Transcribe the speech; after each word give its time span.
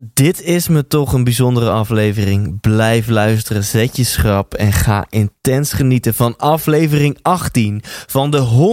Dit 0.00 0.42
is 0.42 0.68
me 0.68 0.86
toch 0.86 1.12
een 1.12 1.24
bijzondere 1.24 1.70
aflevering. 1.70 2.60
Blijf 2.60 3.08
luisteren, 3.08 3.64
zet 3.64 3.96
je 3.96 4.04
schrap 4.04 4.54
en 4.54 4.72
ga 4.72 5.06
intens 5.08 5.72
genieten 5.72 6.14
van 6.14 6.36
aflevering 6.36 7.18
18 7.22 7.82
van 8.06 8.30
de 8.30 8.70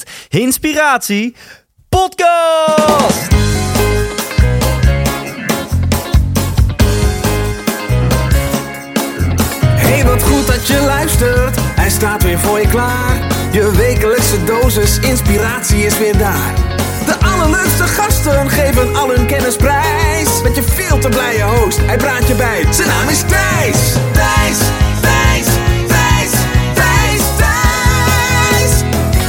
100% 0.00 0.10
Inspiratie 0.28 1.34
Podcast. 1.88 3.28
Hey, 9.76 10.04
wat 10.04 10.22
goed 10.22 10.46
dat 10.46 10.66
je 10.66 10.80
luistert. 10.86 11.56
Hij 11.60 11.90
staat 11.90 12.22
weer 12.22 12.38
voor 12.38 12.60
je 12.60 12.68
klaar. 12.68 13.26
Je 13.52 13.72
wekelijkse 13.76 14.44
dosis 14.44 14.98
inspiratie 14.98 15.84
is 15.84 15.98
weer 15.98 16.18
daar. 16.18 16.71
Allerleukste 17.42 17.86
gasten 17.86 18.50
geven 18.50 18.94
al 18.96 19.08
hun 19.14 19.26
kennis 19.26 19.56
prijs. 19.56 20.42
Met 20.42 20.56
je 20.56 20.62
veel 20.62 20.98
te 20.98 21.08
blije 21.08 21.42
host, 21.42 21.78
hij 21.86 21.96
praat 21.96 22.28
je 22.28 22.34
bij. 22.34 22.72
Zijn 22.72 22.88
naam 22.88 23.08
is 23.08 23.20
Thijs. 23.20 23.92
Thijs, 24.12 24.58
Thijs, 25.00 25.46
Thijs, 25.86 26.30
Thijs, 26.74 27.22
Thijs. 27.36 28.82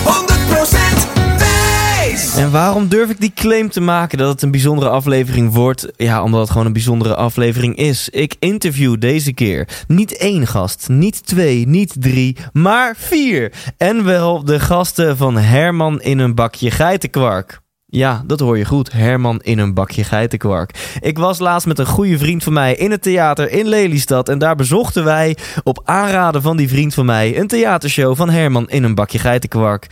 100% 0.03 1.37
Thijs. 1.37 2.35
En 2.35 2.51
waarom 2.51 2.87
durf 2.87 3.09
ik 3.09 3.19
die 3.19 3.31
claim 3.35 3.69
te 3.69 3.81
maken 3.81 4.17
dat 4.17 4.29
het 4.29 4.41
een 4.41 4.51
bijzondere 4.51 4.89
aflevering 4.89 5.53
wordt? 5.53 5.87
Ja, 5.97 6.23
omdat 6.23 6.41
het 6.41 6.49
gewoon 6.49 6.65
een 6.65 6.73
bijzondere 6.73 7.15
aflevering 7.15 7.75
is. 7.75 8.09
Ik 8.09 8.35
interview 8.39 8.99
deze 8.99 9.33
keer 9.33 9.67
niet 9.87 10.17
één 10.17 10.47
gast, 10.47 10.87
niet 10.89 11.25
twee, 11.25 11.67
niet 11.67 11.95
drie, 11.99 12.37
maar 12.51 12.95
vier. 12.97 13.51
En 13.77 14.03
wel 14.03 14.43
de 14.43 14.59
gasten 14.59 15.17
van 15.17 15.37
Herman 15.37 16.01
in 16.01 16.19
een 16.19 16.35
bakje 16.35 16.71
geitenkwark. 16.71 17.61
Ja, 17.95 18.23
dat 18.25 18.39
hoor 18.39 18.57
je 18.57 18.65
goed. 18.65 18.91
Herman 18.91 19.39
in 19.41 19.59
een 19.59 19.73
bakje 19.73 20.03
geitenkwark. 20.03 20.97
Ik 21.01 21.17
was 21.17 21.39
laatst 21.39 21.67
met 21.67 21.79
een 21.79 21.85
goede 21.85 22.17
vriend 22.17 22.43
van 22.43 22.53
mij 22.53 22.75
in 22.75 22.91
het 22.91 23.01
theater 23.01 23.51
in 23.51 23.67
Lelystad. 23.67 24.29
En 24.29 24.37
daar 24.37 24.55
bezochten 24.55 25.03
wij 25.03 25.37
op 25.63 25.81
aanraden 25.83 26.41
van 26.41 26.57
die 26.57 26.69
vriend 26.69 26.93
van 26.93 27.05
mij 27.05 27.39
een 27.39 27.47
theatershow 27.47 28.15
van 28.15 28.29
Herman 28.29 28.69
in 28.69 28.83
een 28.83 28.95
bakje 28.95 29.19
geitenkwark. 29.19 29.87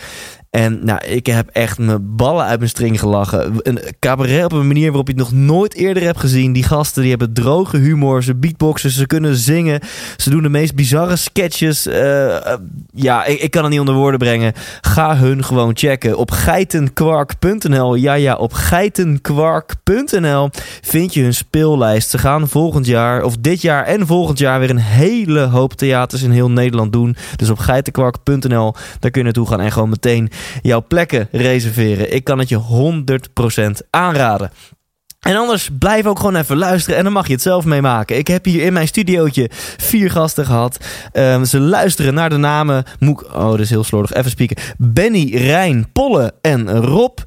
En 0.52 0.80
nou, 0.86 1.06
ik 1.06 1.26
heb 1.26 1.50
echt 1.52 1.78
mijn 1.78 2.16
ballen 2.16 2.46
uit 2.46 2.58
mijn 2.58 2.70
string 2.70 3.00
gelachen. 3.00 3.54
Een 3.58 3.80
cabaret 4.00 4.44
op 4.44 4.52
een 4.52 4.68
manier 4.68 4.88
waarop 4.88 5.08
je 5.08 5.14
het 5.14 5.22
nog 5.22 5.32
nooit 5.32 5.74
eerder 5.74 6.04
hebt 6.04 6.20
gezien. 6.20 6.54
Die 6.54 6.64
gasten 6.64 7.02
die 7.02 7.10
hebben 7.10 7.34
droge 7.34 7.78
humor, 7.78 8.24
ze 8.24 8.36
beatboxen, 8.36 8.90
ze 8.90 9.06
kunnen 9.06 9.36
zingen. 9.36 9.80
Ze 10.18 10.30
doen 10.30 10.42
de 10.42 10.50
meest 10.50 10.76
bizarre 10.76 11.16
sketches. 11.16 11.88
Uh, 11.88 12.36
ja, 12.94 13.26
ik, 13.26 13.40
ik, 13.40 13.52
kan 13.52 13.62
het 13.62 13.72
niet 13.72 13.80
onder 13.80 13.96
woorden 13.96 14.20
brengen. 14.20 14.54
Ga 14.82 15.18
hun 15.18 15.44
gewoon 15.44 15.78
checken 15.78 16.18
op 16.18 16.32
geitenkwark.nl. 16.32 17.96
Ja, 17.96 18.14
ja, 18.14 18.36
op 18.36 18.54
geitenkwark.nl 18.54 20.50
vind 20.82 21.14
je 21.14 21.22
hun 21.22 21.34
speellijst. 21.34 22.10
Ze 22.10 22.18
gaan 22.18 22.48
volgend 22.48 22.86
jaar, 22.86 23.24
of 23.24 23.38
dit 23.40 23.62
jaar 23.62 23.86
en 23.86 24.08
volgend 24.08 24.40
jaar 24.40 24.60
weer 24.60 24.70
een 24.70 24.78
hele 24.78 25.40
hoop 25.40 25.74
theaters 25.74 26.22
in 26.22 26.32
heel 26.32 26.52
Nederland 26.52 26.94
doen. 26.94 27.16
Dus 27.36 27.50
op 27.50 27.60
geitenkwark.nl, 27.60 28.74
daar 29.00 29.12
kun 29.12 29.20
je 29.20 29.24
naartoe 29.24 29.48
gaan 29.48 29.60
en 29.60 29.72
gewoon 29.72 29.90
meteen 29.90 30.30
jouw 30.62 30.86
plekken 30.88 31.28
reserveren. 31.32 32.14
Ik 32.14 32.24
kan 32.24 32.40
het 32.40 32.50
je 32.50 32.60
100% 33.84 33.88
aanraden. 33.90 34.52
En 35.22 35.36
anders 35.36 35.70
blijf 35.80 36.06
ook 36.06 36.20
gewoon 36.20 36.36
even 36.36 36.58
luisteren 36.58 36.98
en 36.98 37.04
dan 37.04 37.14
mag 37.14 37.28
je 37.28 37.34
het 37.34 37.42
zelf 37.42 37.66
meemaken. 37.66 38.18
Ik 38.18 38.28
heb 38.28 38.46
hier 38.46 38.64
in 38.64 38.74
mijn 38.74 38.88
studiootje 38.88 39.50
vier 39.78 40.12
gasten 40.12 40.46
gehad. 40.46 40.78
Um, 41.14 41.46
ze 41.46 41.60
luisteren 41.60 42.14
naar 42.14 42.30
de 42.30 42.38
namen. 42.38 42.84
Moek, 43.00 43.26
oh, 43.34 43.50
dat 43.50 43.60
is 43.60 43.70
heel 43.70 43.84
slordig. 43.84 44.14
Even 44.14 44.32
spieken. 44.32 44.58
Benny, 44.78 45.36
Rijn, 45.36 45.92
Polle 45.92 46.34
en 46.42 46.72
Rob. 46.72 47.18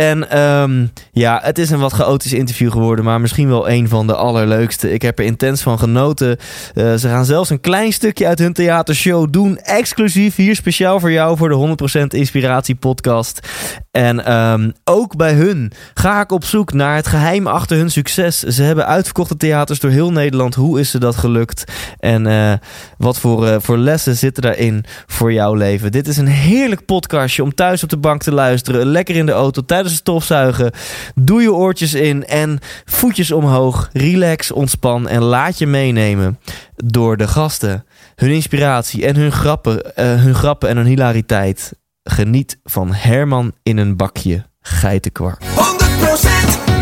En 0.00 0.38
um, 0.38 0.92
ja, 1.12 1.40
het 1.42 1.58
is 1.58 1.70
een 1.70 1.78
wat 1.78 1.92
chaotisch 1.92 2.32
interview 2.32 2.72
geworden, 2.72 3.04
maar 3.04 3.20
misschien 3.20 3.48
wel 3.48 3.70
een 3.70 3.88
van 3.88 4.06
de 4.06 4.14
allerleukste. 4.14 4.92
Ik 4.92 5.02
heb 5.02 5.18
er 5.18 5.24
intens 5.24 5.62
van 5.62 5.78
genoten. 5.78 6.38
Uh, 6.74 6.94
ze 6.94 7.08
gaan 7.08 7.24
zelfs 7.24 7.50
een 7.50 7.60
klein 7.60 7.92
stukje 7.92 8.26
uit 8.26 8.38
hun 8.38 8.52
theatershow 8.52 9.32
doen, 9.32 9.58
exclusief 9.58 10.36
hier 10.36 10.56
speciaal 10.56 11.00
voor 11.00 11.12
jou 11.12 11.36
voor 11.36 11.48
de 11.48 11.76
100% 12.02 12.06
Inspiratie 12.06 12.74
podcast. 12.74 13.48
En 13.90 14.32
um, 14.32 14.72
ook 14.84 15.16
bij 15.16 15.32
hun 15.32 15.72
ga 15.94 16.20
ik 16.20 16.32
op 16.32 16.44
zoek 16.44 16.72
naar 16.72 16.96
het 16.96 17.06
geheim 17.06 17.46
achter 17.46 17.76
hun 17.76 17.90
succes. 17.90 18.38
Ze 18.38 18.62
hebben 18.62 18.86
uitverkochte 18.86 19.36
theaters 19.36 19.80
door 19.80 19.90
heel 19.90 20.12
Nederland. 20.12 20.54
Hoe 20.54 20.80
is 20.80 20.90
ze 20.90 20.98
dat 20.98 21.16
gelukt? 21.16 21.72
En 21.98 22.26
uh, 22.26 22.52
wat 22.98 23.18
voor, 23.18 23.46
uh, 23.46 23.56
voor 23.58 23.78
lessen 23.78 24.16
zitten 24.16 24.42
daarin 24.42 24.84
voor 25.06 25.32
jouw 25.32 25.54
leven? 25.54 25.92
Dit 25.92 26.08
is 26.08 26.16
een 26.16 26.26
heerlijk 26.26 26.84
podcastje 26.84 27.42
om 27.42 27.54
thuis 27.54 27.82
op 27.82 27.88
de 27.88 27.96
bank 27.96 28.22
te 28.22 28.32
luisteren, 28.32 28.86
lekker 28.86 29.16
in 29.16 29.26
de 29.26 29.32
auto, 29.32 29.62
tijdens 29.64 29.85
het 29.90 30.00
stofzuigen. 30.00 30.72
Doe 31.14 31.42
je 31.42 31.52
oortjes 31.52 31.94
in 31.94 32.24
en 32.24 32.58
voetjes 32.84 33.32
omhoog. 33.32 33.90
Relax, 33.92 34.50
ontspan 34.52 35.08
en 35.08 35.22
laat 35.22 35.58
je 35.58 35.66
meenemen 35.66 36.38
door 36.74 37.16
de 37.16 37.28
gasten. 37.28 37.84
Hun 38.14 38.30
inspiratie 38.30 39.06
en 39.06 39.16
hun 39.16 39.32
grappen, 39.32 39.76
uh, 39.76 40.22
hun 40.22 40.34
grappen 40.34 40.68
en 40.68 40.76
hun 40.76 40.86
hilariteit. 40.86 41.72
Geniet 42.02 42.58
van 42.64 42.94
Herman 42.94 43.52
in 43.62 43.76
een 43.76 43.96
bakje 43.96 44.44
geitenkwark. 44.60 45.42
100% 45.44 45.46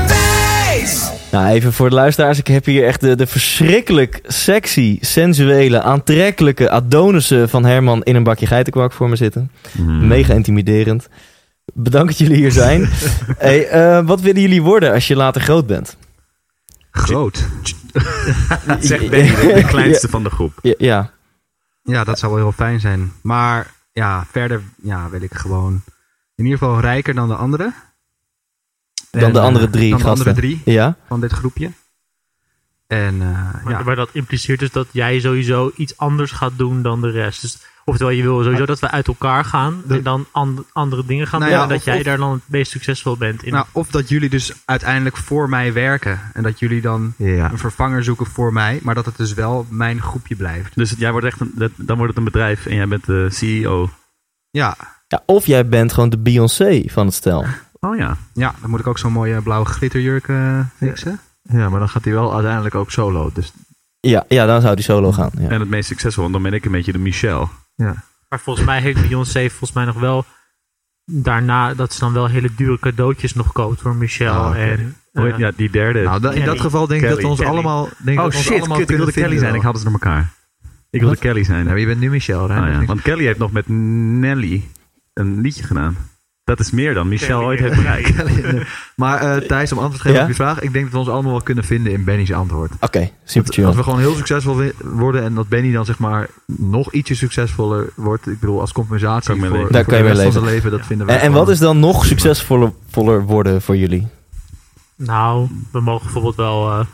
Thijs. 0.07 1.11
Nou, 1.31 1.47
even 1.47 1.73
voor 1.73 1.89
de 1.89 1.95
luisteraars. 1.95 2.39
Ik 2.39 2.47
heb 2.47 2.65
hier 2.65 2.87
echt 2.87 3.01
de, 3.01 3.17
de 3.17 3.27
verschrikkelijk 3.27 4.21
sexy, 4.27 4.99
sensuele, 5.01 5.83
aantrekkelijke 5.83 6.71
Adonissen 6.71 7.49
van 7.49 7.65
Herman 7.65 8.03
in 8.03 8.17
een 8.17 8.23
bakje 8.23 8.47
geitenkwark 8.47 8.93
voor 8.93 9.09
me 9.09 9.17
zitten. 9.17 9.51
Mm. 9.73 10.07
Mega 10.07 10.35
intimiderend. 10.35 11.09
Bedankt 11.73 12.09
dat 12.09 12.19
jullie 12.19 12.37
hier 12.37 12.53
zijn. 12.53 12.89
hey, 13.39 13.99
uh, 13.99 14.07
wat 14.07 14.21
willen 14.21 14.41
jullie 14.41 14.63
worden 14.63 14.93
als 14.93 15.07
je 15.07 15.17
later 15.17 15.41
groot 15.41 15.67
bent? 15.67 15.97
Groot? 16.91 17.47
zeg 18.81 19.09
ben 19.09 19.25
je 19.25 19.53
de 19.55 19.65
kleinste 19.75 20.07
ja. 20.07 20.13
van 20.13 20.23
de 20.23 20.31
groep. 20.31 20.59
Ja, 20.63 20.75
ja. 20.79 21.13
Ja, 21.83 22.05
dat 22.05 22.19
zou 22.19 22.33
wel 22.33 22.43
heel 22.43 22.53
fijn 22.53 22.81
zijn. 22.81 23.13
Maar 23.23 23.75
ja, 23.93 24.27
verder 24.31 24.63
ja, 24.83 25.11
wil 25.11 25.23
ik 25.23 25.35
gewoon 25.35 25.83
in 26.35 26.45
ieder 26.45 26.59
geval 26.59 26.81
rijker 26.81 27.15
dan 27.15 27.29
de 27.29 27.35
anderen. 27.35 27.75
Dan 29.11 29.23
en, 29.23 29.33
de 29.33 29.41
andere 29.41 29.71
drie 29.71 29.91
dan 29.91 29.99
de 29.99 30.09
andere 30.09 30.33
drie 30.33 30.61
ja? 30.65 30.97
van 31.07 31.21
dit 31.21 31.33
groepje. 31.33 31.73
En, 32.87 33.15
uh, 33.15 33.65
maar, 33.65 33.73
ja. 33.73 33.83
maar 33.83 33.97
dat 33.97 34.09
impliceert 34.13 34.59
dus 34.59 34.71
dat 34.71 34.87
jij 34.91 35.21
sowieso 35.21 35.73
iets 35.77 35.97
anders 35.97 36.31
gaat 36.31 36.53
doen 36.57 36.83
dan 36.83 37.01
de 37.01 37.11
rest. 37.11 37.41
Dus 37.41 37.59
Oftewel, 37.85 38.13
je 38.13 38.23
wil 38.23 38.43
sowieso 38.43 38.67
dat 38.67 38.79
we 38.79 38.91
uit 38.91 39.09
elkaar 39.09 39.45
gaan 39.45 39.83
en 39.89 40.03
dan 40.03 40.27
and 40.31 40.61
andere 40.73 41.05
dingen 41.07 41.27
gaan 41.27 41.41
nou 41.41 41.53
doen. 41.53 41.61
ja, 41.61 41.67
en 41.67 41.71
dat 41.71 41.79
of, 41.79 41.85
jij 41.85 41.99
of, 41.99 42.03
daar 42.03 42.17
dan 42.17 42.33
het 42.33 42.43
meest 42.47 42.71
succesvol 42.71 43.17
bent 43.17 43.43
in. 43.43 43.53
Nou, 43.53 43.67
of 43.73 43.91
dat 43.91 44.09
jullie 44.09 44.29
dus 44.29 44.53
uiteindelijk 44.65 45.17
voor 45.17 45.49
mij 45.49 45.73
werken. 45.73 46.21
En 46.33 46.43
dat 46.43 46.59
jullie 46.59 46.81
dan 46.81 47.15
ja. 47.17 47.51
een 47.51 47.59
vervanger 47.59 48.05
zoeken 48.05 48.27
voor 48.27 48.53
mij. 48.53 48.81
Maar 48.83 48.95
dat 48.95 49.07
het 49.07 49.17
dus 49.17 49.35
wel 49.35 49.67
mijn 49.69 50.01
groepje 50.01 50.37
blijft. 50.37 50.77
Dus 50.77 50.95
jij 50.99 51.11
wordt 51.11 51.27
echt 51.27 51.41
een, 51.41 51.73
dan 51.77 51.97
wordt 51.97 52.09
het 52.09 52.17
een 52.17 52.33
bedrijf 52.33 52.67
en 52.67 52.75
jij 52.75 52.89
bent 52.89 53.07
de 53.07 53.29
CEO. 53.31 53.91
Ja. 54.51 54.77
ja 55.09 55.23
of 55.27 55.47
jij 55.47 55.69
bent 55.69 55.93
gewoon 55.93 56.09
de 56.09 56.19
Beyoncé 56.19 56.83
van 56.87 57.07
het 57.07 57.15
stel. 57.15 57.45
Oh 57.81 57.97
ja. 57.97 58.17
Ja, 58.33 58.55
dan 58.61 58.71
moet 58.71 58.81
ik 58.81 58.87
ook 58.87 58.99
zo'n 58.99 59.13
mooie 59.13 59.43
blauwe 59.43 59.67
glitterjurk 59.67 60.29
uh, 60.29 60.61
fixen. 60.77 61.21
Ja. 61.43 61.59
ja, 61.59 61.69
maar 61.69 61.79
dan 61.79 61.89
gaat 61.89 62.05
hij 62.05 62.13
wel 62.13 62.35
uiteindelijk 62.35 62.75
ook 62.75 62.91
solo. 62.91 63.31
Dus... 63.35 63.53
Ja, 64.01 64.25
ja, 64.29 64.47
dan 64.47 64.61
zou 64.61 64.75
hij 64.75 64.83
solo 64.83 65.13
gaan. 65.13 65.31
Ja. 65.39 65.49
En 65.49 65.61
het 65.61 65.69
meest 65.69 65.89
succesvol, 65.89 66.23
want 66.23 66.35
dan 66.35 66.43
ben 66.43 66.53
ik 66.53 66.65
een 66.65 66.73
beetje 66.73 66.93
de 66.93 66.99
Michel. 66.99 67.51
Ja. 67.75 67.95
Maar 68.29 68.41
volgens 68.41 68.67
mij 68.67 68.81
heeft 68.81 69.09
Beyoncé 69.09 69.49
volgens 69.49 69.73
mij 69.73 69.85
nog 69.85 69.99
wel 70.01 70.25
daarna 71.05 71.75
dat 71.75 71.93
ze 71.93 72.01
dan 72.01 72.13
wel 72.13 72.27
hele 72.27 72.55
dure 72.57 72.79
cadeautjes 72.79 73.35
nog 73.35 73.53
koopt 73.53 73.81
voor 73.81 73.97
Michelle. 73.97 74.31
Ah, 74.31 74.45
Oh, 74.45 74.49
okay. 74.51 74.71
En, 74.73 74.97
uh, 75.13 75.39
ja, 75.39 75.51
die 75.57 75.71
derde. 75.71 76.03
Nou, 76.03 76.21
da, 76.21 76.29
in 76.29 76.35
Kelly. 76.35 76.47
dat 76.47 76.61
geval 76.61 76.87
denk 76.87 77.03
ik 77.03 77.09
Kelly. 77.09 77.15
dat 77.15 77.23
we 77.23 77.29
ons 77.31 77.39
Kelly. 77.39 77.53
allemaal. 77.53 77.89
Denk 77.99 78.19
oh 78.19 78.25
dat 78.25 78.33
we 78.33 78.39
ons 78.39 78.47
shit, 78.47 78.59
allemaal 78.59 78.79
kut, 78.79 78.91
ik 78.91 78.97
wilde 78.97 79.13
Kelly 79.13 79.39
zijn. 79.39 79.55
Ik 79.55 79.63
had 79.63 79.79
ze 79.79 79.83
door 79.85 79.93
elkaar. 79.93 80.33
Ik 80.91 81.01
wilde 81.01 81.17
Kelly 81.17 81.45
zijn. 81.45 81.67
Ja, 81.67 81.75
je 81.75 81.87
bent 81.87 82.01
nu 82.01 82.11
Michel, 82.11 82.49
hè? 82.51 82.61
Ah, 82.61 82.69
ja. 82.73 82.85
Want 82.85 83.03
Kelly 83.03 83.25
heeft 83.25 83.39
nog 83.39 83.53
met 83.53 83.69
Nelly 83.69 84.69
een 85.13 85.41
liedje 85.41 85.63
gedaan. 85.63 85.97
Dat 86.45 86.61
is 86.61 86.71
meer 86.71 86.95
dan 86.95 87.09
Michel 87.09 87.43
ooit 87.43 87.61
heeft 87.61 87.77
bereikt. 87.77 88.13
maar 88.97 89.21
eh, 89.21 89.37
Thijs, 89.49 89.73
om 89.73 89.79
antwoord 89.79 90.03
te 90.03 90.09
geven 90.09 90.17
Ja? 90.17 90.23
op 90.23 90.29
je 90.29 90.35
vraag. 90.35 90.61
Ik 90.61 90.73
denk 90.73 90.85
dat 90.85 90.93
we 90.93 90.99
ons 90.99 91.09
allemaal 91.09 91.31
wel 91.33 91.43
kunnen 91.43 91.65
vinden 91.65 91.93
in 91.93 92.05
Benny's 92.05 92.33
antwoord. 92.33 92.73
Oké, 92.81 93.11
super 93.25 93.45
Dat, 93.47 93.55
chill. 93.55 93.65
als 93.65 93.77
we 93.77 93.83
gewoon 93.83 93.99
heel 93.99 94.15
succesvol 94.15 94.63
worden 94.83 95.23
en 95.23 95.35
dat 95.35 95.49
Benny 95.49 95.73
dan 95.73 95.85
zeg 95.85 95.99
maar 95.99 96.29
nog 96.47 96.93
ietsje 96.93 97.15
succesvoller 97.15 97.93
wordt. 97.95 98.27
Ik 98.27 98.41
bedoel, 98.41 98.61
als 98.61 98.73
compensatie 98.73 99.35
voor, 99.35 99.49
voor 99.49 99.69
de 99.69 99.97
rest 99.97 100.23
van 100.23 100.33
zijn 100.33 100.45
leven. 100.45 100.71
Dat 100.71 100.87
vinden 100.87 101.07
wij 101.07 101.17
En, 101.17 101.23
en 101.23 101.33
wat 101.33 101.49
is 101.49 101.59
dan 101.59 101.79
nog 101.79 102.05
succesvoller 102.07 102.73
voller 102.91 103.23
worden 103.23 103.63
voor 103.63 103.77
jullie? 103.77 104.07
Nou, 104.97 105.49
we 105.73 105.81
mogen 105.81 106.03
bijvoorbeeld 106.03 106.37
wel 106.37 106.71
eh, 106.71 106.87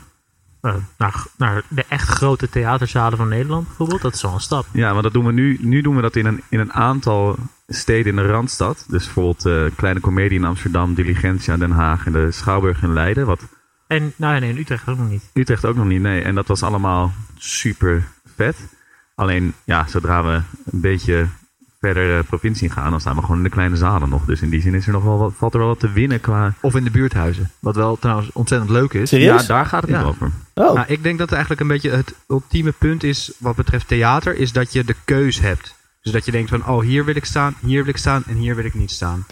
eh, 0.61 0.73
naar, 0.97 1.23
naar 1.37 1.63
de 1.67 1.85
echt 1.87 2.07
grote 2.07 2.49
theaterzalen 2.49 3.17
van 3.17 3.27
Nederland 3.27 3.67
bijvoorbeeld. 3.67 4.01
Dat 4.01 4.13
is 4.13 4.21
wel 4.21 4.33
een 4.33 4.39
stap. 4.39 4.65
Ja, 4.71 4.93
maar 4.93 5.01
dat 5.01 5.13
doen 5.13 5.25
we 5.25 5.31
nu. 5.31 5.57
Nu 5.61 5.81
doen 5.81 5.95
we 5.95 6.01
dat 6.01 6.15
in 6.15 6.25
een, 6.25 6.41
in 6.49 6.59
een 6.59 6.73
aantal 6.73 7.35
steden 7.73 8.17
in 8.17 8.23
de 8.23 8.31
Randstad. 8.31 8.85
Dus 8.87 9.03
bijvoorbeeld 9.03 9.45
eh, 9.45 9.75
Kleine 9.77 9.99
Comedie 9.99 10.37
in 10.39 10.45
Amsterdam, 10.45 10.93
Diligentia 10.93 11.57
Den 11.57 11.71
Haag 11.71 12.05
en 12.05 12.11
de 12.11 12.31
Schouwburg 12.31 12.83
in 12.83 12.93
Leiden. 12.93 13.25
Wat 13.25 13.41
En 13.87 14.13
nou, 14.15 14.39
nee, 14.39 14.49
in 14.49 14.57
Utrecht 14.57 14.87
ook 14.87 14.97
nog 14.97 15.09
niet. 15.09 15.29
Utrecht 15.33 15.65
ook 15.65 15.75
nog 15.75 15.85
niet, 15.85 16.01
nee. 16.01 16.21
En 16.21 16.35
dat 16.35 16.47
was 16.47 16.63
allemaal 16.63 17.11
super 17.37 18.03
vet. 18.35 18.55
Alleen, 19.15 19.53
ja, 19.63 19.87
zodra 19.87 20.23
we 20.23 20.41
een 20.71 20.81
beetje 20.81 21.25
verder 21.79 22.17
de 22.17 22.23
provincie 22.23 22.67
in 22.67 22.73
gaan, 22.73 22.91
dan 22.91 22.99
staan 22.99 23.15
we 23.15 23.21
gewoon 23.21 23.37
in 23.37 23.43
de 23.43 23.49
kleine 23.49 23.75
zalen 23.75 24.09
nog. 24.09 24.25
Dus 24.25 24.41
in 24.41 24.49
die 24.49 24.61
zin 24.61 24.73
is 24.73 24.85
er 24.87 24.91
nog 24.93 25.03
wel 25.03 25.17
wat, 25.17 25.33
valt 25.37 25.53
er 25.53 25.59
wel 25.59 25.67
wat 25.67 25.79
te 25.79 25.91
winnen 25.91 26.21
qua... 26.21 26.53
Of 26.59 26.75
in 26.75 26.83
de 26.83 26.91
buurthuizen. 26.91 27.51
Wat 27.59 27.75
wel 27.75 27.97
trouwens 27.99 28.29
ontzettend 28.31 28.71
leuk 28.71 28.93
is. 28.93 29.09
Serieus? 29.09 29.41
Ja, 29.41 29.47
daar 29.47 29.65
gaat 29.65 29.81
het 29.81 29.89
Ja. 29.91 29.97
niet 29.97 30.07
over. 30.07 30.31
Oh, 30.53 30.73
Nou, 30.73 30.85
ik 30.87 31.03
denk 31.03 31.17
dat 31.17 31.31
eigenlijk 31.31 31.61
een 31.61 31.67
beetje 31.67 31.89
het 31.89 32.13
ultieme 32.27 32.71
punt 32.71 33.03
is 33.03 33.31
wat 33.37 33.55
betreft 33.55 33.87
theater, 33.87 34.35
is 34.35 34.51
dat 34.51 34.73
je 34.73 34.83
de 34.83 34.95
keus 35.05 35.39
hebt. 35.39 35.75
Dus 36.01 36.11
dat 36.11 36.25
je 36.25 36.31
denkt 36.31 36.49
van, 36.49 36.67
oh, 36.67 36.81
hier 36.81 37.05
wil 37.05 37.15
ik 37.15 37.25
staan, 37.25 37.55
hier 37.65 37.83
wil 37.83 37.93
ik 37.93 37.97
staan 37.97 38.23
en 38.27 38.35
hier 38.35 38.55
wil 38.55 38.65
ik 38.65 38.73
niet 38.73 38.91
staan. 38.91 39.25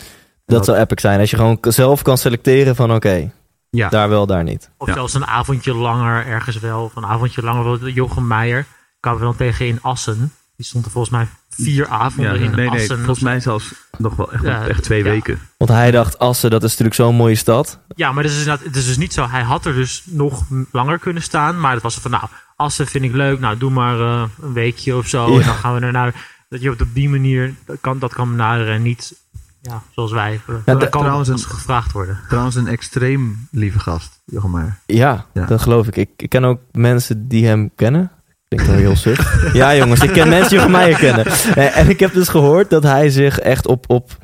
Dat 0.46 0.66
zou 0.66 0.78
epic 0.78 1.00
zijn. 1.02 1.20
Als 1.20 1.30
je 1.30 1.36
gewoon 1.36 1.58
zelf 1.62 2.02
kan 2.02 2.18
selecteren 2.18 2.76
van 2.76 2.94
oké, 2.94 3.32
Ja. 3.70 3.90
daar 3.90 4.10
wel, 4.10 4.26
daar 4.26 4.44
niet. 4.44 4.70
Of 4.78 4.88
Ja. 4.88 4.94
zelfs 4.94 5.14
een 5.14 5.26
avondje 5.28 5.74
langer 5.74 6.26
ergens 6.26 6.60
wel. 6.60 6.84
Of 6.84 6.96
een 6.96 7.06
avondje 7.06 7.42
langer. 7.42 7.90
Jochem 7.90 8.28
Meijer 8.28 8.66
kwamen 9.00 9.20
we 9.20 9.26
dan 9.26 9.36
tegen 9.36 9.68
in 9.68 9.80
Assen. 9.82 10.34
Die 10.56 10.66
stond 10.66 10.86
er 10.86 10.92
volgens 10.92 11.14
mij 11.14 11.28
vier 11.50 11.88
avonden 11.88 12.34
nee, 12.34 12.44
in 12.44 12.56
nee, 12.56 12.70
Assen. 12.70 12.98
volgens 12.98 13.20
mij 13.20 13.40
zelfs 13.40 13.74
nog 13.98 14.16
wel 14.16 14.32
echt, 14.32 14.44
Ja, 14.44 14.68
echt 14.68 14.84
twee 14.84 15.04
ja. 15.04 15.10
weken. 15.10 15.40
Want 15.58 15.70
hij 15.72 15.92
dacht, 15.92 16.20
Assen, 16.20 16.50
dat 16.50 16.64
is 16.64 16.70
natuurlijk 16.70 16.96
zo'n 16.96 17.16
mooie 17.16 17.36
stad. 17.36 17.80
Ja, 17.96 18.12
maar 18.12 18.24
dat 18.24 18.32
is, 18.32 18.46
het 18.46 18.76
is 18.76 18.86
dus 18.86 18.98
niet 18.98 19.14
zo. 19.14 19.28
Hij 19.28 19.42
had 19.44 19.66
er 19.66 19.74
dus 19.74 20.04
nog 20.06 20.44
langer 20.72 21.00
kunnen 21.00 21.24
staan. 21.24 21.60
Maar 21.60 21.74
het 21.74 21.84
was 21.84 21.96
van, 21.96 22.12
nou, 22.12 22.24
Assen 22.56 22.88
vind 22.88 23.04
ik 23.04 23.14
leuk. 23.14 23.40
Nou, 23.40 23.58
doe 23.58 23.72
maar 23.72 24.00
eh, 24.00 24.24
een 24.42 24.54
weekje 24.54 24.96
of 24.96 25.08
zo. 25.08 25.32
Ja. 25.34 25.40
En 25.40 25.46
dan 25.46 25.56
gaan 25.56 25.74
we 25.76 25.86
er 25.86 25.92
naar... 25.92 26.38
Dat 26.50 26.62
je 26.62 26.72
op 26.72 26.78
die 26.94 27.10
manier 27.10 27.54
dat 27.66 27.78
kan, 27.82 28.00
dat 28.00 28.14
kan 28.14 28.30
benaderen. 28.30 28.74
En 28.74 28.82
niet 28.82 29.14
ja, 29.62 29.82
zoals 29.96 30.12
wij. 30.12 30.40
Ja, 30.66 30.74
dat 30.76 30.90
kan 30.90 31.02
trouwens 31.02 31.30
als 31.30 31.44
een- 31.44 31.50
gevraagd 31.50 31.92
worden. 31.92 32.20
Trouwens 32.28 32.56
een 32.56 32.68
extreem 32.68 33.48
lieve 33.52 33.80
gast, 33.80 34.22
Jochem 34.26 34.52
Meijer. 34.52 34.80
Ja, 34.86 35.26
Ja. 35.34 35.46
dat 35.46 35.62
geloof 35.62 35.88
ik. 35.88 35.96
ik. 35.96 36.10
Ik 36.18 36.30
ken 36.30 36.46
ook 36.46 36.60
mensen 36.72 37.28
die 37.28 37.46
hem 37.46 37.72
kennen. 37.76 38.12
Klinkt 38.48 38.68
wel 38.68 38.78
heel 38.78 38.96
suf. 38.96 39.40
ja, 39.54 39.76
jongens, 39.76 40.02
ik 40.02 40.12
ken 40.12 40.30
mensen 40.30 40.50
die 40.50 40.58
Jochem 40.58 40.72
Meijer 40.72 40.98
kennen. 40.98 41.26
Eh, 41.26 41.78
En 41.78 41.90
ik 41.90 42.00
heb 42.00 42.14
dus 42.14 42.28
gehoord 42.28 42.70
dat 42.70 42.84
hij 42.84 43.10
zich 43.10 43.40
echt 43.40 43.68
op, 43.68 43.90
op 43.90 44.18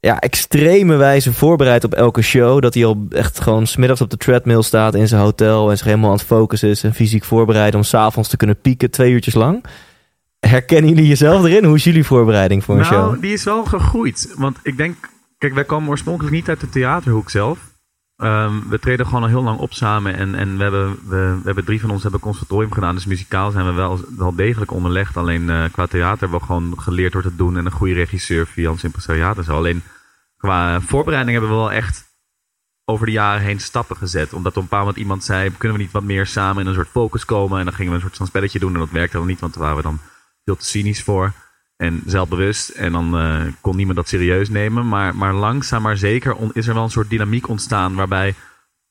ja, 0.00 0.18
extreme 0.18 0.96
wijze 0.96 1.32
voorbereidt 1.32 1.84
op 1.84 1.94
elke 1.94 2.22
show. 2.22 2.62
Dat 2.62 2.74
hij 2.74 2.84
al 2.84 3.06
echt 3.10 3.40
gewoon 3.40 3.66
smiddags 3.66 4.00
op 4.00 4.10
de 4.10 4.16
treadmill 4.16 4.62
staat 4.62 4.94
in 4.94 5.08
zijn 5.08 5.20
hotel 5.20 5.70
en 5.70 5.76
zich 5.76 5.86
helemaal 5.86 6.10
aan 6.10 6.16
het 6.16 6.24
focussen 6.26 6.68
is 6.68 6.82
en 6.84 6.94
fysiek 6.94 7.24
voorbereiden 7.24 7.80
om 7.80 7.86
s'avonds 7.86 8.28
te 8.28 8.36
kunnen 8.36 8.60
pieken 8.60 8.90
twee 8.90 9.12
uurtjes 9.12 9.34
lang. 9.34 9.64
Herkennen 10.48 10.90
jullie 10.90 11.08
jezelf 11.08 11.44
erin? 11.44 11.64
Hoe 11.64 11.76
is 11.76 11.84
jullie 11.84 12.04
voorbereiding 12.04 12.64
voor 12.64 12.74
een 12.74 12.80
nou, 12.80 12.94
show? 12.94 13.20
die 13.20 13.32
is 13.32 13.44
wel 13.44 13.64
gegroeid. 13.64 14.34
Want 14.36 14.58
ik 14.62 14.76
denk, 14.76 14.96
kijk, 15.38 15.54
wij 15.54 15.64
komen 15.64 15.88
oorspronkelijk 15.88 16.34
niet 16.34 16.48
uit 16.48 16.60
de 16.60 16.68
theaterhoek 16.68 17.30
zelf. 17.30 17.58
Ehm, 18.16 18.68
we 18.68 18.78
treden 18.78 19.06
gewoon 19.06 19.22
al 19.22 19.28
heel 19.28 19.42
lang 19.42 19.58
op 19.58 19.72
samen. 19.72 20.16
En, 20.16 20.34
en 20.34 20.56
we, 20.56 20.62
hebben, 20.62 20.90
we, 20.90 21.36
we 21.36 21.44
hebben 21.44 21.64
drie 21.64 21.80
van 21.80 21.90
ons 21.90 22.02
hebben 22.02 22.20
conservatorium 22.20 22.72
gedaan. 22.72 22.94
Dus 22.94 23.06
muzikaal 23.06 23.50
zijn 23.50 23.66
we 23.66 23.72
wel, 23.72 24.00
wel 24.16 24.34
degelijk 24.34 24.70
onderlegd. 24.70 25.16
Alleen 25.16 25.50
eh, 25.50 25.64
qua 25.72 25.86
theater 25.86 26.20
hebben 26.20 26.38
we 26.38 26.46
gewoon 26.46 26.74
geleerd 26.76 27.12
door 27.12 27.22
te 27.22 27.36
doen. 27.36 27.56
En 27.56 27.66
een 27.66 27.72
goede 27.72 27.94
regisseur 27.94 28.46
via 28.46 28.70
ons 28.70 28.84
impresariaat 28.84 29.36
en 29.36 29.44
zo. 29.44 29.56
Alleen 29.56 29.82
qua 30.36 30.80
voorbereiding 30.80 31.38
hebben 31.38 31.56
we 31.56 31.62
wel 31.62 31.72
echt 31.72 32.04
over 32.84 33.06
de 33.06 33.12
jaren 33.12 33.42
heen 33.42 33.60
stappen 33.60 33.96
gezet. 33.96 34.32
Omdat 34.32 34.52
op 34.52 34.56
een 34.56 34.68
bepaald 34.68 34.84
moment 34.84 35.02
iemand 35.02 35.24
zei, 35.24 35.50
kunnen 35.56 35.78
we 35.78 35.84
niet 35.84 35.92
wat 35.92 36.02
meer 36.02 36.26
samen 36.26 36.62
in 36.62 36.68
een 36.68 36.74
soort 36.74 36.88
focus 36.88 37.24
komen? 37.24 37.58
En 37.58 37.64
dan 37.64 37.74
gingen 37.74 37.90
we 37.90 37.96
een 37.96 38.04
soort 38.04 38.16
van 38.16 38.26
spelletje 38.26 38.58
doen. 38.58 38.72
En 38.72 38.78
dat 38.78 38.90
werkte 38.90 39.16
dan 39.16 39.26
niet, 39.26 39.40
want 39.40 39.54
daar 39.54 39.62
waren 39.62 39.76
we 39.76 39.82
dan 39.82 39.98
veel 40.44 40.56
te 40.56 40.64
cynisch 40.64 41.02
voor. 41.02 41.32
En 41.76 42.02
zelfbewust. 42.06 42.68
En 42.68 42.92
dan 42.92 43.16
eh, 43.18 43.42
kon 43.60 43.76
niemand 43.76 43.96
dat 43.96 44.08
serieus 44.08 44.48
nemen. 44.48 44.88
Maar, 44.88 45.16
maar 45.16 45.34
langzaam 45.34 45.82
maar 45.82 45.96
zeker 45.96 46.34
on- 46.34 46.50
is 46.54 46.66
er 46.66 46.74
wel 46.74 46.82
een 46.82 46.90
soort 46.90 47.10
dynamiek 47.10 47.48
ontstaan. 47.48 47.94
Waarbij 47.94 48.34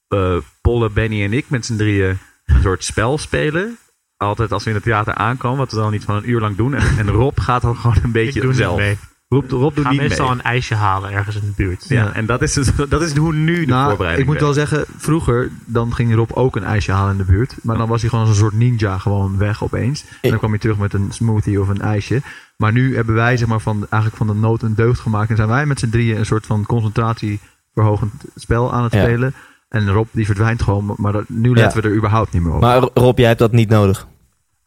eh 0.07 0.37
Polle, 0.61 0.89
Benny 0.89 1.23
en 1.23 1.33
ik 1.33 1.49
met 1.49 1.65
z'n 1.65 1.75
drieën 1.75 2.17
een 2.45 2.61
soort 2.61 2.83
spel 2.83 3.17
spelen. 3.17 3.77
Altijd 4.17 4.51
als 4.51 4.63
we 4.63 4.69
in 4.69 4.75
het 4.75 4.83
theater 4.85 5.13
aankomen. 5.13 5.57
Wat 5.57 5.71
we 5.71 5.77
dan 5.77 5.91
niet 5.91 6.03
van 6.03 6.15
een 6.15 6.29
uur 6.29 6.39
lang 6.39 6.55
doen. 6.55 6.73
En, 6.73 6.97
en 6.97 7.09
Rob 7.09 7.39
gaat 7.39 7.61
dan 7.61 7.75
gewoon 7.77 7.97
een 8.03 8.11
beetje 8.11 8.41
zelf. 8.53 8.77
Mee. 9.41 9.49
Rob, 9.49 9.51
Rob 9.51 9.69
Ik 9.69 9.75
doet 9.75 9.83
ga 9.85 9.91
niet 9.91 9.99
meestal 10.01 10.25
mee. 10.27 10.35
een 10.35 10.41
ijsje 10.43 10.75
halen 10.75 11.11
ergens 11.11 11.35
in 11.35 11.41
de 11.41 11.53
buurt. 11.55 11.85
Ja, 11.87 12.13
en 12.13 12.25
dat 12.25 12.41
is, 12.41 12.53
dus, 12.53 12.67
dat 12.89 13.01
is 13.01 13.15
hoe 13.15 13.33
nu 13.33 13.59
de 13.65 13.71
Nou, 13.71 13.87
voorbereiding 13.87 14.27
ik 14.27 14.33
moet 14.33 14.41
wel 14.41 14.53
zeggen, 14.53 14.85
vroeger 14.97 15.51
dan 15.65 15.93
ging 15.93 16.15
Rob 16.15 16.29
ook 16.33 16.55
een 16.55 16.63
ijsje 16.63 16.91
halen 16.91 17.11
in 17.11 17.17
de 17.17 17.31
buurt. 17.31 17.55
Maar 17.61 17.77
dan 17.77 17.87
was 17.87 18.01
hij 18.01 18.09
gewoon 18.09 18.25
als 18.25 18.33
een 18.35 18.41
soort 18.43 18.53
ninja 18.57 18.97
gewoon 18.97 19.37
weg 19.37 19.63
opeens. 19.63 20.05
En 20.21 20.29
dan 20.29 20.37
kwam 20.37 20.49
hij 20.49 20.59
terug 20.59 20.77
met 20.77 20.93
een 20.93 21.07
smoothie 21.11 21.61
of 21.61 21.67
een 21.67 21.81
ijsje. 21.81 22.21
Maar 22.57 22.71
nu 22.71 22.95
hebben 22.95 23.15
wij 23.15 23.37
zeg 23.37 23.47
maar 23.47 23.59
van, 23.59 23.75
eigenlijk 23.89 24.15
van 24.15 24.27
de 24.27 24.33
nood 24.41 24.61
een 24.61 24.75
deugd 24.75 24.99
gemaakt. 24.99 25.29
En 25.29 25.35
zijn 25.35 25.47
wij 25.47 25.65
met 25.65 25.79
z'n 25.79 25.89
drieën 25.89 26.17
een 26.17 26.25
soort 26.25 26.45
van 26.45 26.65
concentratieverhogend 26.65 28.13
spel 28.35 28.73
aan 28.73 28.83
het 28.83 28.93
Ja. 28.93 29.01
spelen. 29.01 29.33
En 29.69 29.89
Rob 29.91 30.07
die 30.11 30.25
verdwijnt 30.25 30.61
gewoon, 30.61 30.93
maar 30.97 31.11
dat, 31.11 31.23
nu 31.29 31.53
letten 31.53 31.81
we 31.81 31.87
er 31.87 31.95
überhaupt 31.95 32.33
niet 32.33 32.43
meer 32.43 32.53
op. 32.53 32.61
Maar 32.61 32.87
Rob, 32.93 33.17
jij 33.17 33.27
hebt 33.27 33.39
dat 33.39 33.51
niet 33.51 33.69
nodig. 33.69 34.07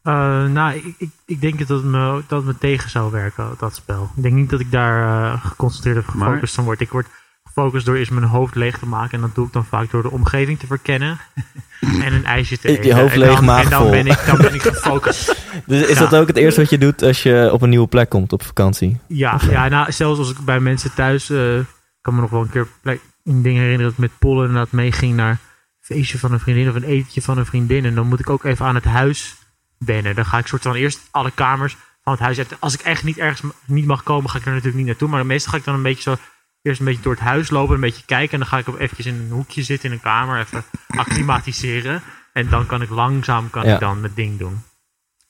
Eh, 0.07 0.45
nou, 0.45 0.75
ik, 0.75 0.93
ik, 0.97 1.09
ik 1.25 1.41
denk 1.41 1.59
dat 1.59 1.67
het, 1.67 1.83
me, 1.83 2.21
dat 2.27 2.37
het 2.37 2.45
me 2.45 2.57
tegen 2.57 2.89
zou 2.89 3.11
werken, 3.11 3.45
dat 3.59 3.75
spel. 3.75 4.09
Ik 4.15 4.23
denk 4.23 4.35
niet 4.35 4.49
dat 4.49 4.59
ik 4.59 4.71
daar 4.71 5.23
eh, 5.33 5.45
geconcentreerd 5.45 5.97
of 5.97 6.13
Maar- 6.13 6.27
gefocust 6.27 6.55
van 6.55 6.63
word. 6.63 6.81
Ik 6.81 6.89
word 6.89 7.07
gefocust 7.43 7.85
door 7.85 7.95
eerst 7.95 8.11
mijn 8.11 8.25
hoofd 8.25 8.55
leeg 8.55 8.77
te 8.77 8.85
maken. 8.85 9.11
En 9.13 9.21
dat 9.21 9.35
doe 9.35 9.45
ik 9.47 9.53
dan 9.53 9.65
vaak 9.65 9.91
door 9.91 10.01
de 10.01 10.11
omgeving 10.11 10.59
te 10.59 10.67
verkennen. 10.67 11.17
en 12.05 12.13
een 12.13 12.25
ijsje 12.25 12.57
te 12.59 12.71
Je 12.71 12.77
eten. 12.79 12.99
hoofd 12.99 13.13
en 13.13 13.19
leeg, 13.19 13.35
dan, 13.35 13.45
maag 13.45 13.63
En 13.63 13.69
dan 13.69 13.81
vol. 13.81 13.91
ben, 13.91 14.07
ik, 14.07 14.23
dan 14.25 14.37
ben 14.37 14.53
ik 14.53 14.61
gefocust. 14.61 15.35
Dus 15.65 15.87
is 15.87 15.97
Ja. 15.97 16.07
dat 16.07 16.15
ook 16.21 16.27
het 16.27 16.37
eerste 16.37 16.61
wat 16.61 16.69
je 16.69 16.77
doet 16.77 17.01
als 17.03 17.23
je 17.23 17.49
op 17.53 17.61
een 17.61 17.69
nieuwe 17.69 17.87
plek 17.87 18.09
komt 18.09 18.33
op 18.33 18.43
vakantie? 18.43 18.99
Ja, 19.07 19.39
ja 19.49 19.67
nou, 19.67 19.91
zelfs 19.91 20.19
als 20.19 20.31
ik 20.31 20.37
bij 20.39 20.59
mensen 20.59 20.93
thuis... 20.93 21.29
eh, 21.29 21.57
ik 21.59 21.65
kan 22.01 22.15
me 22.15 22.21
nog 22.21 22.29
wel 22.29 22.41
een 22.41 22.49
keer 22.49 22.67
plek, 22.81 22.99
een 23.23 23.41
ding 23.41 23.55
herinneren 23.57 23.83
dat 23.83 23.91
ik 23.91 23.97
met 23.97 24.17
Pollen 24.19 24.45
inderdaad 24.47 24.71
meeging 24.71 25.15
naar 25.15 25.29
een 25.31 25.37
feestje 25.79 26.17
van 26.19 26.31
een 26.31 26.39
vriendin 26.39 26.69
of 26.69 26.75
een 26.75 26.83
etentje 26.83 27.21
van 27.21 27.37
een 27.37 27.45
vriendin. 27.45 27.85
En 27.85 27.95
dan 27.95 28.07
moet 28.07 28.19
ik 28.19 28.29
ook 28.29 28.43
even 28.43 28.65
aan 28.65 28.75
het 28.75 28.83
huis 28.85 29.35
wennen. 29.77 30.15
Dan 30.15 30.25
ga 30.25 30.37
ik 30.37 30.47
soort 30.47 30.61
van 30.61 30.75
eerst 30.75 30.99
alle 31.11 31.31
kamers 31.31 31.77
van 32.03 32.13
het 32.13 32.21
huis 32.21 32.37
uit. 32.37 32.55
Als 32.59 32.73
ik 32.73 32.79
echt 32.81 33.03
niet 33.03 33.17
ergens 33.17 33.41
niet 33.65 33.85
mag 33.85 34.03
komen, 34.03 34.29
ga 34.29 34.37
ik 34.37 34.45
er 34.45 34.49
natuurlijk 34.51 34.77
niet 34.77 34.85
naartoe. 34.85 35.07
Maar 35.09 35.25
meestal 35.25 35.51
ga 35.51 35.57
ik 35.57 35.63
dan 35.63 35.75
een 35.75 35.81
beetje 35.81 36.01
zo 36.01 36.15
eerst 36.61 36.79
een 36.79 36.85
beetje 36.85 37.01
door 37.01 37.13
het 37.13 37.21
huis 37.21 37.49
lopen, 37.49 37.75
een 37.75 37.81
beetje 37.81 38.05
kijken. 38.05 38.31
En 38.33 38.39
dan 38.39 38.47
ga 38.47 38.57
ik 38.57 38.69
ook 38.69 38.79
eventjes 38.79 39.05
in 39.05 39.13
een 39.15 39.31
hoekje 39.31 39.63
zitten 39.63 39.89
in 39.89 39.95
een 39.95 40.01
kamer, 40.01 40.39
even 40.39 40.63
acclimatiseren. 40.87 42.01
En 42.33 42.49
dan 42.49 42.65
kan 42.65 42.81
ik 42.81 42.89
langzaam 42.89 43.49
kan 43.49 43.65
Ja. 43.65 43.73
ik 43.73 43.79
dan 43.79 43.99
mijn 44.01 44.13
ding 44.15 44.39
doen. 44.39 44.59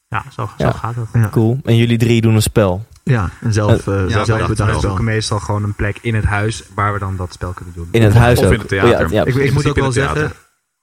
Ja, 0.08 0.24
zo, 0.32 0.50
Ja. 0.58 0.72
zo 0.72 0.78
gaat 0.78 0.96
dat. 0.96 1.08
Ja. 1.14 1.30
Cool. 1.30 1.60
En 1.64 1.76
jullie 1.78 1.98
drie 1.98 2.22
doen 2.22 2.36
een 2.36 2.42
spel. 2.42 2.86
Ja, 3.04 3.30
en 3.42 3.54
zelf, 3.54 3.88
eh 3.88 4.10
Ja, 4.10 4.26
zelf 4.26 4.80
zoeken 4.82 5.04
meestal 5.04 5.40
gewoon 5.40 5.64
een 5.64 5.74
plek 5.74 5.98
in 6.02 6.16
het 6.16 6.24
huis 6.26 6.64
waar 6.76 6.94
we 6.94 7.00
dan 7.00 7.16
dat 7.16 7.34
spel 7.34 7.52
kunnen 7.54 7.74
doen. 7.74 7.88
In 7.92 8.02
het 8.02 8.14
Of- 8.14 8.20
huis 8.20 8.40
of 8.40 8.46
ook. 8.46 8.52
in 8.54 8.60
het 8.60 8.68
theater. 8.68 9.06
Oh 9.06 9.12
ja, 9.12 9.24
ja, 9.26 9.26
Ik, 9.44 9.54
moet 9.54 9.68
ook 9.68 9.76
wel 9.76 9.84
het 9.86 9.94
zeggen, 9.94 10.32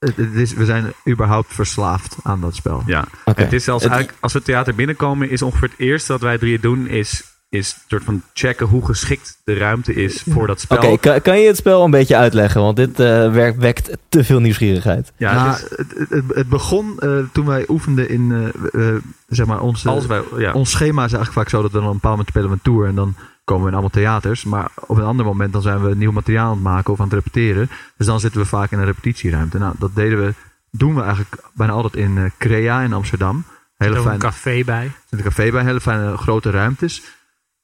het, 0.05 0.17
het 0.17 0.33
is, 0.33 0.53
we 0.53 0.65
zijn 0.65 0.93
überhaupt 1.07 1.53
verslaafd 1.53 2.15
aan 2.23 2.41
dat 2.41 2.55
spel. 2.55 2.83
Ja, 2.85 3.05
het 3.25 3.53
is 3.53 3.63
zelfs 3.63 3.85
eigenlijk, 3.85 4.17
als 4.19 4.31
we 4.33 4.37
het 4.37 4.47
theater 4.47 4.75
binnenkomen, 4.75 5.29
is 5.29 5.41
ongeveer 5.41 5.69
het 5.69 5.79
eerste 5.79 6.11
wat 6.11 6.21
wij 6.21 6.37
drieën 6.37 6.61
doen, 6.61 6.87
is, 6.87 7.23
is 7.49 7.73
een 7.73 7.81
soort 7.87 8.03
van 8.03 8.21
checken 8.33 8.67
hoe 8.67 8.85
geschikt 8.85 9.37
de 9.43 9.53
ruimte 9.53 9.93
is 9.93 10.23
voor 10.29 10.47
dat 10.47 10.59
spel. 10.59 10.77
Oké, 10.77 10.97
kan, 10.97 11.21
kan 11.21 11.39
je 11.39 11.47
het 11.47 11.57
spel 11.57 11.83
een 11.83 11.91
beetje 11.91 12.15
uitleggen? 12.15 12.61
Want 12.61 12.75
dit 12.75 12.99
eh, 12.99 13.31
werkt, 13.31 13.57
wekt 13.57 13.97
te 14.09 14.23
veel 14.23 14.39
nieuwsgierigheid. 14.39 15.11
ja, 15.17 15.33
Nou, 15.33 15.49
het 15.49 15.61
is, 15.61 15.77
het, 15.77 16.09
het, 16.09 16.23
het 16.35 16.49
begon 16.49 16.99
eh, 16.99 17.17
toen 17.31 17.45
wij 17.45 17.65
oefenden 17.67 18.09
in, 18.09 18.53
eh, 18.71 18.87
zeg 19.27 19.45
maar, 19.45 19.61
onze, 19.61 19.89
als 19.89 20.05
wij, 20.05 20.21
ja, 20.37 20.51
ons 20.51 20.71
schema 20.71 21.05
is 21.05 21.13
eigenlijk 21.13 21.33
vaak 21.33 21.49
zo 21.49 21.61
dat 21.61 21.71
we 21.71 21.77
dan 21.77 21.87
op 21.87 21.93
een 21.93 21.99
bepaald 21.99 22.17
moment 22.17 22.29
spelen 22.29 22.49
we 22.49 22.55
een 22.55 22.73
tour 22.73 22.87
en 22.87 22.95
dan 22.95 23.15
komen 23.45 23.63
we 23.63 23.69
in 23.69 23.73
allemaal 23.73 24.01
theaters. 24.01 24.43
Maar 24.43 24.71
op 24.87 24.97
een 24.97 25.03
ander 25.03 25.25
moment 25.25 25.53
dan 25.53 25.61
zijn 25.61 25.81
we 25.83 25.95
nieuw 25.95 26.11
materiaal 26.11 26.45
aan 26.47 26.53
het 26.53 26.63
maken 26.63 26.93
of 26.93 26.99
aan 26.99 27.05
het 27.05 27.13
repeteren. 27.13 27.69
Dus 27.97 28.07
dan 28.07 28.19
zitten 28.19 28.41
we 28.41 28.47
vaak 28.47 28.71
in 28.71 28.79
een 28.79 28.85
repetitieruimte. 28.85 29.57
Nou, 29.57 29.73
dat 29.79 29.95
deden 29.95 30.25
we, 30.25 30.33
doen 30.71 30.95
we 30.95 31.01
eigenlijk 31.01 31.35
bijna 31.53 31.73
altijd 31.73 31.95
in 31.95 32.17
eh, 32.17 32.23
Crea 32.37 32.81
in 32.81 32.93
Amsterdam. 32.93 33.43
Er 33.77 33.85
Hele 33.85 33.91
is 33.91 33.99
ook 33.99 34.05
een 34.05 34.19
fijne, 34.19 34.33
café 34.33 34.63
bij. 34.63 34.83
er 34.85 34.91
zit 35.09 35.19
een 35.19 35.25
café 35.25 35.51
bij, 35.51 35.63
hele 35.63 35.81
fijne 35.81 36.17
grote 36.17 36.49
ruimtes. 36.49 37.01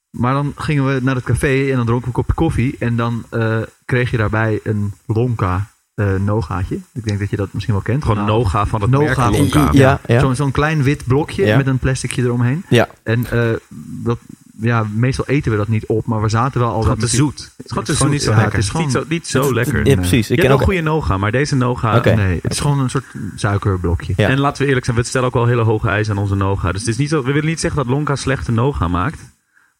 Maar 0.09 0.33
dan 0.33 0.53
gingen 0.55 0.85
we 0.85 0.99
naar 1.03 1.15
het 1.15 1.23
café 1.23 1.69
en 1.69 1.75
dan 1.75 1.85
dronken 1.85 2.11
we 2.11 2.17
een 2.17 2.23
kopje 2.23 2.33
koffie. 2.33 2.75
En 2.79 2.95
dan 2.95 3.23
eh, 3.29 3.57
kreeg 3.85 4.11
je 4.11 4.17
daarbij 4.17 4.59
een 4.63 4.93
Lonka 5.05 5.69
eh 5.95 6.15
nogaatje. 6.15 6.79
Ik 6.93 7.03
denk 7.03 7.19
dat 7.19 7.29
je 7.29 7.35
dat 7.35 7.53
misschien 7.53 7.73
wel 7.73 7.83
kent. 7.83 8.01
gewoon 8.01 8.17
Nou, 8.17 8.29
Noga 8.29 8.65
van 8.65 8.81
het 8.81 8.89
Noga 8.89 9.29
merk 9.29 9.41
Lonka. 9.41 9.69
Ja, 9.71 9.99
ja. 10.07 10.19
Zo'n 10.19 10.35
zo'n 10.35 10.51
klein 10.51 10.83
wit 10.83 11.05
blokje 11.05 11.45
Ja. 11.45 11.57
met 11.57 11.67
een 11.67 11.77
plasticje 11.77 12.21
eromheen. 12.21 12.63
Ja. 12.69 12.87
En 13.03 13.25
eh, 13.31 13.49
dat, 14.03 14.19
ja, 14.61 14.85
meestal 14.93 15.25
eten 15.27 15.51
we 15.51 15.57
dat 15.57 15.67
niet 15.67 15.85
op, 15.85 16.05
maar 16.05 16.21
we 16.21 16.29
zaten 16.29 16.59
wel 16.59 16.69
al 16.69 16.75
Het 16.75 16.83
gewoon 16.83 16.99
te 16.99 17.07
zoet. 17.07 17.51
Het 17.57 17.65
is 17.65 17.71
gewoon 17.71 17.83
te 17.83 17.91
is 17.91 17.97
gewoon 17.97 18.11
zoet. 18.11 18.21
niet 18.21 18.23
zo 18.23 18.31
ja. 18.31 18.37
lekker. 18.37 18.57
Het 18.59 18.67
is 18.67 18.73
niet 18.73 18.91
zo, 18.91 19.03
niet 19.07 19.27
zo 19.27 19.53
lekker. 19.53 19.87
Ja, 19.87 19.95
precies. 19.95 20.27
Je 20.27 20.33
Ik 20.33 20.39
ken 20.39 20.49
wel 20.49 20.57
ook... 20.57 20.63
goede 20.63 20.81
noga, 20.81 21.17
maar 21.17 21.31
deze 21.31 21.55
noga... 21.55 22.01
Nee, 22.15 22.39
het 22.41 22.51
is 22.51 22.59
gewoon 22.59 22.79
een 22.79 22.89
soort 22.89 23.05
suikerblokje. 23.35 24.13
Ja. 24.15 24.27
En 24.27 24.39
laten 24.39 24.61
we 24.61 24.67
eerlijk 24.67 24.85
zijn, 24.85 24.97
we 24.97 25.03
stellen 25.03 25.27
ook 25.27 25.33
wel 25.33 25.45
hele 25.45 25.63
hoge 25.63 25.89
eisen 25.89 26.15
aan 26.15 26.21
onze 26.21 26.35
noga. 26.35 26.71
Dus 26.71 26.81
het 26.81 26.89
is 26.89 26.97
niet 26.97 27.09
zo, 27.09 27.23
we 27.23 27.31
willen 27.31 27.49
niet 27.49 27.59
zeggen 27.59 27.83
dat 27.83 27.93
Lonka 27.93 28.15
slechte 28.15 28.51
noga 28.51 28.87
maakt. 28.87 29.30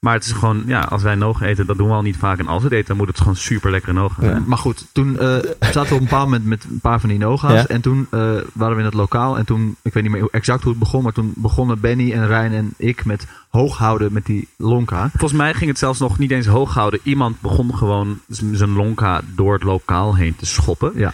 Maar 0.02 0.14
het 0.14 0.26
is 0.26 0.32
gewoon, 0.32 0.64
ja, 0.66 0.80
als 0.82 1.04
wij 1.04 1.16
noga 1.16 1.46
eten, 1.46 1.66
dat 1.66 1.78
doen 1.78 1.88
we 1.88 1.94
al 1.94 2.02
niet 2.02 2.18
vaak. 2.18 2.40
En 2.40 2.48
als 2.48 2.58
we 2.62 2.68
het 2.68 2.74
eten, 2.74 2.88
dan 2.88 2.98
moet 2.98 3.08
het 3.08 3.18
gewoon 3.18 3.36
super 3.36 3.72
Ja. 3.72 4.10
zijn. 4.20 4.44
Maar 4.48 4.58
goed, 4.58 4.86
toen 4.92 5.20
eh, 5.20 5.38
zaten 5.60 5.72
we 5.74 5.80
op 5.80 5.92
een 5.92 6.00
bepaald 6.00 6.26
moment 6.26 6.46
met 6.46 6.64
een 6.64 6.80
paar 6.80 7.00
van 7.00 7.10
die 7.10 7.18
noga's. 7.18 7.52
Ja. 7.52 7.68
En 7.68 7.82
toen 7.82 8.08
eh, 8.10 8.20
waren 8.54 8.74
we 8.74 8.80
in 8.80 8.86
het 8.86 8.94
lokaal. 8.94 9.38
En 9.38 9.46
toen, 9.46 9.76
ik 9.82 9.94
weet 9.94 10.04
niet 10.04 10.12
meer 10.12 10.28
exact 10.32 10.62
hoe 10.64 10.72
het 10.72 10.80
begon. 10.80 11.04
Maar 11.04 11.12
toen 11.12 11.34
begonnen 11.36 11.80
Benny 11.80 12.12
en 12.12 12.28
Rijn 12.28 12.54
en 12.54 12.74
ik 12.78 13.06
met 13.06 13.28
hoog 13.50 13.78
houden 13.78 14.14
met 14.14 14.26
die 14.26 14.48
lonka. 14.58 15.10
Volgens 15.10 15.34
mij 15.34 15.54
ging 15.54 15.70
het 15.70 15.80
zelfs 15.80 16.00
nog 16.00 16.18
niet 16.18 16.32
eens 16.32 16.46
hoog 16.48 16.74
houden. 16.74 17.00
Iemand 17.04 17.42
begon 17.42 17.76
gewoon 17.76 18.20
zijn 18.28 18.74
lonka 18.74 19.22
door 19.36 19.54
het 19.54 19.64
lokaal 19.64 20.16
heen 20.16 20.36
te 20.36 20.46
schoppen. 20.46 20.92
Ja. 20.96 21.14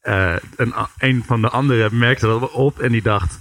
Eh, 0.00 0.32
en 0.56 0.72
een 0.98 1.22
van 1.26 1.40
de 1.40 1.48
anderen 1.48 1.98
merkte 1.98 2.26
dat 2.26 2.50
op 2.50 2.78
en 2.78 2.92
die 2.92 3.02
dacht... 3.02 3.38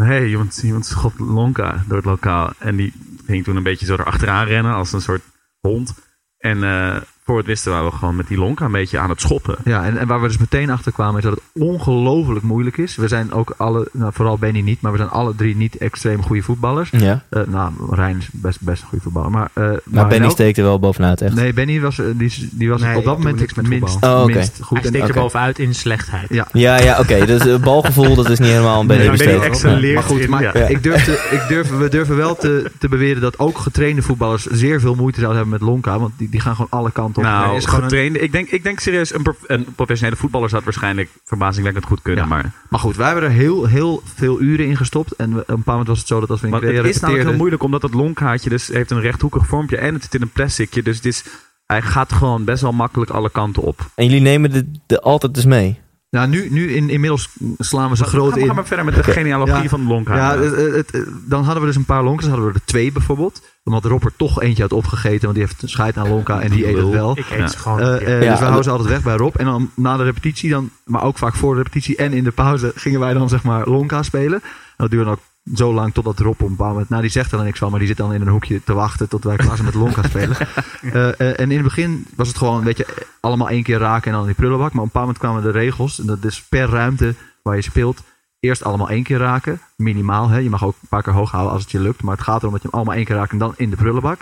Nee, 0.00 0.28
iemand, 0.28 0.62
iemand 0.62 0.96
lonka 1.18 1.84
door 1.86 1.96
het 1.96 2.06
lokaal. 2.06 2.52
En 2.58 2.76
die 2.76 2.92
ging 3.26 3.44
toen 3.44 3.56
een 3.56 3.62
beetje 3.62 3.86
zo 3.86 3.92
erachteraan 3.92 4.46
rennen 4.46 4.74
als 4.74 4.92
een 4.92 5.00
soort 5.00 5.22
hond. 5.60 5.94
En 6.38 6.62
eh, 6.62 7.02
voor 7.26 7.36
het 7.36 7.46
wisten 7.46 7.72
waren 7.72 7.90
we 7.90 7.96
gewoon 7.96 8.16
met 8.16 8.26
die 8.28 8.38
lonka 8.38 8.64
een 8.64 8.72
beetje 8.72 8.98
aan 8.98 9.10
het 9.10 9.20
schoppen. 9.20 9.56
Ja, 9.64 9.84
en, 9.84 9.98
en 9.98 10.06
waar 10.06 10.20
we 10.20 10.26
dus 10.28 10.38
meteen 10.38 10.70
achter 10.70 10.92
kwamen 10.92 11.16
is 11.16 11.22
dat 11.24 11.32
het 11.32 11.62
ongelooflijk 11.62 12.42
moeilijk 12.42 12.76
is. 12.78 12.96
We 12.96 13.08
zijn 13.08 13.32
ook 13.32 13.54
alle, 13.56 13.88
nou, 13.92 14.12
vooral 14.14 14.38
Benny 14.38 14.60
niet, 14.60 14.80
maar 14.80 14.92
we 14.92 14.98
zijn 14.98 15.10
alle 15.10 15.34
drie 15.34 15.56
niet 15.56 15.76
extreem 15.76 16.22
goede 16.22 16.42
voetballers. 16.42 16.90
Ja, 16.90 17.24
Eh, 17.28 17.40
nou, 17.46 17.72
Rijn 17.90 18.16
is 18.18 18.28
best, 18.32 18.60
best 18.60 18.82
een 18.82 18.88
goede 18.88 19.04
voetballer. 19.04 19.30
Maar, 19.30 19.50
eh, 19.52 19.70
maar 19.84 20.06
Benny 20.08 20.28
steekt 20.30 20.58
er 20.58 20.64
wel 20.64 20.78
bovenuit, 20.78 21.20
echt. 21.20 21.34
Nee, 21.34 21.52
Benny 21.52 21.80
was, 21.80 21.98
eh, 21.98 22.06
die, 22.14 22.48
die 22.52 22.68
was 22.70 22.80
Nee, 22.80 22.96
op 22.96 23.04
dat 23.04 23.12
ik 23.12 23.18
moment 23.18 23.38
niks 23.40 23.54
met 23.54 23.68
minst, 23.68 23.90
voetbal. 23.92 24.20
Oh, 24.20 24.26
minst 24.26 24.58
goed. 24.62 24.76
Hij 24.76 24.86
En- 24.86 24.88
steekt 24.88 25.04
oké. 25.04 25.14
er 25.14 25.20
bovenuit 25.22 25.58
in 25.58 25.74
slechtheid. 25.74 26.26
Ja, 26.28 26.46
Ja, 26.52 26.80
ja, 26.80 26.98
oké. 26.98 27.24
Dus 27.36 27.42
het 27.42 27.62
balgevoel, 27.62 28.14
dat 28.14 28.30
is 28.30 28.38
niet 28.38 28.48
helemaal 28.48 28.80
een 28.80 28.86
Benny 28.86 29.02
Nee, 29.02 29.10
besteed. 29.10 29.28
Benny 29.30 29.44
excelleert 29.46 29.94
Maar 29.94 30.02
goed, 30.02 30.20
in- 30.20 30.30
maar 30.30 30.42
ja. 30.42 30.52
ik 30.54 30.82
durfde, 30.82 31.12
ik 31.30 31.44
durf, 31.48 31.70
we 31.78 31.88
durven 31.88 32.16
wel 32.16 32.34
te, 32.36 32.70
te 32.78 32.88
beweren 32.88 33.20
dat 33.22 33.38
ook 33.38 33.58
getrainde 33.58 34.02
voetballers 34.02 34.44
zeer 34.46 34.80
veel 34.80 34.94
moeite 34.94 35.20
zouden 35.20 35.42
hebben 35.42 35.58
met 35.60 35.68
Lonka. 35.68 35.98
Want 35.98 36.12
die, 36.16 36.28
die 36.28 36.40
gaan 36.40 36.54
gewoon 36.54 36.70
alle 36.70 36.90
kanten 36.90 37.15
op. 37.16 37.24
Nou, 37.24 37.56
is 37.56 37.64
gewoon 37.64 37.82
een- 37.82 37.88
getrainde. 37.88 38.18
Ik, 38.18 38.32
denk, 38.32 38.48
ik 38.48 38.62
denk 38.62 38.80
serieus, 38.80 39.14
een, 39.14 39.22
prof- 39.22 39.44
een 39.46 39.66
professionele 39.74 40.16
voetballer 40.16 40.48
zou 40.48 40.62
het 40.64 40.70
waarschijnlijk 40.74 41.10
verbazingwekkend 41.24 41.86
goed 41.86 42.02
kunnen. 42.02 42.22
Ja. 42.24 42.30
Maar, 42.30 42.52
maar 42.68 42.80
goed, 42.80 42.96
wij 42.96 43.06
hebben 43.06 43.24
er 43.24 43.30
heel, 43.30 43.66
heel 43.66 44.02
veel 44.14 44.40
uren 44.40 44.66
in 44.66 44.76
gestopt. 44.76 45.12
En 45.12 45.34
we, 45.34 45.40
op 45.40 45.48
een 45.48 45.56
bepaald 45.56 45.66
moment 45.66 45.88
was 45.88 45.98
het 45.98 46.08
zo 46.08 46.20
dat 46.20 46.30
als 46.30 46.40
we 46.40 46.46
in 46.46 46.52
maar 46.52 46.60
tweeën 46.60 46.76
het 46.76 46.86
is 46.94 47.00
namelijk 47.00 47.28
heel 47.28 47.36
moeilijk, 47.36 47.62
omdat 47.62 47.82
het 47.82 47.94
lonkhaartje 47.94 48.50
dus 48.50 48.66
heeft 48.66 48.90
een 48.90 49.00
rechthoekig 49.00 49.46
vormpje 49.46 49.76
en 49.76 49.94
het 49.94 50.02
zit 50.02 50.14
in 50.14 50.22
een 50.22 50.30
plasticje. 50.32 50.82
Dus 50.82 50.96
het 50.96 51.06
is, 51.06 51.24
hij 51.66 51.82
gaat 51.82 52.12
gewoon 52.12 52.44
best 52.44 52.62
wel 52.62 52.72
makkelijk 52.72 53.10
alle 53.10 53.30
kanten 53.30 53.62
op. 53.62 53.80
En 53.94 54.04
jullie 54.04 54.20
nemen 54.20 54.50
de, 54.50 54.70
de 54.86 55.00
altijd 55.00 55.34
dus 55.34 55.44
mee. 55.44 55.78
Nou, 56.16 56.28
nu, 56.28 56.48
nu 56.50 56.72
in, 56.74 56.90
inmiddels 56.90 57.28
slaan 57.58 57.90
we 57.90 57.96
ze 57.96 58.04
groot 58.04 58.36
in. 58.36 58.46
ga 58.46 58.52
maar 58.52 58.66
verder 58.66 58.84
met 58.84 58.94
de 58.94 59.02
genealogie 59.02 59.62
Ja. 59.62 59.68
van 59.68 59.80
de 59.80 59.86
lonkhaar. 59.86 60.16
Ja, 60.16 60.38
het, 60.42 60.56
het- 60.56 60.92
het- 60.92 61.08
dan 61.24 61.42
hadden 61.44 61.60
we 61.62 61.66
dus 61.68 61.76
een 61.76 61.84
paar 61.84 62.02
lonkers. 62.04 62.26
Dan 62.28 62.34
hadden 62.36 62.52
we 62.52 62.58
er 62.58 62.64
twee 62.66 62.92
bijvoorbeeld. 62.92 63.42
Omdat 63.64 63.84
Rob 63.84 64.04
er 64.04 64.12
toch 64.16 64.42
eentje 64.42 64.62
had 64.62 64.72
opgegeten. 64.72 65.20
Want 65.20 65.34
die 65.34 65.42
heeft 65.42 65.62
een 65.62 65.68
scheid 65.68 65.96
aan 65.96 66.08
lonka 66.08 66.40
en 66.40 66.50
die 66.50 66.68
eet 66.68 66.76
het 66.76 66.88
wel. 66.88 67.18
Ik 67.18 67.30
eet 67.30 67.38
Ja. 67.38 67.48
ze 67.48 67.58
gewoon. 67.58 67.80
Eh, 67.80 67.94
eh, 67.96 68.22
Ja, 68.22 68.30
dus 68.30 68.38
we 68.38 68.44
houden 68.44 68.64
ze 68.64 68.70
altijd 68.70 68.88
weg 68.88 69.02
bij 69.02 69.16
Rob. 69.16 69.34
En 69.36 69.44
dan 69.44 69.70
na 69.74 69.96
de 69.96 70.02
repetitie, 70.04 70.50
dan, 70.50 70.70
maar 70.84 71.02
ook 71.02 71.18
vaak 71.18 71.34
voor 71.34 71.50
de 71.54 71.58
repetitie 71.62 71.96
en 71.96 72.12
in 72.12 72.24
de 72.24 72.30
pauze, 72.30 72.72
gingen 72.74 73.00
wij 73.00 73.12
dan 73.14 73.28
zeg 73.28 73.42
maar 73.42 73.68
Lonka 73.68 74.02
spelen. 74.02 74.40
En 74.42 74.50
dat 74.76 74.90
duurde 74.90 75.10
ook 75.10 75.18
zo 75.54 75.74
lang 75.74 75.94
totdat 75.94 76.18
Rob 76.18 76.28
op 76.28 76.40
een 76.40 76.48
bepaald 76.48 76.70
moment, 76.72 76.88
nou 76.88 77.02
die 77.02 77.10
zegt 77.10 77.30
er 77.30 77.36
dan 77.36 77.46
niks 77.46 77.58
van, 77.58 77.70
maar 77.70 77.78
die 77.78 77.88
zit 77.88 77.96
dan 77.96 78.12
in 78.12 78.20
een 78.20 78.28
hoekje 78.28 78.60
te 78.64 78.72
wachten 78.72 79.08
tot 79.08 79.24
wij 79.24 79.36
klaar 79.36 79.54
zijn 79.56 79.64
met 79.66 79.74
Lonka 79.74 80.02
spelen. 80.02 80.36
Eh, 80.92 81.08
eh, 81.08 81.40
en 81.40 81.50
in 81.50 81.56
het 81.56 81.62
begin 81.62 82.06
was 82.16 82.28
het 82.28 82.36
gewoon, 82.36 82.64
weet 82.64 82.76
je, 82.76 82.86
allemaal 83.20 83.48
één 83.48 83.62
keer 83.62 83.78
raken 83.78 84.06
en 84.06 84.12
dan 84.12 84.20
in 84.20 84.26
die 84.26 84.36
prullenbak. 84.36 84.72
Maar 84.72 84.82
op 84.82 84.94
een 84.94 85.00
bepaald 85.00 85.06
moment 85.06 85.18
kwamen 85.24 85.42
de 85.52 85.58
regels, 85.58 86.00
en 86.00 86.06
dat 86.06 86.24
is 86.24 86.42
per 86.42 86.68
ruimte 86.68 87.14
waar 87.42 87.56
je 87.56 87.62
speelt, 87.62 88.02
eerst 88.40 88.64
allemaal 88.64 88.88
één 88.90 89.02
keer 89.02 89.18
raken, 89.18 89.60
minimaal. 89.76 90.28
Hè? 90.28 90.38
Je 90.38 90.50
mag 90.50 90.64
ook 90.64 90.76
een 90.82 90.88
paar 90.88 91.02
keer 91.02 91.12
hoog 91.12 91.30
houden 91.30 91.52
als 91.52 91.62
het 91.62 91.70
je 91.70 91.80
lukt, 91.80 92.02
maar 92.02 92.14
het 92.16 92.24
gaat 92.24 92.40
erom 92.40 92.52
dat 92.52 92.62
je 92.62 92.68
hem 92.68 92.76
allemaal 92.76 92.94
één 92.96 93.04
keer 93.04 93.16
raakt 93.16 93.32
en 93.32 93.38
dan 93.38 93.54
in 93.56 93.70
de 93.70 93.76
prullenbak. 93.76 94.20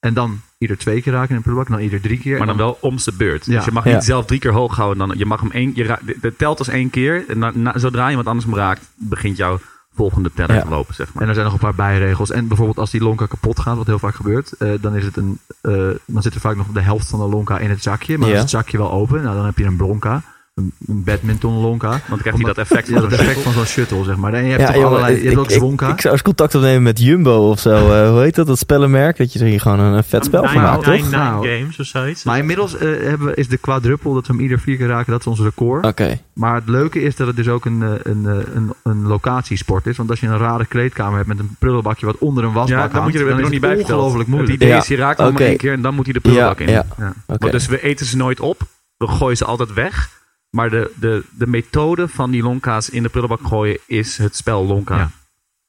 En 0.00 0.14
dan 0.14 0.40
ieder 0.58 0.78
twee 0.78 1.02
keer 1.02 1.12
raken 1.12 1.30
in 1.30 1.36
de 1.36 1.42
prullenbak, 1.42 1.68
en 1.70 1.74
dan 1.76 1.84
ieder 1.84 2.00
drie 2.00 2.18
keer. 2.18 2.38
Maar 2.38 2.46
dan 2.46 2.56
wel 2.56 2.78
om 2.80 2.96
de 2.96 3.12
beurt. 3.16 3.46
Ja. 3.46 3.56
Dus 3.56 3.64
je 3.64 3.72
mag 3.72 3.84
Ja. 3.84 3.94
niet 3.94 4.04
zelf 4.04 4.26
drie 4.26 4.40
keer 4.40 4.52
hoog 4.52 4.76
houden. 4.76 5.08
Dan, 5.08 5.18
je 5.18 5.26
mag 5.26 5.40
hem 5.40 5.50
één, 5.50 5.72
je 5.74 5.84
ra- 5.84 6.00
het 6.20 6.38
telt 6.38 6.58
als 6.58 6.68
één 6.68 6.90
keer. 6.90 7.24
En 7.28 7.38
na- 7.38 7.52
na- 7.54 7.78
zodra 7.78 8.08
iemand 8.08 8.26
anders 8.26 8.46
hem 8.46 8.54
raakt, 8.54 8.90
begint 8.94 9.36
jouw 9.36 9.58
volgende 9.94 10.30
teller 10.34 10.56
Ja. 10.56 10.62
te 10.62 10.68
lopen, 10.68 10.94
zeg 10.94 11.12
maar. 11.14 11.22
En 11.22 11.28
er 11.28 11.34
zijn 11.34 11.46
nog 11.46 11.54
een 11.54 11.60
paar 11.60 11.74
bijregels. 11.74 12.30
En 12.30 12.48
bijvoorbeeld 12.48 12.78
als 12.78 12.90
die 12.90 13.02
lonka 13.02 13.26
kapot 13.26 13.60
gaat, 13.60 13.76
wat 13.76 13.86
heel 13.86 13.98
vaak 13.98 14.14
gebeurt, 14.14 14.52
eh, 14.52 14.70
dan, 14.80 14.94
is 14.96 15.04
het 15.04 15.16
een, 15.16 15.38
eh, 15.60 15.72
dan 16.06 16.22
zit 16.22 16.34
er 16.34 16.40
vaak 16.40 16.56
nog 16.56 16.66
de 16.66 16.80
helft 16.80 17.08
van 17.08 17.18
de 17.20 17.26
lonka 17.26 17.58
in 17.58 17.70
het 17.70 17.82
zakje. 17.82 18.18
Maar 18.18 18.28
Ja. 18.28 18.34
is 18.34 18.40
het 18.40 18.50
zakje 18.50 18.78
wel 18.78 18.92
open, 18.92 19.22
nou, 19.22 19.36
dan 19.36 19.44
heb 19.44 19.58
je 19.58 19.64
een 19.64 19.76
blonka. 19.76 20.22
Een, 20.54 20.72
een 20.86 21.04
badminton 21.04 21.54
lonka. 21.54 21.88
Want 21.88 22.02
dan 22.08 22.18
krijgt 22.18 22.38
hij 22.38 22.46
dat 22.46 22.58
effect 22.58 22.86
Ja, 22.88 22.92
van 22.92 23.02
dat 23.02 23.12
een 23.12 23.18
effect 23.18 23.40
van 23.40 23.52
zo'n 23.52 23.64
shuttle, 23.64 24.04
zeg 24.04 24.16
maar. 24.16 24.32
En 24.34 24.42
je 24.44 24.48
hebt 24.50 24.60
Ja, 24.60 24.66
toch 24.66 24.74
jongen, 24.76 24.88
allerlei, 24.90 25.16
je 25.22 25.24
hebt 25.26 25.36
ook 25.38 25.44
ik, 25.44 25.50
ik, 25.50 25.56
zwonka. 25.56 25.88
ik 25.92 26.00
zou 26.00 26.12
eens 26.12 26.22
contact 26.22 26.54
opnemen 26.54 26.82
met 26.82 26.98
Jumbo 27.00 27.50
of 27.50 27.60
zo. 27.60 27.70
Eh, 27.92 28.10
hoe 28.10 28.20
heet 28.20 28.34
dat? 28.34 28.46
Dat 28.46 28.58
spellenmerk? 28.58 29.16
Dat 29.16 29.32
je 29.32 29.38
er 29.38 29.46
hier 29.46 29.60
gewoon 29.60 29.78
een, 29.78 29.92
een 29.92 30.04
vet 30.04 30.24
spel 30.24 30.44
van 30.48 30.54
maakt, 30.62 30.86
nine- 30.86 30.98
toch? 30.98 31.10
nine 31.10 31.16
Nou. 31.24 31.48
games 31.48 31.78
of 31.78 31.86
zoiets. 31.86 32.24
maar 32.24 32.38
inmiddels 32.38 32.74
eh, 32.76 32.80
hebben 32.80 33.26
we, 33.26 33.34
is 33.34 33.48
de 33.48 33.56
quadruppel, 33.56 34.14
dat 34.14 34.26
we 34.26 34.32
hem 34.32 34.42
ieder 34.42 34.58
vier 34.60 34.76
keer 34.76 34.86
raken, 34.86 35.12
dat 35.12 35.20
is 35.20 35.26
ons 35.26 35.40
record. 35.40 35.86
Oké. 35.86 36.18
Maar 36.32 36.54
het 36.54 36.68
leuke 36.68 37.00
is 37.02 37.16
dat 37.16 37.26
het 37.26 37.36
dus 37.36 37.48
ook 37.48 37.64
een, 37.64 37.82
eh, 37.82 37.88
een, 38.02 38.24
een, 38.54 38.72
een 38.82 39.06
locatiesport 39.06 39.86
is. 39.86 39.96
Want 39.96 40.10
als 40.10 40.20
je 40.20 40.26
een 40.26 40.38
rare 40.38 40.66
kleedkamer 40.66 41.16
hebt 41.16 41.28
met 41.28 41.38
een 41.38 41.56
prullenbakje 41.58 42.06
wat 42.06 42.18
onder 42.18 42.44
een 42.44 42.52
wasbak 42.52 42.78
Ja, 42.78 42.88
dan 42.88 43.02
moet 43.02 43.12
je 43.12 43.18
er 43.18 43.24
hangt, 43.24 43.40
nog 43.40 43.50
dan 43.50 43.60
niet 43.60 43.60
bij 43.60 43.70
het 43.70 43.80
ongelooflijk 43.80 44.18
Het 44.18 44.28
moeilijk. 44.28 44.54
idee 44.54 44.68
Ja. 44.68 44.76
is, 44.78 44.86
je 44.86 44.96
raakt 44.96 45.18
hem 45.18 45.32
maar 45.32 45.42
één 45.42 45.56
keer 45.56 45.72
en 45.72 45.82
dan 45.82 45.94
moet 45.94 46.04
hij 46.04 46.12
de 46.12 46.20
Ja, 46.22 46.28
prullenbak 46.30 46.60
in. 46.60 46.68
ja. 46.68 46.86
Ja. 46.98 47.12
Oké. 47.26 47.42
Maar 47.42 47.50
dus 47.52 47.66
we 47.66 47.82
eten 47.82 48.06
ze 48.06 48.16
nooit 48.16 48.40
op. 48.40 48.60
We 48.96 49.06
gooien 49.08 49.36
ze 49.36 49.44
altijd 49.44 49.72
weg. 49.72 50.20
Maar 50.56 50.70
de, 50.70 50.90
de, 51.00 51.22
de 51.38 51.46
methode 51.46 52.08
van 52.08 52.30
die 52.30 52.42
lonka's 52.42 52.88
in 52.90 53.02
de 53.02 53.08
prullenbak 53.08 53.40
gooien 53.46 53.78
is 53.86 54.16
het 54.16 54.36
spel 54.36 54.66
lonka. 54.66 54.96
Ja. 54.96 55.10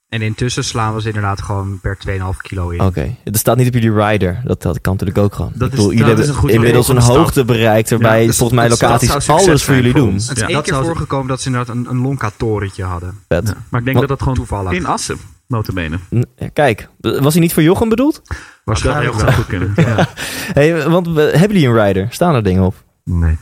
En 0.09 0.21
intussen 0.21 0.63
slaan 0.63 0.93
we 0.93 1.01
ze 1.01 1.07
inderdaad 1.07 1.41
gewoon 1.41 1.79
per 1.79 1.97
2,5 2.07 2.13
kilo 2.41 2.69
in. 2.69 2.81
Oké. 2.81 3.15
Het 3.23 3.37
staat 3.37 3.57
niet 3.57 3.67
op 3.67 3.73
jullie 3.73 3.93
rider. 4.05 4.41
Dat, 4.43 4.61
dat 4.61 4.81
kan 4.81 4.91
natuurlijk 4.93 5.19
ook 5.19 5.35
gewoon. 5.35 5.51
Dat 5.55 5.67
ik 5.67 5.69
bedoel, 5.75 5.91
is- 5.91 5.97
jullie 5.97 6.15
dat 6.15 6.19
is 6.19 6.25
hebben 6.25 6.35
een 6.35 6.49
goed 6.49 6.49
inmiddels 6.59 6.87
een 6.87 6.97
hoogte 6.97 7.45
bereikt 7.45 7.89
waarbij 7.89 8.21
Ja, 8.21 8.27
dus 8.27 8.37
volgens 8.37 8.59
mij 8.59 8.69
locaties 8.69 9.29
alles 9.29 9.63
voor 9.63 9.75
jullie 9.75 9.91
voor 9.91 9.99
doen. 10.01 10.13
Het 10.13 10.21
is 10.21 10.39
Ja. 10.39 10.45
één 10.45 10.53
dat 10.53 10.63
keer 10.63 10.83
voorgekomen 10.83 11.27
dat 11.27 11.41
ze 11.41 11.47
inderdaad 11.47 11.75
een, 11.75 11.89
een 11.89 11.97
Lonka-torentje 12.01 12.83
hadden. 12.83 13.19
Vet. 13.27 13.43
Maar 13.69 13.79
ik 13.79 13.85
denk 13.85 13.85
Want- 13.85 13.99
dat 13.99 14.07
dat 14.07 14.19
gewoon 14.19 14.35
Toevallig. 14.35 14.71
in 14.71 14.85
Assen, 14.85 15.17
notabene. 15.47 15.99
Kijk, 16.53 16.89
was 16.99 17.33
hij 17.33 17.41
niet 17.41 17.53
voor 17.53 17.63
Jochem 17.63 17.89
bedoeld? 17.89 18.21
Waarschijnlijk 18.65 19.19
zou 19.19 19.31
goed 19.31 19.45
kunnen. 19.47 19.73
Hey, 20.53 20.89
want 20.89 21.05
hebben 21.15 21.51
jullie 21.51 21.67
een 21.67 21.85
rider? 21.85 22.07
Staan 22.09 22.35
er 22.35 22.43
dingen 22.43 22.63
op? 22.63 22.83
Nee. 23.03 23.37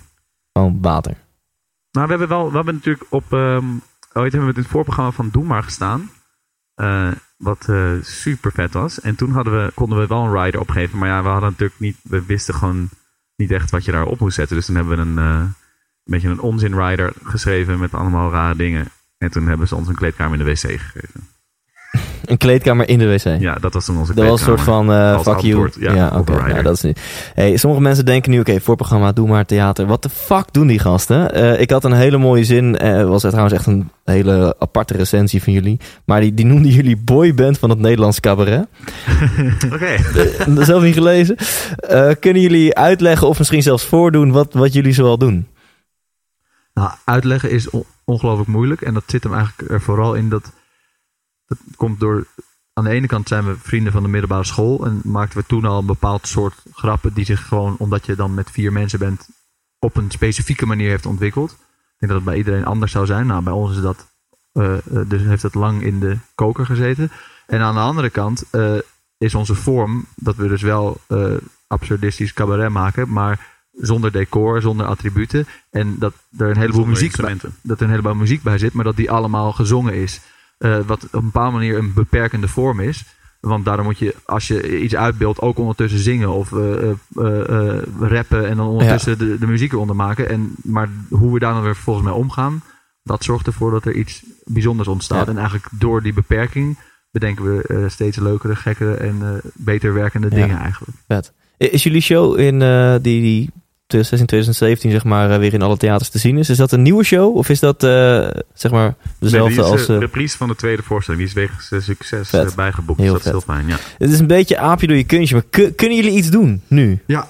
Gewoon 0.53 0.77
water. 0.81 1.15
Nou, 1.91 2.05
we 2.05 2.11
hebben 2.11 2.27
wel, 2.27 2.49
we 2.49 2.55
hebben 2.55 2.73
natuurlijk 2.73 3.05
op, 3.09 3.33
ehm 3.33 3.65
ooit 4.13 4.31
hebben 4.31 4.49
we 4.49 4.55
in 4.55 4.61
het 4.61 4.71
voorprogramma 4.71 5.11
van 5.11 5.29
Doe 5.29 5.43
Maar 5.43 5.63
gestaan. 5.63 6.11
Eh, 6.75 7.11
wat 7.37 7.69
eh, 7.69 7.91
super 8.01 8.51
vet 8.51 8.73
was. 8.73 8.99
En 8.99 9.15
toen 9.15 9.31
hadden 9.31 9.65
we, 9.65 9.71
konden 9.73 9.99
we 9.99 10.07
wel 10.07 10.25
een 10.25 10.43
rider 10.43 10.59
opgeven. 10.59 10.97
Maar 10.97 11.09
ja, 11.09 11.23
we 11.23 11.29
hadden 11.29 11.49
natuurlijk 11.49 11.79
niet, 11.79 11.97
we 12.03 12.25
wisten 12.25 12.53
gewoon 12.53 12.89
niet 13.35 13.51
echt 13.51 13.71
wat 13.71 13.85
je 13.85 13.91
daarop 13.91 14.19
moest 14.19 14.35
zetten. 14.35 14.55
Dus 14.55 14.65
toen 14.65 14.75
hebben 14.75 14.95
we 14.95 15.01
een, 15.01 15.17
eh, 15.17 15.39
een 15.39 15.53
beetje 16.03 16.29
een 16.29 16.39
onzin 16.39 16.79
rider 16.79 17.13
geschreven 17.23 17.79
met 17.79 17.93
allemaal 17.93 18.31
rare 18.31 18.55
dingen. 18.55 18.87
En 19.17 19.31
toen 19.31 19.47
hebben 19.47 19.67
ze 19.67 19.75
ons 19.75 19.87
een 19.87 19.95
kleedkamer 19.95 20.39
in 20.39 20.45
de 20.45 20.51
wc 20.51 20.79
gegeven. 20.79 21.27
Een 22.25 22.37
kleedkamer 22.37 22.89
in 22.89 22.99
de 22.99 23.07
wc. 23.07 23.39
Ja, 23.41 23.55
dat 23.55 23.73
was 23.73 23.85
toen 23.85 23.97
onze 23.97 24.13
Dat 24.13 24.27
was 24.27 24.39
een 24.39 24.45
soort 24.45 24.61
van 24.61 24.89
Als 24.89 25.23
fuck 25.23 25.39
you. 25.39 25.69
ja, 25.79 26.11
oké. 26.17 26.47
Ja, 26.47 26.61
dat 26.61 26.73
is 26.75 26.81
niet. 26.81 26.99
Hey, 27.33 27.57
sommige 27.57 27.81
mensen 27.83 28.05
denken 28.05 28.31
nu, 28.31 28.39
oké, 28.39 28.59
voorprogramma, 28.59 29.11
doe 29.11 29.27
maar 29.27 29.45
theater. 29.45 29.85
Wat 29.85 30.03
de 30.03 30.09
fuck 30.09 30.45
doen 30.51 30.67
die 30.67 30.79
gasten? 30.79 31.33
Eh, 31.33 31.59
ik 31.61 31.69
had 31.69 31.83
een 31.83 31.91
hele 31.93 32.17
mooie 32.17 32.43
zin. 32.43 32.77
eh 32.77 33.07
was 33.07 33.21
het 33.21 33.31
trouwens 33.31 33.57
echt 33.57 33.65
een 33.67 33.89
hele 34.05 34.55
aparte 34.59 34.93
recensie 34.97 35.43
van 35.43 35.53
jullie. 35.53 35.79
Maar 36.05 36.21
die, 36.21 36.33
die 36.33 36.45
noemden 36.45 36.71
jullie 36.71 36.97
boyband 36.97 37.59
van 37.59 37.69
het 37.69 37.79
Nederlands 37.79 38.19
cabaret. 38.19 38.65
Oké. 39.73 39.85
Eh, 39.85 40.57
Zelf 40.57 40.83
niet 40.83 40.93
gelezen. 40.93 41.35
Kunnen 42.19 42.41
jullie 42.41 42.75
uitleggen 42.75 43.27
of 43.27 43.37
misschien 43.37 43.63
zelfs 43.63 43.85
voordoen 43.85 44.31
wat, 44.31 44.53
wat 44.53 44.73
jullie 44.73 44.93
zoal 44.93 45.17
doen? 45.17 45.47
Nou, 46.73 46.89
uitleggen 47.05 47.51
is 47.51 47.69
on- 47.69 47.83
ongelooflijk 48.05 48.49
moeilijk. 48.49 48.81
En 48.81 48.93
dat 48.93 49.03
zit 49.05 49.23
hem 49.23 49.33
eigenlijk 49.33 49.71
er 49.71 49.81
vooral 49.81 50.13
in 50.13 50.29
dat... 50.29 50.51
Dat 51.51 51.75
komt 51.75 51.99
door... 51.99 52.27
Aan 52.73 52.83
de 52.83 52.89
ene 52.89 53.07
kant 53.07 53.27
zijn 53.27 53.45
we 53.45 53.55
vrienden 53.57 53.91
van 53.91 54.03
de 54.03 54.09
middelbare 54.09 54.43
school. 54.43 54.85
En 54.85 55.01
maakten 55.03 55.39
we 55.39 55.45
toen 55.45 55.65
al 55.65 55.79
een 55.79 55.85
bepaald 55.85 56.27
soort 56.27 56.63
grappen... 56.73 57.13
die 57.13 57.25
zich 57.25 57.47
gewoon, 57.47 57.75
omdat 57.77 58.05
je 58.05 58.15
dan 58.15 58.33
met 58.33 58.51
vier 58.51 58.71
mensen 58.71 58.99
bent... 58.99 59.29
op 59.79 59.95
een 59.95 60.11
specifieke 60.11 60.65
manier 60.65 60.89
heeft 60.89 61.05
ontwikkeld. 61.05 61.51
Ik 61.51 61.57
denk 61.97 62.11
dat 62.11 62.21
het 62.21 62.23
bij 62.23 62.37
iedereen 62.37 62.65
anders 62.65 62.91
zou 62.91 63.05
zijn. 63.05 63.27
Nou, 63.27 63.43
bij 63.43 63.53
ons 63.53 63.75
is 63.75 63.81
dat... 63.81 64.07
eh, 64.51 64.73
eh, 64.73 65.09
dus 65.09 65.21
heeft 65.21 65.43
het 65.43 65.53
lang 65.53 65.81
in 65.81 65.99
de 65.99 66.17
koker 66.35 66.65
gezeten. 66.65 67.11
En 67.47 67.61
aan 67.61 67.73
de 67.73 67.79
andere 67.79 68.09
kant 68.09 68.43
eh, 68.51 68.77
is 69.17 69.35
onze 69.35 69.55
vorm... 69.55 70.05
dat 70.15 70.35
we 70.35 70.47
dus 70.47 70.61
wel 70.61 71.01
absurdistisch 71.67 72.33
cabaret 72.33 72.69
maken... 72.69 73.09
maar 73.09 73.47
zonder 73.71 74.11
decor, 74.11 74.61
zonder 74.61 74.85
attributen. 74.85 75.47
En 75.69 75.95
dat 75.99 76.13
er 76.37 76.49
een 76.49 76.57
heleboel 76.57 76.83
Zonder 76.83 77.01
muziek 77.01 77.15
bij, 77.21 77.37
dat 77.61 77.77
er 77.77 77.83
een 77.83 77.89
heleboel 77.89 78.15
muziek 78.15 78.43
bij 78.43 78.57
zit, 78.57 78.73
maar 78.73 78.83
dat 78.83 78.95
die 78.95 79.11
allemaal 79.11 79.51
gezongen 79.51 79.93
is. 79.93 80.21
Eh, 80.61 80.79
wat 80.85 81.03
op 81.03 81.13
een 81.13 81.25
bepaalde 81.25 81.57
manier 81.57 81.77
een 81.77 81.93
beperkende 81.93 82.47
vorm 82.47 82.79
is. 82.79 83.05
Want 83.39 83.65
daardoor 83.65 83.85
moet 83.85 83.99
je, 83.99 84.15
als 84.25 84.47
je 84.47 84.81
iets 84.81 84.95
uitbeeldt, 84.95 85.41
ook 85.41 85.57
ondertussen 85.57 85.99
zingen 85.99 86.29
of 86.29 86.53
eh, 86.53 86.89
eh, 86.89 87.77
rappen 87.99 88.47
en 88.47 88.57
dan 88.57 88.67
ondertussen 88.67 89.17
de, 89.17 89.37
de 89.37 89.47
muziek 89.47 89.71
eronder 89.71 89.95
maken. 89.95 90.29
En, 90.29 90.55
maar 90.63 90.89
hoe 91.09 91.33
we 91.33 91.39
daar 91.39 91.53
dan 91.53 91.63
weer 91.63 91.75
vervolgens 91.75 92.05
mee 92.05 92.15
omgaan, 92.15 92.63
dat 93.03 93.23
zorgt 93.23 93.47
ervoor 93.47 93.71
dat 93.71 93.85
er 93.85 93.93
iets 93.93 94.23
bijzonders 94.43 94.87
ontstaat. 94.87 95.25
Ja. 95.25 95.31
En 95.31 95.37
eigenlijk 95.37 95.67
door 95.71 96.01
die 96.03 96.13
beperking 96.13 96.77
bedenken 97.11 97.43
we 97.43 97.85
steeds 97.89 98.17
leukere, 98.17 98.55
gekkere 98.55 98.93
en 98.93 99.41
beter 99.53 99.93
werkende 99.93 100.27
Ja. 100.29 100.35
dingen 100.35 100.57
eigenlijk. 100.57 100.97
Is 101.69 101.83
jullie 101.83 102.01
show 102.01 102.39
in 102.39 102.61
eh, 102.61 102.95
die, 103.01 103.49
die 103.91 104.01
2016, 104.01 104.25
2017 104.27 104.91
zeg 104.91 105.03
maar 105.03 105.31
eh, 105.31 105.37
weer 105.39 105.53
in 105.53 105.61
alle 105.61 105.77
theaters 105.77 106.09
te 106.09 106.17
zien 106.17 106.37
is? 106.37 106.49
Is 106.49 106.57
dat 106.57 106.71
een 106.71 106.81
nieuwe 106.81 107.03
show 107.03 107.35
of 107.37 107.49
is 107.49 107.59
dat 107.59 107.83
eh, 107.83 107.89
zeg 108.53 108.71
maar 108.71 108.95
dezelfde 109.19 109.55
Nee, 109.55 109.63
die 109.65 109.65
is, 109.65 109.79
als... 109.79 109.87
eh, 109.89 109.95
eh, 109.95 110.01
reprise 110.01 110.37
van 110.37 110.47
de 110.47 110.55
tweede 110.55 110.83
voorstelling. 110.83 111.23
Die 111.23 111.31
is 111.43 111.49
wegens 111.49 111.85
succes 111.85 112.29
Vet. 112.29 112.55
bijgeboekt. 112.55 112.99
Heel 112.99 113.13
dus 113.13 113.23
dat 113.23 113.33
is 113.35 113.43
vet. 113.43 113.55
heel 113.55 113.55
fijn, 113.55 113.67
ja. 113.67 113.77
het 113.97 114.09
is 114.11 114.19
een 114.19 114.27
beetje 114.27 114.57
aapje 114.57 114.87
door 114.87 114.97
je 114.97 115.03
kunstje, 115.03 115.35
maar 115.35 115.45
kun- 115.49 115.75
kunnen 115.75 115.97
jullie 115.97 116.17
iets 116.17 116.29
doen 116.29 116.61
nu? 116.67 116.99
Ja. 117.07 117.27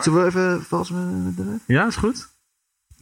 Zullen 0.00 0.20
we 0.22 0.26
even 0.28 0.62
vals 0.68 0.90
met, 0.90 1.24
met 1.24 1.36
de 1.36 1.56
Ja, 1.66 1.86
is 1.86 1.96
goed. 1.96 2.28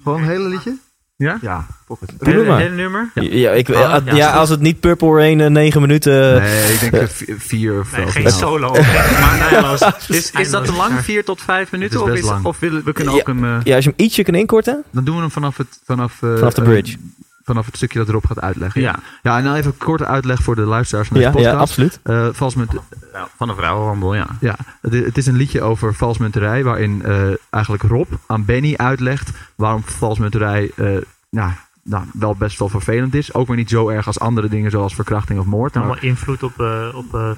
Gewoon 0.02 0.22
een 0.22 0.28
hele 0.28 0.48
liedje? 0.48 0.76
Ja? 1.20 1.38
Ja, 1.40 1.66
pocket. 1.86 2.10
Hele 2.20 2.68
nummer? 2.68 3.10
Ja, 3.14 3.22
ja, 3.22 3.50
ik, 3.50 3.70
Ah, 3.70 4.06
ja, 4.16 4.30
als 4.30 4.48
het 4.48 4.60
niet 4.60 4.80
Purple 4.80 5.12
Rain 5.14 5.40
eh, 5.40 5.46
negen 5.50 5.80
minuten... 5.80 6.40
Nee, 6.42 6.72
ik 6.72 6.80
denk 6.80 6.92
eh, 6.92 7.08
vi- 7.08 7.34
vier 7.38 7.80
of 7.80 7.96
Nee, 7.96 8.06
geen 8.06 8.22
nou. 8.32 8.34
solo. 8.34 8.70
maar 8.72 9.38
eindeloos. 9.50 9.80
Is, 10.08 10.30
is 10.30 10.50
dat 10.50 10.64
te 10.64 10.72
lang? 10.72 11.00
Vier 11.00 11.24
tot 11.24 11.42
vijf 11.42 11.70
minuten? 11.72 11.96
is 12.00 12.02
Of, 12.02 12.32
is, 12.38 12.42
of 12.42 12.58
willen 12.58 12.84
we 12.84 12.92
kunnen 12.92 13.14
Ja. 13.14 13.20
ook 13.20 13.28
een... 13.28 13.44
eh, 13.44 13.56
Ja, 13.64 13.74
als 13.74 13.84
je 13.84 13.90
hem 13.96 14.06
ietsje 14.06 14.22
kan 14.22 14.34
inkorten. 14.34 14.84
Dan 14.90 15.04
doen 15.04 15.14
we 15.14 15.20
hem 15.20 15.30
vanaf 15.30 15.56
het, 15.56 15.80
vanaf, 15.84 16.22
eh, 16.22 16.34
Vanaf 16.36 16.54
de 16.54 16.60
eh, 16.62 16.68
bridge. 16.68 16.96
Vanaf 17.44 17.66
het 17.66 17.76
stukje 17.76 17.99
dat 17.99 18.09
erop 18.09 18.26
gaat 18.26 18.40
uitleggen. 18.40 18.80
ja, 18.80 18.99
Ja, 19.23 19.38
en 19.38 19.44
dan 19.44 19.54
even 19.54 19.70
een 19.70 19.78
korte 19.78 20.06
uitleg 20.06 20.42
voor 20.42 20.54
de 20.54 20.62
luisteraars 20.62 21.09
van 21.09 21.16
deze 21.16 21.28
Ja, 21.28 21.38
ja, 21.38 21.44
podcast. 21.49 21.70
absoluut. 21.70 22.00
Eh, 22.02 22.28
valsmunt, 22.32 22.73
ja, 23.12 23.28
van 23.37 23.49
een 23.49 23.56
vrouwenhandel, 23.56 24.14
ja. 24.14 24.26
ja, 24.40 24.56
het, 24.80 24.92
het 24.92 25.18
is 25.18 25.26
een 25.26 25.37
liedje 25.37 25.62
over 25.62 25.94
valsmunterij, 25.94 26.64
waarin 26.64 27.02
eh, 27.02 27.28
eigenlijk 27.50 27.82
Rob 27.82 28.09
aan 28.26 28.44
Benny 28.44 28.75
uitlegt 28.76 29.30
waarom 29.54 29.82
valsmunterij 29.85 30.70
eh, 30.76 30.87
nou, 31.30 31.50
nou, 31.82 32.04
wel 32.12 32.35
best 32.35 32.59
wel 32.59 32.68
vervelend 32.68 33.14
is. 33.14 33.35
Ook 33.35 33.47
weer 33.47 33.56
niet 33.56 33.70
zo 33.70 33.88
erg 33.88 34.06
als 34.06 34.18
andere 34.20 34.49
dingen 34.49 34.70
zoals 34.70 34.94
verkrachting 34.94 35.38
of 35.38 35.44
moord. 35.47 35.75
Maar, 35.75 35.82
allemaal 35.82 36.02
invloed 36.02 36.42
op, 36.42 36.61
eh, 36.61 36.88
op 36.94 37.37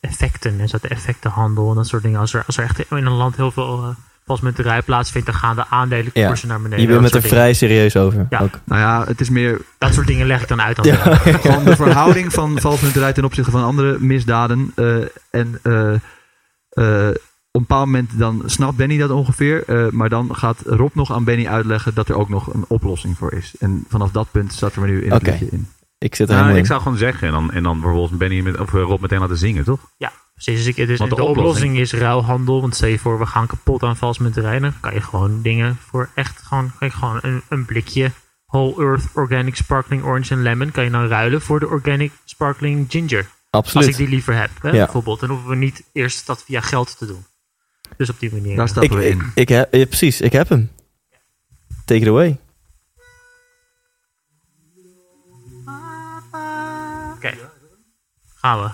effecten 0.00 0.60
en 0.60 0.68
zo, 0.68 0.78
de 0.82 0.88
effectenhandel 0.88 1.70
en 1.70 1.76
dat 1.76 1.86
soort 1.86 2.02
dingen. 2.02 2.20
Als 2.20 2.34
er, 2.34 2.42
als 2.46 2.56
er 2.56 2.64
echt 2.64 2.78
in 2.90 3.06
een 3.06 3.12
land 3.12 3.36
heel 3.36 3.50
veel 3.50 3.94
valsmunterij 4.30 4.82
plaatsvindt, 4.82 5.26
dan 5.26 5.36
gaan 5.36 5.56
de 5.56 5.66
aandelenkoersen 5.68 6.48
naar 6.48 6.60
beneden. 6.60 6.80
Je 6.80 6.86
bent 6.90 7.00
met 7.00 7.14
er 7.14 7.20
dingen. 7.20 7.36
vrij 7.36 7.52
serieus 7.52 7.96
over. 7.96 8.26
Ja. 8.30 8.38
Ook. 8.40 8.58
nou 8.64 8.80
ja, 8.80 9.04
het 9.06 9.20
is 9.20 9.30
meer 9.30 9.60
Dat 9.78 9.94
soort 9.94 10.06
dingen 10.06 10.26
leg 10.26 10.42
ik 10.42 10.48
dan 10.48 10.60
uit. 10.62 10.76
Dan 10.76 10.84
Ja. 10.92 11.14
gewoon 11.16 11.64
de 11.64 11.76
verhouding 11.76 12.32
van 12.32 12.60
valsmunterij 12.60 13.12
ten 13.12 13.24
opzichte 13.24 13.50
van 13.50 13.64
andere 13.64 13.96
misdaden. 13.98 14.72
eh, 14.74 14.96
en 15.30 15.58
eh, 15.62 15.92
eh, 16.70 17.08
op 17.52 17.60
een 17.60 17.66
bepaald 17.66 17.86
moment 17.86 18.18
dan 18.18 18.42
snapt 18.46 18.76
Benny 18.76 18.98
dat 18.98 19.10
ongeveer. 19.10 19.64
eh, 19.66 19.88
maar 19.90 20.08
dan 20.08 20.34
gaat 20.36 20.62
Rob 20.66 20.94
nog 20.94 21.12
aan 21.12 21.24
Benny 21.24 21.46
uitleggen 21.46 21.94
dat 21.94 22.08
er 22.08 22.16
ook 22.18 22.28
nog 22.28 22.54
een 22.54 22.64
oplossing 22.68 23.16
voor 23.18 23.32
is. 23.32 23.54
En 23.58 23.84
vanaf 23.88 24.10
dat 24.10 24.30
punt 24.30 24.52
staat 24.52 24.74
er 24.76 24.86
nu 24.86 25.04
in 25.04 25.12
het 25.12 25.20
Oké. 25.20 25.30
liedje 25.30 25.48
in. 25.50 25.66
Ik 25.98 26.14
zit 26.14 26.28
er 26.28 26.34
Nou, 26.34 26.46
helemaal 26.46 26.54
ik 26.56 26.60
in. 26.62 26.66
zou 26.66 26.80
gewoon 26.82 26.98
zeggen 26.98 27.26
en 27.26 27.32
dan, 27.34 27.52
en 27.52 27.62
dan 27.62 27.80
bijvoorbeeld 27.80 28.18
Benny 28.18 28.40
met, 28.40 28.58
of 28.60 28.72
Rob 28.72 29.00
meteen 29.00 29.20
laten 29.20 29.36
zingen, 29.36 29.64
toch? 29.64 29.80
Precies, 30.44 30.64
dus 30.64 30.76
ik, 30.76 30.86
dus 30.86 30.98
Want 30.98 31.10
de, 31.10 31.16
de 31.16 31.22
oplossing, 31.22 31.46
oplossing- 31.46 31.78
is 31.78 31.92
ruilhandel. 31.92 32.60
Want 32.60 32.74
stel 32.74 32.88
je 32.88 32.98
voor, 32.98 33.18
we 33.18 33.26
gaan 33.26 33.46
kapot 33.46 33.82
aan 33.82 33.96
valsmunterij. 33.96 34.58
Dan 34.58 34.80
kan 34.80 34.94
je 34.94 35.00
gewoon 35.00 35.42
dingen 35.42 35.76
voor 35.76 36.08
echt 36.14 36.42
gewoon, 36.42 36.72
kan 36.78 36.88
je 36.88 36.94
gewoon 36.94 37.18
een, 37.22 37.42
een 37.48 37.64
blikje 37.64 38.10
Whole 38.46 38.84
Earth 38.84 39.04
Organic 39.14 39.56
Sparkling 39.56 40.04
Orange 40.04 40.34
en 40.34 40.42
Lemon 40.42 40.70
kan 40.70 40.84
je 40.84 40.90
dan 40.90 41.06
ruilen 41.06 41.40
voor 41.42 41.60
de 41.60 41.68
Organic 41.68 42.12
Sparkling 42.24 42.86
Ginger. 42.88 43.26
Absoluut. 43.50 43.86
Als 43.86 43.96
ik 43.98 44.00
die 44.04 44.14
liever 44.14 44.34
heb, 44.34 44.50
hè, 44.62 44.68
Ja. 44.70 44.84
bijvoorbeeld. 44.84 45.20
Dan 45.20 45.28
hoeven 45.28 45.48
we 45.48 45.56
niet 45.56 45.82
eerst 45.92 46.26
dat 46.26 46.42
via 46.44 46.60
geld 46.60 46.98
te 46.98 47.06
doen. 47.06 47.24
Dus 47.96 48.10
op 48.10 48.18
die 48.20 48.32
manier. 48.32 48.56
Daar 48.56 48.68
stappen 48.68 48.90
ik, 48.90 48.98
we 48.98 49.08
in. 49.08 49.18
ik, 49.18 49.26
ik 49.34 49.48
heb, 49.48 49.74
ja, 49.74 49.84
precies, 49.86 50.20
ik 50.20 50.32
heb 50.32 50.48
hem. 50.48 50.70
Take 51.84 52.00
it 52.00 52.08
away. 52.08 52.38
Oké, 57.14 57.34
gaan 58.34 58.62
we. 58.62 58.70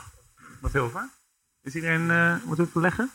Wat 0.61 0.71
veel 0.71 0.85
over? 0.85 1.09
Is 1.67 1.75
iedereen, 1.75 2.11
eh 2.11 2.45
moet 2.45 2.59
het 2.59 2.75
leggen? 2.75 3.11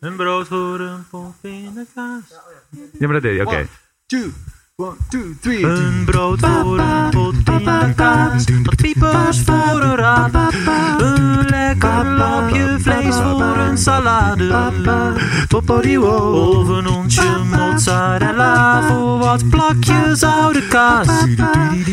Een 0.00 0.16
brood 0.16 0.46
voor 0.46 0.80
een 0.80 1.08
pop 1.08 1.34
in 1.40 1.74
de 1.74 1.86
kaas. 1.94 2.28
Ja, 2.98 3.06
maar 3.06 3.12
dat 3.12 3.22
deed 3.22 3.36
je, 3.36 3.46
oké. 3.46 3.68
Two, 4.06 4.32
Een 4.80 6.04
brood 6.04 6.40
voor 6.40 6.78
een 6.78 7.10
pot 7.10 7.34
kaas. 7.96 8.44
Wat 8.62 8.76
piepers 8.76 9.40
voor 9.44 9.82
een 9.82 9.96
raap. 9.96 10.34
Een 10.98 11.44
lekker 11.48 12.04
lapje 12.04 12.76
vlees 12.78 13.14
voor 13.14 13.56
een 13.56 13.78
salade. 13.78 14.72
Of 15.54 16.68
een 16.68 16.88
onsje 16.88 17.38
mozzarella 17.56 18.82
voor 18.82 19.18
wat 19.18 19.48
plakjes 19.48 20.22
oude 20.22 20.68
kaas. 20.68 21.08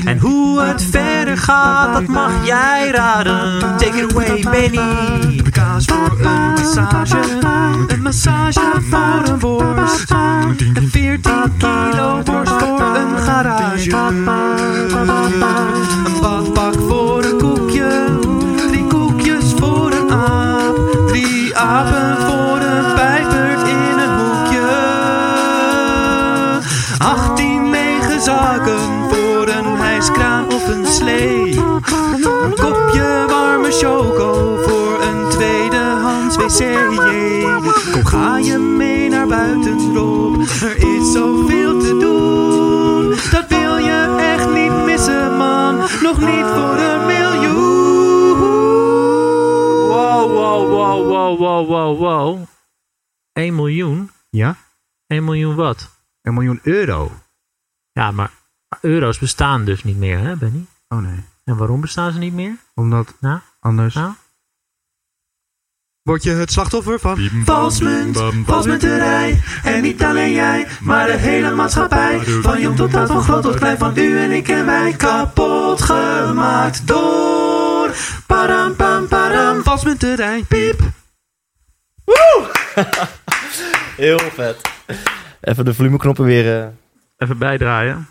En 0.06 0.20
hoe 0.20 0.62
het 0.62 0.84
verder 0.92 1.38
gaat, 1.38 1.94
dat 1.94 2.08
mag 2.08 2.46
jij 2.46 2.92
raden. 2.92 3.60
Take 3.78 3.98
it 3.98 4.12
away, 4.12 4.46
Benny. 4.52 5.47
Kaas 5.68 5.86
voor 5.86 6.18
een 6.20 6.54
massage. 6.54 7.18
Een 7.88 8.02
massage 8.02 8.82
voor 8.90 9.22
een 9.26 9.40
worst. 9.40 10.12
Een 10.74 10.90
14 10.92 11.58
kilo 11.58 12.22
worst 12.24 12.52
voor 12.52 12.96
een 12.96 13.18
garage. 13.18 13.92
Een 13.92 14.24
Kom, 36.58 38.06
ga 38.06 38.38
je 38.38 38.58
mee 38.58 39.10
naar 39.10 39.28
buiten, 39.28 39.94
Rob? 39.94 40.40
Er 40.42 40.78
is 40.78 41.12
zoveel 41.12 41.80
te 41.80 41.90
doen. 41.90 43.10
Dat 43.32 43.48
wil 43.48 43.78
je 43.78 44.18
echt 44.36 44.54
niet 44.54 44.86
missen, 44.86 45.38
man. 45.38 45.76
Nog 45.78 46.20
niet 46.20 46.46
voor 46.46 46.78
een 46.78 47.06
miljoen. 47.06 48.38
Wow, 49.88 50.32
wow, 50.32 50.70
wow, 50.70 51.08
wow, 51.08 51.38
wow, 51.38 51.68
wow, 51.68 52.00
wow. 52.00 52.48
1 53.34 53.56
miljoen? 53.56 54.12
Ja? 54.30 54.56
1 55.08 55.24
miljoen 55.24 55.56
wat? 55.56 55.90
Een 56.22 56.34
miljoen 56.34 56.60
euro. 56.64 57.12
Ja, 57.92 58.12
maar 58.12 58.32
euro's 58.82 59.20
bestaan 59.20 59.66
dus 59.66 59.84
niet 59.84 59.98
meer, 59.98 60.20
hè, 60.20 60.36
Benny? 60.36 60.66
Oh 60.88 61.00
nee. 61.00 61.24
En 61.44 61.58
waarom 61.58 61.82
bestaan 61.82 62.12
ze 62.12 62.20
niet 62.20 62.34
meer? 62.34 62.56
Omdat 62.76 63.14
Nou? 63.20 63.40
anders... 63.60 63.96
Nou? 63.96 64.12
Word 66.08 66.24
je 66.24 66.32
het 66.32 66.52
slachtoffer 66.52 67.00
van... 67.00 67.30
Valsmunt, 67.46 68.20
valsmunterij. 68.46 69.42
En 69.64 69.82
niet 69.82 70.04
alleen 70.04 70.32
jij, 70.34 70.68
maar 70.82 71.08
de 71.08 71.18
hele 71.18 71.52
maatschappij. 71.52 72.20
Van 72.20 72.62
jong 72.62 72.76
tot 72.76 72.96
oud, 72.96 73.08
van 73.08 73.24
groot 73.24 73.44
tot 73.44 73.56
klein, 73.56 73.78
van 73.78 73.98
u 73.98 74.18
en 74.20 74.32
ik 74.32 74.48
en 74.50 74.66
wij. 74.66 74.94
Kapot 74.98 75.82
gemaakt 75.82 76.88
door. 76.88 77.92
Param, 78.28 78.76
pam, 78.76 79.08
param. 79.08 79.64
Valsmunterij. 79.64 80.44
Piep. 80.48 80.80
Heel 83.98 84.20
vet. 84.20 84.62
Even 85.42 85.66
de 85.66 85.74
volumeknoppen 85.74 86.26
weer... 86.26 86.62
eh, 86.62 86.68
Even 87.18 87.38
bijdraaien. 87.38 88.08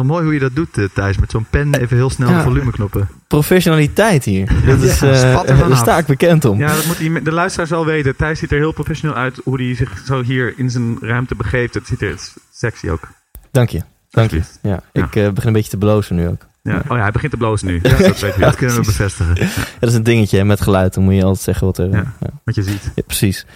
Wat 0.00 0.08
mooi 0.08 0.24
hoe 0.24 0.34
je 0.34 0.40
dat 0.40 0.54
doet, 0.54 0.78
eh, 0.78 0.84
Thijs. 0.94 1.18
Met 1.18 1.30
zo'n 1.30 1.46
pen 1.50 1.74
even 1.74 1.96
heel 1.96 2.10
snel 2.10 2.28
Ja. 2.28 2.36
de 2.36 2.42
volumeknoppen. 2.42 3.08
professionaliteit 3.26 4.24
hier. 4.24 4.48
Dat 4.66 4.82
is, 4.82 4.98
daar 4.98 5.46
vanaf. 5.56 5.78
sta 5.78 5.98
ik 5.98 6.06
bekend 6.06 6.44
om. 6.44 6.58
Ja, 6.58 6.74
dat 6.74 6.86
moet 6.86 6.98
die, 6.98 7.22
de 7.22 7.32
luisteraars 7.32 7.70
wel 7.70 7.84
weten. 7.86 8.16
Thijs 8.16 8.38
ziet 8.38 8.52
er 8.52 8.58
heel 8.58 8.72
professioneel 8.72 9.16
uit 9.16 9.40
hoe 9.44 9.62
hij 9.62 9.74
zich 9.74 10.02
zo 10.06 10.22
hier 10.22 10.54
in 10.56 10.70
zijn 10.70 10.96
ruimte 11.00 11.34
begeeft. 11.34 11.74
Het 11.74 11.86
ziet 11.86 12.02
er 12.02 12.14
sexy 12.52 12.88
ook. 12.88 13.00
Dank 13.50 13.68
je. 13.68 13.80
Dank 14.10 14.30
je. 14.30 14.40
Ja, 14.62 14.82
ik 14.92 15.16
eh, 15.16 15.28
begin 15.30 15.46
een 15.46 15.52
beetje 15.52 15.70
te 15.70 15.76
blozen 15.76 16.16
nu 16.16 16.28
ook. 16.28 16.46
Ja. 16.62 16.82
Oh 16.88 16.96
ja, 16.96 17.02
hij 17.02 17.10
begint 17.10 17.32
te 17.32 17.38
blozen 17.38 17.66
nu. 17.66 17.80
Ja, 17.82 17.96
dat 17.96 18.20
weet 18.20 18.34
je. 18.34 18.40
Dat 18.40 18.54
kunnen 18.56 18.76
we 18.76 18.82
bevestigen. 18.82 19.34
Ja, 19.34 19.48
dat 19.78 19.88
is 19.90 19.94
een 19.94 20.02
dingetje 20.02 20.36
hè, 20.36 20.44
met 20.44 20.60
geluid. 20.60 20.94
Dan 20.94 21.04
moet 21.04 21.14
je 21.14 21.24
altijd 21.24 21.42
zeggen 21.44 21.66
wat 21.66 21.78
er... 21.78 21.90
Ja. 21.90 22.14
Wat 22.44 22.54
je 22.54 22.62
ziet. 22.62 22.92
Precies. 23.06 23.46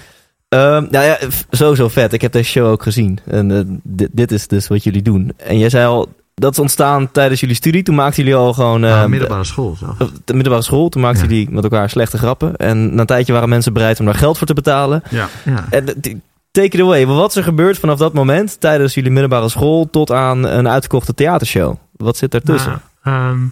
Ehm, 0.49 0.87
nou 0.91 1.05
ja, 1.05 1.19
sowieso 1.51 1.89
vet. 1.89 2.13
Ik 2.13 2.21
heb 2.21 2.33
deze 2.33 2.51
show 2.51 2.67
ook 2.71 2.83
gezien. 2.83 3.19
En 3.27 3.51
eh, 3.51 3.61
dit, 3.83 4.09
dit 4.13 4.33
is 4.33 4.47
dus 4.47 4.69
wat 4.69 4.85
jullie 4.85 5.03
doen. 5.03 5.33
En 5.37 5.59
jij 5.59 5.69
zei 5.71 5.87
al, 5.87 6.13
dat 6.35 6.53
is 6.53 6.59
ontstaan 6.59 7.11
tijdens 7.11 7.41
jullie 7.41 7.55
studie. 7.57 7.83
Toen 7.83 7.95
maakten 7.95 8.23
jullie 8.25 8.39
al 8.39 8.53
gewoon... 8.53 8.85
eh, 8.85 9.03
Ah, 9.03 9.09
middelbare 9.09 9.45
school 9.45 9.77
zelf. 9.77 9.97
de, 9.97 10.11
de 10.25 10.35
middelbare 10.35 10.65
school. 10.65 10.89
Toen 10.89 11.03
maakten 11.03 11.23
Ja. 11.23 11.29
jullie 11.31 11.51
met 11.51 11.63
elkaar 11.65 11.91
slechte 11.91 12.19
grappen. 12.19 12.57
En 12.57 12.95
na 12.95 13.01
een 13.01 13.07
tijdje 13.07 13.33
waren 13.33 13.49
mensen 13.49 13.73
bereid 13.73 13.99
om 14.01 14.05
daar 14.07 14.15
geld 14.15 14.39
voor 14.39 14.47
te 14.47 14.55
betalen. 14.55 15.03
Ja. 15.11 15.29
En, 15.71 15.87
eh, 16.03 16.15
take 16.51 16.67
it 16.77 16.81
away. 16.81 17.07
Wat 17.07 17.31
is 17.31 17.37
er 17.37 17.43
gebeurd 17.43 17.79
vanaf 17.79 17.99
dat 17.99 18.13
moment 18.13 18.61
tijdens 18.61 18.95
jullie 18.95 19.11
middelbare 19.11 19.49
school 19.49 19.91
tot 19.91 20.11
aan 20.11 20.45
een 20.45 20.69
uitverkochte 20.69 21.15
theatershow? 21.15 21.77
Wat 21.93 22.17
zit 22.17 22.35
ertussen? 22.35 22.83
Nou, 23.03 23.17
ehm, 23.33 23.45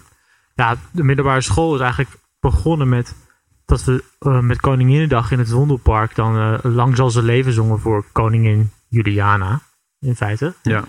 ja, 0.55 0.75
de 0.91 1.03
middelbare 1.03 1.41
school 1.41 1.75
is 1.75 1.79
eigenlijk 1.81 2.11
begonnen 2.39 2.89
met 2.89 3.15
dat 3.65 3.83
we 3.83 4.03
eh, 4.19 4.39
met 4.39 4.59
Koninginnedag 4.61 5.31
in 5.31 5.39
het 5.39 5.49
Wondelpark 5.51 6.15
dan 6.15 6.37
eh, 6.37 6.71
Lang 6.71 6.95
zal 6.95 7.09
ze 7.09 7.23
leven 7.23 7.53
zongen 7.53 7.79
voor 7.79 8.05
koningin 8.11 8.71
Juliana. 8.87 9.59
In 9.99 10.15
feite. 10.15 10.53
Ja. 10.61 10.83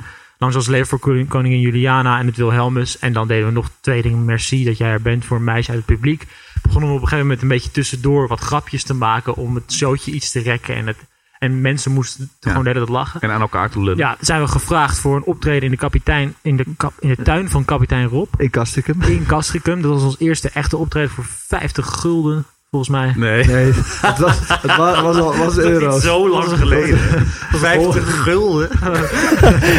Zal 0.53 0.61
ze 0.63 0.71
leven 0.71 0.87
voor 0.87 0.99
koning- 0.99 1.29
koningin 1.29 1.61
Juliana 1.61 2.19
en 2.19 2.27
het 2.27 2.37
Wilhelmus. 2.37 2.99
En 2.99 3.13
dan 3.13 3.29
deden 3.29 3.47
we 3.47 3.53
nog 3.53 3.71
twee 3.81 4.03
dingen. 4.03 4.25
Merci 4.25 4.65
dat 4.65 4.79
jij 4.79 4.89
er 4.91 5.03
bent 5.03 5.25
voor 5.25 5.37
een 5.37 5.45
meisje 5.45 5.71
uit 5.71 5.79
het 5.79 5.87
publiek. 5.97 6.27
Begonnen 6.63 6.89
we 6.91 6.95
op 6.97 7.03
een 7.03 7.09
gegeven 7.09 7.27
moment 7.27 7.43
een 7.43 7.49
beetje 7.49 7.71
tussendoor 7.71 8.29
wat 8.29 8.41
grapjes 8.41 8.83
te 8.83 8.95
maken 8.95 9.35
om 9.37 9.55
het 9.55 9.73
showtje 9.73 10.11
iets 10.13 10.31
te 10.31 10.41
rekken. 10.41 10.75
En, 10.75 10.87
het, 10.87 10.97
en 11.39 11.61
mensen 11.61 11.93
moesten 11.93 12.31
gewoon 12.41 12.63
de 12.63 12.69
hele 12.69 12.81
tijd 12.85 12.97
lachen. 12.97 13.21
En 13.21 13.31
aan 13.31 13.41
elkaar 13.41 13.71
te 13.71 13.79
lullen. 13.79 13.97
Ja, 13.97 14.17
zijn 14.21 14.41
we 14.41 14.49
gevraagd 14.49 14.99
voor 14.99 15.17
een 15.17 15.25
optreden 15.25 15.63
in 15.63 15.71
de, 15.71 15.77
kapitein, 15.77 16.35
in 16.43 16.57
de, 16.57 16.65
kap- 16.77 17.01
in 17.01 17.09
de 17.09 17.23
tuin 17.23 17.51
van 17.51 17.65
kapitein 17.65 18.07
Rob 18.09 18.29
In 18.41 18.51
Kastikum. 18.51 19.03
in 19.03 19.27
Castricum. 19.27 19.83
Dat 19.83 19.91
was 19.91 20.03
ons 20.03 20.19
eerste 20.19 20.49
echte 20.49 20.77
optreden 20.77 21.11
voor 21.11 21.25
50 21.29 21.87
gulden, 21.87 22.45
volgens 22.75 22.89
mij. 22.91 23.13
Nee. 23.17 23.45
Nee, 23.47 23.73
het 24.01 24.19
was, 24.19 24.39
het 24.49 24.77
was, 24.77 25.01
was, 25.01 25.17
al- 25.17 25.37
was 25.37 25.59
euro's. 25.59 26.03
Zo 26.03 26.29
lang 26.29 26.59
geleden. 26.59 26.99
50 27.55 28.23
gulden. 28.23 28.69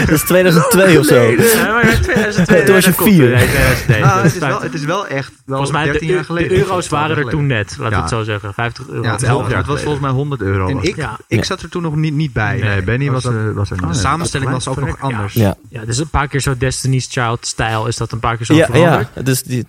Dat 0.05 0.09
is 0.09 0.21
2002 0.23 0.99
of 0.99 1.05
zo. 1.05 1.21
Ja, 1.21 1.71
maar 1.73 1.85
ja, 1.91 1.99
2002, 1.99 2.63
Toen 2.63 2.75
was 2.75 2.85
je. 2.85 2.89
Nee, 3.11 3.47
2002. 3.47 3.99
Nou, 3.99 4.17
het, 4.17 4.25
is 4.25 4.37
50. 4.37 4.47
wel, 4.47 4.61
het 4.61 4.73
is 4.73 4.83
wel 4.85 5.07
echt 5.07 5.31
wel 5.45 5.57
Volgens 5.57 5.71
mij, 5.71 5.83
13 5.85 6.07
de, 6.07 6.13
jaar 6.13 6.23
geleden. 6.25 6.49
de 6.49 6.55
euro's 6.57 6.87
waren 6.89 7.17
er 7.17 7.25
toen 7.29 7.45
net, 7.47 7.75
laten 7.77 7.83
we 7.89 7.95
Ja. 7.95 8.01
het 8.01 8.09
zo 8.09 8.23
zeggen. 8.23 8.53
50 8.53 8.87
euro. 8.89 9.03
Ja, 9.03 9.11
het, 9.57 9.65
was 9.65 9.81
volgens 9.81 10.01
mij 10.03 10.11
100 10.11 10.41
euro. 10.41 10.67
En 10.67 10.75
was 10.75 10.83
ik. 10.83 10.95
Ja. 10.95 11.17
ik 11.27 11.45
zat 11.45 11.61
er 11.61 11.69
toen 11.69 11.81
nog 11.81 11.95
niet, 11.95 12.13
niet 12.13 12.33
bij. 12.33 12.57
Nee, 12.59 12.81
Benny 12.83 13.11
was, 13.11 13.25
er- 13.25 13.53
was 13.53 13.71
er 13.71 13.77
De 13.77 13.85
niet. 13.85 13.95
samenstelling 13.95 14.51
was 14.51 14.67
ook 14.67 14.79
nog 14.79 14.95
anders. 14.99 15.33
Ja, 15.33 15.55
Ja, 15.69 15.85
dus 15.85 15.97
een 15.97 16.07
paar 16.09 16.27
keer 16.27 16.39
zo 16.41 16.57
Destiny's 16.57 17.07
Child-stijl 17.11 17.87
is 17.87 17.97
dat 17.97 18.11
een 18.11 18.19
paar 18.19 18.37
keer 18.37 18.45
zo 18.45 18.53
ja, 18.53 18.65
veranderd. 18.65 19.07
ja. 19.15 19.21
Dus 19.21 19.43
die, 19.43 19.65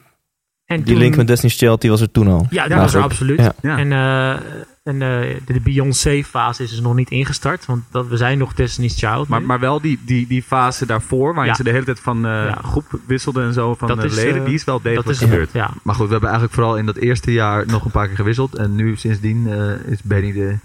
En 0.67 0.77
die 0.77 0.85
toen- 0.85 0.97
link 0.97 1.17
met 1.17 1.27
Destiny's 1.27 1.57
Child 1.59 1.81
die 1.81 1.91
was 1.91 2.01
er 2.01 2.11
toen 2.11 2.29
al. 2.29 2.47
Ja, 2.51 2.69
dat 2.69 2.79
was 2.79 2.95
er 2.95 3.03
absoluut. 3.03 3.39
Ja. 3.41 3.53
Ja. 3.63 3.79
En, 3.79 3.93
eh, 3.93 4.31
en 4.83 5.03
eh, 5.03 5.37
de, 5.47 5.53
de 5.53 5.61
Beyoncé-fase 5.61 6.63
is 6.63 6.71
dus 6.71 6.81
nog 6.81 6.95
niet 6.95 7.11
ingestart, 7.11 7.67
want 7.67 7.85
dat, 7.91 8.07
we 8.07 8.17
zijn 8.17 8.39
nog 8.39 8.55
Destiny's 8.55 8.99
Child. 8.99 9.29
Maar, 9.29 9.41
nu. 9.41 9.47
maar 9.47 9.61
wel 9.61 9.81
die, 9.81 9.99
die, 10.05 10.27
die 10.27 10.43
fase 10.43 10.87
daarvoor, 10.87 11.27
waarin 11.35 11.47
Ja. 11.53 11.55
ze 11.55 11.63
de 11.65 11.71
hele 11.71 11.85
tijd 11.85 12.01
van 12.01 12.17
eh, 12.27 12.33
Ja. 12.33 12.59
groep 12.63 12.85
wisselden 13.07 13.45
en 13.45 13.53
zo 13.53 13.75
van 13.75 13.89
Dat 13.89 14.05
is, 14.05 14.15
leden, 14.15 14.45
die 14.45 14.55
is 14.55 14.65
wel 14.65 14.81
degelijk 14.83 15.07
dat 15.07 15.15
is 15.15 15.21
gebeurd. 15.21 15.51
Ja, 15.53 15.71
Maar 15.83 15.95
goed, 15.95 16.05
we 16.07 16.11
hebben 16.13 16.29
eigenlijk 16.31 16.59
vooral 16.59 16.77
in 16.77 16.87
dat 16.87 16.97
eerste 16.97 17.33
jaar 17.33 17.67
nog 17.67 17.85
een 17.85 17.91
paar 17.91 18.07
keer 18.07 18.17
gewisseld. 18.17 18.55
En 18.57 18.75
nu 18.75 18.97
sindsdien 18.97 19.47
eh, 19.53 19.93
is 19.93 20.03
Benny 20.03 20.33
de, 20.33 20.57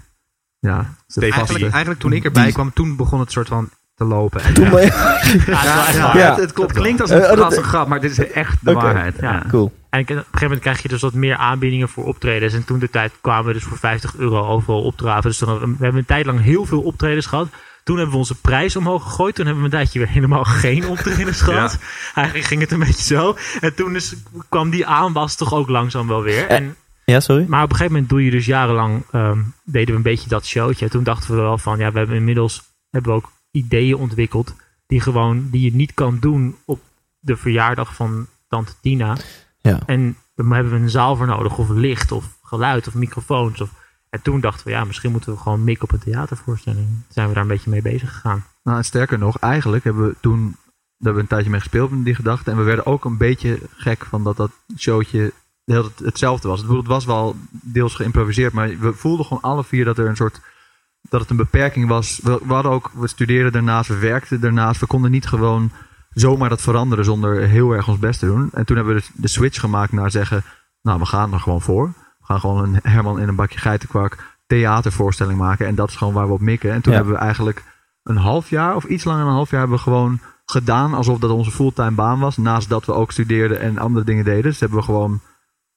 ja, 0.58 0.94
de. 1.06 1.20
Eigenlijk, 1.20 1.62
eigenlijk 1.70 2.00
toen 2.00 2.12
ik 2.12 2.24
erbij 2.24 2.52
kwam, 2.52 2.72
toen 2.72 2.96
begon 2.96 3.20
het 3.20 3.32
soort 3.32 3.48
van 3.48 3.68
te 3.94 4.04
lopen. 4.04 4.40
En 4.42 4.54
Toen 4.58 4.64
Ja, 4.70 5.86
ja, 6.14 6.30
het, 6.30 6.36
het 6.40 6.52
klopt 6.52 6.70
Het 6.70 6.78
klinkt 6.80 7.00
als 7.00 7.10
een, 7.10 7.22
oh, 7.30 7.44
als 7.44 7.56
een 7.56 7.62
grap, 7.62 7.88
maar 7.88 8.00
dit 8.00 8.10
is 8.10 8.30
echt 8.30 8.56
de 8.60 8.72
waarheid. 8.72 9.16
Cool. 9.48 9.72
En 9.92 10.00
op 10.00 10.08
een 10.08 10.16
gegeven 10.16 10.40
moment 10.40 10.60
krijg 10.60 10.82
je 10.82 10.88
dus 10.88 11.00
wat 11.00 11.12
meer 11.14 11.36
aanbiedingen 11.36 11.88
voor 11.88 12.04
optredens. 12.04 12.54
En 12.54 12.64
toen 12.64 12.78
de 12.78 12.90
tijd 12.90 13.12
kwamen 13.20 13.46
we 13.46 13.52
dus 13.52 13.62
voor 13.62 13.78
50 13.78 14.16
euro 14.16 14.46
overal 14.46 14.82
opdraven. 14.82 15.30
Dus 15.30 15.40
we 15.40 15.46
hebben 15.46 15.94
een 15.94 16.04
tijd 16.04 16.26
lang 16.26 16.40
heel 16.40 16.64
veel 16.64 16.80
optredens 16.82 17.26
gehad. 17.26 17.48
Toen 17.84 17.94
hebben 17.96 18.12
we 18.12 18.20
onze 18.20 18.34
prijs 18.40 18.76
omhoog 18.76 19.02
gegooid. 19.02 19.34
Toen 19.34 19.46
hebben 19.46 19.64
we 19.64 19.70
een 19.70 19.76
tijdje 19.76 19.98
weer 19.98 20.08
helemaal 20.08 20.44
geen 20.64 20.88
optredens 20.88 21.40
gehad. 21.40 21.78
Eigenlijk 22.14 22.46
ging 22.46 22.60
het 22.60 22.72
een 22.72 22.78
beetje 22.78 23.14
zo. 23.16 23.36
En 23.60 23.74
toen 23.74 23.92
dus 23.92 24.14
kwam 24.48 24.70
die 24.70 24.86
aanwas 24.86 25.36
toch 25.36 25.54
ook 25.54 25.68
langzaam 25.68 26.06
wel 26.08 26.22
weer. 26.22 26.46
Eh, 26.46 26.56
En, 26.56 26.76
Ja, 27.04 27.20
sorry? 27.20 27.44
maar 27.48 27.62
op 27.62 27.70
een 27.70 27.76
gegeven 27.76 27.92
moment 27.92 28.10
doe 28.10 28.24
je 28.24 28.30
dus 28.30 28.46
jarenlang... 28.46 29.04
ehm, 29.10 29.38
deden 29.64 29.90
we 29.90 29.96
een 29.96 30.02
beetje 30.02 30.28
dat 30.28 30.46
showtje. 30.46 30.88
Toen 30.88 31.04
dachten 31.04 31.34
we 31.34 31.40
wel 31.40 31.58
van... 31.58 31.78
Ja, 31.78 31.92
we 31.92 31.98
hebben 31.98 32.16
inmiddels 32.16 32.62
hebben 32.90 33.10
we 33.10 33.16
ook 33.16 33.32
ideeën 33.50 33.96
ontwikkeld... 33.96 34.54
die 34.86 35.00
gewoon 35.00 35.48
die 35.50 35.64
je 35.64 35.76
niet 35.76 35.94
kan 35.94 36.18
doen 36.20 36.56
op 36.64 36.80
de 37.20 37.36
verjaardag 37.36 37.94
van 37.94 38.26
tante 38.48 38.72
Tina. 38.80 39.16
Ja. 39.62 39.78
En 39.86 40.16
dan 40.34 40.52
hebben 40.52 40.72
we 40.72 40.78
een 40.78 40.90
zaal 40.90 41.16
voor 41.16 41.26
nodig, 41.26 41.58
of 41.58 41.68
licht, 41.68 42.12
of 42.12 42.38
geluid, 42.42 42.88
of 42.88 42.94
microfoons. 42.94 43.60
Of... 43.60 43.70
En 44.10 44.22
toen 44.22 44.40
dachten 44.40 44.66
we, 44.66 44.72
ja, 44.72 44.84
misschien 44.84 45.10
moeten 45.10 45.32
we 45.32 45.38
gewoon 45.38 45.64
mikken 45.64 45.84
op 45.84 45.92
een 45.92 46.12
theatervoorstelling. 46.12 46.86
Toen 46.86 47.04
zijn 47.08 47.28
we 47.28 47.34
daar 47.34 47.42
een 47.42 47.48
beetje 47.48 47.70
mee 47.70 47.82
bezig 47.82 48.12
gegaan. 48.12 48.44
Nou, 48.62 48.78
en 48.78 48.84
sterker 48.84 49.18
nog, 49.18 49.38
eigenlijk 49.38 49.84
hebben 49.84 50.06
we 50.06 50.16
toen 50.20 50.56
daar 51.02 51.12
hebben 51.12 51.14
we 51.14 51.20
een 51.20 51.36
tijdje 51.36 51.50
mee 51.50 51.60
gespeeld 51.60 51.90
met 51.90 52.04
die 52.04 52.14
gedachte. 52.14 52.50
En 52.50 52.56
we 52.56 52.62
werden 52.62 52.86
ook 52.86 53.04
een 53.04 53.16
beetje 53.16 53.58
gek 53.76 54.04
van 54.04 54.24
dat 54.24 54.36
dat 54.36 54.50
showtje 54.76 55.32
de 55.64 55.72
hele 55.72 55.94
tijd 55.94 56.08
hetzelfde 56.08 56.48
was. 56.48 56.62
Het 56.62 56.86
was 56.86 57.04
wel 57.04 57.36
deels 57.50 57.94
geïmproviseerd, 57.94 58.52
maar 58.52 58.78
we 58.78 58.92
voelden 58.92 59.26
gewoon 59.26 59.42
alle 59.42 59.64
vier 59.64 59.84
dat 59.84 59.98
er 59.98 60.06
een 60.06 60.16
soort 60.16 60.40
dat 61.08 61.20
het 61.20 61.30
een 61.30 61.36
beperking 61.36 61.88
was. 61.88 62.20
We, 62.22 62.40
we 62.46 62.52
hadden 62.52 62.72
ook, 62.72 62.90
we 62.94 63.06
studeerden 63.08 63.52
daarnaast, 63.52 63.88
we 63.88 63.98
werkten 63.98 64.40
daarnaast. 64.40 64.80
We 64.80 64.86
konden 64.86 65.10
niet 65.10 65.26
gewoon 65.26 65.70
zomaar 66.14 66.48
dat 66.48 66.60
veranderen 66.62 67.04
zonder 67.04 67.40
heel 67.40 67.72
erg 67.72 67.88
ons 67.88 67.98
best 67.98 68.18
te 68.18 68.26
doen. 68.26 68.50
En 68.52 68.64
toen 68.64 68.76
hebben 68.76 68.94
we 68.94 69.02
de, 69.14 69.28
switch 69.28 69.60
gemaakt 69.60 69.92
naar 69.92 70.10
zeggen, 70.10 70.44
nou, 70.82 70.98
we 70.98 71.06
gaan 71.06 71.32
er 71.32 71.40
gewoon 71.40 71.60
voor. 71.60 71.86
We 72.18 72.24
gaan 72.24 72.40
gewoon 72.40 72.64
een 72.64 72.80
Herman 72.82 73.20
in 73.20 73.28
een 73.28 73.34
bakje 73.34 73.58
geitenkwak 73.58 74.38
theatervoorstelling 74.46 75.38
maken. 75.38 75.66
En 75.66 75.74
dat 75.74 75.88
is 75.88 75.96
gewoon 75.96 76.14
waar 76.14 76.26
we 76.26 76.32
op 76.32 76.40
mikken. 76.40 76.72
En 76.72 76.82
toen 76.82 76.92
Ja. 76.92 76.98
hebben 76.98 77.16
we 77.16 77.22
eigenlijk 77.24 77.64
een 78.02 78.16
half 78.16 78.50
jaar 78.50 78.76
of 78.76 78.84
iets 78.84 79.04
langer 79.04 79.20
dan 79.20 79.28
een 79.28 79.36
half 79.36 79.50
jaar 79.50 79.60
hebben 79.60 79.78
we 79.78 79.82
gewoon 79.82 80.20
gedaan 80.44 80.94
alsof 80.94 81.18
dat 81.18 81.30
onze 81.30 81.50
fulltime 81.50 81.90
baan 81.90 82.18
was. 82.18 82.36
Naast 82.36 82.68
dat 82.68 82.84
we 82.84 82.92
ook 82.92 83.12
studeerden 83.12 83.60
en 83.60 83.78
andere 83.78 84.04
dingen 84.04 84.24
deden. 84.24 84.42
Dus 84.42 84.60
hebben 84.60 84.78
we 84.78 84.84
gewoon 84.84 85.20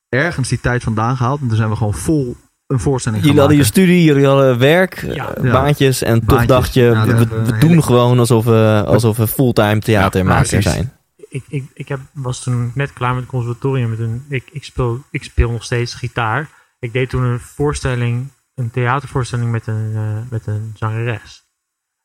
ergens 0.09 0.49
die 0.49 0.59
tijd 0.59 0.83
vandaan 0.83 1.17
gehaald. 1.17 1.41
En 1.41 1.47
toen 1.47 1.57
zijn 1.57 1.69
we 1.69 1.75
gewoon 1.75 1.93
vol 1.93 2.35
een 2.67 2.79
voorstelling 2.79 3.21
Jullie 3.21 3.37
gaan 3.37 3.47
hadden 3.47 3.65
je 3.65 3.71
studie, 3.71 4.03
jullie 4.03 4.25
hadden 4.25 4.57
werk, 4.57 5.01
Ja. 5.01 5.33
eh, 5.33 5.51
baantjes. 5.51 6.01
En 6.01 6.25
toch 6.25 6.45
dacht 6.45 6.73
je, 6.73 6.81
Ja, 6.81 7.05
we, 7.05 7.11
een 7.35 7.59
doen 7.59 7.69
hele- 7.69 7.81
gewoon 7.81 8.19
alsof 8.19 8.45
we, 8.45 8.83
alsof 8.85 9.17
we 9.17 9.27
fulltime 9.27 9.79
theatermaker 9.79 10.61
zijn. 10.61 10.93
Ik, 11.29 11.43
ik, 11.47 11.63
ik 11.73 11.87
heb, 11.87 11.99
was 12.11 12.43
toen 12.43 12.71
net 12.75 12.93
klaar 12.93 13.11
met 13.13 13.21
het 13.21 13.31
conservatorium. 13.31 13.89
Met 13.89 13.99
een, 13.99 14.25
ik, 14.29 14.43
ik, 14.51 14.63
speel, 14.63 15.03
ik 15.11 15.23
speel 15.23 15.51
nog 15.51 15.63
steeds 15.63 15.93
gitaar. 15.93 16.49
Ik 16.79 16.93
deed 16.93 17.09
toen 17.09 17.23
een 17.23 17.39
voorstelling, 17.39 18.27
een 18.55 18.71
theatervoorstelling 18.71 19.51
met 19.51 19.67
een, 19.67 19.91
eh, 19.95 20.31
met 20.31 20.47
een 20.47 20.71
zangeres. 20.75 21.43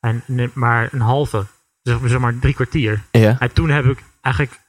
En, 0.00 0.22
maar 0.54 0.88
een 0.92 1.00
halve, 1.00 1.46
zeg, 1.82 1.98
zeg 2.04 2.18
maar 2.18 2.38
drie 2.38 2.54
kwartier. 2.54 3.02
Ja. 3.10 3.36
En 3.38 3.52
toen 3.52 3.70
heb 3.70 3.84
ik 3.84 4.02
eigenlijk 4.20 4.60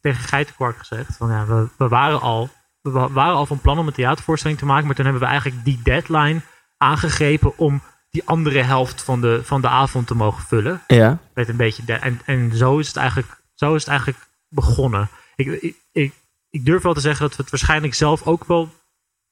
tegen 0.00 0.22
Geitenkwark 0.22 0.78
gezegd: 0.78 1.16
van 1.16 1.30
ja, 1.30 1.46
we, 1.46 1.68
we, 1.78 1.88
waren 1.88 2.20
al, 2.20 2.50
we 2.92 2.98
wa- 2.98 3.10
waren 3.10 3.34
al 3.36 3.46
van 3.46 3.60
plan 3.60 3.78
om 3.78 3.86
een 3.86 3.92
theatervoorstelling 3.92 4.58
te 4.58 4.66
maken, 4.66 4.86
maar 4.86 4.94
toen 4.94 5.04
hebben 5.04 5.22
we 5.22 5.28
eigenlijk 5.28 5.64
die 5.64 5.80
deadline 5.82 6.40
aangegrepen 6.76 7.58
om 7.58 7.82
die 8.10 8.22
andere 8.24 8.62
helft 8.62 9.02
van 9.02 9.20
de, 9.20 9.40
van 9.44 9.60
de 9.60 9.68
avond 9.68 10.06
te 10.06 10.14
mogen 10.14 10.42
vullen. 10.46 10.82
Ja. 10.86 11.18
Met 11.34 11.48
een 11.48 11.56
beetje 11.56 11.84
de, 11.84 11.92
en, 11.92 12.20
en 12.24 12.56
zo 12.56 12.78
is 12.78 12.86
het 12.86 12.96
eigenlijk, 12.96 13.42
zo 13.54 13.74
is 13.74 13.80
het 13.80 13.90
eigenlijk 13.90 14.18
begonnen. 14.48 15.08
Ik, 15.36 15.46
ik, 15.46 15.76
ik, 15.92 16.12
ik 16.50 16.64
durf 16.64 16.82
wel 16.82 16.94
te 16.94 17.00
zeggen 17.00 17.20
dat 17.28 17.36
we 17.36 17.42
het 17.42 17.50
waarschijnlijk 17.50 17.94
zelf 17.94 18.22
ook 18.22 18.44
wel 18.44 18.70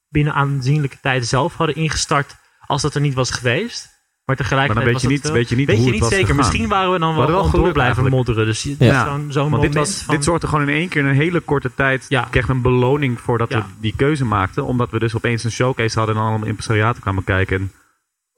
binnen 0.09 0.33
aanzienlijke 0.33 0.99
tijd 1.01 1.27
zelf 1.27 1.55
hadden 1.55 1.75
ingestart 1.75 2.35
als 2.65 2.81
dat 2.81 2.95
er 2.95 3.01
niet 3.01 3.13
was 3.13 3.31
geweest. 3.31 3.89
Maar 4.27 4.35
Maar 4.35 4.45
tegelijkertijd 4.45 4.85
dan 4.85 4.93
weet 4.93 5.21
je 5.21 5.27
niet, 5.27 5.31
weet 5.31 5.49
je 5.49 5.55
niet 5.55 5.67
weet 5.67 5.75
hoe 5.77 5.85
je 5.85 5.91
het 5.91 6.01
niet 6.01 6.09
was 6.09 6.19
zeker. 6.19 6.27
gegaan. 6.27 6.45
Misschien 6.45 6.67
waren 6.69 6.91
we 6.91 6.99
dan 6.99 7.09
We 7.09 7.15
wel, 7.15 7.23
hadden 7.23 7.41
wel 7.41 7.49
gewoon 7.49 7.65
door 7.65 7.73
blijven 7.73 7.95
eigenlijk. 8.03 8.15
modderen. 8.15 8.45
Dus 8.45 8.63
Ja. 8.79 9.05
zo'n 9.05 9.31
zo'n 9.31 9.49
Want 9.49 9.61
dit, 9.61 9.73
moment 9.73 9.73
was, 9.73 10.01
van... 10.03 10.15
dit 10.15 10.23
zorgde 10.23 10.47
gewoon 10.47 10.67
in 10.69 10.75
één 10.75 10.87
keer 10.87 11.01
in 11.01 11.07
een 11.07 11.15
hele 11.15 11.39
korte 11.39 11.71
tijd. 11.75 12.05
Ja. 12.09 12.27
Kregen 12.29 12.49
we 12.49 12.55
een 12.55 12.61
beloning 12.61 13.19
voordat 13.21 13.49
Ja. 13.49 13.57
we 13.57 13.63
die 13.79 13.93
keuze 13.95 14.25
maakten. 14.25 14.65
Omdat 14.65 14.89
we 14.89 14.99
dus 14.99 15.15
opeens 15.15 15.43
een 15.43 15.51
showcase 15.51 15.97
hadden 15.97 16.15
en 16.15 16.21
allemaal 16.21 16.47
impresariaten 16.47 17.01
kwamen 17.01 17.23
kijken. 17.23 17.57
En 17.57 17.71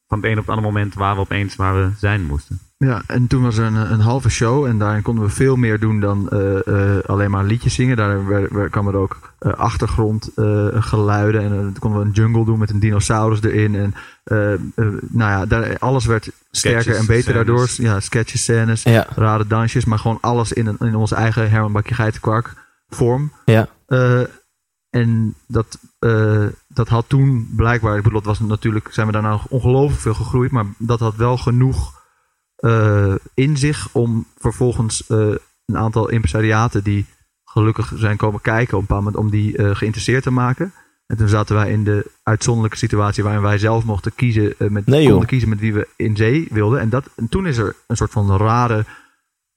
van 0.09 0.17
het 0.17 0.27
een 0.27 0.37
op 0.39 0.45
het 0.45 0.55
andere 0.55 0.73
moment 0.73 0.93
waren 0.93 1.15
we 1.15 1.21
opeens 1.21 1.55
waar 1.55 1.75
we 1.75 1.89
zijn 1.97 2.25
moesten. 2.25 2.59
Ja, 2.77 3.01
en 3.07 3.27
toen 3.27 3.41
was 3.43 3.57
er 3.57 3.65
een, 3.65 3.91
een 3.91 3.99
halve 3.99 4.29
show 4.29 4.65
en 4.65 4.79
daarin 4.79 5.01
konden 5.01 5.23
we 5.23 5.29
veel 5.29 5.55
meer 5.55 5.79
doen 5.79 5.99
dan 5.99 6.29
eh, 6.29 6.67
eh, 6.67 7.03
alleen 7.05 7.31
maar 7.31 7.43
liedjes 7.43 7.73
zingen. 7.73 7.97
Daar 7.97 8.27
werd- 8.27 8.51
werd- 8.51 8.71
kwamen 8.71 8.93
er 8.93 8.99
ook 8.99 9.33
eh, 9.39 9.53
achtergrondgeluiden 9.53 11.41
en 11.41 11.49
toen 11.49 11.79
konden 11.79 11.99
we 11.99 12.05
een 12.05 12.11
jungle 12.11 12.45
doen 12.45 12.59
met 12.59 12.69
een 12.69 12.79
dinosaurus 12.79 13.41
erin. 13.41 13.75
En 13.75 13.93
nou 15.09 15.31
ja, 15.31 15.45
daar, 15.45 15.77
alles 15.79 16.05
werd 16.05 16.23
sterker 16.51 16.81
Sketches, 16.81 17.01
en 17.01 17.05
beter 17.07 17.23
scènes. 17.23 17.35
daardoor. 17.47 17.67
Ja, 17.77 17.99
sketches, 17.99 18.41
scènes, 18.43 18.83
Ja. 18.83 19.07
rare 19.15 19.47
dansjes, 19.47 19.85
maar 19.85 19.99
gewoon 19.99 20.17
alles 20.21 20.53
in, 20.53 20.67
een, 20.67 20.77
in 20.79 20.95
onze 20.95 21.15
eigen 21.15 21.49
Herman 21.49 21.71
Bakje 21.71 21.93
Geitenkwark 21.95 22.53
vorm. 22.89 23.31
Ja. 23.45 23.67
En 24.89 25.35
dat, 25.47 25.79
eh, 25.99 26.45
dat 26.67 26.87
had 26.87 27.09
toen 27.09 27.49
blijkbaar, 27.55 27.97
ik 27.97 28.03
bedoel, 28.03 28.21
dat 28.21 28.37
was 28.37 28.47
natuurlijk, 28.47 28.87
zijn 28.91 29.07
we 29.07 29.13
daarna 29.13 29.29
nog 29.29 29.47
ongelooflijk 29.47 30.01
veel 30.01 30.13
gegroeid, 30.13 30.51
maar 30.51 30.65
dat 30.77 30.99
had 30.99 31.15
wel 31.15 31.37
genoeg 31.37 31.97
eh, 32.55 33.15
in 33.33 33.57
zich 33.57 33.89
om 33.91 34.25
vervolgens 34.37 35.07
eh, 35.07 35.17
een 35.65 35.77
aantal 35.77 36.09
impresariaten 36.09 36.83
die 36.83 37.05
gelukkig 37.43 37.93
zijn 37.95 38.17
komen 38.17 38.41
kijken 38.41 38.77
op 38.77 38.81
een 38.81 38.87
bepaald 38.87 39.03
moment, 39.03 39.23
om 39.23 39.29
die 39.29 39.75
geïnteresseerd 39.75 40.23
te 40.23 40.31
maken. 40.31 40.73
En 41.05 41.17
toen 41.17 41.27
zaten 41.27 41.55
wij 41.55 41.71
in 41.71 41.83
de 41.83 42.11
uitzonderlijke 42.23 42.77
situatie 42.77 43.23
waarin 43.23 43.41
wij 43.41 43.57
zelf 43.57 43.83
mochten 43.83 44.15
kiezen, 44.15 44.55
met, 44.57 44.85
Nee, 44.85 45.09
konden 45.09 45.27
kiezen 45.27 45.49
met 45.49 45.59
wie 45.59 45.73
we 45.73 45.87
in 45.95 46.15
zee 46.15 46.47
wilden. 46.51 46.79
En, 46.79 46.89
dat, 46.89 47.09
en 47.15 47.29
toen 47.29 47.47
is 47.47 47.57
er 47.57 47.75
een 47.87 47.97
soort 47.97 48.11
van 48.11 48.37
rare 48.37 48.85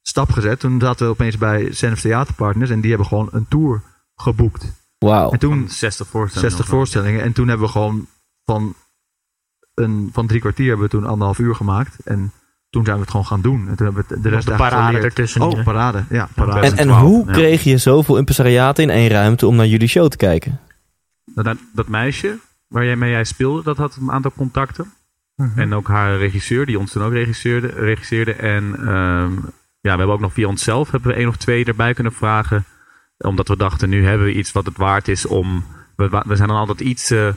stap 0.03 0.31
gezet. 0.31 0.61
Toen 0.61 0.81
zaten 0.81 1.07
we 1.07 1.13
opeens 1.13 1.39
bij 1.39 1.73
Senf 1.73 2.01
Theaterpartners 2.01 2.71
en 2.71 2.81
die 2.81 2.91
hebben 2.91 3.09
gewoon 3.09 3.29
een 3.33 3.49
tour 3.49 3.83
geboekt. 4.15 4.82
Wauw. 5.03 5.31
En 5.31 5.39
toen 5.39 5.59
Van 5.59 5.69
60 5.69 6.07
voorstellingen. 6.07 6.51
60 6.51 6.61
of 6.61 6.67
zo. 6.67 6.77
voorstellingen. 6.77 7.23
En 7.23 7.33
toen 7.33 7.49
hebben 7.49 7.67
we 7.67 7.73
gewoon 7.73 8.07
van, 8.45 8.75
een, 9.75 10.11
van 10.13 10.27
drie 10.27 10.41
kwartier 10.41 10.69
hebben 10.69 10.85
we 10.85 10.91
toen 10.91 11.07
anderhalf 11.07 11.39
uur 11.39 11.55
gemaakt. 11.55 11.97
En 12.05 12.33
toen 12.71 12.85
zijn 12.85 12.97
we 12.97 13.03
het 13.03 13.11
gewoon 13.11 13.27
gaan 13.27 13.41
doen. 13.41 13.69
En 13.69 13.77
toen 13.77 13.87
hebben 13.87 14.05
we 14.09 14.21
de 14.21 14.29
rest 14.29 14.47
de 14.47 14.55
parade 14.55 14.87
geleerd. 14.87 15.05
ertussen. 15.05 15.41
Oh, 15.41 15.65
parade. 15.65 16.05
Ja, 16.09 16.29
parade. 16.35 16.61
En, 16.61 16.65
en 16.65 16.73
2012, 16.73 17.01
hoe 17.09 17.27
ja. 17.27 17.33
kreeg 17.33 17.63
je 17.63 17.79
zoveel 17.79 18.17
impresariaten 18.17 18.83
in 18.83 18.91
één 18.91 19.09
ruimte 19.09 19.47
om 19.47 19.57
naar 19.57 19.67
jullie 19.67 19.89
show 19.89 20.09
te 20.09 20.17
kijken? 20.17 20.61
Dat, 21.25 21.57
dat 21.73 21.89
meisje 21.89 22.39
waar 22.73 22.85
jij 22.85 22.97
mee 22.97 23.11
jij 23.11 23.25
speelde, 23.25 23.63
dat 23.63 23.77
had 23.77 23.97
een 24.01 24.11
aantal 24.11 24.33
contacten. 24.37 24.93
Mhm. 25.37 25.59
En 25.59 25.75
ook 25.75 25.89
haar 25.89 26.17
regisseur, 26.17 26.67
die 26.67 26.79
ons 26.79 26.93
toen 26.93 27.03
ook 27.03 27.13
regisseerde. 27.13 27.67
regisseerde. 27.67 28.33
En 28.33 28.75
ehm, 28.77 29.33
ja, 29.81 29.93
we 29.93 29.99
hebben 29.99 30.13
ook 30.13 30.21
nog 30.21 30.33
via 30.33 30.49
onszelf 30.49 30.91
hebben 30.91 31.11
we 31.11 31.17
één 31.17 31.29
of 31.29 31.37
twee 31.37 31.65
erbij 31.65 31.95
kunnen 31.95 32.13
vragen. 32.13 32.65
Omdat 33.23 33.49
we 33.49 33.57
dachten, 33.57 33.89
nu 33.89 34.07
hebben 34.07 34.27
we 34.27 34.33
iets 34.35 34.53
wat 34.53 34.67
het 34.67 34.77
waard 34.77 35.09
is 35.09 35.27
om... 35.27 35.65
We, 35.97 36.23
we 36.27 36.37
zijn 36.37 36.49
dan 36.49 36.57
altijd 36.57 36.81
iets 36.81 37.11
eh, 37.11 37.29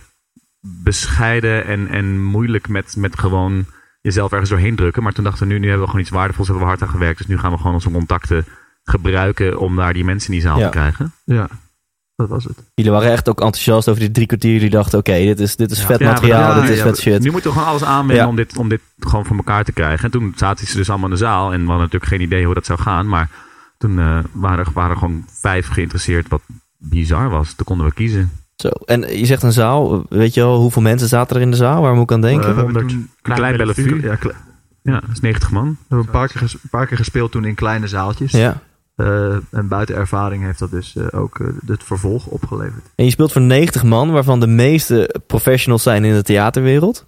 bescheiden 0.84 1.66
en, 1.66 1.88
en 1.88 2.24
moeilijk 2.24 2.68
met, 2.68 2.96
met 2.98 3.20
gewoon 3.20 3.66
jezelf 4.02 4.32
ergens 4.32 4.50
doorheen 4.50 4.76
drukken. 4.76 5.04
Maar 5.04 5.14
toen 5.14 5.24
dachten 5.24 5.48
we, 5.48 5.54
nu, 5.54 5.60
nu 5.60 5.66
hebben 5.66 5.84
we 5.84 5.90
gewoon 5.90 6.06
iets 6.06 6.14
waardevols, 6.14 6.48
hebben 6.48 6.66
we 6.66 6.72
hard 6.72 6.82
aan 6.82 6.90
gewerkt. 6.90 7.18
Dus 7.18 7.28
nu 7.28 7.38
gaan 7.38 7.52
we 7.52 7.58
gewoon 7.58 7.74
onze 7.74 7.92
contacten 7.92 8.46
gebruiken 8.84 9.60
om 9.60 9.76
daar 9.76 9.94
die 9.94 10.06
mensen 10.06 10.34
in 10.34 10.40
die 10.40 10.48
zaal 10.48 10.58
Ja. 10.60 10.64
te 10.66 10.70
krijgen. 10.72 11.14
Ja, 11.24 11.48
dat 12.16 12.30
was 12.30 12.44
het. 12.44 12.58
Jullie 12.74 12.92
waren 12.92 13.12
echt 13.12 13.30
ook 13.30 13.42
enthousiast 13.42 13.88
over 13.90 14.02
die 14.02 14.12
drie 14.12 14.28
kwartier. 14.28 14.54
Jullie 14.54 14.70
dachten, 14.70 15.00
oké, 15.00 15.14
dit 15.14 15.40
is, 15.40 15.56
dit 15.56 15.72
is 15.72 15.84
vet 15.86 16.00
Ja, 16.00 16.12
materiaal, 16.12 16.62
dit 16.62 16.70
is 16.70 16.78
ja, 16.78 16.84
vet 16.84 16.96
ja, 16.98 17.02
shit. 17.02 17.22
Nu 17.24 17.32
moeten 17.32 17.50
we 17.50 17.56
gewoon 17.56 17.72
alles 17.72 17.84
aanwenden 17.84 18.16
Ja. 18.26 18.28
om, 18.28 18.36
dit, 18.36 18.58
om 18.58 18.70
dit 18.70 18.82
gewoon 19.00 19.26
voor 19.26 19.36
elkaar 19.36 19.64
te 19.64 19.72
krijgen. 19.72 20.06
En 20.06 20.12
toen 20.12 20.34
zaten 20.36 20.68
ze 20.68 20.78
dus 20.78 20.90
allemaal 20.90 21.10
in 21.10 21.14
de 21.16 21.20
zaal. 21.22 21.46
En 21.54 21.60
we 21.62 21.68
hadden 21.68 21.78
natuurlijk 21.86 22.12
geen 22.12 22.22
idee 22.22 22.46
hoe 22.46 22.54
dat 22.54 22.66
zou 22.66 22.80
gaan. 22.80 23.08
Maar 23.08 23.30
toen 23.78 24.00
eh, 24.00 24.20
waren, 24.32 24.66
er- 24.66 24.72
waren 24.74 24.98
gewoon 24.98 25.26
vijf 25.28 25.68
geïnteresseerd, 25.68 26.28
wat 26.30 26.42
bizar 26.78 27.30
was. 27.30 27.54
Toen 27.54 27.66
konden 27.66 27.86
we 27.88 27.94
kiezen. 27.94 28.32
Zo. 28.56 28.68
En 28.70 29.18
je 29.18 29.26
zegt 29.26 29.44
een 29.44 29.52
zaal, 29.52 30.06
weet 30.10 30.34
je 30.34 30.42
wel, 30.42 30.60
hoeveel 30.60 30.82
mensen 30.82 31.08
zaten 31.08 31.36
er 31.36 31.42
in 31.42 31.52
de 31.52 31.58
zaal? 31.58 31.82
Waar 31.82 31.94
moet 31.94 32.04
ik 32.04 32.12
aan 32.12 32.22
denken? 32.22 32.48
Eh, 32.50 32.56
we 32.56 32.56
hebben 32.56 32.74
100. 32.74 32.90
toen 32.90 33.10
Een 33.22 33.34
klein 33.36 33.58
Bellevue. 33.58 34.02
ja, 34.02 34.16
kle- 34.16 34.34
Ja, 34.82 35.00
dat 35.00 35.10
is 35.12 35.20
90 35.20 35.52
man. 35.52 35.70
we 35.70 35.76
hebben 35.88 36.06
een 36.06 36.12
paar, 36.12 36.28
keer 36.28 36.42
een 36.42 36.70
paar 36.70 36.88
keer 36.88 36.98
gespeeld 36.98 37.32
toen 37.32 37.46
in 37.46 37.56
kleine 37.56 37.88
zaaltjes. 37.88 38.32
ja. 38.32 38.62
Eh, 38.96 39.34
en 39.52 39.68
buiten 39.68 39.96
ervaring 39.96 40.44
heeft 40.44 40.60
dat 40.60 40.72
dus 40.72 40.96
eh, 40.96 41.06
ook 41.20 41.40
het 41.66 41.84
vervolg 41.84 42.26
opgeleverd. 42.26 42.86
En 42.96 43.06
je 43.06 43.12
speelt 43.12 43.32
voor 43.32 43.42
90 43.42 43.84
man, 43.84 44.12
waarvan 44.12 44.40
de 44.40 44.48
meeste 44.48 45.16
professionals 45.28 45.84
zijn 45.84 46.04
in 46.06 46.14
de 46.14 46.24
theaterwereld. 46.24 47.06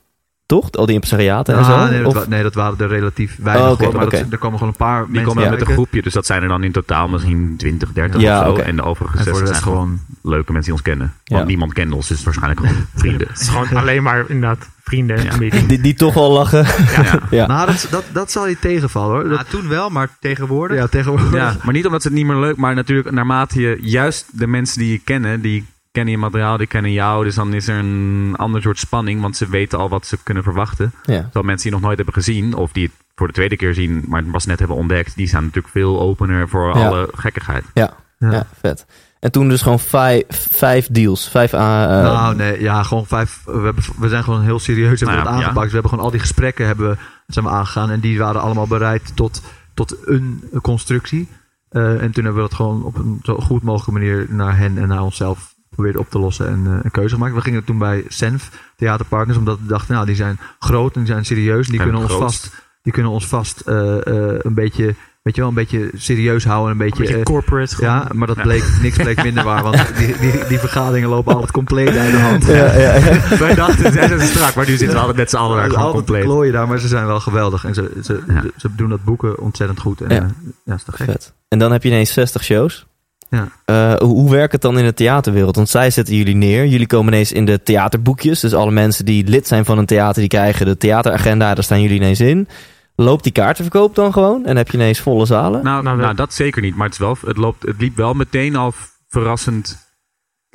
Toch? 0.48 0.72
Al 0.72 0.86
die 0.86 0.94
impresariaten 0.96 1.54
en 1.54 1.60
Ah, 1.60 1.66
zo? 1.86 1.90
nee, 1.92 2.04
dat 2.04 2.14
wa- 2.14 2.26
nee, 2.28 2.44
dat 2.44 2.54
waren 2.54 2.80
er 2.80 2.88
relatief 2.88 3.38
weinig. 3.42 3.66
Oh, 3.82 3.94
maar 3.94 4.10
dat- 4.10 4.14
er 4.32 4.38
komen 4.38 4.58
gewoon 4.58 4.74
een 4.74 4.86
paar 4.86 5.04
Die 5.04 5.12
mensen 5.12 5.28
komen 5.34 5.44
dan 5.50 5.60
met 5.60 5.68
een 5.68 5.74
groepje. 5.74 6.02
Dus 6.02 6.14
dat 6.14 6.26
zijn 6.26 6.42
er 6.42 6.48
dan 6.48 6.64
in 6.64 6.72
totaal 6.72 7.08
misschien 7.08 7.54
20, 7.58 7.92
30 7.94 8.22
Ja, 8.22 8.40
of 8.40 8.46
zo. 8.46 8.52
oké. 8.52 8.62
En 8.62 8.76
de 8.76 8.82
overige 8.84 9.18
En 9.18 9.24
voor 9.24 9.34
60 9.34 9.48
de 9.48 9.54
zijn 9.62 9.64
gewoon 9.74 10.00
leuke 10.22 10.52
mensen 10.52 10.72
die 10.72 10.74
ons 10.74 10.82
kennen. 10.82 11.14
Ja. 11.24 11.36
Want 11.36 11.48
niemand 11.48 11.74
kent 11.74 11.94
ons, 11.94 12.08
dus 12.08 12.24
waarschijnlijk 12.24 12.60
gewoon 12.60 12.76
vrienden. 12.96 13.28
Het 13.28 13.40
is 13.40 13.48
gewoon 13.50 13.68
alleen 13.76 14.04
maar 14.04 14.26
inderdaad 14.28 14.70
vrienden. 14.84 15.24
Ja. 15.24 15.60
die, 15.68 15.82
die 15.82 15.94
toch 15.94 16.14
wel 16.14 16.32
lachen. 16.32 16.66
Ja. 17.04 17.20
Ja. 17.38 17.46
Nou, 17.48 17.66
dat, 17.66 17.88
dat, 17.92 18.04
dat 18.12 18.32
zal 18.32 18.48
je 18.48 18.60
tegenvallen 18.60 19.12
hoor. 19.16 19.24
Dat, 19.24 19.32
Nou, 19.32 19.46
toen 19.50 19.68
wel, 19.68 19.90
maar 19.90 20.10
tegenwoordig. 20.20 20.78
ja, 20.78 20.88
tegenwoordig. 20.88 21.34
Ja, 21.34 21.56
maar 21.64 21.74
niet 21.74 21.86
omdat 21.86 22.02
ze 22.02 22.08
het 22.08 22.18
niet 22.18 22.26
meer 22.26 22.36
leuk, 22.38 22.56
maar 22.58 22.76
natuurlijk 22.76 23.12
naarmate 23.12 23.62
je 23.62 23.78
juist 23.82 24.26
de 24.40 24.48
mensen 24.48 24.80
die 24.80 24.92
je 24.92 25.00
kennen, 25.04 25.42
die 25.42 25.66
kennen 25.98 26.14
je 26.16 26.20
materiaal, 26.20 26.58
die 26.58 26.68
kennen 26.68 26.92
jou, 26.92 27.24
dus 27.24 27.36
dan 27.36 27.54
is 27.54 27.68
er 27.68 27.78
een 27.78 28.34
ander 28.38 28.62
soort 28.62 28.80
spanning, 28.80 29.22
want 29.22 29.38
ze 29.38 29.48
weten 29.50 29.80
al 29.80 29.90
wat 29.90 30.06
ze 30.06 30.18
kunnen 30.24 30.44
verwachten. 30.44 30.92
Ja. 31.04 31.22
Terwijl 31.22 31.46
mensen 31.46 31.64
die 31.64 31.72
nog 31.72 31.82
nooit 31.82 31.96
hebben 31.98 32.14
gezien, 32.16 32.54
of 32.54 32.72
die 32.72 32.84
het 32.84 32.94
voor 33.16 33.28
de 33.28 33.34
tweede 33.34 33.56
keer 33.56 33.74
zien, 33.74 34.04
maar 34.08 34.22
het 34.22 34.32
pas 34.32 34.46
net 34.46 34.60
hebben 34.60 34.78
ontdekt, 34.78 35.16
die 35.16 35.28
zijn 35.28 35.44
natuurlijk 35.44 35.74
veel 35.74 36.00
opener 36.00 36.50
voor 36.50 36.78
Ja. 36.78 36.88
alle 36.88 37.10
gekkigheid. 37.16 37.64
Ja. 37.74 37.94
ja, 38.20 38.48
vet. 38.60 38.86
En 39.20 39.32
toen 39.32 39.50
dus 39.50 39.62
gewoon 39.62 39.80
vijf, 39.80 40.26
vijf 40.52 40.88
deals. 40.92 41.30
Vijf 41.30 41.54
aan. 41.54 41.90
eh, 41.90 42.04
nou, 42.14 42.36
nee, 42.36 42.62
ja, 42.62 42.84
gewoon 42.84 43.06
vijf. 43.06 43.42
We, 43.46 43.52
hebben, 43.52 43.84
we 44.00 44.10
zijn 44.10 44.24
gewoon 44.24 44.42
heel 44.42 44.60
serieus 44.60 45.00
hebben 45.00 45.08
Nou 45.08 45.20
we 45.22 45.24
ja, 45.30 45.36
het 45.36 45.44
aangepakt. 45.44 45.68
We 45.68 45.74
hebben 45.74 45.90
gewoon 45.90 46.06
al 46.06 46.12
die 46.12 46.20
gesprekken 46.20 46.66
hebben, 46.66 46.90
we- 46.90 46.98
zijn 47.28 47.46
we 47.46 47.52
aangegaan. 47.52 47.90
En 47.90 48.00
die 48.00 48.18
waren 48.20 48.42
allemaal 48.42 48.68
bereid 48.68 49.12
tot, 49.16 49.42
tot 49.74 49.98
een 50.08 50.44
constructie. 50.62 51.28
Eh, 51.70 52.02
en 52.02 52.12
toen 52.12 52.24
hebben 52.24 52.44
we 52.44 52.50
dat 52.50 52.54
gewoon 52.54 52.84
op 52.84 52.98
een 52.98 53.20
zo 53.24 53.36
goed 53.38 53.64
mogelijke 53.64 53.92
manier 54.00 54.26
naar 54.30 54.58
hen 54.58 54.78
en 54.78 54.88
naar 54.88 55.02
onszelf 55.04 55.56
geprobeerd 55.78 55.98
op 56.06 56.10
te 56.10 56.20
lossen 56.20 56.48
en 56.48 56.64
eh, 56.66 56.80
een 56.84 56.92
keuze 56.92 57.14
gemaakt. 57.14 57.34
We 57.36 57.42
gingen 57.42 57.64
toen 57.64 57.78
bij 57.78 58.04
Senf 58.08 58.50
Theaterpartners, 58.76 59.38
omdat 59.38 59.60
we 59.62 59.68
dachten, 59.68 59.94
nou, 59.94 60.06
die 60.06 60.16
zijn 60.16 60.40
groot 60.60 60.96
en 60.96 61.02
die 61.04 61.12
zijn 61.12 61.26
serieus. 61.26 61.66
En 61.66 61.72
die 61.72 61.80
En 61.82 61.86
kunnen 61.86 62.02
ons 62.04 62.14
vast, 62.14 62.50
die 62.82 62.94
kunnen 62.94 63.12
ons 63.12 63.28
vast 63.28 63.60
eh, 63.60 64.08
eh, 64.08 64.40
een 64.42 64.54
beetje, 64.54 64.96
weet 65.24 65.36
je 65.36 65.42
wel, 65.42 65.50
een 65.50 65.56
beetje 65.56 65.90
serieus 65.96 66.46
houden. 66.46 66.66
Een 66.72 66.82
Een 66.82 66.86
beetje, 66.88 67.04
beetje 67.04 67.18
eh, 67.18 67.24
corporate. 67.24 67.76
ja, 67.80 68.08
maar 68.14 68.28
dat 68.28 68.36
Ja. 68.36 68.42
bleek, 68.44 68.64
niks 68.82 68.98
bleek 68.98 69.24
minder 69.24 69.44
waar, 69.44 69.64
want 69.64 69.92
die, 69.98 70.18
die, 70.20 70.32
die 70.48 70.60
vergaderingen 70.60 71.10
lopen 71.10 71.34
altijd 71.34 71.52
compleet 71.52 71.98
uit 71.98 72.12
de 72.12 72.18
hand. 72.20 72.46
ja, 72.46 72.54
ja, 72.74 72.96
ja. 72.96 73.20
Wij 73.40 73.56
dachten, 73.56 73.92
zij 73.94 74.08
zijn 74.08 74.22
strak, 74.22 74.56
maar 74.56 74.66
nu 74.68 74.72
zitten 74.76 74.90
we 74.96 75.00
altijd 75.00 75.18
met 75.18 75.30
z'n 75.30 75.36
allen 75.38 75.58
daar 75.58 75.70
gewoon 75.70 75.92
compleet. 75.92 76.24
klooien 76.24 76.54
daar, 76.54 76.68
maar 76.68 76.80
ze 76.80 76.88
zijn 76.88 77.06
wel 77.06 77.20
geweldig. 77.20 77.64
En 77.66 77.74
ze, 77.74 77.92
ze, 78.04 78.24
Ja. 78.28 78.42
ze, 78.42 78.52
ze 78.58 78.70
doen 78.76 78.90
dat 78.90 79.04
boeken 79.04 79.40
ontzettend 79.40 79.80
goed. 79.80 80.02
En, 80.02 80.10
Ja. 80.16 80.22
ja. 80.22 80.28
ja, 80.66 80.74
is 80.74 80.84
toch 80.84 80.96
gek. 80.96 81.06
Vet. 81.06 81.34
En 81.48 81.60
dan 81.60 81.72
heb 81.72 81.84
je 81.84 81.90
ineens 81.90 82.14
60 82.14 82.44
shows. 82.44 82.86
Ja. 83.30 83.48
Eh, 83.66 83.94
hoe, 84.08 84.32
werkt 84.32 84.52
het 84.52 84.62
dan 84.62 84.78
in 84.78 84.86
de 84.86 84.94
theaterwereld? 84.94 85.56
Want 85.56 85.70
zij 85.70 85.90
zetten 85.90 86.16
jullie 86.16 86.36
neer. 86.36 86.66
Jullie 86.66 86.88
komen 86.88 87.14
ineens 87.14 87.32
in 87.32 87.46
de 87.46 87.64
theaterboekjes. 87.64 88.40
Dus 88.40 88.54
alle 88.54 88.72
mensen 88.72 89.06
die 89.06 89.28
lid 89.28 89.48
zijn 89.48 89.66
van 89.66 89.78
een 89.78 89.86
theater, 89.86 90.20
die 90.20 90.30
krijgen 90.30 90.66
de 90.66 90.78
theateragenda. 90.78 91.54
Daar 91.54 91.64
staan 91.64 91.82
jullie 91.82 91.98
ineens 91.98 92.20
in. 92.20 92.48
Loopt 92.96 93.24
die 93.24 93.32
kaartenverkoop 93.32 93.96
dan 93.96 94.14
gewoon? 94.14 94.46
En 94.46 94.58
heb 94.58 94.68
je 94.68 94.78
ineens 94.78 95.00
volle 95.00 95.26
zalen? 95.26 95.64
Nou, 95.64 95.84
Nou, 95.84 95.98
nou, 95.98 96.16
dat 96.16 96.34
zeker 96.34 96.62
niet, 96.62 96.76
maar 96.76 96.86
het, 96.86 96.94
is 96.94 97.00
wel, 97.00 97.18
het, 97.26 97.38
loopt, 97.38 97.64
het 97.66 97.76
liep 97.80 97.96
wel 97.96 98.14
meteen 98.14 98.56
al 98.56 98.74
verrassend 99.08 99.87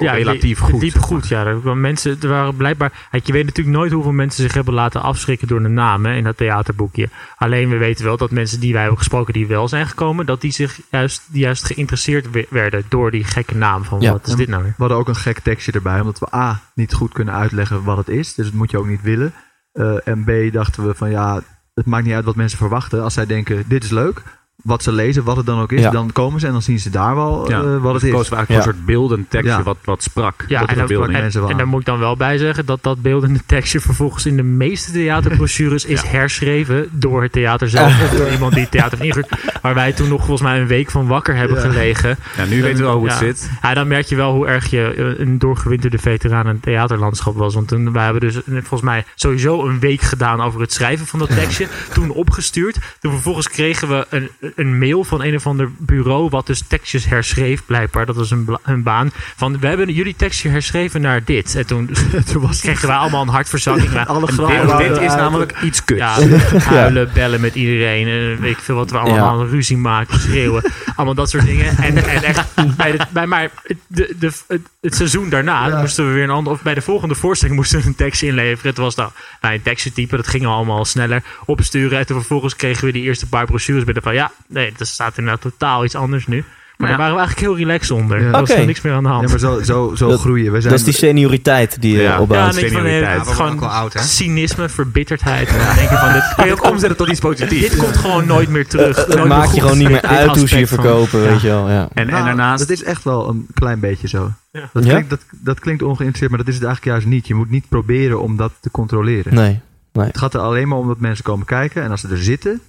Ja, 0.02 0.12
relatief 0.12 0.58
goed. 0.58 0.82
liep 0.82 0.98
goed, 0.98 1.28
ja. 1.28 1.46
Er 1.46 1.76
mensen, 1.76 2.16
er 2.22 2.28
waren 2.28 2.56
blijkbaar... 2.56 3.08
Je 3.24 3.32
weet 3.32 3.44
natuurlijk 3.44 3.76
nooit 3.76 3.92
hoeveel 3.92 4.12
mensen 4.12 4.42
zich 4.42 4.54
hebben 4.54 4.74
laten 4.74 5.02
afschrikken 5.02 5.48
door 5.48 5.62
de 5.62 5.68
naam 5.68 6.04
hè, 6.06 6.14
in 6.14 6.24
dat 6.24 6.36
theaterboekje. 6.36 7.08
Alleen 7.36 7.68
we 7.68 7.76
weten 7.76 8.04
wel 8.04 8.16
dat 8.16 8.30
mensen 8.30 8.60
die 8.60 8.70
wij 8.72 8.80
hebben 8.80 8.98
gesproken 8.98 9.32
die 9.32 9.46
wel 9.46 9.68
zijn 9.68 9.86
gekomen, 9.86 10.26
dat 10.26 10.40
die 10.40 10.50
zich 10.52 10.80
juist, 10.90 11.22
die 11.32 11.40
juist 11.42 11.64
geïnteresseerd 11.64 12.30
we- 12.30 12.46
werden 12.50 12.84
door 12.88 13.10
die 13.10 13.24
gekke 13.24 13.54
naam 13.56 13.84
van 13.84 14.00
Ja. 14.00 14.12
wat 14.12 14.26
is 14.26 14.34
dit 14.34 14.48
nou 14.48 14.62
weer? 14.62 14.70
We 14.76 14.82
hadden 14.82 14.98
ook 14.98 15.08
een 15.08 15.16
gek 15.16 15.38
tekstje 15.38 15.72
erbij, 15.72 16.00
omdat 16.00 16.18
we 16.18 16.34
A, 16.36 16.60
niet 16.74 16.92
goed 16.92 17.12
kunnen 17.12 17.34
uitleggen 17.34 17.82
wat 17.84 17.96
het 17.96 18.08
is. 18.08 18.34
Dus 18.34 18.44
dat 18.46 18.54
moet 18.54 18.70
je 18.70 18.78
ook 18.78 18.86
niet 18.88 19.02
willen. 19.02 19.32
Eh, 19.72 20.08
en 20.08 20.24
B, 20.24 20.52
dachten 20.52 20.86
we 20.86 20.94
van 20.94 21.10
ja, 21.10 21.40
het 21.74 21.86
maakt 21.86 22.04
niet 22.04 22.14
uit 22.14 22.24
wat 22.24 22.36
mensen 22.36 22.58
verwachten. 22.58 23.02
Als 23.02 23.14
zij 23.14 23.26
denken, 23.26 23.64
dit 23.66 23.84
is 23.84 23.90
leuk, 23.90 24.22
wat 24.56 24.82
ze 24.82 24.92
lezen, 24.92 25.24
wat 25.24 25.36
het 25.36 25.46
dan 25.46 25.60
ook 25.60 25.72
is, 25.72 25.80
Ja. 25.80 25.90
dan 25.90 26.12
komen 26.12 26.40
ze 26.40 26.46
en 26.46 26.52
dan 26.52 26.62
zien 26.62 26.78
ze 26.78 26.90
daar 26.90 27.14
wel 27.14 27.50
Ja, 27.50 27.60
eh, 27.60 27.76
wat 27.82 27.92
dus 27.92 28.02
het 28.02 28.20
is. 28.20 28.28
we 28.28 28.36
eigenlijk 28.36 28.48
Ja. 28.48 28.56
een 28.56 28.62
soort 28.62 28.84
beeldend 28.86 29.30
tekstje 29.30 29.56
Ja. 29.58 29.62
wat, 29.62 29.76
wat 29.84 30.02
sprak. 30.02 30.44
Ja, 30.48 30.60
en, 30.60 30.66
en- 30.66 30.88
en, 30.88 31.10
mensen 31.10 31.40
wel 31.40 31.48
en 31.48 31.52
aan. 31.54 31.58
daar 31.58 31.68
moet 31.68 31.80
ik 31.80 31.86
dan 31.86 31.98
wel 31.98 32.16
bij 32.16 32.38
zeggen 32.38 32.66
dat 32.66 32.82
dat 32.82 33.02
beeldende 33.02 33.40
tekstje 33.46 33.80
vervolgens 33.80 34.26
in 34.26 34.36
de 34.36 34.42
meeste 34.42 34.92
theaterbrochures 34.92 35.84
is 35.94 36.02
herschreven 36.02 36.88
door 36.90 37.22
het 37.22 37.32
theater 37.32 37.68
zelf 37.68 38.02
of 38.02 38.10
door 38.18 38.30
iemand 38.30 38.52
die 38.52 38.62
het 38.62 38.70
theater 38.70 38.98
heeft. 38.98 39.28
Waar 39.62 39.74
wij 39.74 39.92
toen 39.92 40.08
nog 40.08 40.18
volgens 40.20 40.40
mij 40.48 40.60
een 40.60 40.66
week 40.66 40.90
van 40.90 41.06
wakker 41.06 41.36
hebben 41.36 41.56
Ja. 41.56 41.62
gelegen. 41.70 42.16
Ja, 42.36 42.44
nu 42.44 42.62
weten 42.62 42.78
we 42.78 42.84
wel 42.84 42.96
hoe 42.96 43.08
het 43.08 43.18
Ja. 43.18 43.24
zit. 43.26 43.50
Ja, 43.62 43.74
dan 43.74 43.88
merk 43.88 44.06
je 44.06 44.16
wel 44.16 44.32
hoe 44.34 44.46
erg 44.46 44.70
je 44.70 44.94
eh, 45.16 45.26
een 45.26 45.38
doorgewinterde 45.38 45.98
veteraan 45.98 46.46
in 46.46 46.52
het 46.52 46.62
theaterlandschap 46.62 47.36
was. 47.36 47.54
Want 47.54 47.68
toen, 47.68 47.92
wij 47.92 48.04
hebben 48.04 48.20
dus 48.20 48.36
eh, 48.36 48.42
volgens 48.52 48.80
mij 48.82 49.04
sowieso 49.14 49.66
een 49.66 49.80
week 49.80 50.00
gedaan 50.00 50.40
over 50.40 50.60
het 50.60 50.72
schrijven 50.72 51.06
van 51.06 51.18
dat 51.18 51.28
tekstje. 51.28 51.66
Toen 51.94 52.10
opgestuurd. 52.10 52.78
Toen 53.00 53.12
vervolgens 53.12 53.48
kregen 53.48 53.88
we 53.88 54.06
een, 54.10 54.28
een 54.55 54.78
mail 54.78 55.05
van 55.05 55.22
een 55.22 55.35
of 55.35 55.46
ander 55.46 55.70
bureau 55.78 56.28
wat 56.28 56.46
dus 56.46 56.62
tekstjes 56.68 57.05
herschreef 57.05 57.64
blijkbaar. 57.66 58.07
Dat 58.07 58.16
was 58.16 58.31
een, 58.31 58.59
een 58.62 58.83
baan. 58.83 59.11
Van, 59.37 59.59
we 59.59 59.66
hebben 59.66 59.92
jullie 59.92 60.16
tekstje 60.16 60.48
herschreven 60.48 61.00
naar 61.00 61.24
dit. 61.24 61.55
En 61.55 61.66
toen, 61.66 61.90
toen 62.33 62.42
was, 62.42 62.61
kregen 62.61 62.88
wij 62.88 62.96
allemaal 62.96 63.22
een 63.22 63.28
hartverzakking. 63.28 64.07
Alle 64.07 64.26
En 64.26 64.33
grappen 64.33 64.78
dit, 64.78 65.00
is 65.00 65.14
namelijk 65.14 65.61
iets 65.62 65.85
kuts. 65.85 66.00
Ja, 66.52 66.59
huilen, 66.59 67.11
bellen 67.14 67.40
met 67.40 67.55
iedereen. 67.55 68.07
En 68.09 68.40
weet 68.40 68.50
ik 68.50 68.59
veel 68.59 68.74
wat 68.74 68.90
we 68.90 68.98
allemaal 68.98 69.46
ruzie 69.46 69.76
maken, 69.76 70.20
schreeuwen. 70.20 70.62
allemaal 70.96 71.14
dat 71.14 71.31
soort 71.31 71.44
dingen. 71.44 71.76
En, 71.76 71.96
en 71.96 72.22
echt, 72.22 72.76
bij, 72.76 72.92
de, 72.92 73.07
bij 73.11 73.26
maar 73.26 73.50
het, 73.62 73.78
de, 73.87 74.14
de, 74.18 74.33
het, 74.46 74.61
het 74.81 74.94
seizoen 74.94 75.28
daarna 75.28 75.68
Ja. 75.68 75.81
moesten 75.81 76.07
we 76.07 76.12
weer 76.12 76.22
een 76.22 76.31
ander... 76.31 76.52
Of 76.52 76.62
bij 76.62 76.74
de 76.74 76.83
volgende 76.83 77.14
voorstelling 77.14 77.57
moesten 77.57 77.81
we 77.81 77.87
een 77.87 77.94
tekst 77.94 78.22
inleveren. 78.22 78.70
Het 78.70 78.78
was 78.78 78.94
dan 78.94 79.12
nou, 79.40 79.55
een 79.55 79.62
tekstje 79.62 79.92
typen. 79.92 80.16
Dat 80.16 80.28
ging 80.28 80.46
allemaal 80.46 80.85
sneller 80.85 81.22
opsturen. 81.44 81.98
En 81.98 82.07
toen 82.07 82.16
vervolgens 82.16 82.57
kregen 82.57 82.85
we 82.85 82.92
die 82.92 83.02
eerste 83.02 83.28
paar 83.28 83.46
brochures 83.46 83.85
binnen 83.85 84.02
van... 84.02 84.14
Ja, 84.14 84.32
nee, 84.49 84.73
er 84.79 84.87
staat 84.87 85.18
inderdaad 85.18 85.42
totaal 85.42 85.85
iets 85.85 85.95
anders 85.95 86.27
nu. 86.27 86.45
Maar 86.77 86.90
Ja. 86.90 86.97
daar 86.97 87.07
waren 87.07 87.21
we 87.23 87.27
eigenlijk 87.27 87.59
heel 87.59 87.66
relaxed 87.68 87.90
onder. 87.90 88.21
Ja. 88.21 88.25
Er 88.27 88.31
was 88.31 88.51
er 88.51 88.66
niks 88.66 88.81
meer 88.81 88.92
aan 88.92 89.03
de 89.03 89.09
hand. 89.09 89.23
Ja, 89.25 89.29
maar 89.31 89.38
zo, 89.38 89.62
zo, 89.62 89.95
zo 89.95 90.09
Dat- 90.09 90.21
groeien. 90.21 90.53
We 90.53 90.61
zijn, 90.61 90.71
Dat 90.73 90.79
is 90.79 90.85
die 90.85 90.95
senioriteit 90.95 91.81
die 91.81 91.97
je 91.97 92.03
Ja. 92.03 92.21
opbouwt. 92.21 92.55
ja, 92.55 92.61
nee, 92.61 92.71
van, 92.71 92.79
eh, 92.79 92.85
senioriteit. 92.85 93.25
Worden 93.27 93.35
gewoon 93.59 93.71
oud, 93.71 93.92
hè? 93.92 94.01
cynisme, 94.01 94.68
verbitterdheid. 94.68 95.49
En 95.49 95.59
dan 95.66 95.75
denk 95.75 95.90
je 95.90 95.97
van, 95.97 96.12
dit, 96.12 96.35
Kun 96.37 96.47
je 96.47 96.53
ook 96.53 96.64
omzetten 96.71 96.97
tot 96.99 97.09
iets 97.09 97.21
positiefs. 97.21 97.61
dit 97.71 97.77
komt 97.77 97.97
gewoon 97.97 98.27
nooit 98.27 98.49
meer 98.49 98.66
terug. 98.68 98.97
Het 98.97 99.14
Nooit 99.14 99.29
maakt 99.29 99.47
goed. 99.47 99.55
je 99.55 99.61
gewoon 99.61 99.79
niet 99.79 99.88
meer 99.88 100.03
uit 100.03 100.37
hoe 100.37 100.49
ze 100.49 100.59
je 100.59 100.66
van- 100.66 100.79
verkopen, 100.79 101.21
Ja. 101.21 101.29
weet 101.29 101.40
je 101.40 101.49
wel. 101.49 101.68
Ja. 101.71 101.88
En, 101.95 102.07
en 102.07 102.07
Nou, 102.12 102.25
daarnaast... 102.25 102.59
Dat 102.59 102.71
is 102.71 102.83
echt 102.85 103.05
wel 103.05 103.29
een 103.29 103.47
klein 103.55 103.81
beetje 103.81 104.09
zo. 104.09 104.31
Ja. 104.53 104.68
Dat, 104.73 104.83
klinkt, 104.85 105.11
dat, 105.11 105.21
dat 105.31 105.61
klinkt 105.61 105.83
ongeïnteresseerd, 105.83 106.31
maar 106.31 106.38
dat 106.38 106.49
is 106.49 106.55
het 106.55 106.64
eigenlijk 106.64 106.95
juist 106.97 107.14
niet. 107.14 107.27
Je 107.27 107.35
moet 107.35 107.51
niet 107.51 107.68
proberen 107.68 108.21
om 108.21 108.37
dat 108.37 108.53
te 108.61 108.71
controleren. 108.71 109.35
Nee. 109.35 109.61
Het 109.92 110.18
gaat 110.18 110.35
er 110.35 110.40
alleen 110.40 110.68
maar 110.68 110.79
om 110.79 110.87
dat 110.88 111.01
mensen 111.01 111.25
komen 111.25 111.47
kijken. 111.47 111.83
En 111.83 111.90
als 111.90 112.01
ze 112.01 112.09
er 112.09 112.23
zitten, 112.23 112.61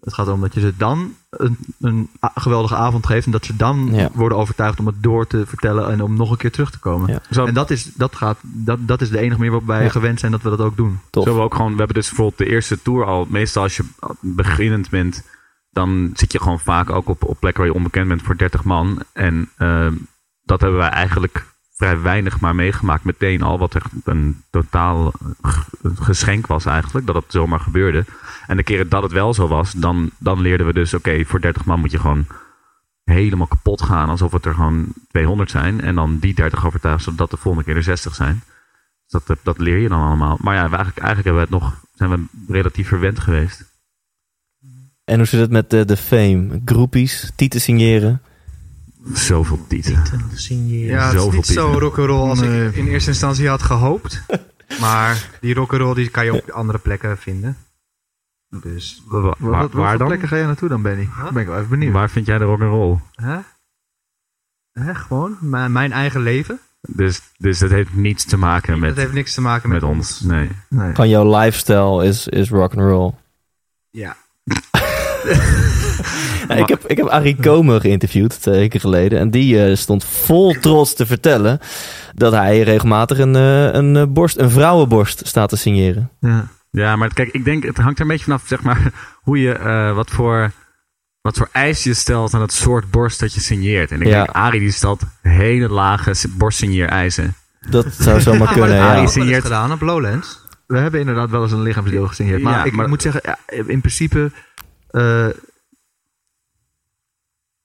Het 0.00 0.14
gaat 0.14 0.26
erom 0.26 0.40
dat 0.40 0.54
je 0.54 0.60
ze 0.60 0.72
dan 0.76 1.14
een, 1.30 1.56
een 1.80 2.08
geweldige 2.34 2.74
avond 2.76 3.06
geeft. 3.06 3.26
En 3.26 3.32
dat 3.32 3.44
ze 3.44 3.56
dan 3.56 3.88
Ja. 3.92 4.08
worden 4.12 4.38
overtuigd 4.38 4.78
om 4.78 4.86
het 4.86 5.02
door 5.02 5.26
te 5.26 5.46
vertellen. 5.46 5.90
En 5.90 6.02
om 6.02 6.14
nog 6.16 6.30
een 6.30 6.36
keer 6.36 6.52
terug 6.52 6.70
te 6.70 6.78
komen. 6.78 7.12
Ja. 7.12 7.20
Zo, 7.30 7.44
En 7.44 7.54
dat 7.54 7.70
is, 7.70 7.84
dat, 7.94 8.16
gaat, 8.16 8.38
dat, 8.42 8.78
dat 8.80 9.00
is 9.00 9.10
de 9.10 9.18
enige 9.18 9.36
manier 9.36 9.50
waarop 9.50 9.68
wij 9.68 9.82
Ja. 9.82 9.88
gewend 9.88 10.20
zijn 10.20 10.32
dat 10.32 10.42
we 10.42 10.48
dat 10.50 10.60
ook 10.60 10.76
doen. 10.76 11.00
Tof. 11.10 11.24
Zo 11.24 11.34
we 11.34 11.40
ook 11.40 11.54
gewoon, 11.54 11.70
we 11.72 11.78
hebben 11.78 11.96
dus 11.96 12.06
bijvoorbeeld 12.08 12.38
de 12.38 12.46
eerste 12.54 12.82
tour 12.82 13.04
al. 13.04 13.26
Meestal 13.28 13.62
als 13.62 13.76
je 13.76 13.84
beginnend 14.20 14.90
bent, 14.90 15.24
dan 15.70 16.10
zit 16.14 16.32
je 16.32 16.40
gewoon 16.40 16.60
vaak 16.60 16.90
ook 16.90 17.08
op, 17.08 17.24
op 17.24 17.36
plekken 17.40 17.62
waar 17.62 17.70
je 17.72 17.76
onbekend 17.78 18.08
bent 18.08 18.22
voor 18.22 18.36
30 18.36 18.64
man. 18.64 19.02
En 19.12 19.48
ehm, 19.56 19.94
dat 20.44 20.60
hebben 20.60 20.78
wij 20.78 20.88
eigenlijk 20.88 21.46
vrij 21.80 22.00
weinig 22.00 22.40
maar 22.40 22.54
meegemaakt 22.54 23.04
meteen 23.04 23.42
al. 23.42 23.58
Wat 23.58 23.74
echt 23.74 23.90
een 24.04 24.42
totaal 24.50 25.12
geschenk 26.08 26.46
was 26.46 26.64
eigenlijk, 26.64 27.06
dat 27.06 27.14
het 27.14 27.24
zomaar 27.28 27.60
gebeurde. 27.60 28.04
En 28.46 28.56
de 28.56 28.62
keren 28.62 28.88
dat 28.88 29.02
het 29.02 29.12
wel 29.12 29.34
zo 29.34 29.48
was, 29.48 29.72
dan, 29.72 30.10
dan 30.18 30.40
leerden 30.40 30.66
we 30.66 30.72
dus, 30.72 30.94
oké, 30.94 31.24
voor 31.24 31.40
30 31.40 31.64
man 31.64 31.80
moet 31.80 31.90
je 31.90 31.98
gewoon 31.98 32.26
helemaal 33.04 33.46
kapot 33.46 33.82
gaan. 33.82 34.08
Alsof 34.08 34.32
het 34.32 34.44
er 34.44 34.54
gewoon 34.54 34.92
200 35.08 35.50
zijn. 35.50 35.80
En 35.80 35.94
dan 35.94 36.18
die 36.18 36.34
30 36.34 36.66
overtuigen, 36.66 37.04
zodat 37.04 37.30
de 37.30 37.36
volgende 37.36 37.66
keer 37.66 37.76
er 37.76 37.82
60 37.82 38.14
zijn. 38.14 38.42
Dus 39.06 39.22
dat, 39.24 39.38
dat 39.42 39.58
leer 39.58 39.78
je 39.78 39.88
dan 39.88 40.02
allemaal. 40.02 40.38
Maar 40.40 40.54
ja, 40.54 40.60
eigenlijk, 40.60 40.98
eigenlijk 40.98 41.24
hebben 41.24 41.48
we 41.48 41.56
het 41.56 41.62
nog, 41.62 41.80
zijn 41.94 42.10
we 42.10 42.52
relatief 42.52 42.88
verwend 42.88 43.18
geweest. 43.18 43.64
En 45.04 45.16
hoe 45.16 45.26
zit 45.26 45.40
het 45.40 45.50
met 45.50 45.70
de, 45.70 45.84
de 45.84 45.96
fame? 45.96 46.60
Groepies, 46.64 47.32
tieten 47.36 47.60
signeren? 47.60 48.22
Zoveel 49.12 49.66
signeren. 50.34 50.86
Ja, 50.86 51.06
het 51.12 51.22
is 51.22 51.30
niet 51.32 51.46
zo 51.46 51.78
rock'n'roll 51.78 52.28
als 52.28 52.40
Nee. 52.40 52.68
ik 52.68 52.74
in 52.76 52.86
eerste 52.86 53.10
instantie 53.10 53.48
had 53.48 53.62
gehoopt. 53.62 54.22
maar 54.80 55.28
die 55.40 55.54
rock'n'roll 55.54 55.94
die 55.94 56.08
kan 56.08 56.24
je 56.24 56.34
op 56.34 56.50
andere 56.50 56.78
plekken 56.78 57.18
vinden. 57.18 57.56
Dus, 58.62 59.02
Wa- 59.06 59.20
wa- 59.20 59.26
Wat, 59.28 59.38
waar, 59.38 59.68
waar 59.70 59.88
voor 59.88 59.98
dan? 59.98 60.06
plekken 60.06 60.28
ga 60.28 60.36
je 60.36 60.44
naartoe 60.44 60.68
dan, 60.68 60.82
Benny? 60.82 61.08
Huh? 61.16 61.30
Ben 61.32 61.42
ik 61.42 61.48
wel 61.48 61.56
even 61.56 61.68
benieuwd. 61.70 61.92
Waar 61.92 62.10
vind 62.10 62.26
jij 62.26 62.38
de 62.38 62.44
rock'n'roll? 62.44 62.98
hè? 63.14 63.38
Hè, 64.72 64.94
gewoon 64.94 65.36
mijn, 65.40 65.72
mijn 65.72 65.92
eigen 65.92 66.20
leven. 66.20 66.60
Dus, 66.88 67.20
dus 67.38 67.60
het 67.60 67.70
heeft 67.70 67.94
niets 67.94 68.24
te 68.24 68.36
maken 68.36 68.78
met, 68.78 68.88
dat 68.88 68.98
heeft 68.98 69.12
niks 69.12 69.34
te 69.34 69.40
maken 69.40 69.68
met, 69.68 69.80
met 69.80 69.90
ons. 69.90 70.20
Nee. 70.20 70.50
Nee. 70.68 70.94
Van 70.94 71.08
jouw 71.08 71.38
lifestyle 71.38 72.04
is, 72.04 72.28
is 72.28 72.50
rock'n'roll. 72.50 73.12
Ja. 73.90 74.16
Ja, 76.48 76.54
ik, 76.62 76.68
heb, 76.68 76.84
ik 76.86 76.96
heb 76.96 77.06
Arie 77.06 77.36
Komen 77.36 77.80
geïnterviewd 77.80 78.40
twee 78.42 78.58
weken 78.58 78.80
geleden. 78.80 79.18
En 79.18 79.30
die 79.30 79.64
eh, 79.64 79.76
stond 79.76 80.04
vol 80.04 80.54
trots 80.60 80.94
te 80.94 81.06
vertellen 81.06 81.58
dat 82.14 82.32
hij 82.32 82.60
regelmatig 82.62 83.18
een, 83.18 83.36
eh, 83.36 83.72
een, 83.72 83.96
eh, 83.96 84.04
borst, 84.08 84.38
een 84.38 84.50
vrouwenborst 84.50 85.26
staat 85.26 85.48
te 85.48 85.56
signeren. 85.56 86.10
Ja. 86.20 86.46
Ja, 86.70 86.96
maar 86.96 87.14
kijk, 87.14 87.28
ik 87.32 87.44
denk, 87.44 87.64
het 87.64 87.76
hangt 87.76 87.96
er 87.98 88.02
een 88.02 88.10
beetje 88.10 88.24
vanaf, 88.24 88.42
zeg 88.46 88.62
maar, 88.62 88.92
hoe 89.22 89.40
je, 89.40 89.52
eh, 89.52 89.94
wat 89.94 90.10
voor, 90.10 90.50
wat 91.20 91.36
voor 91.36 91.48
eis 91.52 91.82
je 91.84 91.94
stelt 91.94 92.34
aan 92.34 92.40
het 92.40 92.52
soort 92.52 92.90
borst 92.90 93.20
dat 93.20 93.34
je 93.34 93.40
signeert. 93.40 93.90
En 93.90 94.00
ik 94.00 94.06
Ja. 94.06 94.14
denk, 94.24 94.28
Arie 94.36 94.60
die 94.60 94.70
stelt 94.72 95.02
hele 95.22 95.68
lage 95.68 96.28
borstsigneer-eisen. 96.36 97.34
Dat 97.70 97.86
zou 97.98 98.20
zomaar 98.20 98.38
maar 98.44 98.52
kunnen, 98.52 98.74
ja. 98.76 98.96
eens 99.00 99.12
signeert- 99.12 99.42
gedaan 99.42 99.72
op 99.72 99.80
Lowlands. 99.80 100.38
We 100.66 100.78
hebben 100.78 101.00
inderdaad 101.00 101.30
wel 101.30 101.42
eens 101.42 101.52
een 101.52 101.62
lichaamsdeel 101.62 102.06
gesigneerd. 102.06 102.42
Maar 102.42 102.52
Ja, 102.58 102.64
ik 102.64 102.72
maar- 102.72 102.88
moet 102.88 103.02
zeggen, 103.02 103.22
in 103.66 103.80
principe... 103.80 104.30
eh, 104.90 105.26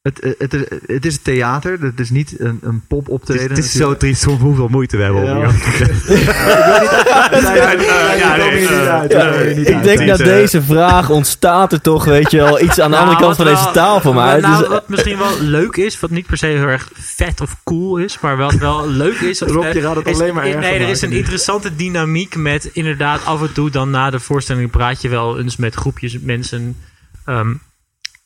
het, 0.06 0.18
het, 0.22 0.36
het, 0.38 0.54
is- 0.54 0.80
het 0.86 1.06
is 1.06 1.18
theater. 1.22 1.78
Het 1.82 2.00
is 2.00 2.10
niet 2.10 2.40
een, 2.40 2.60
een 2.62 2.82
pop 2.88 3.10
optreden. 3.10 3.50
Het 3.50 3.58
is, 3.58 3.66
het 3.66 3.74
is 3.74 3.80
zo 3.82 3.98
triest 3.98 4.24
hoe- 4.24 4.38
hoeveel 4.38 4.68
moeite 4.68 4.98
we 4.98 5.04
hebben 5.04 5.22
om 5.22 5.28
Ja. 5.40 5.50
eh, 5.50 5.54
Nee, 9.42 9.56
niet 9.56 9.70
ik 9.70 9.84
denk 9.84 10.00
eh, 10.00 10.18
deze 10.18 10.62
vraag 10.62 11.10
ontstaat 11.10 11.72
er 11.74 11.82
toch, 11.82 12.06
weet 12.06 12.32
je 12.32 12.38
wel, 12.38 12.62
iets 12.62 12.80
aan 12.80 12.92
de 12.92 12.98
andere 12.98 13.16
Nou, 13.20 13.24
kant 13.26 13.36
van 13.36 13.46
deze 13.46 13.72
tafel. 13.74 14.14
Maar 14.14 14.42
nou, 14.42 14.64
is, 14.64 14.68
wat 14.70 14.90
misschien 14.90 15.18
wel 15.18 15.42
leuk 15.42 15.76
is, 15.76 16.00
wat 16.00 16.10
niet 16.10 16.26
per 16.26 16.38
se 16.38 16.46
heel 16.46 16.68
erg 16.68 16.90
vet 16.94 17.42
of 17.42 17.56
cool 17.64 17.98
is, 17.98 18.20
maar 18.20 18.38
wat 18.38 18.54
wel 18.54 18.90
leuk 18.90 19.20
is. 19.20 19.40
Rob, 19.42 19.74
je 19.74 19.82
gaat 19.82 19.96
het 19.96 20.08
is- 20.08 20.20
alleen 20.20 20.34
maar 20.34 20.44
Nee, 20.44 20.80
er 20.80 20.90
is 20.90 21.02
een 21.02 21.12
interessante 21.12 21.76
dynamiek 21.76 22.36
met 22.36 22.70
inderdaad 22.74 23.26
af 23.26 23.42
en 23.42 23.54
toe 23.54 23.70
dan 23.70 23.90
na 23.90 24.10
de 24.10 24.20
voorstelling 24.20 24.72
praat 24.72 25.02
je 25.02 25.10
wel 25.10 25.40
eens 25.40 25.56
met 25.56 25.76
groepjes 25.76 26.20
mensen 26.20 26.78
ehm, 27.26 27.54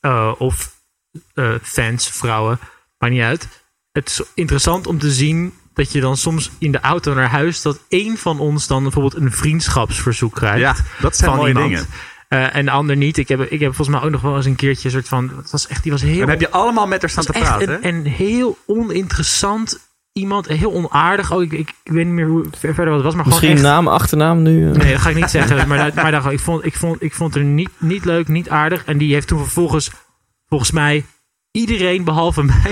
eh, 0.02 0.32
of 0.38 0.78
eh, 1.34 1.54
fans, 1.62 2.08
vrouwen, 2.10 2.60
maakt 2.98 3.14
niet 3.14 3.24
uit. 3.24 3.48
Het 3.92 4.10
is 4.10 4.22
interessant 4.34 4.88
om 4.88 5.00
te 5.00 5.12
zien 5.12 5.54
dat 5.74 5.92
je 5.92 6.02
dan 6.02 6.18
soms 6.18 6.52
in 6.58 6.72
de 6.72 6.80
auto 6.80 7.14
naar 7.14 7.30
huis 7.30 7.62
dat 7.62 7.80
één 7.90 8.18
van 8.18 8.40
ons 8.40 8.68
dan 8.68 8.84
bijvoorbeeld 8.84 9.16
een 9.16 9.32
vriendschapsverzoek 9.32 10.34
krijgt 10.36 10.60
Ja, 10.60 10.76
dat 11.02 11.16
zijn 11.16 11.30
van 11.30 11.40
mooie 11.40 11.50
iemand. 11.54 11.70
dingen. 11.70 11.86
Eh, 12.28 12.56
en 12.56 12.66
de 12.66 12.72
ander 12.72 12.96
niet. 12.96 13.18
Ik 13.18 13.28
heb, 13.28 13.42
ik 13.42 13.60
heb 13.60 13.76
volgens 13.76 13.98
mij 13.98 14.06
ook 14.06 14.12
nog 14.12 14.22
wel 14.22 14.36
eens 14.36 14.46
een 14.46 14.56
keertje 14.56 14.86
een 14.86 14.92
soort 14.94 15.08
van. 15.08 15.32
Het 15.38 15.52
was 15.52 15.68
echt, 15.68 15.84
die 15.84 15.92
was 15.92 16.02
heel. 16.02 16.12
En 16.14 16.20
dan 16.20 16.30
heb 16.30 16.40
je 16.40 16.50
allemaal 16.50 16.88
met 16.88 17.02
haar 17.02 17.10
staan 17.10 17.24
te 17.24 17.32
praten. 17.32 17.70
een, 17.74 17.96
een 17.96 18.06
heel 18.06 18.58
oninteressant 18.66 19.80
iemand. 20.14 20.48
Heel 20.48 20.74
onaardig. 20.74 21.32
Oh, 21.32 21.42
ik, 21.44 21.52
ik, 21.52 21.70
ik 21.84 21.92
weet 21.92 22.06
niet 22.06 22.14
meer 22.14 22.28
hoe 22.28 22.44
ver- 22.52 22.74
verder 22.74 22.86
wat 22.94 22.96
het 22.96 23.04
was. 23.04 23.16
Maar 23.16 23.26
misschien 23.26 23.48
gewoon 23.58 23.64
echt, 23.66 23.74
naam, 23.74 23.88
achternaam 23.88 24.42
nu? 24.42 24.70
eh? 24.72 24.78
Nee, 24.78 24.92
dat 24.92 25.02
ga 25.02 25.10
ik 25.10 25.16
niet 25.16 25.30
zeggen. 25.30 25.68
Maar, 25.68 25.92
maar 25.96 26.32
ik, 26.34 26.40
vond, 26.40 26.66
ik, 26.66 26.76
vond, 26.76 27.04
ik 27.04 27.14
vond 27.14 27.34
het 27.34 27.44
er 27.44 27.50
niet, 27.50 27.70
niet 27.78 28.06
leuk, 28.06 28.28
niet 28.28 28.50
aardig. 28.50 28.84
En 28.86 28.98
die 28.98 29.14
heeft 29.14 29.28
toen 29.28 29.40
vervolgens, 29.40 29.92
volgens 30.50 30.72
mij, 30.72 31.06
iedereen 31.52 32.04
behalve 32.04 32.44
mij 32.44 32.72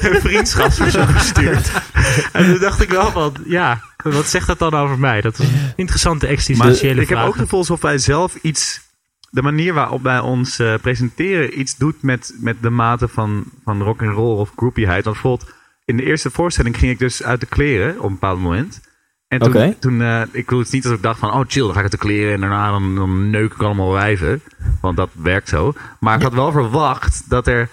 een 0.00 0.20
vriendschapsverzoek 0.20 1.08
gestuurd. 1.08 1.70
en 2.32 2.44
toen 2.44 2.60
dacht 2.60 2.80
ik 2.80 2.88
wel 2.88 3.10
van, 3.10 3.34
ja, 3.44 3.80
wat 3.96 4.26
zegt 4.26 4.46
dat 4.46 4.58
dan 4.58 4.74
over 4.74 4.98
mij? 4.98 5.20
Dat 5.20 5.38
is 5.38 5.48
een 5.48 5.72
interessante 5.76 6.24
Maar 6.26 6.34
existentiële 6.34 7.00
ik 7.00 7.08
heb 7.08 7.18
ook 7.18 7.32
het 7.32 7.42
gevoel 7.42 7.58
alsof 7.58 7.80
wij 7.80 7.98
zelf 7.98 8.34
iets... 8.42 8.86
De 9.30 9.42
manier 9.42 9.74
waarop 9.74 10.02
wij 10.02 10.18
ons 10.20 10.58
eh, 10.58 10.74
presenteren 10.80 11.60
iets 11.60 11.76
doet 11.76 12.02
met, 12.02 12.34
met 12.38 12.56
de 12.62 12.70
mate 12.70 13.08
van, 13.08 13.44
van 13.64 13.82
rock 13.82 14.02
and 14.02 14.14
roll 14.14 14.38
of 14.38 14.52
groupieheid. 14.56 15.04
Want 15.04 15.16
bijvoorbeeld 15.16 15.54
in 15.84 15.96
de 15.96 16.04
eerste 16.04 16.30
voorstelling 16.30 16.78
ging 16.78 16.92
ik 16.92 16.98
dus 16.98 17.22
uit 17.22 17.40
de 17.40 17.46
kleren 17.46 17.98
op 17.98 18.04
een 18.04 18.12
bepaald 18.12 18.40
moment. 18.40 18.80
En 19.28 19.38
toen, 19.38 19.78
toen 19.78 20.02
eh, 20.02 20.20
ik 20.20 20.44
bedoel, 20.44 20.60
het 20.60 20.72
niet 20.72 20.82
dat 20.82 20.92
ik 20.92 21.02
dacht 21.02 21.18
van, 21.18 21.32
oh 21.32 21.44
chill, 21.46 21.62
dan 21.62 21.72
ga 21.72 21.76
ik 21.76 21.82
uit 21.82 21.92
de 21.92 21.98
kleren 21.98 22.34
en 22.34 22.40
daarna 22.40 22.70
dan, 22.70 22.94
dan 22.94 23.30
neuk 23.30 23.52
ik 23.52 23.62
allemaal 23.62 23.92
wijven. 23.92 24.42
Want 24.80 24.96
dat 24.96 25.10
werkt 25.12 25.48
zo. 25.48 25.72
Maar 26.00 26.16
ik 26.16 26.22
had 26.22 26.34
wel 26.34 26.52
verwacht 26.52 27.30
dat 27.30 27.46
er, 27.46 27.68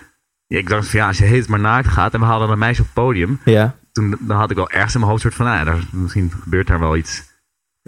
ja, 0.48 0.58
ik 0.58 0.70
dacht 0.70 0.88
van 0.88 1.00
ja, 1.00 1.08
als 1.08 1.18
je 1.18 1.24
heet 1.24 1.48
maar 1.48 1.60
naakt 1.60 1.88
gaat 1.88 2.14
en 2.14 2.20
we 2.20 2.26
halen 2.26 2.50
een 2.50 2.60
meisje 2.60 2.82
op 2.82 2.88
het 2.88 2.96
podium. 2.96 3.40
Ja. 3.46 3.76
Toen 3.92 4.18
dan 4.20 4.38
had 4.38 4.50
ik 4.50 4.56
wel 4.56 4.70
ergens 4.70 4.94
in 4.94 5.00
mijn 5.00 5.12
hoofd 5.12 5.24
soort 5.24 5.36
van, 5.36 5.46
nou 5.46 5.58
ja, 5.58 5.64
daar, 5.64 5.84
misschien 5.92 6.32
gebeurt 6.42 6.68
daar 6.68 6.80
wel 6.80 6.96
iets 6.96 7.24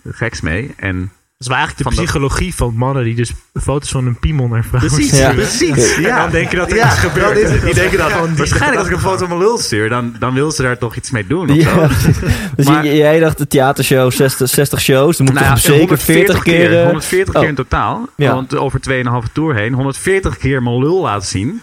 geks 0.04 0.42
mee. 0.42 0.74
En 0.78 1.12
Dat 1.38 1.48
is 1.48 1.54
wel 1.54 1.58
eigenlijk 1.58 1.90
de 1.90 1.96
Van 1.96 2.06
dat- 2.06 2.14
psychologie 2.14 2.56
van 2.56 2.74
mannen 2.76 3.04
die 3.04 3.16
dus 3.16 3.32
foto's 3.62 3.90
van 3.92 4.06
een 4.08 4.20
piemel 4.20 4.48
naar 4.48 4.64
vrouwen 4.64 4.94
Precies, 4.94 5.20
Ja. 5.20 5.32
precies. 5.34 5.96
En 5.96 6.02
Ja. 6.02 6.22
dan 6.22 6.32
denken 6.32 6.58
dat 6.58 6.70
er 6.72 6.76
Ja, 6.78 6.86
iets 6.92 7.00
gebeurt. 7.00 7.38
is 7.38 7.50
het. 7.52 7.62
Die 7.62 7.74
denken 7.74 7.98
dat 7.98 8.12
Gewoon 8.12 8.36
waarschijnlijk 8.38 8.78
als 8.78 8.88
ik 8.88 8.94
een 8.94 9.00
foto 9.00 9.18
van 9.18 9.28
mijn 9.28 9.40
lul 9.40 9.58
stuur, 9.58 9.90
dan, 9.90 10.16
dan 10.20 10.34
wil 10.34 10.52
ze 10.52 10.62
daar 10.62 10.78
toch 10.78 10.96
iets 10.96 11.12
mee 11.12 11.28
doen. 11.28 11.50
Of 11.50 11.56
Ja. 11.56 11.70
zo. 11.74 11.88
Dus 12.56 12.66
Maar- 12.66 12.86
jij 12.88 13.20
dacht 13.20 13.38
de 13.38 13.48
theatershow 13.48 14.12
60, 14.12 14.50
60 14.50 14.82
shows, 14.82 15.18
dan 15.18 15.26
moet 15.26 15.36
Nou 15.40 15.58
zeker 15.58 15.98
40 15.98 16.44
keer... 16.44 16.78
eh, 16.80 16.86
140 16.86 17.34
oh. 17.34 17.40
keer 17.40 17.50
in 17.50 17.56
totaal. 17.56 18.08
Ja. 18.16 18.34
Want 18.34 18.56
over 18.56 18.80
2,5 18.82 19.28
tour 19.34 19.56
heen. 19.56 19.74
140 19.74 20.38
keer 20.38 20.64
mijn 20.64 20.78
lul 20.80 21.02
laten 21.02 21.28
zien. 21.28 21.62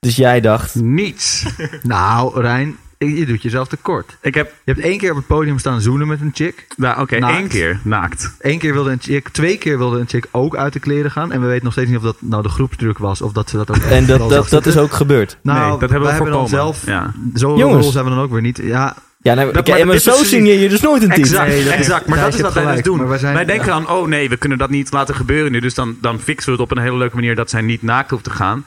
Dus 0.00 0.16
jij 0.16 0.40
dacht, 0.40 0.74
Niets. 0.74 1.44
Nou, 1.82 2.40
Rijn, 2.40 2.76
je 2.98 3.26
doet 3.26 3.42
jezelf 3.42 3.68
tekort. 3.68 4.16
Ik 4.20 4.34
heb, 4.34 4.52
Je 4.64 4.72
hebt 4.72 4.84
één 4.84 4.98
keer 4.98 5.10
op 5.10 5.16
het 5.16 5.26
podium 5.26 5.58
staan 5.58 5.80
zoenen 5.80 6.06
met 6.06 6.20
een 6.20 6.30
chick. 6.34 6.66
nou 6.76 7.00
oké, 7.00 7.16
één 7.16 7.48
keer 7.48 7.80
naakt. 7.82 8.34
Eén 8.40 8.58
keer 8.58 8.72
wilde 8.72 8.90
een 8.90 8.98
chick, 9.00 9.28
twee 9.28 9.56
keer 9.58 9.78
wilde 9.78 9.98
een 9.98 10.08
chick 10.08 10.26
ook 10.30 10.56
uit 10.56 10.72
de 10.72 10.80
kleren 10.80 11.10
gaan. 11.10 11.32
En 11.32 11.40
we 11.40 11.46
weten 11.46 11.64
nog 11.64 11.72
steeds 11.72 11.88
niet 11.88 11.98
of 11.98 12.04
dat 12.04 12.16
nou 12.20 12.42
de 12.42 12.48
groepsdruk 12.48 12.98
was 12.98 13.22
of 13.22 13.32
dat 13.32 13.50
ze 13.50 13.56
dat 13.56 13.70
ook 13.70 13.76
en 13.76 14.06
dat, 14.06 14.28
dat, 14.30 14.48
dat 14.48 14.66
is 14.66 14.76
ook 14.76 14.92
gebeurd. 14.92 15.38
Nou, 15.42 15.70
nee, 15.70 15.78
dat 15.78 15.90
hebben 15.90 16.08
we 16.08 16.14
hebben 16.14 16.32
dan 16.32 16.48
zelf. 16.48 16.86
Ja. 16.86 17.12
Zo 17.34 17.56
Jongens. 17.56 17.82
rol 17.82 17.92
zijn 17.92 18.04
we 18.04 18.10
dan 18.10 18.20
ook 18.20 18.30
weer 18.32 18.42
niet. 18.42 18.60
Ja, 18.62 18.96
Ja, 19.22 19.34
nou, 19.34 19.52
Dat- 19.52 19.84
maar 19.84 19.98
zo 19.98 20.12
signeer 20.12 20.58
je 20.60 20.68
dus 20.68 20.80
nooit 20.80 21.02
een 21.02 21.08
titel. 21.08 21.22
Exact, 21.22 21.48
Nee, 21.48 21.64
dat 21.64 21.72
is- 21.72 21.78
exact. 21.78 22.06
Maar 22.06 22.18
dat 22.18 22.34
is 22.34 22.40
wat 22.40 22.52
wij 22.54 22.74
dus 22.74 22.82
doen. 22.82 23.06
Wij 23.08 23.44
denken 23.44 23.66
dan, 23.66 23.88
oh 23.90 24.06
nee, 24.08 24.28
we 24.28 24.36
kunnen 24.36 24.58
dat 24.58 24.70
niet 24.70 24.92
laten 24.92 25.14
gebeuren 25.14 25.52
nu. 25.52 25.60
Dus 25.60 25.74
dan, 25.74 25.96
dan 26.00 26.18
fixen 26.20 26.46
we 26.46 26.52
het 26.52 26.70
op 26.70 26.76
een 26.76 26.82
hele 26.82 26.96
leuke 26.96 27.14
manier 27.14 27.34
dat 27.34 27.50
zij 27.50 27.60
niet 27.60 27.82
naakt 27.82 28.10
hoeft 28.10 28.24
te 28.24 28.30
gaan. 28.30 28.64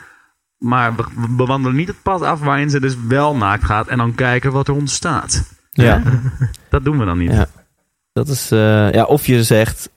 Maar 0.61 0.95
we, 0.95 1.03
we 1.15 1.27
bewandelen 1.35 1.77
niet 1.77 1.87
het 1.87 2.01
pad 2.01 2.21
af 2.21 2.39
waarin 2.39 2.69
ze 2.69 2.79
dus 2.79 2.95
wel 3.07 3.35
naakt 3.35 3.63
gaat. 3.63 3.87
En 3.87 3.97
dan 3.97 4.15
kijken 4.15 4.51
wat 4.51 4.67
er 4.67 4.73
ontstaat. 4.73 5.43
Ja, 5.71 6.01
Dat 6.69 6.83
doen 6.83 6.97
we 6.99 7.05
dan 7.05 7.17
niet. 7.17 7.31
Ja. 7.31 7.45
dat 8.13 8.27
is... 8.27 8.51
eh, 8.51 8.91
ja, 8.91 9.03
of 9.03 9.25
je 9.25 9.43
zegt, 9.43 9.89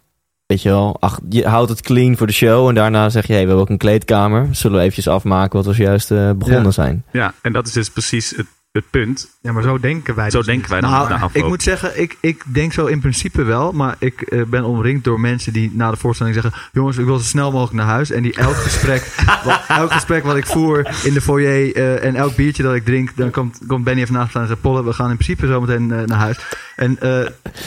weet 0.46 0.62
je 0.62 0.68
wel, 0.68 0.96
ach, 1.00 1.20
je 1.28 1.46
houdt 1.48 1.70
het 1.70 1.80
clean 1.80 2.16
voor 2.16 2.26
de 2.26 2.32
show. 2.32 2.68
En 2.68 2.74
daarna 2.74 3.08
zeg 3.08 3.26
je, 3.26 3.32
hey, 3.32 3.40
we 3.42 3.46
hebben 3.48 3.64
ook 3.64 3.70
een 3.70 3.78
kleedkamer. 3.78 4.48
Zullen 4.50 4.76
we 4.76 4.82
eventjes 4.82 5.08
afmaken 5.08 5.56
wat 5.56 5.66
we 5.66 5.72
zojuist 5.72 6.10
eh, 6.10 6.30
begonnen 6.30 6.62
Ja. 6.64 6.70
zijn. 6.70 7.04
Ja, 7.12 7.34
en 7.42 7.52
dat 7.52 7.66
is 7.66 7.72
dus 7.72 7.90
precies 7.90 8.30
het, 8.36 8.46
het 8.74 8.90
punt. 8.90 9.28
Ja, 9.40 9.52
maar 9.52 9.62
zo 9.62 9.78
denken 9.80 10.14
wij 10.14 10.30
Zo 10.30 10.36
dus 10.38 10.46
denken 10.46 10.70
wij 10.70 10.80
dan 10.80 10.90
Nou, 10.90 11.08
na 11.08 11.28
ik 11.32 11.46
moet 11.46 11.62
zeggen, 11.62 12.00
ik, 12.00 12.16
ik 12.20 12.42
denk 12.46 12.72
zo 12.72 12.86
in 12.86 13.00
principe 13.00 13.42
wel. 13.42 13.72
Maar 13.72 13.96
ik 13.98 14.20
eh, 14.22 14.42
ben 14.46 14.64
omringd 14.64 15.04
door 15.04 15.20
mensen 15.20 15.52
die 15.52 15.70
na 15.74 15.90
de 15.90 15.96
voorstelling 15.96 16.34
zeggen... 16.34 16.52
jongens, 16.72 16.96
ik 16.96 17.04
wil 17.04 17.16
zo 17.18 17.24
snel 17.24 17.50
mogelijk 17.50 17.72
naar 17.76 17.86
huis. 17.86 18.10
En 18.10 18.22
die 18.22 18.34
elk 18.36 18.54
gesprek, 18.68 19.14
wat, 19.44 19.60
elk 19.68 19.92
gesprek 19.92 20.24
wat 20.24 20.36
ik 20.36 20.46
voer 20.46 20.90
in 21.04 21.14
de 21.14 21.20
foyer... 21.20 21.74
eh, 21.76 22.04
en 22.04 22.14
elk 22.14 22.36
biertje 22.36 22.62
dat 22.62 22.74
ik 22.74 22.84
drink... 22.84 23.10
dan 23.16 23.30
komt, 23.30 23.58
komt 23.66 23.84
Benny 23.84 24.00
even 24.00 24.14
naast 24.14 24.30
staan 24.30 24.42
en 24.42 24.48
zegt... 24.48 24.60
Polle, 24.60 24.84
we 24.84 24.92
gaan 24.92 25.10
in 25.10 25.16
principe 25.16 25.46
zo 25.46 25.60
meteen 25.60 25.92
eh, 25.92 26.02
naar 26.06 26.18
huis. 26.18 26.36
En, 26.76 26.96
eh, 27.00 27.10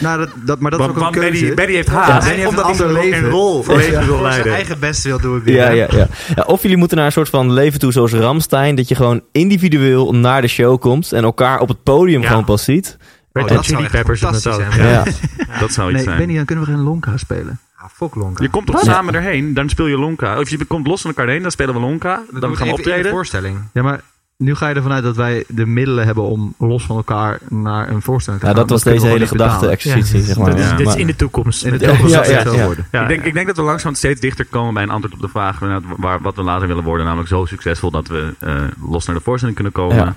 nou, 0.02 0.18
dat, 0.20 0.30
dat, 0.46 0.60
maar 0.60 0.72
dat 0.72 0.80
Want, 0.80 0.92
is 0.92 0.98
ook 0.98 1.04
want 1.04 1.16
een 1.16 1.22
keuze. 1.22 1.40
Benny, 1.40 1.56
Benny 1.56 1.74
heeft 1.74 1.88
Ja, 1.88 1.94
haast. 1.94 2.28
Benny 2.28 2.44
heeft 2.44 2.50
omdat 2.50 2.80
een 2.80 2.92
leven. 2.92 3.30
rol 3.30 3.64
Voor- 3.64 3.76
leven 3.76 3.92
ja, 3.92 4.06
wil 4.06 4.08
Voor 4.08 4.18
zijn 4.18 4.32
leiden. 4.32 4.54
eigen 4.54 4.80
best 4.80 5.04
wil 5.04 5.20
doe 5.20 5.38
ik 5.38 5.44
weer. 5.44 5.56
Ja, 5.56 5.70
ja, 5.70 5.88
ja. 5.92 6.08
ja, 6.36 6.44
of 6.44 6.62
jullie 6.62 6.78
moeten 6.78 6.98
naar 6.98 7.06
een 7.06 7.12
soort 7.12 7.30
van 7.30 7.54
leven 7.54 7.80
toe 7.80 7.92
zoals 7.92 8.14
Ramstein. 8.14 8.76
Dat 8.76 8.88
je 8.88 8.96
gewoon 8.96 9.22
individueel 9.32 10.14
naar 10.14 10.42
de 10.42 10.48
show 10.48 10.80
komt 10.80 10.97
en 11.12 11.24
elkaar 11.24 11.60
op 11.60 11.68
het 11.68 11.84
podium 11.84 12.22
Ja. 12.22 12.28
gewoon 12.28 12.44
pas 12.46 12.64
ziet. 12.64 12.98
Red 13.32 13.44
Oh, 13.44 13.50
Hot 13.50 13.58
dat 13.58 13.66
zou 13.66 13.78
Chili 13.78 13.90
Peppers 13.92 14.22
het. 14.22 14.44
Ja. 14.76 15.04
Dat 15.60 15.72
zou 15.72 15.88
iets 15.88 15.96
Nee, 15.96 16.04
zijn. 16.04 16.18
Benny, 16.18 16.36
dan 16.36 16.46
kunnen 16.46 16.66
we 16.66 16.72
geen 16.72 16.82
Lonka 16.82 17.18
spelen. 17.18 17.60
Ah, 17.78 17.86
fuck 17.94 18.16
Lonka. 18.16 18.44
Je 18.44 18.50
komt 18.50 18.66
toch 18.68 18.80
samen 18.80 19.16
erheen, 19.16 19.54
dan 19.54 19.70
speel 19.70 19.88
je 19.88 19.98
Lonka. 19.98 20.40
Of 20.40 20.50
je 20.50 20.66
komt 20.66 20.88
los 20.88 21.02
van 21.02 21.10
elkaar 21.12 21.28
heen, 21.28 21.42
dan 21.42 21.52
spelen 21.52 21.74
we 21.74 21.80
Lonka. 21.80 22.22
Dat 22.32 22.42
Dan 22.42 22.58
gaan 22.58 22.68
we 22.68 22.74
optreden. 22.74 23.12
voorstelling. 23.12 23.58
Ja, 23.74 23.84
maar 23.84 24.02
nu 24.38 24.56
ga 24.56 24.68
je 24.70 24.76
ervan 24.76 24.92
uit 24.92 25.04
dat 25.04 25.16
wij 25.16 25.44
de 25.48 25.66
middelen 25.66 26.06
hebben 26.06 26.24
om 26.24 26.54
los 26.58 26.84
van 26.86 26.96
elkaar 26.96 27.40
naar 27.50 27.90
een 27.90 28.02
voorstelling 28.02 28.42
te 28.42 28.48
Ja, 28.48 28.54
gaan. 28.54 28.62
dat 28.62 28.70
was 28.72 28.84
deze 28.84 29.08
hele 29.08 29.28
gedachte-exercitie, 29.28 30.22
zeg 30.22 30.38
maar. 30.38 30.50
Dit 30.50 30.60
is, 30.60 30.64
Ja. 30.66 30.72
dit 30.72 30.80
is 30.80 30.86
Maar- 30.86 31.00
in 31.00 31.08
de 31.08 31.16
toekomst. 31.16 31.66
In 31.66 31.72
de 31.72 31.78
toekomst 31.80 32.02
Ja, 32.14 32.24
zal 32.24 32.34
het 32.36 32.44
ja, 32.44 32.50
zo 32.52 32.56
ja. 32.58 32.66
worden. 32.66 32.88
Ja. 32.92 33.02
Ik, 33.02 33.08
denk, 33.08 33.24
ik 33.24 33.34
denk 33.34 33.48
dat 33.48 33.58
we 33.58 33.62
langzaam 33.64 33.94
steeds 33.94 34.20
dichter 34.20 34.46
komen 34.46 34.74
bij 34.74 34.84
een 34.84 34.90
antwoord 34.90 35.14
op 35.14 35.20
de 35.22 35.28
vraag 35.28 35.60
waar, 35.98 36.22
wat 36.22 36.36
we 36.36 36.42
later 36.44 36.68
willen 36.68 36.84
worden. 36.84 37.06
Namelijk 37.06 37.30
zo 37.30 37.46
succesvol 37.46 37.92
dat 37.92 38.08
we 38.08 38.34
eh, 38.40 38.54
los 38.90 39.06
naar 39.06 39.16
de 39.16 39.22
voorstelling 39.22 39.56
kunnen 39.56 39.74
komen. 39.74 40.16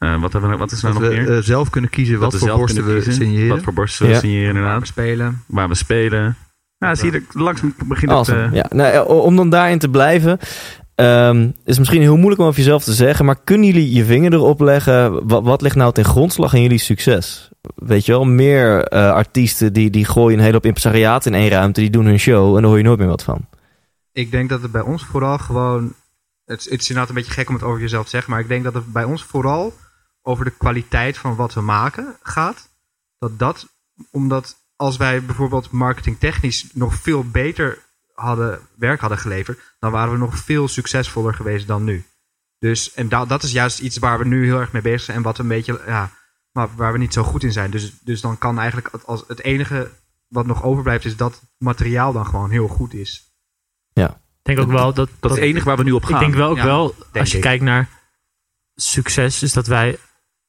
Eh, 0.00 0.20
wat, 0.20 0.32
hebben 0.32 0.50
we, 0.50 0.56
wat 0.56 0.72
is 0.72 0.82
er 0.82 0.90
Dat 0.92 1.00
nou 1.00 1.14
nog 1.14 1.24
we 1.24 1.26
meer? 1.30 1.36
eh, 1.38 1.42
zelf 1.44 1.70
kunnen 1.70 1.90
kiezen 1.90 2.18
wat 2.18 2.32
we 2.32 2.38
voor 2.38 2.56
borsten 2.56 2.86
we 2.86 2.92
kiezen. 2.94 3.12
signeren. 3.12 3.48
Wat 3.48 3.62
voor 3.62 3.72
borsten 3.72 4.06
we 4.06 4.12
Ja. 4.12 4.18
signeren 4.18 4.48
inderdaad. 4.48 4.86
Spelen. 4.86 5.42
Waar 5.46 5.68
we 5.68 5.74
spelen. 5.74 6.36
Ja, 6.78 6.94
zie 6.94 7.10
je, 7.12 7.16
er- 7.16 7.40
langzaam 7.42 7.74
begint 7.86 8.10
het... 8.10 8.18
Awesome. 8.20 8.44
eh, 8.46 8.52
Ja. 8.52 8.66
Nou, 8.70 8.92
ja, 8.92 9.02
om 9.02 9.36
dan 9.36 9.50
daarin 9.50 9.78
te 9.78 9.88
blijven, 9.88 10.38
ehm, 10.94 11.50
is 11.64 11.78
misschien 11.78 12.00
heel 12.00 12.16
moeilijk 12.16 12.40
om 12.40 12.46
over 12.46 12.58
jezelf 12.60 12.84
te 12.84 12.92
zeggen, 12.92 13.24
maar 13.24 13.40
kunnen 13.44 13.66
jullie 13.66 13.94
je 13.94 14.04
vinger 14.04 14.32
erop 14.32 14.60
leggen? 14.60 15.26
Wat, 15.28 15.42
wat 15.44 15.62
ligt 15.62 15.76
nou 15.76 15.92
ten 15.92 16.04
grondslag 16.04 16.54
aan 16.54 16.62
jullie 16.62 16.78
succes? 16.78 17.50
Weet 17.74 18.06
je 18.06 18.12
wel, 18.12 18.24
meer 18.24 18.82
eh, 18.84 19.10
artiesten 19.12 19.72
die, 19.72 19.90
die 19.90 20.04
gooien 20.04 20.32
een 20.38 20.40
hele 20.44 20.54
hoop 20.54 20.66
impresariaat 20.66 21.26
in 21.26 21.34
één 21.34 21.48
ruimte, 21.48 21.80
die 21.80 21.90
doen 21.90 22.04
hun 22.06 22.18
show 22.18 22.46
en 22.54 22.60
daar 22.60 22.68
hoor 22.70 22.78
je 22.78 22.84
nooit 22.84 22.98
meer 22.98 23.08
wat 23.08 23.22
van. 23.24 23.46
Ik 24.12 24.30
denk 24.30 24.48
dat 24.48 24.62
het 24.62 24.72
bij 24.72 24.80
ons 24.82 25.04
vooral 25.04 25.38
gewoon... 25.38 25.92
Het, 26.44 26.64
het 26.70 26.80
is 26.80 26.88
inderdaad 26.88 27.08
een 27.08 27.14
beetje 27.22 27.32
gek 27.32 27.48
om 27.48 27.54
het 27.54 27.64
over 27.64 27.80
jezelf 27.80 28.04
te 28.04 28.10
zeggen. 28.10 28.30
Maar 28.30 28.40
ik 28.40 28.48
denk 28.48 28.64
dat 28.64 28.74
het 28.74 28.92
bij 28.92 29.04
ons 29.04 29.24
vooral 29.24 29.72
over 30.22 30.44
de 30.44 30.50
kwaliteit 30.50 31.18
van 31.18 31.36
wat 31.36 31.54
we 31.54 31.60
maken 31.60 32.16
gaat. 32.22 32.68
Dat 33.18 33.38
dat, 33.38 33.68
omdat 34.10 34.56
als 34.76 34.96
wij 34.96 35.24
bijvoorbeeld 35.24 35.70
marketingtechnisch 35.70 36.66
nog 36.72 36.94
veel 36.94 37.24
beter 37.24 37.78
hadden, 38.14 38.60
werk 38.76 39.00
hadden 39.00 39.18
geleverd, 39.18 39.60
dan 39.78 39.90
waren 39.92 40.12
we 40.12 40.18
nog 40.18 40.36
veel 40.36 40.68
succesvoller 40.68 41.34
geweest 41.34 41.66
dan 41.66 41.84
nu. 41.84 42.04
Dus, 42.58 42.92
en 42.92 43.08
da, 43.08 43.24
dat 43.24 43.42
is 43.42 43.52
juist 43.52 43.78
iets 43.78 43.98
waar 43.98 44.18
we 44.18 44.24
nu 44.24 44.44
heel 44.44 44.58
erg 44.60 44.72
mee 44.72 44.82
bezig 44.82 45.00
zijn 45.02 45.16
en 45.16 45.22
wat 45.22 45.38
een 45.38 45.48
beetje, 45.48 45.82
ja, 45.86 46.10
maar 46.52 46.68
waar 46.76 46.92
we 46.92 46.98
niet 46.98 47.12
zo 47.12 47.22
goed 47.22 47.42
in 47.42 47.52
zijn. 47.52 47.70
Dus, 47.70 47.92
dus 48.00 48.20
dan 48.20 48.38
kan 48.38 48.58
eigenlijk 48.58 48.92
het- 48.92 49.06
als 49.06 49.24
het 49.28 49.42
enige 49.42 49.90
wat 50.28 50.46
nog 50.46 50.62
overblijft, 50.62 51.04
is 51.04 51.16
dat 51.16 51.32
het 51.32 51.50
materiaal 51.58 52.12
dan 52.12 52.26
gewoon 52.26 52.50
heel 52.50 52.68
goed 52.68 52.94
is. 52.94 53.28
Ik 54.42 54.56
denk 54.56 54.58
ook 54.68 54.70
wel 54.74 54.94
dat... 54.94 55.08
Dat 55.20 55.30
is 55.30 55.36
het 55.36 55.46
enige 55.46 55.64
waar 55.64 55.76
we 55.76 55.82
nu 55.82 55.92
op 55.92 56.04
gaan. 56.04 56.14
Ik 56.14 56.20
denk 56.20 56.34
wel 56.34 56.50
ook 56.50 56.56
Ja, 56.56 56.64
wel, 56.64 56.94
als 57.12 57.30
je 57.30 57.36
ik. 57.36 57.42
kijkt 57.42 57.62
naar 57.64 57.88
succes, 58.74 59.42
is 59.42 59.52
dat 59.52 59.66
wij... 59.66 59.98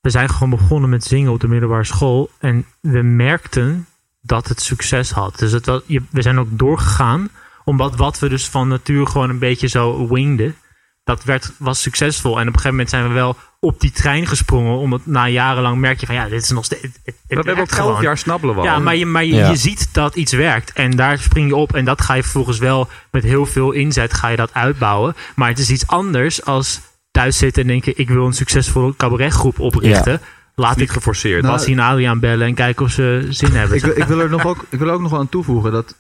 We 0.02 0.10
zijn 0.10 0.30
gewoon 0.30 0.50
begonnen 0.50 0.90
met 0.90 1.04
zingen 1.04 1.32
op 1.32 1.40
de 1.40 1.48
middelbare 1.48 1.84
school. 1.84 2.30
En 2.40 2.66
we 2.82 3.02
merkten 3.02 3.86
dat 4.22 4.48
het 4.48 4.62
succes 4.62 5.12
had. 5.12 5.38
Dus 5.40 5.52
het, 5.52 5.66
was- 5.66 5.82
je- 5.86 6.02
we 6.10 6.22
zijn 6.22 6.40
ook 6.40 6.48
doorgegaan. 6.52 7.30
Omdat 7.64 7.96
wat 7.96 8.20
we 8.20 8.30
dus 8.30 8.48
van 8.48 8.68
natuur 8.68 9.08
gewoon 9.08 9.30
een 9.30 9.40
beetje 9.40 9.68
zo 9.68 10.08
wingden. 10.08 10.56
Dat 11.04 11.24
werd, 11.24 11.52
was 11.58 11.82
succesvol. 11.82 12.32
En 12.32 12.42
op 12.42 12.46
een 12.48 12.52
gegeven 12.60 12.70
moment 12.70 12.90
zijn 12.90 13.08
we 13.08 13.14
wel 13.14 13.36
op 13.60 13.80
die 13.80 13.92
trein 13.92 14.28
gesprongen. 14.28 14.78
Omdat 14.78 15.06
na 15.06 15.28
jarenlang 15.28 15.78
merk 15.78 16.00
je 16.00 16.06
van 16.06 16.16
ja, 16.16 16.28
dit 16.28 16.42
is 16.44 16.50
nog 16.50 16.66
steeds... 16.66 16.82
Het, 16.82 16.92
het, 17.06 17.16
het 17.28 17.28
we 17.28 17.36
hebben 17.36 17.58
ook 17.64 17.72
elf 17.72 18.02
jaar 18.02 18.18
snabbelen 18.18 18.56
we 18.56 18.62
al. 18.62 18.68
Ja, 18.68 18.80
maar, 18.80 18.96
je, 18.96 19.06
maar 19.06 19.26
je, 19.26 19.36
Ja. 19.36 19.50
je 19.50 19.56
ziet 19.56 19.90
dat 19.94 20.16
iets 20.16 20.32
werkt. 20.34 20.74
En 20.74 20.92
daar 20.92 21.18
spring 21.20 21.48
je 21.48 21.56
op. 21.56 21.76
En 21.76 21.86
dat 21.86 22.02
ga 22.02 22.14
je 22.14 22.22
vervolgens 22.24 22.58
wel 22.58 22.90
met 23.12 23.24
heel 23.24 23.46
veel 23.46 23.72
inzet 23.72 24.14
ga 24.14 24.28
je 24.28 24.36
dat 24.38 24.54
uitbouwen. 24.54 25.16
Maar 25.36 25.50
het 25.50 25.60
is 25.60 25.70
iets 25.70 25.88
anders 25.88 26.46
als 26.46 26.82
thuis 27.12 27.38
zitten 27.38 27.62
en 27.62 27.68
denken... 27.68 27.94
ik 27.98 28.10
wil 28.10 28.26
een 28.26 28.34
succesvolle 28.34 28.96
cabaretgroep 28.96 29.60
oprichten. 29.60 30.22
Laat 30.56 30.76
niet 30.76 30.86
ik 30.86 30.92
geforceerd. 30.92 31.42
Nou, 31.42 31.54
Bassie 31.56 31.74
en 31.74 31.80
Adriaan 31.80 32.20
bellen 32.20 32.48
en 32.48 32.54
kijken 32.54 32.86
of 32.86 32.92
ze 32.92 33.28
zin 33.30 33.52
hebben. 33.60 33.78
Ik, 33.78 33.84
wil- 33.84 33.98
ik, 33.98 34.04
wil 34.04 34.20
er 34.20 34.30
nog 34.30 34.46
ook, 34.46 34.66
ik 34.70 34.80
wil 34.80 34.90
ook 34.90 35.02
nog 35.02 35.12
wel 35.12 35.20
aan 35.20 35.30
toevoegen 35.30 35.72
dat, 35.72 35.96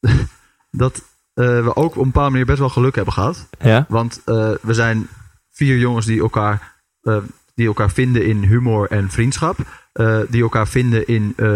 dat 0.70 1.02
eh, 1.34 1.64
we 1.64 1.76
ook 1.76 1.90
op 1.90 1.96
een 1.96 2.04
bepaalde 2.04 2.30
manier 2.30 2.46
best 2.46 2.58
wel 2.58 2.68
geluk 2.68 2.94
hebben 2.94 3.14
gehad. 3.14 3.48
Ja? 3.58 3.86
Want 3.88 4.20
eh, 4.24 4.50
we 4.62 4.74
zijn 4.74 5.08
vier 5.50 5.78
jongens 5.78 6.06
die 6.06 6.20
elkaar, 6.20 6.72
eh, 7.02 7.16
die 7.54 7.66
elkaar 7.66 7.90
vinden 7.90 8.26
in 8.26 8.42
humor 8.42 8.90
en 8.90 9.10
vriendschap. 9.10 9.58
eh, 9.92 10.18
die 10.28 10.42
elkaar 10.42 10.68
vinden 10.68 11.06
in 11.06 11.32
eh, 11.36 11.46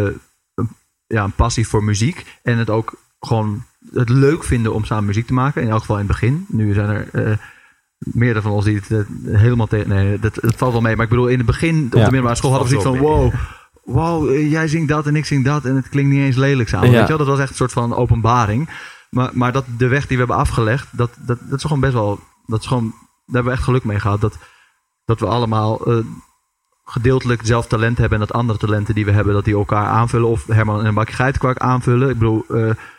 een, 0.55 0.69
ja, 1.07 1.25
een 1.25 1.33
passie 1.33 1.69
voor 1.69 1.85
muziek. 1.85 2.25
En 2.43 2.59
het 2.59 2.71
ook 2.71 2.95
gewoon 3.21 3.65
het 3.93 4.09
leuk 4.09 4.45
vinden 4.45 4.75
om 4.75 4.85
samen 4.85 5.05
muziek 5.05 5.27
te 5.27 5.33
maken. 5.33 5.63
In 5.63 5.69
elk 5.69 5.81
geval 5.81 5.99
in 5.99 6.03
het 6.03 6.11
begin. 6.13 6.45
Nu 6.49 6.73
zijn 6.75 6.89
er 6.89 7.09
eh 7.13 7.37
meerdere 8.05 8.43
van 8.43 8.53
ons 8.53 8.65
die 8.65 8.77
het 8.77 8.91
eh, 8.91 9.39
helemaal 9.39 9.67
tegen... 9.67 9.89
Nee, 9.89 10.19
dat, 10.19 10.35
dat 10.41 10.55
valt 10.57 10.73
wel 10.73 10.81
mee. 10.81 10.95
Maar 10.95 11.05
ik 11.05 11.11
bedoel, 11.11 11.27
in 11.27 11.37
het 11.37 11.47
begin 11.47 11.85
op 11.85 11.91
de 11.91 11.99
middelbare 11.99 12.35
school 12.35 12.51
hadden 12.51 12.69
we 12.69 12.81
zoiets 12.81 12.99
van... 12.99 13.09
Wow, 13.09 13.33
wow, 13.85 14.31
eh, 14.31 14.51
jij 14.51 14.69
zingt 14.69 14.89
dat 14.89 15.07
en 15.07 15.17
ik 15.17 15.25
zing 15.25 15.45
dat. 15.45 15.65
En 15.65 15.77
het 15.77 15.89
klinkt 15.89 16.11
niet 16.13 16.25
eens 16.25 16.37
lelijk 16.37 16.69
samen. 16.69 16.91
Ja. 16.91 16.93
Weet 16.93 17.03
je 17.03 17.09
wel? 17.09 17.19
Dat 17.19 17.27
was 17.27 17.39
echt 17.39 17.51
een 17.51 17.57
soort 17.57 17.73
van 17.73 17.95
openbaring. 17.95 18.69
Maar, 19.11 19.31
maar 19.33 19.53
dat, 19.53 19.65
de 19.77 19.89
weg 19.89 20.01
die 20.01 20.17
we 20.17 20.25
hebben 20.25 20.37
afgelegd, 20.37 20.89
dat, 20.91 21.11
dat, 21.27 21.39
dat 21.41 21.59
is 21.59 21.63
gewoon 21.63 21.81
best 21.81 21.93
wel. 21.93 22.21
Dat 22.47 22.61
is 22.61 22.67
gewoon, 22.67 22.85
daar 22.85 23.35
hebben 23.35 23.53
we 23.53 23.59
echt 23.59 23.67
geluk 23.67 23.85
mee 23.85 24.01
gehad. 24.01 24.21
Dat, 24.21 24.39
dat 25.05 25.21
we 25.21 25.27
allemaal 25.27 25.87
eh, 25.87 25.99
gedeeltelijk 26.85 27.41
zelf 27.45 27.67
talent 27.67 27.99
hebben. 27.99 28.21
En 28.21 28.27
dat 28.27 28.37
andere 28.37 28.59
talenten 28.59 28.95
die 28.95 29.05
we 29.05 29.13
hebben, 29.13 29.35
dat 29.35 29.45
die 29.45 29.55
elkaar 29.55 29.87
aanvullen. 29.87 30.29
Of 30.29 30.47
Herman 30.47 30.81
en 30.81 30.87
een 30.87 30.95
bakje 30.95 31.15
geitenkwark 31.15 31.59
aanvullen. 31.59 32.09
Ik 32.11 32.19
bedoel, 32.19 32.45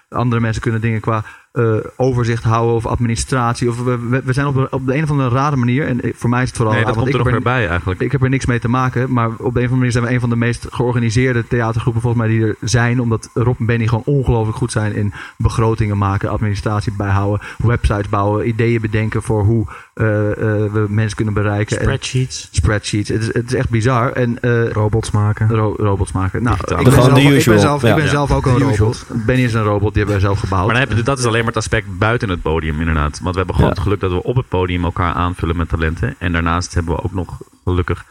andere 0.10 0.42
mensen 0.42 0.62
kunnen 0.62 0.82
dingen 0.82 1.02
qua 1.02 1.24
eh, 1.56 1.76
overzicht 1.96 2.44
houden 2.44 2.76
of 2.76 2.86
administratie. 2.86 3.70
Of 3.70 3.84
we, 3.84 4.22
we, 4.26 4.34
zijn 4.34 4.48
op, 4.48 4.56
een- 4.56 4.68
op 4.72 4.86
de 4.86 4.96
een 4.96 5.04
of 5.04 5.10
andere 5.12 5.30
rare 5.30 5.56
manier. 5.56 5.88
En 5.88 6.02
eh, 6.02 6.14
voor 6.16 6.30
mij 6.30 6.42
is 6.42 6.48
het 6.48 6.58
vooral. 6.58 6.76
nee, 6.76 6.86
dat 6.86 6.96
want 6.96 7.06
komt 7.08 7.16
er 7.18 7.20
ik 7.22 7.26
nog 7.26 7.34
heb 7.36 7.44
weer 7.44 7.54
bij 7.62 7.68
eigenlijk. 7.70 8.02
ik 8.02 8.12
heb 8.12 8.24
er 8.24 8.30
niks 8.30 8.46
mee 8.46 8.60
te 8.60 8.70
maken, 8.70 9.14
maar 9.14 9.28
op 9.28 9.36
de 9.38 9.44
een 9.44 9.48
of 9.48 9.54
andere 9.54 9.76
manier 9.76 9.92
zijn 9.92 10.04
we 10.04 10.12
een 10.14 10.20
van 10.20 10.30
de 10.30 10.36
meest 10.36 10.68
georganiseerde 10.70 11.48
theatergroepen 11.48 12.02
volgens 12.02 12.24
mij 12.24 12.32
die 12.32 12.46
er 12.48 12.56
zijn. 12.62 13.00
Omdat 13.02 13.30
Rob 13.34 13.60
en 13.60 13.66
Benny 13.66 13.88
gewoon 13.88 14.04
ongelooflijk 14.06 14.58
goed 14.58 14.72
zijn 14.72 14.96
in 14.96 15.14
begrotingen 15.38 15.98
maken, 15.98 16.30
administratie 16.30 16.94
bijhouden, 16.98 17.48
websites 17.58 18.10
bouwen, 18.10 18.48
ideeën 18.48 18.82
bedenken 18.82 19.22
voor 19.24 19.44
hoe 19.44 19.66
eh, 19.94 20.32
eh, 20.32 20.38
we 20.72 20.86
mensen 20.90 21.16
kunnen 21.16 21.34
bereiken. 21.34 21.78
En 21.78 21.84
Spreadsheets. 21.84 22.48
spreadsheets. 22.52 23.10
Het 23.10 23.22
is, 23.22 23.28
het 23.34 23.46
is 23.46 23.54
echt 23.54 23.70
bizar. 23.70 24.12
En 24.12 24.42
eh, 24.42 24.70
Robots 24.72 25.12
maken. 25.12 25.50
ro- 25.50 25.76
robots 25.78 26.12
maken. 26.12 26.44
Nou, 26.44 26.56
ik 26.58 26.68
De 26.68 26.76
ben, 26.76 26.84
zelf, 26.94 27.14
de 27.14 27.22
ik 27.22 27.46
ben 27.46 27.60
zelf, 27.60 27.82
Ja. 27.82 27.90
ik 27.90 27.96
ben 27.96 28.04
Ja. 28.04 28.10
zelf 28.10 28.32
ook 28.32 28.46
een 28.46 28.58
robot. 28.60 29.06
Benny 29.26 29.44
is 29.44 29.54
een 29.54 29.64
robot, 29.64 29.94
die 29.94 30.04
hebben 30.04 30.22
wij 30.22 30.30
zelf 30.30 30.40
gebouwd. 30.40 30.66
Maar 30.66 30.76
dan 30.76 30.88
heb 30.88 30.98
je, 30.98 31.04
dat 31.04 31.20
is 31.20 31.26
alleen 31.26 31.45
maar 31.46 31.54
het 31.54 31.64
aspect 31.64 31.98
buiten 31.98 32.30
het 32.30 32.42
podium, 32.42 32.80
inderdaad. 32.80 33.20
Want 33.20 33.32
we 33.32 33.38
hebben 33.38 33.56
gewoon 33.56 33.70
Ja. 33.70 33.76
het 33.76 33.84
geluk 33.84 34.00
dat 34.00 34.12
we 34.12 34.24
op 34.24 34.36
het 34.36 34.48
podium 34.48 34.84
elkaar 34.84 35.14
aanvullen 35.14 35.58
met 35.58 35.70
talenten. 35.70 36.16
En 36.18 36.32
daarnaast 36.32 36.74
hebben 36.74 36.96
we 36.96 37.04
ook 37.04 37.14
nog 37.14 37.38
gelukkig 37.64 38.06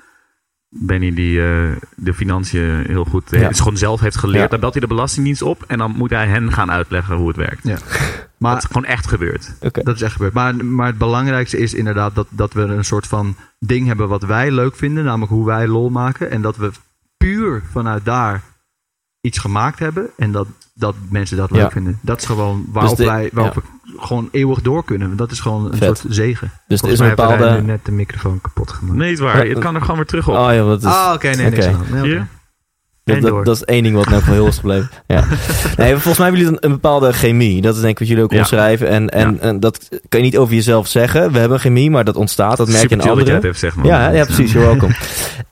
Benny 0.76 1.14
die 1.14 1.40
eh, 1.40 1.70
de 1.96 2.14
financiën 2.14 2.84
heel 2.86 3.04
goed 3.04 3.32
eh, 3.32 3.40
Ja. 3.40 3.48
is 3.48 3.58
gewoon 3.58 3.76
zelf 3.76 4.00
heeft 4.00 4.16
geleerd. 4.16 4.42
Ja. 4.42 4.48
Dan 4.48 4.60
belt 4.60 4.72
hij 4.72 4.80
de 4.80 4.86
Belastingdienst 4.86 5.42
op 5.42 5.64
en 5.66 5.78
dan 5.78 5.90
moet 5.90 6.10
hij 6.10 6.26
hen 6.26 6.52
gaan 6.52 6.70
uitleggen 6.70 7.16
hoe 7.16 7.28
het 7.28 7.36
werkt. 7.36 7.64
Ja. 7.66 7.78
Maar 8.38 8.54
het 8.54 8.62
is 8.62 8.66
gewoon 8.68 8.84
echt 8.84 9.06
gebeurd. 9.06 9.54
Oké. 9.60 9.82
Dat 9.82 9.94
is 9.94 10.02
echt 10.02 10.12
gebeurd. 10.12 10.32
Maar, 10.32 10.64
maar 10.64 10.86
het 10.86 10.98
belangrijkste 10.98 11.58
is 11.58 11.74
inderdaad 11.74 12.14
dat, 12.14 12.26
dat 12.30 12.52
we 12.52 12.60
een 12.62 12.84
soort 12.84 13.06
van 13.06 13.36
ding 13.58 13.86
hebben 13.86 14.08
wat 14.08 14.22
wij 14.22 14.50
leuk 14.50 14.76
vinden. 14.76 15.04
Namelijk 15.04 15.32
hoe 15.32 15.46
wij 15.46 15.66
lol 15.68 15.90
maken. 15.90 16.30
En 16.30 16.42
dat 16.42 16.56
we 16.56 16.70
puur 17.16 17.62
vanuit 17.72 18.04
daar 18.04 18.42
iets 19.24 19.38
gemaakt 19.38 19.78
hebben. 19.78 20.06
En 20.16 20.32
dat, 20.32 20.46
dat 20.74 20.94
mensen 21.08 21.36
dat 21.36 21.50
leuk 21.50 21.60
Ja. 21.60 21.70
vinden. 21.70 21.98
Dat 22.00 22.20
is 22.20 22.26
gewoon 22.26 22.64
waarop 22.72 22.96
de- 22.96 23.04
wij 23.04 23.30
waarop 23.32 23.54
we 23.54 23.62
gewoon 23.96 24.28
eeuwig 24.32 24.60
door 24.62 24.84
kunnen. 24.84 25.16
Dat 25.16 25.30
is 25.30 25.40
gewoon 25.40 25.64
een 25.64 25.76
Vet. 25.78 25.98
soort 25.98 26.14
zegen. 26.14 26.50
Dus 26.50 26.58
er 26.66 26.72
is 26.74 26.78
Volgens 26.80 27.00
een 27.00 27.06
mij 27.06 27.14
hebben 27.16 27.26
wij 27.26 27.36
bepaalde... 27.38 27.60
nu 27.66 27.66
net 27.72 27.84
de 27.84 27.92
microfoon 27.92 28.40
kapot 28.40 28.70
gemaakt. 28.70 28.98
Nee, 28.98 29.10
het 29.10 29.18
waar. 29.18 29.46
Het 29.46 29.58
kan 29.58 29.74
er 29.74 29.80
gewoon 29.80 29.96
weer 29.96 30.06
terug 30.06 30.28
op. 30.28 30.34
Oh 30.36 30.52
ja, 30.52 30.62
wat 30.62 30.78
is... 30.78 30.84
Ah, 30.84 31.10
oké, 31.14 31.28
nee, 31.28 31.50
niks 31.50 31.66
Oké. 31.66 31.74
aan. 31.76 31.84
Nee, 31.90 31.98
oké. 32.00 32.08
Hier? 32.08 32.26
Dat, 33.04 33.20
dat, 33.20 33.44
dat 33.44 33.56
is 33.56 33.64
één 33.64 33.82
ding 33.82 33.94
wat 33.96 34.08
nou 34.08 34.22
van 34.22 34.32
heel 34.32 34.46
is 34.46 34.56
gebleven. 34.56 34.90
Ja. 35.06 35.24
Nee, 35.76 35.90
volgens 35.92 36.18
mij 36.18 36.26
hebben 36.26 36.40
jullie 36.44 36.46
een, 36.56 36.64
een 36.64 36.70
bepaalde 36.70 37.12
chemie. 37.12 37.60
Dat 37.62 37.74
is 37.74 37.80
denk 37.80 37.92
ik 37.92 37.98
wat 37.98 38.08
jullie 38.08 38.22
ook 38.22 38.32
Ja. 38.32 38.38
omschrijven. 38.38 38.88
En, 38.88 39.08
en, 39.08 39.40
en 39.40 39.60
dat 39.60 39.88
kan 40.08 40.20
je 40.20 40.24
niet 40.26 40.36
over 40.36 40.54
jezelf 40.54 40.88
zeggen. 40.88 41.32
We 41.32 41.38
hebben 41.38 41.60
chemie, 41.60 41.90
maar 41.90 42.04
dat 42.04 42.16
ontstaat. 42.16 42.56
Dat 42.56 42.68
merk 42.68 42.80
je 42.82 42.88
Super 42.88 42.92
in 42.92 42.96
dat 42.98 43.06
jij 43.06 43.16
anderen. 43.16 43.34
het 43.34 43.42
heeft, 43.44 43.58
zeg 43.58 43.76
maar. 43.76 43.86
Ja, 43.86 44.10
ja, 44.10 44.24
precies. 44.24 44.52
You're 44.52 44.68
welcome. 44.68 44.94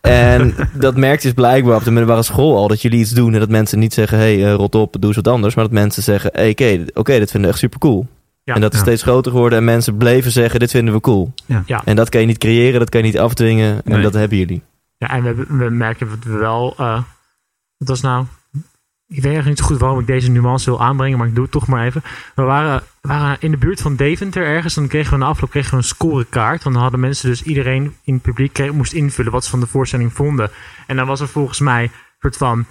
en 0.00 0.54
dat 0.74 0.96
merkt 0.96 1.22
je 1.22 1.28
dus 1.28 1.36
blijkbaar 1.36 1.76
op 1.76 1.84
de 1.84 1.90
middelbare 1.90 2.22
school 2.22 2.56
al. 2.56 2.68
Dat 2.68 2.82
jullie 2.82 2.98
iets 3.00 3.10
doen 3.10 3.32
en 3.34 3.40
dat 3.40 3.48
mensen 3.48 3.78
niet 3.78 3.94
zeggen... 3.94 4.18
hé, 4.18 4.40
hey, 4.40 4.48
eh, 4.50 4.54
rot 4.54 4.74
op, 4.74 4.92
doe 4.98 5.06
eens 5.06 5.16
wat 5.22 5.28
anders. 5.28 5.54
Maar 5.54 5.64
dat 5.64 5.72
mensen 5.72 6.02
zeggen... 6.02 6.30
hey, 6.34 6.50
oké, 6.50 6.84
oké, 6.94 7.18
dit 7.18 7.30
vinden 7.30 7.40
we 7.40 7.48
echt 7.48 7.58
super 7.58 7.78
cool. 7.78 8.06
Ja. 8.44 8.54
en 8.54 8.60
dat 8.60 8.72
is 8.72 8.78
Ja. 8.78 8.84
steeds 8.84 9.02
groter 9.02 9.32
geworden. 9.32 9.58
En 9.58 9.64
mensen 9.64 9.96
bleven 9.96 10.30
zeggen, 10.30 10.60
dit 10.60 10.70
vinden 10.70 10.94
we 10.94 11.00
cool. 11.00 11.32
Ja. 11.46 11.62
Ja. 11.66 11.82
En 11.84 11.96
dat 11.96 12.08
kan 12.08 12.20
je 12.20 12.26
niet 12.26 12.38
creëren, 12.38 12.78
dat 12.78 12.88
kan 12.88 13.00
je 13.00 13.06
niet 13.06 13.18
afdwingen. 13.18 13.74
En 13.84 13.92
Nee. 13.92 14.02
dat 14.02 14.12
hebben 14.14 14.38
jullie. 14.38 14.62
Ja, 14.98 15.10
en 15.10 15.22
we, 15.22 15.34
we 15.48 15.70
merken 15.70 16.08
dat 16.08 16.32
we 16.32 16.38
wel... 16.38 16.74
eh 16.78 16.98
wat 17.82 17.88
was 17.88 18.00
nou... 18.00 18.26
Ik 19.06 19.22
weet 19.22 19.32
eigenlijk 19.32 19.46
niet 19.46 19.58
zo 19.58 19.72
goed 19.72 19.80
waarom 19.80 20.00
ik 20.00 20.06
deze 20.06 20.30
nuance 20.30 20.70
wil 20.70 20.82
aanbrengen, 20.82 21.18
maar 21.18 21.26
ik 21.26 21.34
doe 21.34 21.42
het 21.42 21.52
toch 21.52 21.66
maar 21.66 21.84
even. 21.84 22.02
We 22.34 22.42
waren, 22.42 23.36
in 23.40 23.50
de 23.50 23.56
buurt 23.56 23.80
van 23.80 23.96
Deventer 23.96 24.46
ergens. 24.46 24.74
Dan 24.74 24.86
kregen 24.86 25.12
we 25.12 25.18
na 25.18 25.26
afloop 25.26 25.50
kregen 25.50 25.70
we 25.70 25.76
een 25.76 25.82
scorekaart. 25.84 26.62
Want 26.62 26.74
dan 26.74 26.82
hadden 26.82 27.00
mensen 27.00 27.28
dus 27.28 27.42
iedereen 27.42 27.96
in 28.04 28.14
het 28.14 28.22
publiek 28.22 28.52
kreeg, 28.52 28.72
moest 28.72 28.92
invullen 28.92 29.32
wat 29.32 29.44
ze 29.44 29.50
van 29.50 29.60
de 29.60 29.66
voorstelling 29.66 30.12
vonden. 30.12 30.50
En 30.86 30.96
dan 30.96 31.06
was 31.06 31.20
er 31.20 31.28
volgens 31.28 31.60
mij 31.60 31.82
een 31.82 31.90
soort 32.18 32.36
van 32.36 32.66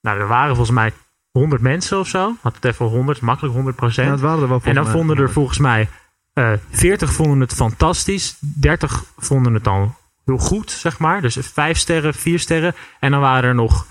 Nou, 0.00 0.18
er 0.18 0.26
waren 0.26 0.56
volgens 0.56 0.76
mij 0.76 0.92
100 1.30 1.62
mensen 1.62 1.98
of 1.98 2.08
zo. 2.08 2.36
Had 2.40 2.54
het 2.54 2.64
even 2.64 2.86
100, 2.86 3.20
makkelijk 3.20 3.54
100 3.54 3.76
procent. 3.76 4.06
Ja, 4.06 4.12
het 4.12 4.22
waren 4.22 4.42
er 4.42 4.48
wel 4.48 4.60
En 4.64 4.74
dan 4.74 4.84
mij. 4.84 4.92
vonden 4.92 5.16
er 5.16 5.30
volgens 5.30 5.58
mij 5.58 5.88
eh 6.32 6.52
40 6.70 7.12
vonden 7.12 7.40
het 7.40 7.54
fantastisch, 7.54 8.36
30 8.40 9.04
vonden 9.16 9.54
het 9.54 9.64
dan 9.64 9.94
heel 10.24 10.38
goed, 10.38 10.70
zeg 10.70 10.98
maar. 10.98 11.20
Dus 11.20 11.36
5 11.40 11.78
sterren, 11.78 12.14
4 12.14 12.38
sterren. 12.38 12.74
En 13.00 13.10
dan 13.10 13.20
waren 13.20 13.48
er 13.48 13.54
nog, 13.54 13.86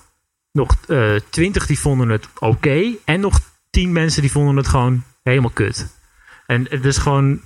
nog 0.52 0.76
eh 0.88 1.16
20 1.30 1.66
die 1.66 1.80
vonden 1.80 2.10
het 2.10 2.28
oké. 2.40 2.84
en 3.06 3.20
nog 3.20 3.40
10 3.70 3.92
mensen 3.92 4.22
die 4.22 4.32
vonden 4.32 4.56
het 4.56 4.68
gewoon 4.68 5.04
helemaal 5.24 5.50
kut. 5.54 6.00
En 6.46 6.66
het 6.70 6.86
is 6.86 6.98
gewoon, 6.98 7.42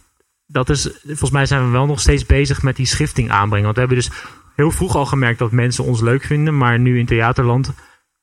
dat 0.46 0.70
is, 0.70 0.90
volgens 1.06 1.30
mij 1.32 1.46
zijn 1.46 1.66
we 1.66 1.70
wel 1.72 1.86
nog 1.86 2.00
steeds 2.00 2.26
bezig 2.26 2.62
met 2.64 2.76
die 2.76 2.86
schifting 2.86 3.30
aanbrengen. 3.32 3.64
Want 3.64 3.76
we 3.76 3.82
hebben 3.82 3.98
dus 3.98 4.12
heel 4.56 4.72
vroeg 4.72 4.96
al 4.96 5.06
gemerkt 5.06 5.40
dat 5.40 5.52
mensen 5.52 5.84
ons 5.84 6.02
leuk 6.02 6.24
vinden. 6.24 6.58
Maar 6.58 6.80
nu 6.80 7.00
in 7.00 7.06
theaterland, 7.06 7.72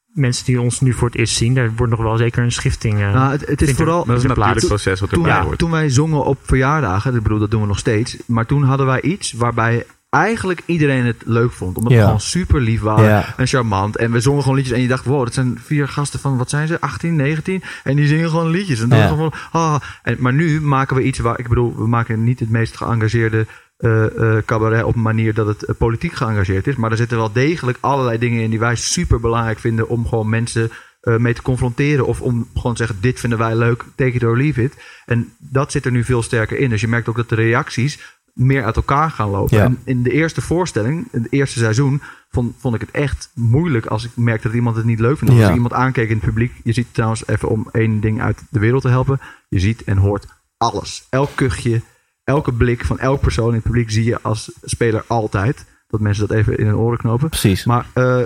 mensen 0.06 0.44
die 0.44 0.60
ons 0.60 0.80
nu 0.80 0.92
voor 0.92 1.08
het 1.08 1.16
eerst 1.18 1.34
zien, 1.36 1.54
daar 1.54 1.72
wordt 1.76 1.92
nog 1.92 2.02
wel 2.02 2.16
zeker 2.16 2.42
een 2.42 2.52
schifting. 2.52 3.00
eh, 3.00 3.12
Nou, 3.14 3.30
het, 3.32 3.46
het 3.46 3.62
is 3.62 3.68
er- 3.68 3.74
vooral... 3.74 4.04
Dat 4.04 4.16
is 4.16 4.22
een 4.22 4.28
natuurlijk 4.28 4.66
proces 4.66 5.00
wat 5.00 5.08
Toen, 5.08 5.18
erbij 5.18 5.34
wij- 5.36 5.44
hoort. 5.46 5.58
toen 5.58 5.70
wij 5.70 5.90
zongen 5.90 6.24
op 6.24 6.38
verjaardagen, 6.42 7.14
ik 7.16 7.22
bedoel, 7.22 7.38
dat 7.38 7.50
doen 7.50 7.60
we 7.60 7.66
nog 7.66 7.78
steeds. 7.78 8.16
Maar 8.26 8.46
toen 8.46 8.62
hadden 8.62 8.86
wij 8.86 9.00
iets 9.02 9.32
waarbij 9.32 9.86
eigenlijk 10.12 10.62
iedereen 10.66 11.04
het 11.06 11.22
leuk 11.26 11.52
vond. 11.52 11.76
Omdat 11.76 11.92
Ja. 11.92 11.98
we 11.98 12.04
gewoon 12.04 12.20
super 12.20 12.60
lief 12.60 12.80
waren 12.80 13.04
Ja. 13.04 13.34
en 13.36 13.46
charmant. 13.46 13.96
En 13.96 14.12
we 14.12 14.20
zongen 14.20 14.42
gewoon 14.42 14.56
liedjes 14.56 14.76
en 14.76 14.82
je 14.82 14.88
dacht, 14.88 15.04
wow, 15.04 15.24
dat 15.24 15.34
zijn 15.34 15.58
vier 15.62 15.88
gasten 15.88 16.20
van, 16.20 16.36
wat 16.36 16.50
zijn 16.50 16.66
ze, 16.66 16.80
18, 16.80 17.16
19? 17.16 17.62
En 17.84 17.96
die 17.96 18.06
zingen 18.06 18.28
gewoon 18.30 18.50
liedjes. 18.50 18.80
En 18.80 18.88
dan 18.88 18.98
Ja. 18.98 19.06
gewoon, 19.08 19.32
ah. 19.52 19.76
en, 20.02 20.16
maar 20.18 20.32
nu 20.32 20.60
maken 20.60 20.96
we 20.96 21.02
iets 21.02 21.18
waar, 21.18 21.38
ik 21.38 21.48
bedoel, 21.48 21.76
we 21.76 21.86
maken 21.86 22.24
niet 22.24 22.40
het 22.40 22.50
meest 22.50 22.76
geëngageerde 22.76 23.46
eh, 23.76 24.36
cabaret 24.44 24.84
op 24.84 24.94
een 24.94 25.02
manier 25.02 25.34
dat 25.34 25.46
het 25.46 25.64
eh, 25.64 25.74
politiek 25.78 26.12
geëngageerd 26.12 26.66
is. 26.66 26.76
Maar 26.76 26.90
er 26.90 26.96
zitten 26.96 27.16
wel 27.16 27.32
degelijk 27.32 27.78
allerlei 27.80 28.18
dingen 28.18 28.42
in 28.42 28.50
die 28.50 28.58
wij 28.58 28.76
super 28.76 29.20
belangrijk 29.20 29.58
vinden 29.58 29.88
om 29.88 30.06
gewoon 30.06 30.28
mensen 30.28 30.70
mee 31.18 31.34
te 31.34 31.42
confronteren. 31.42 32.06
Of 32.06 32.20
om 32.20 32.48
gewoon 32.54 32.72
te 32.74 32.78
zeggen, 32.84 33.00
dit 33.02 33.20
vinden 33.20 33.38
wij 33.38 33.56
leuk, 33.56 33.84
take 33.96 34.10
it 34.12 34.24
or 34.24 34.36
leave 34.36 34.62
it. 34.62 34.76
En 35.06 35.32
dat 35.38 35.72
zit 35.72 35.84
er 35.84 35.92
nu 35.92 36.04
veel 36.04 36.22
sterker 36.22 36.58
in. 36.58 36.70
Dus 36.70 36.80
je 36.80 36.88
merkt 36.88 37.08
ook 37.08 37.16
dat 37.16 37.28
de 37.28 37.34
reacties 37.34 37.98
meer 38.32 38.64
uit 38.64 38.76
elkaar 38.76 39.10
gaan 39.10 39.28
lopen. 39.30 39.56
Ja. 39.56 39.64
En 39.64 39.78
in 39.84 40.02
de 40.02 40.10
eerste 40.10 40.40
voorstelling, 40.40 41.08
in 41.10 41.22
het 41.22 41.32
eerste 41.32 41.58
seizoen, 41.58 42.02
vond, 42.30 42.54
vond 42.58 42.74
ik 42.74 42.80
het 42.80 42.90
echt 42.90 43.30
moeilijk 43.34 43.86
als 43.86 44.04
ik 44.04 44.10
merkte 44.14 44.46
dat 44.46 44.56
iemand 44.56 44.76
het 44.76 44.84
niet 44.84 45.00
leuk 45.00 45.20
Ja. 45.20 45.26
als 45.26 45.48
ik 45.48 45.54
iemand 45.54 45.72
aankeek 45.72 46.08
in 46.08 46.16
het 46.16 46.24
publiek. 46.24 46.52
Je 46.64 46.72
ziet 46.72 46.94
trouwens 46.94 47.26
even 47.26 47.48
om 47.48 47.68
één 47.72 48.00
ding 48.00 48.20
uit 48.22 48.42
de 48.50 48.58
wereld 48.58 48.82
te 48.82 48.88
helpen. 48.88 49.20
Je 49.48 49.58
ziet 49.58 49.84
en 49.84 49.96
hoort 49.96 50.26
alles. 50.56 51.06
Elk 51.10 51.30
kuchje, 51.34 51.82
elke 52.24 52.52
blik 52.52 52.84
van 52.84 52.98
elk 52.98 53.20
persoon 53.20 53.48
in 53.48 53.54
het 53.54 53.62
publiek 53.62 53.90
zie 53.90 54.04
je 54.04 54.20
als 54.22 54.52
speler 54.62 55.04
altijd. 55.06 55.64
Dat 55.86 56.00
mensen 56.00 56.28
dat 56.28 56.36
even 56.36 56.58
in 56.58 56.66
hun 56.66 56.76
oren 56.76 56.98
knopen. 56.98 57.28
Precies. 57.28 57.64
Maar 57.64 57.86
eh, 57.92 58.20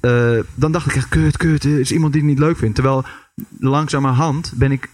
eh, 0.00 0.44
dan 0.54 0.72
dacht 0.72 0.86
ik 0.86 0.94
echt, 0.96 1.08
kut, 1.08 1.36
kut, 1.36 1.64
er 1.64 1.80
is 1.80 1.92
iemand 1.92 2.12
die 2.12 2.22
het 2.22 2.30
niet 2.30 2.38
leuk 2.38 2.56
vindt. 2.56 2.74
Terwijl 2.74 3.04
langzamerhand 3.58 4.52
ben 4.56 4.72
ik 4.72 4.88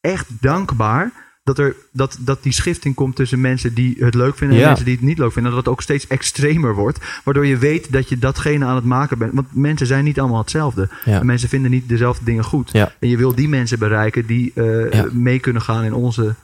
echt 0.00 0.26
dankbaar 0.40 1.12
dat, 1.42 1.58
er, 1.58 1.76
dat, 1.92 2.16
dat 2.20 2.42
die 2.42 2.52
schifting 2.52 2.94
komt 2.94 3.16
tussen 3.16 3.40
mensen 3.40 3.74
die 3.74 3.96
het 3.98 4.14
leuk 4.14 4.36
vinden 4.36 4.56
en 4.56 4.62
Ja. 4.62 4.68
mensen 4.68 4.84
die 4.84 4.94
het 4.94 5.04
niet 5.04 5.18
leuk 5.18 5.32
vinden. 5.32 5.52
Dat 5.52 5.60
het 5.64 5.72
ook 5.72 5.82
steeds 5.82 6.06
extremer 6.06 6.74
wordt. 6.74 7.20
Waardoor 7.24 7.46
je 7.46 7.56
weet 7.58 7.92
dat 7.92 8.08
je 8.08 8.18
datgene 8.18 8.64
aan 8.64 8.74
het 8.74 8.84
maken 8.84 9.18
bent. 9.18 9.32
Want 9.34 9.54
mensen 9.54 9.86
zijn 9.86 10.04
niet 10.04 10.20
allemaal 10.20 10.38
hetzelfde. 10.40 10.88
Ja. 11.04 11.20
En 11.20 11.26
mensen 11.26 11.48
vinden 11.48 11.70
niet 11.70 11.88
dezelfde 11.88 12.24
dingen 12.24 12.44
goed. 12.44 12.70
Ja. 12.72 12.92
En 12.98 13.08
je 13.08 13.16
wil 13.16 13.34
die 13.34 13.48
mensen 13.48 13.78
bereiken 13.78 14.26
die 14.26 14.52
eh, 14.54 14.90
Ja. 14.92 15.06
mee 15.12 15.38
kunnen 15.38 15.62
gaan 15.62 15.84
in 15.84 15.94
onze 15.94 16.34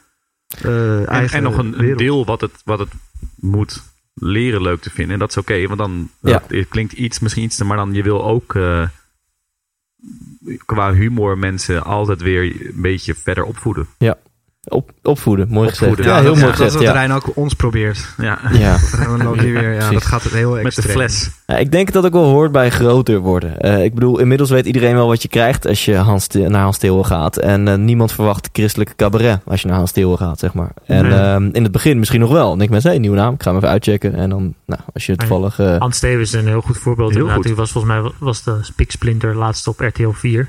eh, 0.63 0.99
En, 1.01 1.07
eigen 1.07 1.37
en 1.37 1.43
nog 1.43 1.59
een, 1.59 1.77
wereld. 1.77 1.99
deel 1.99 2.25
wat 2.25 2.41
het, 2.41 2.53
wat 2.65 2.79
het 2.79 2.91
moet 3.35 3.83
leren 4.15 4.63
leuk 4.63 4.81
te 4.81 4.91
vinden. 4.91 5.13
En 5.13 5.19
dat 5.19 5.31
is 5.31 5.37
oké, 5.37 5.67
want 5.67 5.79
dan 5.79 6.11
Ja. 6.21 6.43
het 6.49 6.69
klinkt 6.69 6.93
iets, 6.93 7.19
misschien 7.19 7.45
iets 7.45 7.57
te, 7.57 7.65
maar 7.65 7.77
dan 7.77 7.93
je 7.95 8.03
wil 8.03 8.25
ook 8.25 8.55
eh, 8.55 8.89
qua 10.67 10.93
humor 10.93 11.39
mensen 11.39 11.85
altijd 11.85 12.21
weer 12.23 12.43
een 12.67 12.81
beetje 12.83 13.15
verder 13.15 13.45
opvoeden. 13.45 13.87
Op, 14.69 14.91
opvoeden, 15.03 15.47
mooi 15.51 15.69
Opvoeden. 15.69 15.97
gezegd. 15.97 16.11
Ja, 16.11 16.17
Ja, 16.17 16.23
heel 16.23 16.33
dat, 16.35 16.43
mooi 16.43 16.57
dat 16.57 16.61
is 16.61 16.65
gezegd. 16.73 16.75
wat 16.75 16.95
Ja. 16.95 17.01
Rijn 17.07 17.13
ook 17.13 17.37
ons 17.37 17.55
probeert. 17.55 18.09
Ja, 18.17 18.39
Ja. 18.53 18.77
Dan 19.19 19.39
hier 19.39 19.53
weer. 19.53 19.73
Ja, 19.75 19.91
dat 19.91 20.05
gaat 20.05 20.23
het 20.23 20.33
heel 20.33 20.51
met 20.51 20.61
de 20.61 20.67
extreem. 20.67 20.91
fles. 20.97 21.31
Ja, 21.47 21.57
ik 21.57 21.73
denk 21.73 21.93
dat 21.93 22.05
ook 22.07 22.13
wel 22.13 22.25
hoort 22.25 22.53
bij 22.53 22.71
groter 22.71 23.19
worden. 23.19 23.61
Eh, 23.61 23.85
ik 23.85 23.95
bedoel, 23.95 24.19
inmiddels 24.19 24.51
weet 24.51 24.67
iedereen 24.67 24.95
wel 24.95 25.07
wat 25.07 25.23
je 25.23 25.29
krijgt 25.29 25.67
als 25.67 25.85
je 25.85 25.95
Hans 25.97 26.27
naar 26.29 26.63
Hans 26.63 26.79
Theeuwen 26.79 27.05
gaat. 27.07 27.37
En 27.37 27.69
eh, 27.69 27.75
niemand 27.75 28.13
verwacht 28.13 28.49
christelijke 28.53 28.95
cabaret 28.97 29.41
als 29.45 29.61
je 29.63 29.69
naar 29.69 29.77
Hans 29.77 29.93
Theeuwen 29.93 30.19
gaat, 30.19 30.39
zeg 30.39 30.55
maar. 30.55 30.71
En 30.87 31.09
Nee. 31.09 31.19
ehm, 31.19 31.49
in 31.53 31.63
het 31.63 31.73
begin 31.73 31.99
misschien 31.99 32.21
nog 32.21 32.33
wel. 32.33 32.49
Denk 32.51 32.63
ik 32.63 32.71
mensen, 32.71 32.91
hey, 32.91 32.99
nieuwe 32.99 33.17
naam, 33.17 33.35
ik 33.35 33.43
ga 33.43 33.49
hem 33.49 33.59
even 33.59 33.71
uitchecken. 33.71 34.15
En 34.15 34.31
dan, 34.31 34.55
nou, 34.67 34.81
als 34.95 35.07
je 35.07 35.17
toevallig... 35.17 35.59
eh, 35.59 35.77
Hans 35.79 35.97
Stevens 35.97 36.33
is 36.35 36.41
een 36.41 36.47
heel 36.49 36.61
goed 36.61 36.79
voorbeeld. 36.79 37.15
Heel 37.15 37.29
goed. 37.29 37.43
Die 37.45 37.55
was 37.55 37.71
volgens 37.73 37.93
mij 37.93 38.11
was 38.19 38.43
de 38.43 38.59
Spiksplinter 38.61 39.35
laatst 39.37 39.67
op 39.69 39.81
RTL 39.81 40.11
4. 40.13 40.49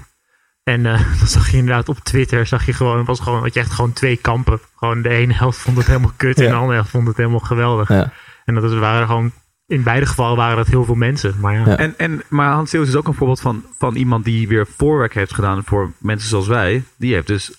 En 0.68 0.86
eh, 0.86 1.00
dan 1.20 1.28
zag 1.28 1.50
je 1.52 1.58
inderdaad 1.58 1.90
op 1.90 2.00
Twitter, 2.00 2.46
zag 2.46 2.66
je 2.66 2.74
gewoon, 2.74 2.98
het 2.98 3.08
was 3.08 3.20
gewoon, 3.20 3.44
dat 3.44 3.54
je 3.54 3.60
echt 3.60 3.72
gewoon 3.72 3.94
twee 3.94 4.16
kampen. 4.18 4.60
Gewoon 4.76 5.02
de 5.02 5.10
ene 5.10 5.34
helft 5.34 5.58
vond 5.60 5.78
het 5.78 5.88
helemaal 5.88 6.12
kut 6.18 6.40
en 6.40 6.48
de 6.50 6.54
andere 6.56 6.74
helft 6.74 6.90
vond 6.90 7.08
het 7.08 7.18
helemaal 7.18 7.40
geweldig. 7.40 7.90
ja. 7.90 8.12
En 8.46 8.54
dat 8.56 8.64
is, 8.64 8.74
waren 8.80 9.08
gewoon, 9.08 9.32
in 9.66 9.84
beide 9.84 10.06
gevallen 10.06 10.38
waren 10.38 10.58
dat 10.58 10.68
heel 10.68 10.84
veel 10.86 10.96
mensen. 10.96 11.36
Maar 11.40 11.54
ja, 11.54 11.64
Ja. 11.66 11.78
En, 11.78 11.94
en, 11.98 12.22
maar 12.28 12.52
Hans 12.52 12.68
Steeuws 12.70 12.88
is 12.88 12.96
ook 12.96 13.08
een 13.08 13.14
voorbeeld 13.14 13.40
van, 13.42 13.64
van 13.78 13.96
iemand 13.96 14.26
die 14.26 14.48
weer 14.48 14.68
voorwerk 14.78 15.14
heeft 15.14 15.34
gedaan 15.34 15.64
voor 15.66 15.92
mensen 15.98 16.30
zoals 16.30 16.48
wij. 16.48 16.84
Die 16.98 17.14
heeft 17.14 17.28
dus 17.28 17.52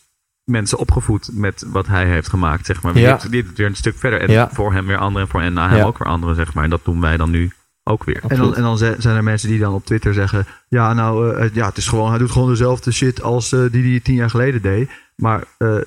mensen 0.44 0.78
opgevoed 0.78 1.30
met 1.32 1.64
wat 1.66 1.86
hij 1.86 2.06
heeft 2.06 2.28
gemaakt, 2.28 2.66
zeg 2.66 2.82
maar. 2.82 2.92
Die, 2.92 3.06
heeft, 3.06 3.30
die 3.30 3.42
heeft 3.42 3.56
weer 3.56 3.66
een 3.66 3.74
stuk 3.76 3.98
verder. 3.98 4.20
En 4.20 4.30
Ja. 4.30 4.48
voor 4.52 4.72
hem 4.72 4.86
weer 4.86 4.96
anderen 4.98 5.22
en 5.22 5.28
voor 5.28 5.40
en 5.40 5.52
na 5.52 5.68
hem 5.68 5.78
Ja. 5.78 5.84
ook 5.84 5.98
weer 5.98 6.08
anderen, 6.08 6.36
zeg 6.36 6.54
maar. 6.54 6.64
En 6.64 6.70
dat 6.70 6.84
doen 6.84 7.00
wij 7.00 7.16
dan 7.16 7.30
nu 7.30 7.52
ook 7.88 8.04
weer. 8.04 8.22
En 8.28 8.36
dan, 8.36 8.56
en 8.56 8.62
dan 8.62 8.78
zijn 8.78 9.16
er 9.16 9.24
mensen 9.24 9.48
die 9.48 9.58
dan 9.58 9.74
op 9.74 9.84
Twitter 9.84 10.14
zeggen: 10.14 10.46
Ja, 10.68 10.92
nou, 10.92 11.36
eh, 11.36 11.54
ja, 11.54 11.66
het 11.66 11.76
is 11.76 11.88
gewoon, 11.88 12.08
hij 12.08 12.18
doet 12.18 12.30
gewoon 12.30 12.48
dezelfde 12.48 12.92
shit 12.92 13.22
als 13.22 13.52
eh, 13.52 13.60
die 13.60 13.70
die 13.70 13.90
hij 13.90 14.00
tien 14.00 14.14
jaar 14.14 14.30
geleden 14.30 14.62
deed. 14.62 14.90
Maar 15.14 15.44
eh, 15.58 15.78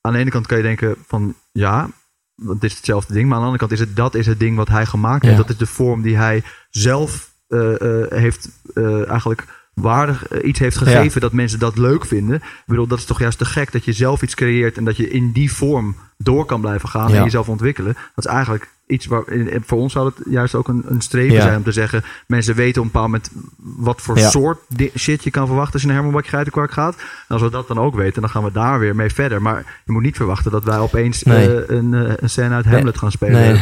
aan 0.00 0.12
de 0.12 0.18
ene 0.18 0.30
kant 0.30 0.46
kan 0.46 0.56
je 0.56 0.62
denken: 0.62 0.96
van 1.06 1.34
ja, 1.52 1.88
want 2.34 2.62
het 2.62 2.70
is 2.70 2.76
hetzelfde 2.76 3.12
ding. 3.12 3.24
Maar 3.28 3.34
aan 3.34 3.42
de 3.42 3.48
andere 3.48 3.66
kant 3.68 3.80
is 3.80 3.86
het 3.86 3.96
dat 3.96 4.14
is 4.14 4.26
het 4.26 4.38
ding 4.38 4.56
wat 4.56 4.68
hij 4.68 4.86
gemaakt 4.86 5.22
heeft. 5.22 5.36
Ja. 5.36 5.42
Dat 5.42 5.50
is 5.50 5.56
de 5.56 5.66
vorm 5.66 6.02
die 6.02 6.16
hij 6.16 6.42
zelf 6.70 7.34
eh, 7.48 8.02
eh, 8.02 8.10
heeft 8.10 8.48
eh, 8.74 9.08
eigenlijk 9.08 9.44
waardig 9.80 10.26
eh, 10.28 10.48
iets 10.48 10.58
heeft 10.58 10.76
gegeven 10.76 11.20
dat 11.20 11.32
mensen 11.32 11.58
dat 11.58 11.78
leuk 11.78 12.04
vinden. 12.04 12.36
Ik 12.36 12.62
bedoel, 12.66 12.86
dat 12.86 12.98
is 12.98 13.04
toch 13.04 13.18
juist 13.18 13.38
te 13.38 13.44
gek 13.44 13.72
dat 13.72 13.84
je 13.84 13.92
zelf 13.92 14.22
iets 14.22 14.34
creëert 14.34 14.76
en 14.76 14.84
dat 14.84 14.96
je 14.96 15.10
in 15.10 15.32
die 15.32 15.52
vorm 15.52 15.96
door 16.18 16.44
kan 16.44 16.60
blijven 16.60 16.88
gaan 16.88 17.10
Ja. 17.10 17.16
en 17.16 17.24
jezelf 17.24 17.48
ontwikkelen. 17.48 17.92
Dat 18.14 18.24
is 18.24 18.30
eigenlijk 18.30 18.70
iets 18.86 19.06
waar 19.06 19.22
voor 19.66 19.78
ons 19.78 19.92
zou 19.92 20.06
het 20.06 20.26
juist 20.30 20.54
ook 20.54 20.68
een, 20.68 20.82
een 20.86 21.00
streven 21.00 21.34
Ja. 21.34 21.42
zijn 21.42 21.56
om 21.56 21.62
te 21.62 21.72
zeggen: 21.72 22.04
mensen 22.26 22.54
weten 22.54 22.82
op 22.82 22.86
een 22.86 22.92
bepaald 22.92 23.06
moment 23.06 23.30
wat 23.76 24.00
voor 24.00 24.18
Ja. 24.18 24.30
soort 24.30 24.58
shit 24.98 25.24
je 25.24 25.30
kan 25.30 25.46
verwachten 25.46 25.72
als 25.72 25.82
je 25.82 25.86
naar 25.88 25.96
Herman 25.96 26.14
Bakje 26.14 26.30
Geitenkwark 26.30 26.70
gaat. 26.72 26.94
En 26.94 27.02
als 27.28 27.42
we 27.42 27.50
dat 27.50 27.68
dan 27.68 27.78
ook 27.78 27.94
weten, 27.94 28.20
dan 28.20 28.30
gaan 28.30 28.44
we 28.44 28.52
daar 28.52 28.78
weer 28.78 28.96
mee 28.96 29.10
verder. 29.10 29.42
Maar 29.42 29.80
je 29.84 29.92
moet 29.92 30.02
niet 30.02 30.16
verwachten 30.16 30.50
dat 30.50 30.64
wij 30.64 30.78
opeens 30.78 31.22
Nee. 31.22 31.64
eh, 31.64 31.76
een, 31.76 31.94
eh, 31.94 32.12
een 32.16 32.30
scène 32.30 32.54
uit 32.54 32.64
Nee. 32.64 32.74
Hamlet 32.74 32.98
gaan 32.98 33.10
spelen. 33.10 33.40
Nee. 33.40 33.52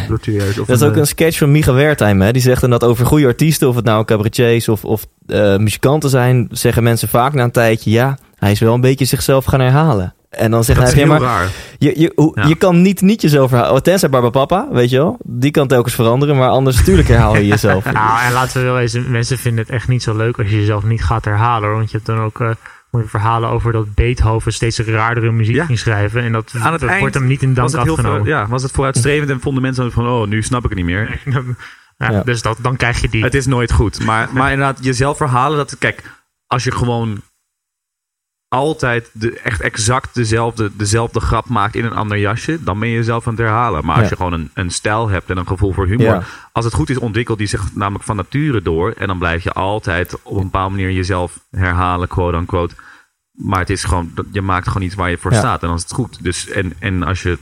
Of 0.61 0.67
Dat 0.67 0.77
is 0.77 0.83
ook 0.83 0.93
eh, 0.93 0.99
een 0.99 1.07
sketch 1.07 1.39
van 1.39 1.51
Micha 1.51 1.73
Wertheim. 1.73 2.21
Hè? 2.21 2.33
Die 2.33 2.43
zegt 2.43 2.61
dan 2.61 2.71
dat 2.71 2.85
over 2.85 3.07
goede 3.07 3.27
artiesten, 3.27 3.69
of 3.69 3.75
het 3.77 3.85
nou 3.85 4.05
cabaretiers 4.05 4.69
of, 4.69 4.85
of 4.85 5.07
muzikanten 5.59 6.11
zijn, 6.11 6.49
zeggen 6.51 6.83
mensen 6.83 7.09
vaak 7.09 7.33
na 7.35 7.43
een 7.45 7.51
tijdje, 7.51 7.91
ja, 7.91 8.19
hij 8.39 8.51
is 8.51 8.61
wel 8.61 8.75
een 8.75 8.81
beetje 8.81 9.05
zichzelf 9.05 9.45
gaan 9.45 9.61
herhalen. 9.61 10.15
En 10.37 10.51
dan 10.51 10.65
zegt 10.65 10.79
Dat 10.79 10.89
is 10.89 10.95
hij, 10.95 11.03
ja, 11.05 11.11
heel 11.11 11.19
maar 11.21 11.29
raar. 11.29 11.49
je, 11.79 12.01
je, 12.01 12.13
hoe- 12.15 12.33
Ja. 12.41 12.47
je 12.47 12.55
kan 12.55 12.83
niet 12.83 13.01
niet 13.01 13.23
jezelf 13.23 13.51
herhalen. 13.51 13.75
Oh, 13.75 13.81
Tenzij 13.81 14.09
Barbapapa, 14.09 14.69
weet 14.71 14.91
je 14.91 14.97
wel. 14.97 15.19
Die 15.25 15.51
kan 15.51 15.67
telkens 15.69 15.95
veranderen, 15.95 16.37
maar 16.37 16.49
anders 16.49 16.77
natuurlijk 16.77 17.09
herhaal 17.09 17.37
je 17.37 17.47
jezelf. 17.47 17.85
Nou, 17.93 18.21
en 18.23 18.33
laten 18.33 18.61
we 18.61 18.67
wel 18.67 18.79
eens, 18.79 18.99
mensen 19.09 19.39
vinden 19.39 19.65
het 19.65 19.73
echt 19.73 19.89
niet 19.89 20.03
zo 20.03 20.17
leuk 20.17 20.39
als 20.39 20.49
je 20.51 20.57
jezelf 20.57 20.85
niet 20.85 21.05
gaat 21.05 21.25
herhalen. 21.25 21.69
hoor. 21.69 21.77
Want 21.79 21.91
je 21.91 21.97
hebt 21.97 22.09
dan 22.09 22.21
ook 22.21 22.41
eh, 22.41 22.51
mooie 22.91 23.07
verhalen 23.09 23.49
over 23.51 23.73
dat 23.73 23.95
Beethoven 23.95 24.53
steeds 24.53 24.79
raardere 24.79 25.31
muziek 25.33 25.55
Ja. 25.55 25.65
ging 25.65 25.79
schrijven. 25.79 26.23
En 26.23 26.33
dat, 26.33 26.53
Aan 26.61 26.71
het 26.73 26.81
dat 26.81 26.89
eind 26.89 27.01
wordt 27.01 27.15
hem 27.15 27.27
niet 27.27 27.43
in 27.43 27.55
dank 27.55 27.69
Was 27.69 27.73
het, 27.73 27.83
heel 27.83 27.93
afgenomen. 27.93 28.19
voor, 28.21 28.29
ja, 28.29 28.47
was 28.47 28.63
het 28.63 28.73
vooruitstrevend 28.73 29.31
en 29.31 29.41
vonden 29.41 29.63
mensen 29.63 29.93
van, 29.93 30.09
oh, 30.09 30.27
nu 30.29 30.43
snap 30.43 30.63
ik 30.63 30.69
het 30.69 30.79
niet 30.79 30.87
meer. 30.87 31.21
Ja, 31.99 32.11
Ja. 32.11 32.23
Dus 32.23 32.43
dat, 32.43 32.59
dan 32.61 32.77
krijg 32.77 33.01
je 33.01 33.09
die. 33.09 33.23
Het 33.25 33.35
is 33.35 33.47
nooit 33.47 33.73
goed. 33.73 34.05
Maar, 34.05 34.29
maar 34.33 34.53
inderdaad, 34.53 34.79
jezelf 34.85 35.17
verhalen. 35.17 35.57
Dat, 35.57 35.77
kijk, 35.79 36.03
als 36.47 36.65
je 36.65 36.71
gewoon 36.73 37.21
altijd 38.55 39.11
de, 39.13 39.39
echt 39.41 39.61
exact 39.61 40.15
dezelfde, 40.15 40.71
dezelfde 40.77 41.21
grap 41.21 41.49
maakt 41.49 41.75
in 41.75 41.85
een 41.85 41.93
ander 41.95 42.19
jasje, 42.19 42.59
dan 42.63 42.79
ben 42.79 42.89
je 42.89 42.95
jezelf 42.95 43.27
aan 43.27 43.33
het 43.33 43.43
herhalen. 43.43 43.85
Maar 43.85 43.95
als 43.95 44.05
Ja. 44.05 44.11
je 44.11 44.17
gewoon 44.17 44.33
een, 44.33 44.51
een 44.55 44.71
stijl 44.71 45.09
hebt 45.09 45.31
en 45.31 45.37
een 45.37 45.47
gevoel 45.47 45.73
voor 45.73 45.87
humor, 45.87 46.05
Ja. 46.07 46.23
als 46.53 46.65
het 46.65 46.75
goed 46.75 46.91
is, 46.91 46.99
ontwikkelt 46.99 47.39
die 47.39 47.47
zich 47.47 47.75
namelijk 47.75 48.05
van 48.05 48.17
nature 48.17 48.63
door. 48.63 48.91
En 48.93 49.07
dan 49.07 49.19
blijf 49.19 49.43
je 49.45 49.53
altijd 49.53 50.23
op 50.23 50.37
een 50.37 50.43
bepaalde 50.43 50.75
manier 50.75 50.91
jezelf 50.93 51.39
herhalen, 51.51 52.09
quote 52.09 52.37
unquote. 52.37 52.75
Maar 53.33 53.59
het 53.59 53.71
is 53.71 53.85
gewoon, 53.85 54.13
je 54.33 54.43
maakt 54.43 54.69
gewoon 54.69 54.83
iets 54.83 54.95
waar 54.95 55.11
je 55.11 55.19
voor 55.19 55.33
Ja. 55.33 55.39
staat. 55.39 55.61
En 55.63 55.67
dan 55.69 55.77
is 55.77 55.83
het 55.83 55.93
goed. 55.93 56.19
Dus, 56.23 56.49
en, 56.49 56.73
en 56.79 57.03
als 57.03 57.23
je 57.23 57.39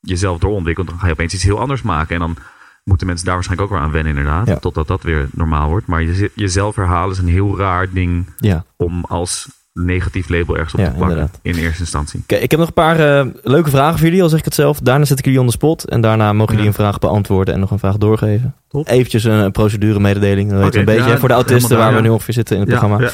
jezelf 0.00 0.38
doorontwikkelt, 0.38 0.88
dan 0.88 0.98
ga 0.98 1.06
je 1.06 1.12
opeens 1.12 1.34
iets 1.34 1.42
heel 1.42 1.60
anders 1.60 1.82
maken. 1.82 2.14
En 2.14 2.20
dan 2.20 2.36
moeten 2.84 3.06
mensen 3.06 3.24
daar 3.26 3.34
waarschijnlijk 3.34 3.70
ook 3.70 3.76
weer 3.78 3.86
aan 3.86 3.92
wennen, 3.92 4.16
inderdaad. 4.16 4.46
Ja. 4.46 4.56
Totdat 4.58 4.86
dat 4.88 5.02
weer 5.02 5.28
normaal 5.32 5.68
wordt. 5.68 5.86
Maar 5.86 6.02
je, 6.02 6.30
jezelf 6.34 6.76
herhalen 6.76 7.10
is 7.12 7.18
een 7.18 7.28
heel 7.28 7.58
raar 7.58 7.90
ding 7.92 8.26
Ja, 8.36 8.64
om 8.76 9.04
als 9.04 9.48
negatief 9.84 10.28
label 10.28 10.54
ergens 10.56 10.72
op 10.74 10.80
Ja, 10.80 10.86
te 10.86 10.92
plakken. 10.92 11.16
inderdaad. 11.16 11.38
In 11.42 11.54
eerste 11.54 11.80
instantie. 11.80 12.20
Oké, 12.22 12.34
ik 12.34 12.50
heb 12.50 12.60
nog 12.60 12.68
een 12.68 12.74
paar 12.74 13.18
eh, 13.18 13.26
leuke 13.42 13.70
vragen 13.70 13.98
voor 13.98 14.06
jullie, 14.06 14.22
al 14.22 14.28
zeg 14.28 14.38
ik 14.38 14.44
het 14.44 14.54
zelf. 14.54 14.80
Daarna 14.80 15.04
zet 15.04 15.18
ik 15.18 15.24
jullie 15.24 15.40
on 15.40 15.46
the 15.46 15.52
spot. 15.52 15.84
En 15.88 16.00
daarna 16.00 16.32
mogen 16.32 16.54
jullie 16.54 16.70
Ja. 16.70 16.76
een 16.78 16.84
vraag 16.84 16.98
beantwoorden 16.98 17.54
en 17.54 17.60
nog 17.60 17.70
een 17.70 17.78
vraag 17.78 17.96
doorgeven. 17.98 18.54
Top. 18.68 18.88
Eventjes 18.88 19.24
een, 19.24 19.32
een 19.32 19.52
procedure 19.52 20.00
mededeling. 20.00 20.50
Dan 20.50 20.60
een 20.62 20.84
beetje 20.84 21.10
hè, 21.10 21.18
voor 21.18 21.28
de 21.28 21.34
autisten 21.34 21.76
waar 21.76 21.86
daar, 21.86 21.90
we 21.96 21.96
ja. 22.02 22.02
nu 22.02 22.08
ongeveer 22.10 22.34
zitten 22.34 22.56
in 22.56 22.62
het 22.62 22.70
Ja, 22.70 22.78
programma. 22.78 23.10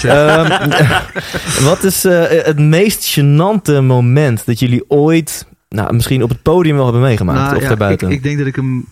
ja. 0.00 0.36
Ehm, 0.44 1.64
wat 1.68 1.84
is 1.84 2.04
eh, 2.04 2.44
het 2.44 2.58
meest 2.58 3.18
gênante 3.20 3.82
moment 3.82 4.46
dat 4.46 4.58
jullie 4.58 4.84
ooit, 4.88 5.46
nou, 5.68 5.94
misschien 5.94 6.22
op 6.22 6.28
het 6.28 6.42
podium 6.42 6.74
wel 6.76 6.84
hebben 6.84 7.02
meegemaakt? 7.02 7.38
Nou, 7.40 7.56
of 7.56 7.62
ja, 7.62 7.68
daarbuiten? 7.68 8.08
Ik, 8.08 8.14
ik 8.14 8.22
denk 8.22 8.38
dat 8.38 8.46
ik 8.46 8.56
hem, 8.56 8.86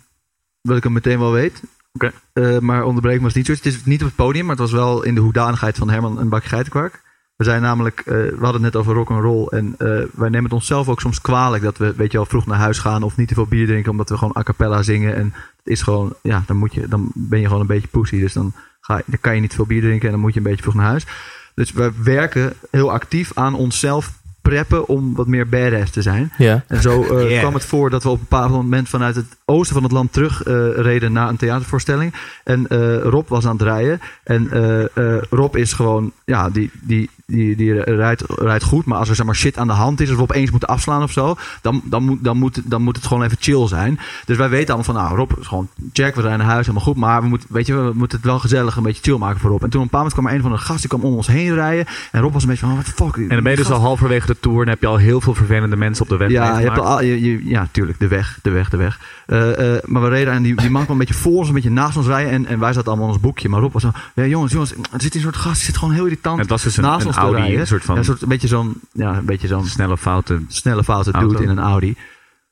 dat 0.62 0.76
ik 0.76 0.82
hem 0.82 0.92
meteen 0.92 1.18
wel 1.18 1.32
weet. 1.32 1.62
Oké. 1.92 2.12
Eh, 2.32 2.58
maar 2.58 2.84
onderbreken 2.84 3.22
was 3.22 3.34
niet 3.34 3.46
zo. 3.46 3.52
Het 3.52 3.66
is 3.66 3.84
niet 3.84 4.00
op 4.00 4.06
het 4.06 4.16
podium, 4.16 4.42
maar 4.46 4.56
het 4.56 4.64
was 4.70 4.72
wel 4.72 5.02
in 5.02 5.14
de 5.14 5.20
hoedanigheid 5.20 5.76
van 5.76 5.90
Herman 5.90 6.18
een 6.18 6.28
bakje 6.28 6.48
geitenkwark. 6.48 7.02
We 7.38 7.44
zijn 7.44 7.62
namelijk, 7.62 8.00
eh, 8.00 8.14
we 8.14 8.36
hadden 8.40 8.52
het 8.52 8.72
net 8.72 8.76
over 8.76 8.94
rock 8.94 9.10
and 9.10 9.20
roll 9.22 9.46
en 9.46 9.74
eh, 9.78 9.86
wij 10.14 10.28
nemen 10.28 10.44
het 10.44 10.52
onszelf 10.52 10.88
ook 10.88 11.00
soms 11.00 11.20
kwalijk 11.20 11.62
dat 11.62 11.78
we, 11.78 11.92
weet 11.96 12.10
je 12.12 12.16
wel, 12.16 12.26
vroeg 12.26 12.46
naar 12.46 12.58
huis 12.58 12.78
gaan 12.78 13.02
of 13.02 13.16
niet 13.16 13.28
te 13.28 13.34
veel 13.34 13.46
bier 13.46 13.66
drinken 13.66 13.90
omdat 13.90 14.08
we 14.08 14.16
gewoon 14.18 14.36
a 14.38 14.42
cappella 14.42 14.82
zingen. 14.82 15.14
En 15.16 15.24
het 15.34 15.66
is 15.66 15.82
gewoon, 15.82 16.14
ja, 16.22 16.42
dan 16.46 16.56
moet 16.56 16.74
je, 16.74 16.88
dan 16.88 17.10
ben 17.14 17.38
je 17.40 17.46
gewoon 17.46 17.60
een 17.60 17.66
beetje 17.66 17.88
pussy. 17.88 18.20
Dus 18.20 18.32
dan, 18.32 18.52
ga, 18.80 18.96
je- 18.96 19.02
dan 19.06 19.18
kan 19.20 19.34
je 19.34 19.40
niet 19.40 19.54
veel 19.54 19.66
bier 19.66 19.80
drinken 19.80 20.06
en 20.06 20.12
dan 20.12 20.20
moet 20.20 20.32
je 20.34 20.38
een 20.38 20.46
beetje 20.46 20.62
vroeg 20.62 20.74
naar 20.74 20.86
huis. 20.86 21.06
Dus 21.54 21.72
we 21.72 21.92
werken 22.02 22.52
heel 22.70 22.92
actief 22.92 23.30
aan 23.34 23.54
onszelf 23.54 24.12
preppen 24.42 24.88
om 24.88 25.14
wat 25.14 25.26
meer 25.26 25.48
badass 25.48 25.90
te 25.92 26.02
zijn. 26.02 26.32
ja. 26.38 26.64
En 26.66 26.80
zo 26.82 27.02
eh, 27.02 27.28
Yeah. 27.28 27.40
kwam 27.40 27.54
het 27.54 27.64
voor 27.64 27.90
dat 27.90 28.02
we 28.02 28.08
op 28.08 28.14
een 28.14 28.26
bepaald 28.28 28.50
moment 28.50 28.88
vanuit 28.88 29.16
het 29.16 29.36
oosten 29.44 29.74
van 29.74 29.82
het 29.82 29.92
land 29.92 30.12
terug 30.12 30.42
eh, 30.42 30.54
reden 30.76 31.12
naar 31.12 31.28
een 31.28 31.36
theatervoorstelling. 31.36 32.14
En 32.44 32.66
eh, 32.68 32.98
Rob 33.02 33.28
was 33.28 33.46
aan 33.46 33.52
het 33.52 33.62
rijden. 33.62 34.00
En 34.24 34.50
eh, 34.50 34.84
eh, 35.16 35.22
Rob 35.30 35.56
is 35.56 35.72
gewoon, 35.72 36.12
ja, 36.24 36.50
die, 36.50 36.70
die, 36.80 37.10
die, 37.32 37.56
die 37.56 37.82
rijdt, 37.82 38.22
rijdt 38.26 38.64
goed. 38.64 38.84
Maar 38.84 38.98
als 38.98 39.08
er 39.08 39.14
zeg 39.14 39.26
maar 39.26 39.34
shit 39.34 39.58
aan 39.58 39.66
de 39.66 39.72
hand 39.72 40.00
is, 40.00 40.08
als 40.08 40.16
we 40.16 40.22
opeens 40.22 40.50
moeten 40.50 40.68
afslaan 40.68 41.02
of 41.02 41.12
zo, 41.12 41.36
dan, 41.62 41.82
dan, 41.84 42.02
moet, 42.02 42.24
dan, 42.24 42.36
moet, 42.36 42.60
dan 42.64 42.82
moet 42.82 42.96
het 42.96 43.06
gewoon 43.06 43.22
even 43.22 43.36
chill 43.40 43.66
zijn. 43.68 43.98
Dus 44.24 44.36
wij 44.36 44.48
weten 44.48 44.74
allemaal 44.74 44.94
van, 44.94 45.02
nou, 45.04 45.16
Rob 45.16 45.30
is 45.40 45.46
gewoon 45.46 45.68
check, 45.92 46.14
we 46.14 46.20
rijden 46.20 46.38
naar 46.38 46.48
huis, 46.48 46.66
helemaal 46.66 46.86
goed. 46.86 46.96
Maar 46.96 47.22
we 47.22 47.28
moeten, 47.28 47.48
weet 47.52 47.66
je, 47.66 47.74
we 47.74 47.92
moeten 47.94 48.16
het 48.18 48.26
wel 48.26 48.38
gezellig 48.38 48.76
een 48.76 48.82
beetje 48.82 49.02
chill 49.02 49.18
maken 49.18 49.40
voor 49.40 49.50
Rob. 49.50 49.62
En 49.62 49.70
toen 49.70 49.80
op 49.82 49.86
een 49.86 49.90
bepaald 50.00 50.14
moment 50.14 50.14
kwam 50.14 50.26
er 50.26 50.34
een 50.34 50.42
van 50.42 50.50
de 50.66 50.72
gasten, 50.72 50.88
die 50.88 50.98
kwam 50.98 51.10
om 51.10 51.16
ons 51.16 51.26
heen 51.26 51.54
rijden. 51.54 51.86
En 52.12 52.20
Rob 52.20 52.32
was 52.32 52.42
een 52.42 52.48
beetje 52.48 52.66
van, 52.66 52.74
what 52.74 52.84
the 52.84 53.04
fuck. 53.04 53.16
En 53.16 53.28
dan 53.28 53.42
ben 53.42 53.50
je 53.52 53.58
dus 53.58 53.70
al 53.70 53.80
halverwege 53.80 54.26
de 54.26 54.36
tour 54.40 54.62
en 54.62 54.68
heb 54.68 54.80
je 54.80 54.86
al 54.86 54.96
heel 54.96 55.20
veel 55.20 55.34
vervelende 55.34 55.76
mensen 55.76 56.02
op 56.04 56.08
de 56.10 56.16
weg 56.16 56.30
Ja, 56.30 56.58
je 56.58 56.64
hebt 56.66 56.78
al, 56.78 57.02
je, 57.02 57.20
je- 57.22 57.48
ja, 57.48 57.68
tuurlijk, 57.70 57.98
de 58.00 58.08
weg, 58.08 58.38
de 58.42 58.50
weg, 58.50 58.70
de 58.70 58.76
weg. 58.76 59.00
Eh, 59.26 59.74
eh, 59.76 59.82
maar 59.84 60.02
we 60.02 60.08
reden 60.08 60.32
en 60.32 60.42
die, 60.42 60.54
die 60.54 60.70
man 60.70 60.82
kwam 60.82 60.92
een 61.00 61.06
beetje 61.06 61.20
voor 61.20 61.32
ons, 61.32 61.48
een 61.48 61.54
beetje 61.54 61.70
naast 61.70 61.96
ons 61.96 62.06
rijden. 62.06 62.32
En, 62.32 62.46
en 62.46 62.58
wij 62.58 62.72
zaten 62.72 62.88
allemaal 62.88 63.06
in 63.06 63.12
ons 63.12 63.22
boekje. 63.22 63.48
Maar 63.48 63.60
Rob 63.60 63.72
was 63.72 63.82
zo, 63.82 63.90
ja, 64.14 64.24
jongens, 64.24 64.52
jongens, 64.52 64.72
er 64.72 65.00
zit 65.00 65.14
een 65.14 65.20
soort 65.20 65.36
gast, 65.36 65.54
die 65.56 65.64
zit 65.64 65.76
gewoon 65.76 65.94
heel 65.94 66.04
irritant 66.04 66.38
Het 66.38 66.48
was 66.48 66.62
dus 66.62 66.76
een, 66.76 66.82
naast 66.82 67.00
een 67.00 67.06
ons 67.06 67.16
Audi, 67.18 67.58
een 67.58 67.66
soort 67.66 67.84
van 67.84 67.94
Ja, 67.94 68.00
een 68.00 68.06
soort, 68.06 68.22
een 68.22 68.28
beetje 68.28 68.48
zo'n, 68.48 68.80
ja, 68.92 69.16
een 69.16 69.24
beetje 69.24 69.46
zo'n 69.46 69.66
snelle 69.66 69.96
fouten. 69.98 70.44
snelle 70.48 70.84
foute 70.84 71.10
Auto. 71.12 71.28
dude 71.28 71.42
in 71.42 71.48
een 71.48 71.58
Audi. 71.58 71.96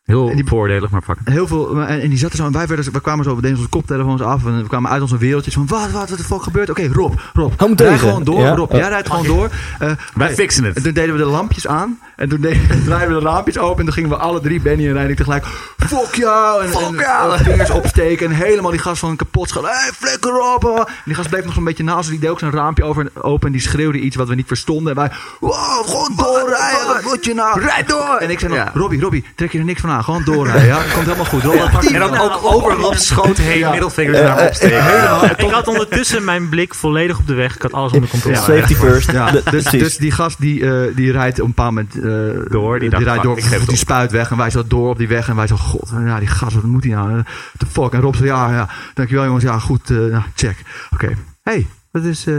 Heel 0.07 0.29
En 0.31 0.37
die- 0.37 0.47
voordelig, 0.47 0.91
maar 0.91 1.03
fuck. 1.03 1.17
Heel 1.25 1.47
veel, 1.47 1.81
en, 1.81 2.01
en 2.01 2.09
die 2.09 2.19
zaten 2.19 2.37
zo, 2.37 2.45
en 2.47 2.53
wij, 2.53 2.67
werden, 2.67 3.01
kwamen 3.03 3.25
zo, 3.25 3.35
we 3.37 3.41
deden 3.43 3.57
onze 3.57 3.69
koptelefoons 3.69 4.21
af 4.23 4.45
en 4.47 4.63
we 4.63 4.69
kwamen 4.69 4.91
uit 4.91 5.03
onze 5.03 5.19
wereldjes 5.19 5.55
van, 5.55 5.67
wat, 5.67 5.91
wat, 5.91 6.09
wat 6.09 6.19
de 6.19 6.25
fuck 6.25 6.43
gebeurt? 6.43 6.71
Oké, 6.71 6.89
Rob, 6.93 7.15
Rob, 7.35 7.53
Hou 7.57 7.75
rij 7.77 7.99
gewoon 7.99 8.25
door, 8.25 8.41
Ja? 8.41 8.55
Rob, 8.55 8.73
Ja. 8.73 8.79
jij 8.79 8.89
rijdt 8.89 9.11
gewoon 9.11 9.27
door. 9.27 9.51
Eh, 9.79 9.91
Wij 10.15 10.35
fixen 10.35 10.65
En 10.65 10.73
het. 10.75 10.83
toen 10.83 10.93
deden 10.93 11.13
we 11.17 11.19
de 11.23 11.27
lampjes 11.29 11.67
aan. 11.67 11.99
En 12.17 12.29
toen 12.29 12.41
deden, 12.41 12.83
draaiden 12.85 13.15
we 13.17 13.23
de 13.23 13.29
lampjes 13.29 13.59
open. 13.59 13.79
En 13.79 13.85
toen 13.85 13.93
gingen 13.95 14.11
we 14.11 14.17
alle 14.17 14.41
drie, 14.41 14.61
Benny 14.61 14.87
en 14.87 14.93
Reinik, 14.93 15.17
tegelijk... 15.17 15.45
Fuck 15.77 16.15
jou! 16.15 16.65
En, 16.65 16.73
en, 16.73 16.99
en 17.33 17.45
vingers 17.45 17.71
opsteken. 17.71 18.27
En 18.27 18.33
helemaal 18.33 18.71
die 18.71 18.81
gast 18.81 18.99
van 19.01 19.17
kapot 19.17 19.49
schallen. 19.49 19.71
Hé, 19.71 19.77
hey, 19.77 19.91
flikker 19.93 20.41
op! 20.55 20.65
En 20.79 20.93
die 21.05 21.15
gast 21.15 21.29
bleef 21.29 21.45
nog 21.45 21.55
zo'n 21.55 21.65
beetje 21.65 21.85
naast. 21.85 22.09
Die 22.11 22.19
deed 22.19 22.31
ook 22.31 22.39
zijn 22.39 22.51
raampje 22.53 22.85
over, 22.85 23.11
open. 23.15 23.47
En 23.47 23.53
die 23.53 23.61
schreeuwde 23.63 23.99
iets 23.99 24.17
wat 24.17 24.29
we 24.29 24.35
niet 24.35 24.47
verstonden. 24.47 24.89
En 24.97 24.99
wij... 24.99 25.11
Wow, 25.41 25.53
gewoon 25.87 26.13
doorrijden! 26.17 26.87
Wat 26.87 27.03
moet 27.03 27.25
je 27.25 27.35
nou? 27.35 27.61
Rijd 27.61 27.89
door! 27.89 28.17
En 28.21 28.31
ik 28.31 28.39
zei 28.39 28.53
nog... 28.53 28.63
Ja. 28.65 28.71
Robbie, 28.75 29.01
Robbie, 29.01 29.25
trek 29.35 29.53
je 29.53 29.59
er 29.59 29.65
niks 29.65 29.81
van 29.81 29.91
aan. 29.91 29.96
Gewoon 30.05 30.25
doorrijden, 30.25 30.67
ja? 30.67 30.83
Komt 30.95 31.05
helemaal 31.07 31.25
goed. 31.25 31.93
En 31.93 31.99
dan 31.99 32.19
ook 32.19 32.39
over 32.43 32.73
Rob's 32.73 33.07
schoot 33.07 33.39
heen, 33.39 33.71
middelvingers 33.71 34.19
naar 34.19 34.37
hem 34.37 34.47
opsteken. 34.47 35.47
Ik 35.47 35.51
had 35.51 35.69
ondertussen 35.69 36.25
mijn 36.25 36.49
blik 36.49 36.75
volledig 36.75 37.19
op 37.19 37.27
de 37.27 37.35
weg. 37.35 37.55
Ik 37.55 37.63
had 37.63 37.73
alles 37.73 37.93
onder 37.93 38.09
controle. 38.09 38.37
Safety 38.37 38.75
first. 38.75 39.11
Dus, 39.51 39.65
dus 39.65 39.97
die 39.97 40.11
gast 40.11 40.41
die, 40.41 40.71
eh, 40.71 40.97
die 40.97 41.13
rijdt 41.13 41.41
op 41.41 41.47
een 41.47 41.55
bepaald 41.55 41.75
moment 41.75 41.95
eh, 41.95 42.51
Door, 42.51 42.79
die 42.79 42.89
rijdt 42.89 43.23
door, 43.23 43.39
ik 43.39 43.67
die 43.67 43.77
spuit 43.77 44.11
weg 44.11 44.31
en 44.31 44.37
wij 44.37 44.51
zo 44.51 44.63
door 44.67 44.89
op 44.89 44.99
die 44.99 45.09
weg 45.09 45.29
en 45.29 45.37
wij 45.37 45.47
zo, 45.47 45.57
god, 45.57 45.91
ja, 46.05 46.19
die 46.19 46.29
gast, 46.29 46.55
wat 46.55 46.63
moet 46.63 46.85
hij 46.85 46.93
nou? 46.93 47.23
The 47.59 47.67
fuck? 47.67 47.93
En 47.93 48.01
Rob 48.01 48.15
zo, 48.15 48.25
ja, 48.25 48.51
ja, 48.51 48.69
dankjewel 48.95 49.25
jongens, 49.25 49.45
ja, 49.45 49.59
goed, 49.59 49.91
eh, 49.91 49.97
nou, 49.97 50.23
check. 50.35 50.57
Oké, 50.93 51.17
hey, 51.43 51.67
wat 51.91 52.03
is, 52.03 52.27
eh, 52.27 52.35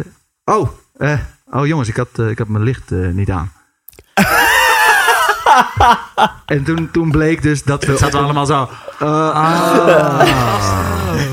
oh, 0.45 0.70
eh, 0.97 1.20
oh 1.45 1.68
jongens, 1.68 1.89
ik 1.89 1.95
had, 1.95 2.20
ik 2.20 2.38
had 2.38 2.47
mijn 2.47 2.64
licht 2.64 2.91
eh, 2.91 3.08
niet 3.08 3.32
aan. 3.32 3.51
en 6.45 6.64
toen, 6.64 6.89
toen 6.91 7.12
bleek 7.12 7.41
dus 7.41 7.64
dat 7.64 7.86
we... 7.86 7.97
Zaten 7.97 8.20
we 8.20 8.24
allemaal 8.26 8.45
zo. 8.45 8.70
Eh, 8.99 9.30
ah. 9.32 10.22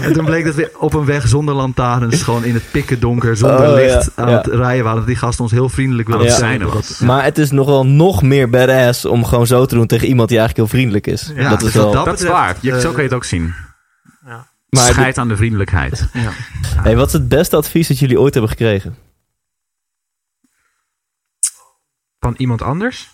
En 0.02 0.12
toen 0.12 0.24
bleek 0.24 0.44
dat 0.44 0.54
we 0.54 0.72
op 0.78 0.94
een 0.94 1.04
weg 1.04 1.28
zonder 1.28 1.54
lantaarns, 1.54 2.22
gewoon 2.22 2.44
in 2.44 2.54
het 2.54 2.70
pikken 2.70 3.00
donker, 3.00 3.36
zonder 3.36 3.68
Oh, 3.68 3.74
licht 3.74 4.10
ja, 4.16 4.22
aan 4.22 4.30
ja. 4.30 4.36
het 4.36 4.46
rijden 4.46 4.82
waren. 4.84 4.98
Dat 4.98 5.06
die 5.08 5.16
gasten 5.16 5.42
ons 5.44 5.52
heel 5.52 5.68
vriendelijk 5.68 6.08
het 6.08 6.22
Ja. 6.22 6.36
zijn 6.36 6.58
dat- 6.60 7.00
Maar 7.04 7.24
het 7.24 7.38
is 7.38 7.50
nog 7.50 7.66
wel 7.66 7.86
nog 7.86 8.22
meer 8.22 8.50
badass 8.50 9.04
om 9.04 9.24
gewoon 9.24 9.46
zo 9.46 9.66
te 9.66 9.74
doen 9.74 9.86
tegen 9.86 10.08
iemand 10.08 10.28
die 10.28 10.38
eigenlijk 10.38 10.68
heel 10.68 10.78
vriendelijk 10.78 11.06
is. 11.06 11.32
Ja, 11.36 11.48
dat 11.50 11.58
is 11.58 11.64
dus 11.64 11.74
wel... 11.74 11.92
dat- 11.92 12.04
Dat 12.04 12.20
is 12.20 12.28
waar. 12.28 12.56
Je, 12.60 12.80
zo 12.80 12.88
kun 12.90 12.96
je 13.02 13.08
het 13.08 13.12
ook 13.16 13.24
zien. 13.24 13.54
Maar 14.68 14.84
Scheid 14.92 15.18
aan 15.18 15.28
de 15.28 15.36
vriendelijkheid. 15.36 16.08
Ja. 16.12 16.30
hey, 16.82 16.96
wat 16.96 17.06
is 17.06 17.12
het 17.12 17.28
beste 17.28 17.56
advies 17.56 17.88
dat 17.88 17.98
jullie 17.98 18.20
ooit 18.20 18.32
hebben 18.32 18.50
gekregen? 18.50 18.96
Van 22.18 22.34
iemand 22.36 22.62
anders? 22.62 23.08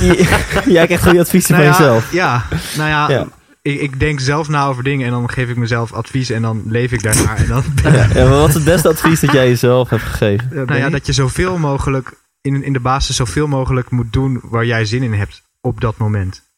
Jij 0.66 0.86
krijgt 0.86 1.02
goede 1.02 1.20
adviezen 1.20 1.54
Nou 1.54 1.64
van 1.66 1.72
ja, 1.72 1.78
jezelf. 1.78 2.12
Ja, 2.12 2.46
nou 2.76 2.88
ja, 2.88 3.10
Ja. 3.10 3.26
Ik, 3.62 3.80
ik 3.80 4.00
denk 4.00 4.20
zelf 4.20 4.48
na 4.48 4.66
over 4.66 4.82
dingen 4.82 5.06
en 5.06 5.12
dan 5.12 5.30
geef 5.30 5.48
ik 5.48 5.56
mezelf 5.56 5.92
advies 5.92 6.30
en 6.30 6.42
dan 6.42 6.62
leef 6.66 6.92
ik 6.92 7.02
daarnaar. 7.02 7.36
En 7.36 7.46
dan, 7.46 7.64
Ja, 7.82 8.06
ja, 8.14 8.28
maar 8.28 8.38
wat 8.38 8.48
is 8.48 8.54
het 8.54 8.64
beste 8.64 8.88
advies 8.88 9.20
dat 9.20 9.32
jij 9.32 9.48
jezelf 9.48 9.90
hebt 9.90 10.02
gegeven? 10.02 10.48
nou 10.54 10.76
ja, 10.76 10.90
dat 10.90 11.06
je 11.06 11.12
zoveel 11.12 11.58
mogelijk, 11.58 12.12
in, 12.40 12.64
in 12.64 12.72
de 12.72 12.80
basis 12.80 13.16
zoveel 13.16 13.46
mogelijk 13.46 13.90
moet 13.90 14.12
doen 14.12 14.40
waar 14.42 14.64
jij 14.64 14.84
zin 14.84 15.02
in 15.02 15.12
hebt 15.12 15.42
op 15.60 15.80
dat 15.80 15.96
moment. 15.96 16.49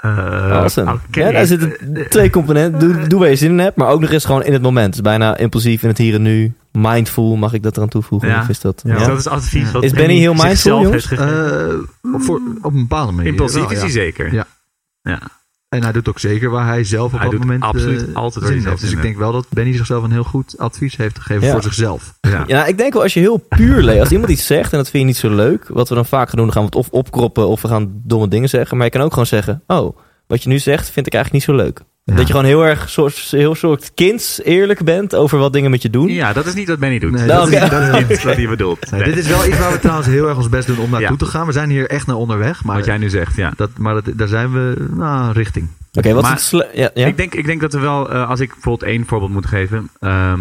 Eh, 0.00 0.50
Awesome. 0.50 0.92
oké. 0.92 1.20
Ja, 1.20 1.32
daar 1.32 1.46
zitten 1.46 1.76
twee 2.08 2.30
componenten. 2.30 2.80
Doe, 2.80 3.06
doe 3.08 3.20
waar 3.20 3.28
je 3.28 3.36
zin 3.36 3.50
in 3.50 3.58
hebt, 3.58 3.76
maar 3.76 3.88
ook 3.88 4.00
nog 4.00 4.10
eens 4.10 4.24
gewoon 4.24 4.44
in 4.44 4.52
het 4.52 4.62
moment. 4.62 4.92
Dus 4.92 5.02
bijna 5.02 5.36
impulsief 5.36 5.82
in 5.82 5.88
het 5.88 5.98
hier 5.98 6.14
en 6.14 6.22
nu. 6.22 6.54
Mindful, 6.72 7.36
mag 7.36 7.52
ik 7.52 7.62
dat 7.62 7.76
eraan 7.76 7.88
toevoegen? 7.88 8.28
Ja. 8.28 8.40
Of 8.40 8.48
is 8.48 8.60
dat... 8.60 8.82
Ja. 8.84 8.98
Ja. 8.98 9.06
Dat 9.06 9.18
is 9.18 9.26
advies 9.26 9.72
wat 9.72 9.82
Is 9.82 9.92
Benny 9.92 10.16
heel 10.16 10.34
mindful, 10.34 10.82
jongens? 10.82 11.10
Eh, 11.10 11.74
op, 12.14 12.22
voor, 12.22 12.40
op 12.62 12.72
een 12.72 12.80
bepaalde 12.80 13.12
manier. 13.12 13.30
Impulsief 13.30 13.64
is 13.64 13.76
ja. 13.76 13.80
hij 13.80 13.90
zeker. 13.90 14.34
Ja. 15.02 15.20
En 15.70 15.82
hij 15.82 15.92
doet 15.92 16.08
ook 16.08 16.18
zeker 16.18 16.50
waar 16.50 16.66
hij 16.66 16.84
zelf 16.84 17.04
op 17.04 17.10
Hij 17.10 17.20
dat 17.20 17.30
doet 17.30 17.40
moment 17.40 17.62
absoluut 17.62 18.08
eh, 18.08 18.14
altijd 18.14 18.44
zin 18.44 18.56
in 18.56 18.66
heeft. 18.66 18.80
Dus 18.80 18.92
ik 18.92 19.02
denk 19.02 19.16
wel 19.16 19.32
dat 19.32 19.46
Benny 19.48 19.76
zichzelf 19.76 20.02
een 20.04 20.10
heel 20.10 20.24
goed 20.24 20.58
advies 20.58 20.96
heeft 20.96 21.18
gegeven 21.18 21.46
Ja. 21.46 21.52
voor 21.52 21.62
zichzelf. 21.62 22.14
Ja. 22.20 22.44
Ja, 22.46 22.66
ik 22.66 22.78
denk 22.78 22.92
wel 22.92 23.02
als 23.02 23.14
je 23.14 23.20
heel 23.20 23.36
puur 23.48 23.82
leest. 23.82 24.00
Als 24.00 24.10
iemand 24.10 24.30
iets 24.30 24.46
zegt 24.46 24.72
en 24.72 24.78
dat 24.78 24.90
vind 24.90 25.02
je 25.02 25.08
niet 25.08 25.16
zo 25.16 25.34
leuk. 25.34 25.68
Wat 25.68 25.88
we 25.88 25.94
dan 25.94 26.06
vaak 26.06 26.28
gaan 26.28 26.36
doen, 26.36 26.44
dan 26.44 26.54
gaan 26.54 26.62
we 26.62 26.68
het 26.68 26.78
of 26.78 26.88
opkroppen 26.90 27.48
of 27.48 27.62
we 27.62 27.68
gaan 27.68 28.00
domme 28.04 28.28
dingen 28.28 28.48
zeggen. 28.48 28.76
Maar 28.76 28.86
je 28.86 28.92
kan 28.92 29.00
ook 29.02 29.10
gewoon 29.10 29.26
zeggen, 29.26 29.62
oh, 29.66 29.96
wat 30.26 30.42
je 30.42 30.48
nu 30.48 30.58
zegt 30.58 30.90
vind 30.90 31.06
ik 31.06 31.14
eigenlijk 31.14 31.46
niet 31.46 31.56
zo 31.56 31.64
leuk. 31.64 31.80
Ja. 32.04 32.14
Dat 32.14 32.26
je 32.26 32.32
gewoon 32.32 32.46
heel 32.48 32.66
erg 32.66 32.90
soort, 32.90 33.14
heel 33.16 33.54
soort 33.54 33.94
kinds 33.94 34.42
eerlijk 34.42 34.84
bent 34.84 35.14
over 35.14 35.38
wat 35.38 35.52
dingen 35.52 35.70
met 35.70 35.82
je 35.82 35.90
doen. 35.90 36.08
Ja, 36.08 36.32
dat 36.32 36.46
is 36.46 36.54
niet 36.54 36.68
wat 36.68 36.78
Benny 36.78 36.98
doet. 36.98 37.10
Nee, 37.12 37.26
dat, 37.26 37.36
dat 37.36 37.48
is 37.48 37.54
is- 37.54 37.60
niet, 37.62 37.70
dat 37.70 37.82
is 38.00 38.08
niet 38.08 38.22
wat 38.22 38.36
hij 38.36 38.48
bedoelt. 38.48 38.90
Nee, 38.90 39.02
dit 39.04 39.16
is 39.16 39.26
wel 39.26 39.46
iets 39.46 39.58
waar 39.58 39.72
we 39.72 39.78
trouwens 39.86 40.06
heel 40.08 40.28
erg 40.28 40.36
ons 40.36 40.48
best 40.48 40.66
doen 40.66 40.78
om 40.78 40.90
naartoe 40.90 41.10
Ja. 41.10 41.16
te 41.16 41.24
gaan. 41.24 41.46
We 41.46 41.52
zijn 41.52 41.70
hier 41.70 41.88
echt 41.88 42.06
naar 42.06 42.16
onderweg. 42.16 42.64
Maar, 42.64 42.76
Wat 42.76 42.84
jij 42.84 42.98
nu 42.98 43.08
zegt, 43.08 43.36
ja. 43.36 43.52
dat, 43.56 43.70
maar 43.78 43.94
dat, 43.94 44.04
daar 44.18 44.28
zijn 44.28 44.52
we 44.52 44.86
nou, 44.90 45.32
richting. 45.32 45.68
Oké, 45.92 46.12
wat 46.12 46.22
Maar- 46.22 46.36
is 46.36 46.50
het 46.50 46.68
ja, 46.72 46.90
ja? 46.94 47.06
Ik, 47.06 47.16
denk, 47.16 47.34
ik 47.34 47.46
denk 47.46 47.60
dat 47.60 47.74
er 47.74 47.80
wel, 47.80 48.10
eh, 48.10 48.28
als 48.28 48.40
ik 48.40 48.52
bijvoorbeeld 48.52 48.90
één 48.90 49.06
voorbeeld 49.06 49.32
moet 49.32 49.46
geven. 49.46 49.90
ehm, 50.00 50.40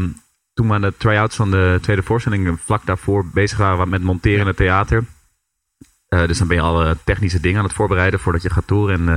toen 0.53 0.67
we 0.67 0.73
aan 0.73 0.81
de 0.81 0.93
try-outs 0.97 1.35
van 1.35 1.51
de 1.51 1.77
tweede 1.81 2.03
voorstelling 2.03 2.47
eh, 2.47 2.53
vlak 2.65 2.85
daarvoor 2.85 3.25
bezig 3.33 3.57
waren 3.57 3.89
met 3.89 4.01
monteren 4.03 4.39
in 4.39 4.47
het 4.47 4.57
theater. 4.57 5.03
Eh, 6.07 6.27
dus 6.27 6.37
dan 6.37 6.47
ben 6.47 6.57
je 6.57 6.63
alle 6.63 6.97
technische 7.03 7.39
dingen 7.39 7.57
aan 7.59 7.63
het 7.65 7.73
voorbereiden 7.73 8.19
voordat 8.19 8.41
je 8.41 8.49
gaat 8.49 8.67
toeren 8.67 8.95
en 8.99 9.07
eh, 9.07 9.13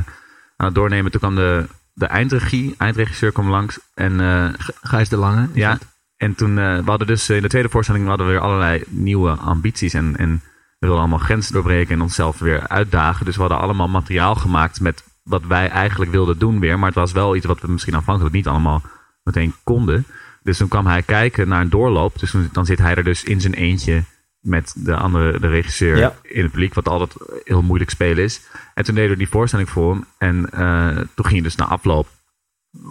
aan 0.57 0.67
het 0.67 0.75
doornemen. 0.75 1.11
Toen 1.11 1.21
kwam 1.21 1.35
de, 1.35 1.67
de 1.93 2.07
eindregie, 2.07 2.75
eindregisseur 2.79 3.33
kwam 3.33 3.49
langs 3.49 3.79
en 3.95 4.21
eh, 4.21 4.49
Gijs 4.83 5.09
de 5.09 5.17
Lange. 5.17 5.49
ja, 5.53 5.71
dat? 5.71 5.87
en 6.17 6.35
toen 6.35 6.59
eh, 6.59 6.77
we 6.79 6.91
hadden 6.91 7.07
dus 7.07 7.29
eh, 7.29 7.37
in 7.37 7.43
de 7.43 7.49
tweede 7.49 7.69
voorstelling 7.69 8.07
hadden 8.07 8.27
we 8.27 8.33
weer 8.33 8.41
allerlei 8.43 8.83
nieuwe 8.89 9.31
ambities 9.31 9.95
en, 9.95 10.17
en 10.17 10.31
we 10.79 10.87
wilden 10.89 10.99
allemaal 10.99 11.19
grenzen 11.19 11.53
doorbreken 11.53 11.95
en 11.95 12.01
onszelf 12.01 12.39
weer 12.39 12.69
uitdagen. 12.69 13.25
Dus 13.25 13.35
we 13.35 13.41
hadden 13.41 13.61
allemaal 13.61 13.89
materiaal 13.89 14.35
gemaakt 14.35 14.81
met 14.81 15.05
wat 15.23 15.43
wij 15.45 15.69
eigenlijk 15.69 16.11
wilden 16.11 16.39
doen 16.39 16.61
weer, 16.61 16.79
maar 16.79 16.89
het 16.89 16.99
was 16.99 17.13
wel 17.13 17.37
iets 17.37 17.47
wat 17.47 17.61
we 17.61 17.69
misschien 17.73 17.95
aanvankelijk 17.95 18.35
niet 18.35 18.47
allemaal 18.49 18.83
meteen 19.23 19.55
konden. 19.65 20.07
Dus 20.43 20.57
toen 20.57 20.69
kwam 20.69 20.87
hij 20.87 21.03
kijken 21.03 21.49
naar 21.49 21.61
een 21.61 21.71
doorloop. 21.71 22.19
Dus 22.19 22.31
toen- 22.31 22.49
dan 22.53 22.67
zit 22.67 22.79
hij 22.79 22.95
er 22.95 23.05
dus 23.05 23.25
in 23.25 23.41
zijn 23.41 23.55
eentje 23.55 24.03
met 24.43 24.75
de 24.77 24.97
andere, 24.97 25.41
de 25.41 25.49
regisseur 25.49 25.97
Ja. 25.97 26.15
in 26.23 26.43
het 26.43 26.51
publiek, 26.51 26.75
wat 26.75 26.89
altijd 26.89 27.15
heel 27.45 27.63
moeilijk 27.63 27.91
spelen 27.91 28.25
is. 28.25 28.41
En 28.75 28.85
toen 28.85 28.95
deden 28.95 29.11
we 29.11 29.17
die 29.17 29.29
voorstelling 29.29 29.69
voor 29.69 29.93
hem. 29.93 30.05
En 30.19 30.51
eh, 30.51 30.97
toen 31.15 31.25
ging 31.25 31.37
je 31.37 31.43
dus 31.43 31.57
na 31.57 31.65
afloop 31.65 32.09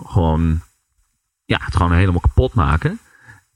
gewoon, 0.05 0.61
ja, 1.45 1.59
het 1.61 1.75
gewoon 1.75 1.91
helemaal 1.93 2.21
kapot 2.21 2.53
maken. 2.53 2.99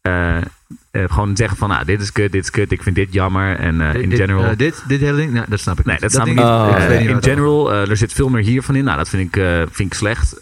Eh, 0.02 0.38
eh, 0.38 0.44
gewoon 0.92 1.36
zeggen 1.36 1.58
van, 1.58 1.70
nou, 1.70 1.86
dit 1.86 2.02
is 2.02 2.12
kut, 2.12 2.32
dit 2.32 2.44
is 2.44 2.50
kut, 2.50 2.72
ik 2.72 2.84
vind 2.84 2.96
dit 2.96 3.14
jammer. 3.14 3.60
En 3.60 3.82
in 3.82 4.10
dit, 4.10 4.20
general... 4.20 4.58
dit, 4.58 4.84
dit 4.88 5.00
hele 5.00 5.18
ding, 5.18 5.34
nou, 5.34 5.46
dat 5.50 5.60
snap 5.60 5.80
ik 5.80 5.86
Nee, 5.86 5.94
niet. 5.94 6.02
dat 6.02 6.12
snap 6.12 6.28
ik 6.28 6.36
niet. 6.36 7.10
in 7.10 7.24
general, 7.24 7.74
er 7.74 7.98
zit 7.98 8.14
veel 8.14 8.30
meer 8.30 8.44
hiervan 8.44 8.76
in. 8.76 8.84
Nou, 8.84 8.98
dat 8.98 9.10
vind 9.10 9.36
ik, 9.36 9.44
vind 9.72 9.92
ik 9.92 9.94
slecht. 9.94 10.42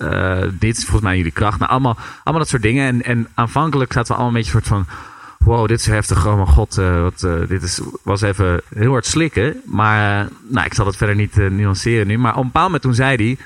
Dit 0.59 0.77
is 0.77 0.83
volgens 0.83 1.01
mij 1.01 1.17
jullie 1.17 1.31
kracht. 1.31 1.59
Nou, 1.59 1.71
allemaal, 1.71 1.97
allemaal 2.23 2.41
dat 2.41 2.49
soort 2.49 2.61
dingen. 2.61 2.87
En, 2.87 3.03
en 3.03 3.27
aanvankelijk 3.33 3.93
zaten 3.93 4.07
we 4.07 4.13
allemaal 4.13 4.35
een 4.35 4.43
beetje 4.43 4.51
soort 4.51 4.67
van... 4.67 4.85
Wow, 5.43 5.67
dit 5.67 5.79
is 5.79 5.85
heftig. 5.85 6.27
Oh 6.27 6.35
mijn 6.35 6.47
god, 6.47 6.77
eh, 6.77 7.01
wat, 7.01 7.23
eh, 7.23 7.47
dit 7.47 7.63
is, 7.63 7.81
was 8.03 8.21
even 8.21 8.61
heel 8.75 8.91
hard 8.91 9.05
slikken. 9.05 9.61
Maar 9.65 10.21
eh, 10.21 10.31
nou, 10.47 10.65
ik 10.65 10.73
zal 10.73 10.85
het 10.85 10.95
verder 10.95 11.15
niet 11.15 11.35
nuanceren 11.35 12.07
nu. 12.07 12.17
Maar 12.17 12.31
op 12.31 12.37
een 12.37 12.45
bepaald 12.45 12.65
moment 12.65 12.83
toen 12.83 12.93
zei 12.93 13.15
hij... 13.15 13.37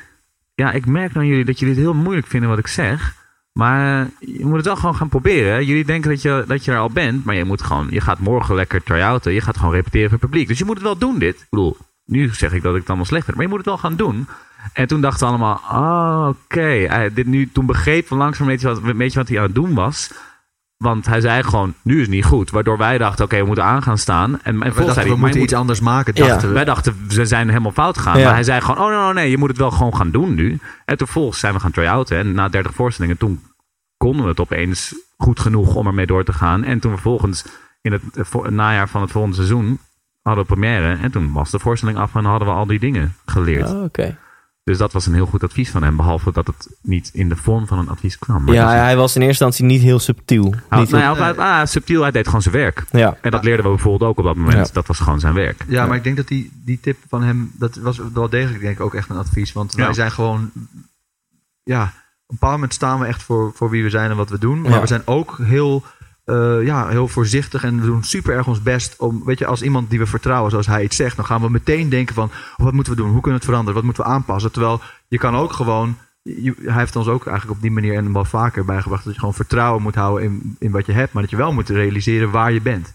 Ja, 0.55 0.71
ik 0.71 0.85
merk 0.85 1.15
aan 1.15 1.27
jullie 1.27 1.45
dat 1.45 1.59
jullie 1.59 1.75
het 1.75 1.83
heel 1.83 1.93
moeilijk 1.93 2.27
vinden 2.27 2.49
wat 2.49 2.59
ik 2.59 2.67
zeg. 2.67 3.15
Maar 3.51 4.09
je 4.19 4.45
moet 4.45 4.55
het 4.55 4.65
wel 4.65 4.75
gewoon 4.75 4.95
gaan 4.95 5.09
proberen. 5.09 5.65
Jullie 5.65 5.85
denken 5.85 6.09
dat 6.09 6.21
je, 6.21 6.43
dat 6.47 6.65
je 6.65 6.71
er 6.71 6.77
al 6.77 6.89
bent. 6.89 7.25
Maar 7.25 7.35
je 7.35 7.43
moet 7.43 7.61
gewoon... 7.61 7.87
Je 7.89 8.01
gaat 8.01 8.19
morgen 8.19 8.55
lekker 8.55 8.83
try-outen. 8.83 9.33
Je 9.33 9.41
gaat 9.41 9.57
gewoon 9.57 9.73
repeteren 9.73 10.09
voor 10.09 10.19
publiek. 10.19 10.47
Dus 10.47 10.57
je 10.57 10.65
moet 10.65 10.75
het 10.75 10.83
wel 10.83 10.97
doen, 10.97 11.19
dit. 11.19 11.35
Ik 11.35 11.47
bedoel, 11.49 11.77
nu 12.05 12.33
zeg 12.33 12.53
ik 12.53 12.61
dat 12.61 12.73
ik 12.73 12.79
het 12.79 12.87
allemaal 12.87 13.05
slecht 13.05 13.25
vind. 13.25 13.35
Maar 13.37 13.45
je 13.45 13.51
moet 13.51 13.59
het 13.59 13.67
wel 13.67 13.77
gaan 13.77 13.95
doen. 13.95 14.27
En 14.73 14.87
toen 14.87 15.01
dachten 15.01 15.27
we 15.27 15.33
allemaal... 15.33 15.61
Oh, 15.71 16.27
oké. 16.27 17.09
Dit 17.13 17.25
nu, 17.25 17.49
toen 17.51 17.65
begreep 17.65 18.07
van 18.07 18.17
langzaam 18.17 18.47
weet 18.47 18.61
je, 18.61 18.67
wat, 18.67 18.81
weet 18.81 19.13
je 19.13 19.19
wat 19.19 19.27
hij 19.27 19.37
aan 19.37 19.43
het 19.43 19.55
doen 19.55 19.73
was... 19.73 20.11
Want 20.77 21.05
hij 21.05 21.21
zei 21.21 21.43
gewoon, 21.43 21.73
nu 21.81 21.95
is 21.95 22.01
het 22.01 22.09
niet 22.09 22.25
goed. 22.25 22.49
Waardoor 22.49 22.77
wij 22.77 22.97
dachten, 22.97 23.25
oké, 23.25 23.37
we 23.39 23.45
moeten 23.45 23.63
aan 23.63 23.81
gaan 23.83 23.97
staan. 23.97 24.41
En, 24.41 24.53
en 24.53 24.59
dachten, 24.59 24.93
zei 24.93 25.09
we 25.09 25.15
moeten 25.15 25.27
moet 25.27 25.35
iets 25.35 25.53
anders 25.53 25.79
maken, 25.79 26.13
Ja. 26.15 26.27
dachten 26.27 26.47
we. 26.47 26.53
wij 26.53 26.65
dachten, 26.65 26.95
ze 27.09 27.25
zijn 27.25 27.47
helemaal 27.47 27.71
fout 27.71 27.97
gegaan. 27.97 28.17
Ja. 28.19 28.23
Maar 28.25 28.33
hij 28.33 28.43
zei 28.43 28.61
gewoon, 28.61 28.77
oh 28.85 28.89
nee, 28.89 29.03
nee, 29.03 29.13
nee, 29.13 29.29
je 29.29 29.37
moet 29.37 29.49
het 29.49 29.57
wel 29.57 29.71
gewoon 29.71 29.95
gaan 29.95 30.11
doen 30.11 30.33
nu. 30.35 30.59
En 30.85 30.97
toen 30.97 31.07
volgens 31.07 31.39
zijn 31.39 31.53
we 31.53 31.59
gaan 31.59 31.71
try-outen. 31.71 32.17
En 32.17 32.31
na 32.33 32.47
30 32.49 32.73
voorstellingen, 32.73 33.17
toen 33.17 33.41
konden 33.97 34.23
we 34.23 34.29
het 34.29 34.39
opeens 34.39 34.95
goed 35.17 35.39
genoeg 35.39 35.75
om 35.75 35.87
ermee 35.87 36.05
door 36.07 36.23
te 36.23 36.33
gaan. 36.33 36.63
En 36.63 36.79
toen 36.79 36.91
vervolgens, 36.91 37.45
in 37.81 37.91
het 37.91 38.01
eh, 38.13 38.23
vo- 38.25 38.49
najaar 38.49 38.89
van 38.89 39.01
het 39.01 39.11
volgende 39.11 39.35
seizoen, 39.35 39.79
hadden 40.21 40.43
we 40.45 40.53
première. 40.53 40.97
En 41.01 41.11
toen 41.11 41.31
was 41.31 41.51
de 41.51 41.59
voorstelling 41.59 41.97
af 41.97 42.15
en 42.15 42.25
hadden 42.25 42.47
we 42.47 42.53
al 42.53 42.65
die 42.65 42.79
dingen 42.79 43.15
geleerd. 43.25 43.69
Oh, 43.73 43.83
Oké. 43.83 44.17
Dus 44.67 44.77
dat 44.77 44.93
was 44.93 45.05
een 45.05 45.13
heel 45.13 45.25
goed 45.25 45.43
advies 45.43 45.69
van 45.69 45.83
hem. 45.83 45.95
Behalve 45.95 46.31
dat 46.31 46.47
het 46.47 46.69
niet 46.81 47.09
in 47.13 47.29
de 47.29 47.35
vorm 47.35 47.67
van 47.67 47.77
een 47.79 47.89
advies 47.89 48.19
kwam. 48.19 48.43
Maar 48.43 48.53
Ja, 48.53 48.69
hij 48.69 48.95
was 48.97 49.15
in 49.15 49.21
eerste 49.21 49.43
instantie 49.45 49.65
niet 49.65 49.81
heel 49.81 49.99
subtiel. 49.99 50.41
Nou, 50.43 50.53
niet 50.53 50.69
nou 50.69 50.85
heel- 50.89 50.99
ja, 50.99 51.11
of 51.11 51.17
hij- 51.17 51.35
ah, 51.45 51.65
subtiel, 51.65 52.01
hij 52.01 52.11
deed 52.11 52.25
gewoon 52.25 52.41
zijn 52.41 52.55
werk. 52.55 52.83
ja. 52.91 53.17
En 53.21 53.31
dat 53.31 53.43
leerden 53.43 53.65
we 53.65 53.71
bijvoorbeeld 53.71 54.09
ook 54.11 54.17
op 54.17 54.23
dat 54.23 54.35
moment. 54.35 54.67
Ja. 54.67 54.73
Dat 54.73 54.87
was 54.87 54.99
gewoon 54.99 55.19
zijn 55.19 55.33
werk. 55.33 55.65
Ja, 55.67 55.85
maar 55.85 55.95
ik 55.97 56.03
denk 56.03 56.17
dat 56.17 56.27
die, 56.27 56.51
die 56.65 56.79
tip 56.79 56.97
van 57.09 57.23
hem, 57.23 57.51
dat 57.57 57.75
was 57.75 57.99
wel 58.13 58.29
degelijk 58.29 58.61
denk 58.61 58.75
ik 58.75 58.81
ook 58.85 58.93
echt 58.95 59.09
een 59.09 59.17
advies. 59.17 59.53
Want 59.53 59.73
Ja. 59.75 59.85
wij 59.85 59.93
zijn 59.93 60.11
gewoon, 60.11 60.51
ja, 61.63 61.83
op 61.83 61.89
een 62.27 62.35
bepaald 62.39 62.53
moment 62.53 62.73
staan 62.73 62.99
we 62.99 63.05
echt 63.05 63.23
voor, 63.23 63.51
voor 63.55 63.69
wie 63.69 63.83
we 63.83 63.89
zijn 63.89 64.09
en 64.11 64.17
wat 64.17 64.29
we 64.29 64.39
doen. 64.39 64.61
Maar 64.61 64.71
Ja. 64.71 64.81
we 64.81 64.87
zijn 64.87 65.01
ook 65.05 65.37
heel, 65.41 65.83
eh, 66.27 66.65
ja, 66.65 66.87
heel 66.87 67.07
voorzichtig 67.07 67.63
en 67.63 67.79
we 67.79 67.85
doen 67.85 68.03
super 68.03 68.33
erg 68.35 68.47
ons 68.47 68.61
best 68.61 68.95
om, 68.97 69.21
weet 69.25 69.39
je, 69.39 69.45
als 69.45 69.61
iemand 69.61 69.89
die 69.89 69.99
we 69.99 70.05
vertrouwen, 70.05 70.51
zoals 70.51 70.67
hij 70.67 70.83
iets 70.83 70.95
zegt, 70.95 71.15
dan 71.15 71.25
gaan 71.25 71.41
we 71.41 71.49
meteen 71.49 71.89
denken 71.89 72.15
van, 72.15 72.29
oh, 72.57 72.63
wat 72.65 72.73
moeten 72.73 72.93
we 72.93 72.99
doen? 72.99 73.11
Hoe 73.11 73.21
kunnen 73.21 73.39
we 73.39 73.45
het 73.45 73.45
veranderen? 73.45 73.73
Wat 73.75 73.83
moeten 73.83 74.03
we 74.03 74.09
aanpassen? 74.09 74.51
Terwijl 74.51 74.81
je 75.07 75.17
kan 75.17 75.35
ook 75.35 75.53
gewoon, 75.53 75.97
je- 76.21 76.55
hij 76.63 76.73
heeft 76.79 76.95
ons 76.95 77.07
ook 77.07 77.25
eigenlijk 77.27 77.55
op 77.57 77.61
die 77.61 77.71
manier 77.71 77.93
en 77.95 78.13
wel 78.13 78.25
vaker 78.25 78.65
bijgebracht 78.65 79.03
dat 79.03 79.13
je 79.13 79.19
gewoon 79.19 79.33
vertrouwen 79.33 79.81
moet 79.81 79.95
houden 79.95 80.23
in, 80.27 80.55
in 80.59 80.71
wat 80.71 80.85
je 80.85 80.91
hebt, 80.91 81.13
maar 81.13 81.21
dat 81.21 81.31
je 81.31 81.37
wel 81.37 81.53
moet 81.53 81.69
realiseren 81.69 82.31
waar 82.31 82.51
je 82.51 82.61
bent 82.61 82.93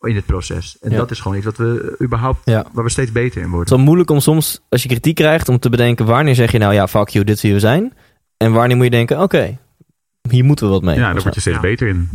in 0.00 0.14
het 0.16 0.26
proces. 0.26 0.76
En 0.80 0.90
Ja. 0.90 0.96
dat 0.96 1.10
is 1.10 1.20
gewoon 1.20 1.36
iets 1.36 1.46
wat 1.46 1.56
we 1.56 1.96
überhaupt, 2.02 2.40
Ja. 2.44 2.66
waar 2.72 2.84
we 2.84 2.90
steeds 2.90 3.12
beter 3.12 3.36
in 3.36 3.42
Het 3.42 3.50
worden. 3.50 3.70
is 3.70 3.76
wel 3.76 3.84
moeilijk 3.86 4.10
om 4.10 4.20
soms, 4.20 4.60
als 4.68 4.82
je 4.82 4.88
kritiek 4.88 5.14
krijgt, 5.14 5.48
om 5.48 5.58
te 5.58 5.70
bedenken 5.70 6.06
wanneer 6.06 6.34
zeg 6.34 6.52
je 6.52 6.58
nou 6.58 6.74
ja, 6.74 6.88
fuck 6.88 7.08
you, 7.08 7.24
dit 7.24 7.36
is 7.36 7.42
wie 7.42 7.52
we 7.52 7.60
zijn. 7.60 7.92
En 8.36 8.52
wanneer 8.52 8.76
moet 8.76 8.84
je 8.84 8.90
denken, 8.90 9.20
oké, 9.20 9.58
hier 10.30 10.44
moeten 10.44 10.66
we 10.66 10.72
wat 10.72 10.82
mee. 10.82 10.96
Ja, 10.98 11.12
daar 11.12 11.22
word 11.22 11.34
je 11.34 11.40
steeds 11.40 11.56
Ja. 11.56 11.62
beter 11.62 11.88
in. 11.88 12.08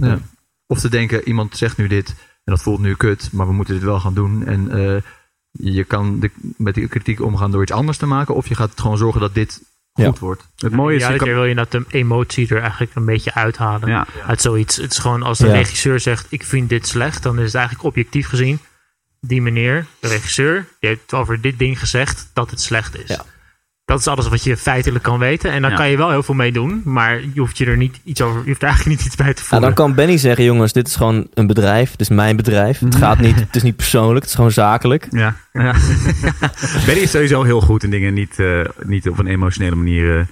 Of 0.68 0.80
te 0.80 0.90
denken, 0.90 1.28
iemand 1.28 1.58
zegt 1.58 1.78
nu 1.78 1.88
dit 1.88 2.10
en 2.44 2.54
dat 2.54 2.62
voelt 2.62 2.80
nu 2.80 2.96
kut, 2.96 3.30
maar 3.32 3.48
we 3.48 3.54
moeten 3.54 3.74
dit 3.74 3.84
wel 3.84 4.00
gaan 4.00 4.14
doen. 4.14 4.46
En 4.46 4.72
eh, 4.72 5.02
je 5.52 5.84
kan 5.84 6.20
de, 6.20 6.32
met 6.58 6.76
die 6.76 6.88
kritiek 6.88 7.22
omgaan 7.22 7.52
door 7.52 7.62
iets 7.62 7.72
anders 7.72 7.98
te 7.98 8.06
maken, 8.06 8.36
of 8.36 8.48
je 8.48 8.56
gaat 8.56 8.72
gewoon 8.82 8.98
zorgen 8.98 9.22
dat 9.22 9.34
dit 9.34 9.62
Ja. 9.94 10.06
goed 10.06 10.20
wordt. 10.20 10.48
Het 10.58 10.72
mooie 10.72 10.96
is, 10.96 11.02
ja, 11.02 11.10
je 11.12 11.18
kan- 11.18 11.28
keer 11.28 11.36
wil 11.36 11.46
je 11.46 11.56
dat 11.56 11.72
de 11.72 11.84
emotie 11.90 12.48
er 12.50 12.62
eigenlijk 12.62 12.96
een 12.96 13.06
beetje 13.06 13.34
uithalen. 13.34 13.90
ja, 13.90 14.08
Uit 14.26 14.42
zoiets. 14.42 14.76
Het 14.76 14.92
is 14.92 14.98
gewoon 14.98 15.24
als 15.24 15.38
de 15.38 15.48
Ja. 15.48 15.54
regisseur 15.54 16.00
zegt: 16.00 16.26
Ik 16.30 16.44
vind 16.44 16.70
dit 16.70 16.88
slecht, 16.88 17.24
dan 17.24 17.40
is 17.40 17.46
het 17.46 17.56
eigenlijk 17.56 17.86
objectief 17.86 18.28
gezien. 18.28 18.60
Die 19.22 19.42
meneer, 19.42 19.86
de 20.00 20.08
regisseur, 20.08 20.68
die 20.80 20.90
heeft 20.90 21.14
over 21.14 21.42
dit 21.42 21.60
ding 21.60 21.80
gezegd 21.80 22.30
dat 22.34 22.50
het 22.52 22.62
slecht 22.62 22.98
is. 23.04 23.08
Ja. 23.08 23.26
Dat 23.88 24.00
is 24.00 24.08
alles 24.08 24.28
wat 24.28 24.44
je 24.44 24.58
feitelijk 24.58 25.04
kan 25.04 25.20
weten. 25.20 25.52
En 25.52 25.62
daar 25.62 25.72
Ja. 25.72 25.78
kan 25.78 25.90
je 25.90 25.98
wel 25.98 26.10
heel 26.10 26.24
veel 26.24 26.36
mee 26.36 26.52
doen. 26.52 26.82
Maar 26.86 27.20
je 27.34 27.40
hoeft 27.40 27.58
je 27.58 27.66
er 27.66 27.78
niet 27.78 28.00
iets 28.04 28.22
over. 28.22 28.42
Je 28.42 28.48
hoeft 28.48 28.62
er 28.62 28.68
eigenlijk 28.68 28.98
niet 28.98 29.08
iets 29.08 29.16
bij 29.16 29.34
te 29.34 29.34
Nou, 29.40 29.48
voelen. 29.48 29.68
dan 29.68 29.86
kan 29.86 29.96
Benny 29.96 30.18
zeggen, 30.18 30.44
jongens, 30.44 30.74
dit 30.74 30.88
is 30.88 30.96
gewoon 30.96 31.28
een 31.34 31.48
bedrijf. 31.48 31.92
Dit 31.92 32.02
is 32.02 32.10
mijn 32.10 32.36
bedrijf. 32.36 32.80
Het 32.80 32.96
gaat 32.96 33.20
niet, 33.20 33.36
het 33.46 33.56
is 33.56 33.64
niet 33.64 33.76
persoonlijk, 33.76 34.20
het 34.20 34.30
is 34.30 34.36
gewoon 34.36 34.52
zakelijk. 34.52 35.08
ja. 35.10 35.36
ja. 35.54 35.72
Benny 36.86 37.02
is 37.02 37.12
sowieso 37.12 37.44
heel 37.44 37.62
goed 37.62 37.84
in 37.84 37.90
dingen 37.90 38.14
niet, 38.14 38.40
eh, 38.40 38.62
niet 38.84 39.10
op 39.10 39.18
een 39.20 39.28
emotionele 39.28 39.76
manier 39.76 40.20
eh, 40.20 40.26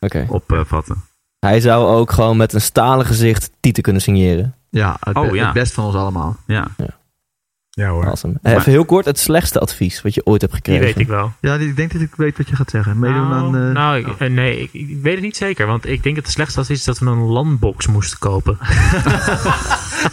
Oké. 0.00 0.26
opvatten. 0.28 1.04
Hij 1.38 1.60
zou 1.60 1.86
ook 1.88 2.12
gewoon 2.12 2.36
met 2.36 2.52
een 2.52 2.60
stalen 2.60 3.06
gezicht 3.06 3.50
tieten 3.60 3.82
kunnen 3.82 4.02
signeren. 4.02 4.54
Ja, 4.70 4.96
het, 5.00 5.16
Oh, 5.16 5.34
ja. 5.34 5.44
het 5.44 5.52
best 5.54 5.72
van 5.74 5.84
ons 5.84 5.94
allemaal. 5.94 6.36
ja. 6.46 6.66
Ja 6.76 6.88
hoor. 7.84 8.06
Awesome. 8.06 8.34
Even 8.42 8.72
heel 8.72 8.84
kort, 8.84 9.04
het 9.04 9.18
slechtste 9.18 9.60
advies 9.60 10.02
wat 10.02 10.14
je 10.14 10.24
ooit 10.26 10.40
hebt 10.40 10.52
Die 10.52 10.62
gekregen. 10.62 10.84
weet 10.86 10.98
ik 10.98 11.08
wel. 11.08 11.32
Ja, 11.40 11.58
die- 11.58 11.68
ik 11.68 11.76
denk 11.76 11.92
dat 11.92 12.00
ik 12.02 12.14
weet 12.16 12.36
wat 12.36 12.48
je 12.48 12.56
gaat 12.56 12.70
zeggen. 12.70 12.98
Meedoen 12.98 13.28
nou, 13.28 13.56
aan... 13.56 13.66
eh, 13.68 13.72
nou, 13.74 13.98
ik- 13.98 14.06
eh, 14.18 14.30
nee, 14.30 14.60
ik, 14.60 14.72
ik 14.72 14.98
weet 15.02 15.14
het 15.14 15.22
niet 15.22 15.36
zeker. 15.36 15.66
Want 15.66 15.86
ik 15.86 16.02
denk 16.02 16.14
dat 16.14 16.24
het 16.24 16.32
slechtste 16.34 16.64
is 16.68 16.84
dat 16.84 16.98
we 16.98 17.06
een 17.06 17.18
landbox 17.26 17.86
moesten 17.86 18.18
kopen. 18.18 18.58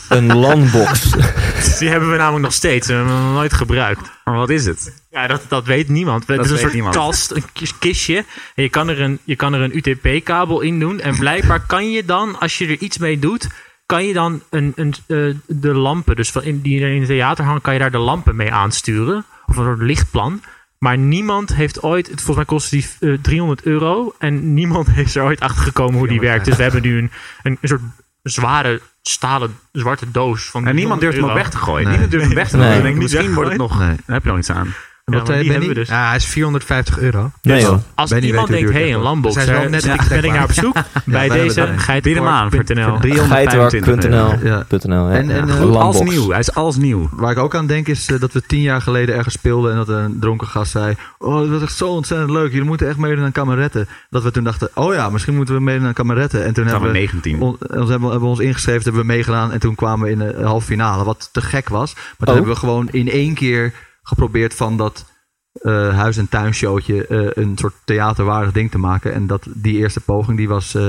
Een 0.09 0.36
landbox. 0.36 1.11
Die 1.80 1.89
hebben 1.89 2.11
we 2.11 2.18
namelijk 2.18 2.43
nog 2.43 2.53
steeds. 2.53 2.88
We 2.88 2.93
hebben 2.93 3.14
hem 3.14 3.24
nog 3.24 3.34
nooit 3.34 3.53
gebruikt. 3.53 4.11
Maar 4.26 4.36
wat 4.36 4.49
is 4.49 4.66
het? 4.66 5.03
Ja, 5.11 5.28
dat, 5.28 5.41
dat 5.47 5.66
weet 5.66 5.89
niemand. 5.89 6.28
Het 6.28 6.39
is 6.45 6.49
een 6.51 6.57
soort 6.57 6.74
niemand. 6.74 6.95
kast, 6.95 7.32
een 7.32 7.43
kis- 7.53 7.78
kistje. 7.80 8.16
En 8.55 8.64
je 8.64 8.70
kan 8.70 8.89
er 8.89 9.01
een, 9.01 9.20
je 9.24 9.36
kan 9.36 9.53
er 9.53 9.61
een 9.61 9.78
UTP-kabel 9.78 10.61
in 10.61 10.80
doen. 10.80 10.99
En 10.99 11.16
blijkbaar 11.18 11.59
kan 11.66 11.91
je 11.91 12.05
dan, 12.05 12.39
als 12.39 12.57
je 12.57 12.66
er 12.68 12.78
iets 12.80 12.97
mee 12.97 13.20
doet, 13.20 13.47
kan 13.86 14.05
je 14.05 14.13
dan 14.13 14.41
een, 14.49 14.73
een, 14.75 14.93
eh, 15.07 15.36
de 15.47 15.73
lampen, 15.73 16.15
dus 16.15 16.31
van 16.31 16.43
in, 16.43 16.61
die 16.61 16.79
in 16.79 16.99
het 16.99 17.07
theater 17.07 17.45
hangen, 17.45 17.61
kan 17.61 17.73
je 17.73 17.79
daar 17.79 17.91
de 17.91 17.97
lampen 17.97 18.36
mee 18.36 18.51
aansturen. 18.51 19.25
Of 19.45 19.57
een 19.57 19.63
soort 19.63 19.81
lichtplan. 19.81 20.41
Maar 20.77 20.97
niemand 20.97 21.55
heeft 21.55 21.84
ooit, 21.84 22.07
het, 22.07 22.21
volgens 22.21 22.36
mij 22.36 22.45
kost 22.45 22.69
die 22.69 22.88
eh, 22.99 23.17
300 23.21 23.63
euro. 23.63 24.13
En 24.19 24.53
niemand 24.53 24.88
heeft 24.97 25.15
er 25.15 25.23
ooit 25.23 25.39
achter 25.39 25.63
gekomen 25.63 25.97
hoe 25.97 26.07
die 26.07 26.19
werkt. 26.19 26.45
Dus 26.45 26.55
we 26.55 26.63
hebben 26.63 26.81
nu 26.81 26.97
een, 26.97 27.11
een, 27.43 27.57
een 27.61 27.67
soort 27.67 27.81
zware 28.21 28.81
stalen 29.01 29.55
zwarte 29.71 30.11
doos. 30.11 30.49
Van 30.49 30.67
En 30.67 30.75
niemand 30.75 31.01
durft 31.01 31.17
hem 31.17 31.25
ook 31.25 31.31
300 31.31 31.53
weg 31.53 31.61
te 31.61 31.71
gooien. 31.71 31.88
Nee. 31.88 31.91
Niemand 31.91 32.11
durft 32.11 32.25
hem 32.25 32.36
weg 32.36 32.49
te 32.49 32.57
gooien. 32.57 32.75
Ik 32.75 32.81
denk, 32.81 32.93
Niet 32.93 33.03
misschien 33.03 33.34
wordt 33.34 33.49
het 33.49 33.59
nog... 33.59 33.79
Nee. 33.79 33.88
Daar 33.88 34.15
heb 34.15 34.23
je 34.23 34.29
nog 34.29 34.38
iets 34.38 34.51
aan. 34.51 34.73
Ja, 35.06 35.14
wat 35.18 35.28
maar 35.28 35.36
zei 35.36 35.43
die 35.43 35.51
Benny? 35.51 35.66
hebben 35.66 35.84
we 35.84 35.89
dus. 35.91 35.99
Ja, 36.01 36.08
hij 36.08 36.16
is 36.16 36.26
450 36.26 36.99
euro. 36.99 37.32
Nee 37.41 37.56
Dus 37.60 37.68
joh. 37.70 37.78
als 37.95 38.10
Benny 38.10 38.26
iemand 38.28 38.47
denkt, 38.47 38.72
hé, 38.72 38.80
het 38.80 38.93
een 38.95 39.32
zijn 39.32 39.47
wel 39.47 39.70
net 39.70 39.86
niet 39.86 40.10
ben 40.10 40.24
ik 40.24 40.32
naar 40.32 40.43
op 40.43 40.51
zoek. 40.51 40.76
Bij 41.06 41.30
deze 41.30 41.60
het 41.62 41.70
wel. 41.86 42.01
Bied 42.01 42.16
hem 42.16 42.28
aan 42.28 42.51
voor, 42.51 42.60
geitenpark.nl. 42.60 42.89
voor 42.89 42.99
325 43.01 44.08
euro. 44.10 44.28
Geitenwerk.nl. 44.28 44.47
Ja. 44.49 44.66
.nl, 44.88 45.10
ja. 45.10 45.16
En- 45.18 45.30
en, 45.30 45.47
Ja, 45.47 45.54
eh, 45.54 45.70
landbox. 45.70 46.10
nieuw. 46.10 46.30
Hij 46.30 46.39
is 46.39 46.54
als 46.54 46.76
nieuw. 46.78 47.10
Waar 47.12 47.32
ik 47.32 47.38
ook 47.38 47.56
aan 47.56 47.68
denk 47.68 47.88
is 47.88 48.08
eh, 48.10 48.20
dat 48.20 48.34
we 48.34 48.41
tien 48.41 48.62
jaar 48.62 48.82
geleden 48.82 49.16
ergens 49.16 49.34
speelden 49.34 49.72
en 49.72 49.78
dat 49.78 49.88
een 49.89 50.18
dronken 50.20 50.47
gast 50.47 50.72
zei: 50.72 50.95
Oh, 51.18 51.39
dat 51.39 51.49
was 51.49 51.62
echt 51.62 51.76
zo 51.78 51.88
ontzettend 51.89 52.30
leuk. 52.32 52.51
Jullie 52.51 52.68
moeten 52.68 52.88
echt 52.88 52.97
meedoen 52.97 53.26
aan 53.26 53.32
kameretten. 53.32 53.88
Dat 54.10 54.24
we 54.24 54.32
toen 54.32 54.43
dachten: 54.43 54.70
Oh 54.74 54.93
ja, 54.93 55.10
misschien 55.10 55.36
moeten 55.36 55.56
we 55.56 55.62
meedoen 55.62 55.88
aan 55.88 55.93
kameretten. 55.93 56.45
En 56.45 56.54
toen 56.54 56.66
hebben 56.66 56.84
we 56.88 56.91
we, 56.93 56.97
19. 56.99 57.41
on- 57.41 57.58
ons 57.60 57.60
hebben, 57.70 57.88
we- 57.88 57.91
hebben 58.10 58.20
we 58.22 58.26
ons 58.26 58.39
ingeschreven, 58.39 58.84
hebben 58.84 59.01
we 59.01 59.08
meegedaan 59.08 59.51
en 59.51 59.60
toen 59.60 59.76
kwamen 59.76 60.06
we 60.06 60.12
in 60.12 60.20
de 60.20 60.36
halve 60.43 60.66
finale. 60.66 61.04
Wat 61.04 61.30
te 61.32 61.41
gek 61.41 61.70
was. 61.70 61.93
Maar 61.93 62.04
toen 62.18 62.28
Oh. 62.28 62.34
hebben 62.34 62.51
we 62.54 62.60
gewoon 62.60 62.88
in 62.91 63.10
één 63.10 63.34
keer 63.34 63.74
geprobeerd 64.04 64.54
van 64.54 64.78
dat 64.78 65.06
eh, 65.54 65.95
huis- 65.97 66.18
en 66.18 66.30
tuinshowtje 66.30 67.08
eh, 67.08 67.43
een 67.43 67.51
soort 67.56 67.74
theaterwaardig 67.86 68.51
ding 68.51 68.72
te 68.72 68.78
maken. 68.78 69.14
En 69.14 69.28
dat, 69.28 69.45
die 69.54 69.78
eerste 69.78 69.99
poging, 69.99 70.38
die 70.38 70.47
was, 70.47 70.76
eh, 70.76 70.84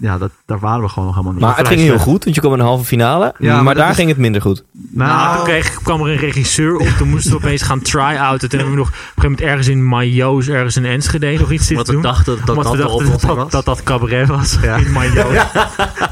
ja, 0.00 0.18
dat, 0.18 0.30
daar 0.46 0.58
waren 0.58 0.82
we 0.82 0.88
gewoon 0.88 1.04
nog 1.04 1.14
helemaal 1.14 1.34
niet. 1.36 1.42
Maar 1.46 1.56
het 1.56 1.66
ging 1.68 1.80
heel 1.80 1.98
goed, 1.98 2.24
want 2.24 2.34
je 2.34 2.40
kwam 2.40 2.52
in 2.52 2.58
een 2.58 2.64
halve 2.66 2.84
finale. 2.84 3.34
Ja, 3.38 3.62
maar, 3.62 3.74
daar 3.74 3.90
is- 3.90 3.96
ging 3.96 4.08
het 4.08 4.18
minder 4.18 4.40
goed. 4.42 4.64
Nou, 4.90 5.36
toen 5.36 5.44
kreeg, 5.44 5.74
kwam 5.82 6.00
er 6.00 6.08
een 6.10 6.16
regisseur 6.16 6.76
op. 6.76 6.86
Toen 6.86 7.08
moesten 7.08 7.30
we 7.30 7.36
opeens 7.36 7.62
gaan 7.62 7.80
try-outen. 7.80 8.48
Toen 8.48 8.58
hebben 8.58 8.76
we 8.76 8.82
nog 8.82 8.88
op 8.90 8.94
een 8.94 9.00
gegeven 9.04 9.22
moment 9.30 9.40
ergens 9.40 9.68
in 9.68 9.84
Majo's, 9.86 10.48
ergens 10.48 10.76
in 10.76 10.84
Enschede, 10.84 11.38
nog 11.38 11.50
iets 11.52 11.66
zitten 11.66 11.92
doen. 11.94 12.02
dachten 12.02 12.36
dat 12.44 12.56
Omdat 12.56 12.72
we 12.72 12.78
dachten 12.78 13.10
dat 13.10 13.36
dat, 13.36 13.50
dat 13.50 13.64
dat 13.64 13.82
cabaret 13.82 14.28
was. 14.28 14.58
Ja. 14.62 14.76
In 14.76 14.92
Majo's. 14.92 15.34
In 15.34 15.42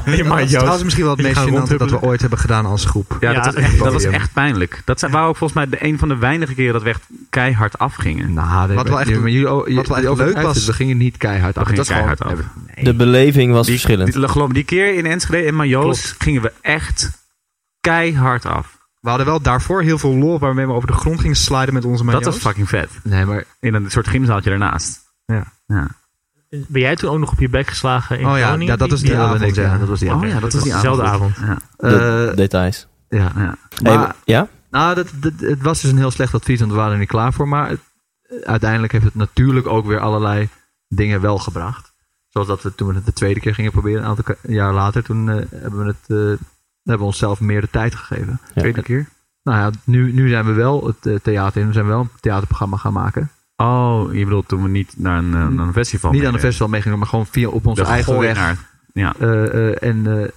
Dat 0.05 0.13
is 0.13 0.23
Majo's. 0.23 0.49
trouwens 0.49 0.83
misschien 0.83 1.03
wel 1.05 1.13
het 1.17 1.21
meest 1.25 1.39
gênante 1.39 1.77
dat 1.77 1.89
we 1.89 2.01
ooit 2.01 2.21
hebben 2.21 2.39
gedaan 2.39 2.65
als 2.65 2.85
groep. 2.85 3.17
Ja, 3.19 3.31
Ja, 3.31 3.41
dat, 3.43 3.53
was 3.53 3.63
echt 3.63 3.77
dat 3.79 3.93
was 3.93 4.27
pijnlijk. 4.33 4.81
Dat 4.85 5.01
waren 5.01 5.27
ook 5.27 5.37
volgens 5.37 5.53
mij 5.53 5.69
de, 5.79 5.85
een 5.85 5.99
van 5.99 6.07
de 6.07 6.17
weinige 6.17 6.53
keren 6.53 6.73
dat 6.73 6.83
we 6.83 6.89
echt 6.89 7.03
keihard 7.29 7.77
afgingen. 7.77 8.33
Nou, 8.33 8.73
Wat 8.73 8.87
wel 8.87 8.99
echt- 8.99 9.09
maar 9.19 9.29
jullie, 9.29 9.39
je- 9.39 9.75
wat 9.75 9.87
wel 9.87 9.95
echt 9.97 10.01
je 10.01 10.09
overdrijft 10.09 10.35
leuk 10.35 10.43
was-. 10.45 10.65
We 10.65 10.73
gingen 10.73 10.97
niet 10.97 11.17
keihard 11.17 11.57
af. 11.57 11.67
We 11.67 11.75
Dat 11.75 11.87
gewoon- 11.87 12.15
keihard 12.15 12.39
af. 12.39 12.83
De 12.83 12.93
beleving 12.95 13.53
was 13.53 13.65
Die, 13.67 13.79
verschillend. 13.79 14.13
die, 14.33 14.53
die 14.53 14.63
keer 14.63 14.95
in 14.95 15.05
Enschede 15.05 15.47
en 15.47 15.55
Majoos 15.55 16.01
Klopt. 16.01 16.23
gingen 16.23 16.41
we 16.41 16.51
echt 16.61 17.09
keihard 17.79 18.45
af. 18.45 18.77
We 18.99 19.09
hadden 19.09 19.27
wel 19.27 19.41
daarvoor 19.41 19.81
heel 19.81 19.97
veel 19.97 20.15
lol 20.15 20.39
waarmee 20.39 20.65
we 20.67 20.73
over 20.73 20.87
de 20.87 20.93
grond 20.93 21.19
gingen 21.19 21.35
sliden 21.35 21.73
met 21.73 21.85
onze 21.85 22.03
Dat 22.03 22.13
majo's. 22.13 22.25
was 22.25 22.37
fucking 22.37 22.69
vet. 22.69 22.89
Nee, 23.03 23.25
maar 23.25 23.43
In 23.59 23.73
een 23.73 23.91
soort 23.91 24.07
gymzaaltje 24.07 24.49
daarnaast. 24.49 24.99
Ja. 25.25 25.43
ja. 25.65 25.87
Ben 26.67 26.81
jij 26.81 26.95
toen 26.95 27.09
ook 27.09 27.19
nog 27.19 27.31
op 27.31 27.39
je 27.39 27.49
bek 27.49 27.67
geslagen 27.67 28.19
in 28.19 28.25
Oh 28.27 28.37
ja, 28.37 28.45
Groningen? 28.45 28.65
ja, 28.73 28.75
dat 28.75 28.87
Die- 28.87 28.97
is 28.97 29.03
die 29.03 29.11
dat 29.11 29.19
avond, 29.19 29.41
ik, 29.41 29.55
ja. 29.55 29.61
ja, 29.61 29.77
dat 29.77 29.87
was 29.87 29.99
die 29.99 30.09
Oh 30.09 30.15
avond. 30.15 30.31
ja, 30.31 30.39
dat 30.39 30.51
Dat 30.51 30.53
was 30.53 30.61
was 30.61 30.71
die 30.71 30.81
dezelfde 30.81 31.03
avond. 31.03 31.35
avond. 31.37 31.59
Ja. 31.79 31.87
De 31.89 32.27
Eh, 32.29 32.35
details. 32.37 32.87
ja. 33.09 33.31
Ja. 33.35 33.55
Hey, 33.83 34.11
ja? 34.25 34.47
nou, 34.71 34.95
dat, 34.95 35.07
dat, 35.15 35.33
het 35.39 35.61
was 35.61 35.81
dus 35.81 35.91
een 35.91 35.97
heel 35.97 36.11
slecht 36.11 36.33
advies, 36.33 36.59
want 36.59 36.71
we 36.71 36.77
waren 36.77 36.93
er 36.93 36.99
niet 36.99 37.07
klaar 37.07 37.33
voor. 37.33 37.47
Maar 37.47 37.69
het- 37.69 37.79
uiteindelijk 38.45 38.91
heeft 38.91 39.05
het 39.05 39.15
natuurlijk 39.15 39.67
ook 39.67 39.85
weer 39.85 39.99
allerlei 39.99 40.49
dingen 40.87 41.21
wel 41.21 41.37
gebracht. 41.37 41.93
Zoals 42.29 42.47
dat 42.47 42.61
we 42.63 42.75
toen 42.75 42.87
we 42.87 42.93
het 42.93 43.05
de 43.05 43.13
tweede 43.13 43.39
keer 43.39 43.53
gingen 43.53 43.71
proberen, 43.71 44.01
een 44.01 44.07
aantal 44.07 44.35
jaar 44.41 44.73
later, 44.73 45.03
toen 45.03 45.29
eh, 45.29 45.35
hebben 45.55 45.79
we 45.79 45.85
het, 45.85 46.05
eh, 46.07 46.17
hebben 46.83 46.97
we 46.97 47.03
onszelf 47.03 47.39
meer 47.39 47.61
de 47.61 47.69
tijd 47.69 47.95
gegeven. 47.95 48.39
Ja. 48.53 48.61
Tweede 48.61 48.81
keer. 48.81 49.07
Nou 49.43 49.57
ja, 49.57 49.69
nu, 49.83 50.13
nu 50.13 50.29
zijn 50.29 50.45
we 50.45 50.51
wel 50.53 50.93
het 51.01 51.23
theater 51.23 51.61
in. 51.61 51.67
We 51.67 51.73
zijn 51.73 51.87
wel 51.87 51.99
een 51.99 52.09
theaterprogramma 52.19 52.77
gaan 52.77 52.93
maken. 52.93 53.31
Oh, 53.61 54.13
je 54.13 54.23
bedoelt 54.23 54.47
toen 54.47 54.63
we 54.63 54.69
niet 54.69 54.93
naar 54.97 55.17
een, 55.17 55.33
eh, 55.33 55.47
naar 55.47 55.67
een 55.67 55.73
festival 55.73 56.11
niet 56.11 56.25
aan 56.25 56.33
een 56.33 56.39
festival 56.39 56.67
meegingen, 56.67 56.97
maar 56.97 57.07
gewoon 57.07 57.25
via 57.25 57.47
op 57.47 57.65
onze 57.65 57.81
De 57.83 57.87
eigen 57.87 58.11
weg. 58.13 58.21
gooienaar. 58.21 58.57
Ja. 58.93 59.13
Eh, 59.19 59.45
eh, 59.69 59.75
en 59.79 60.07
eh, 60.21 60.27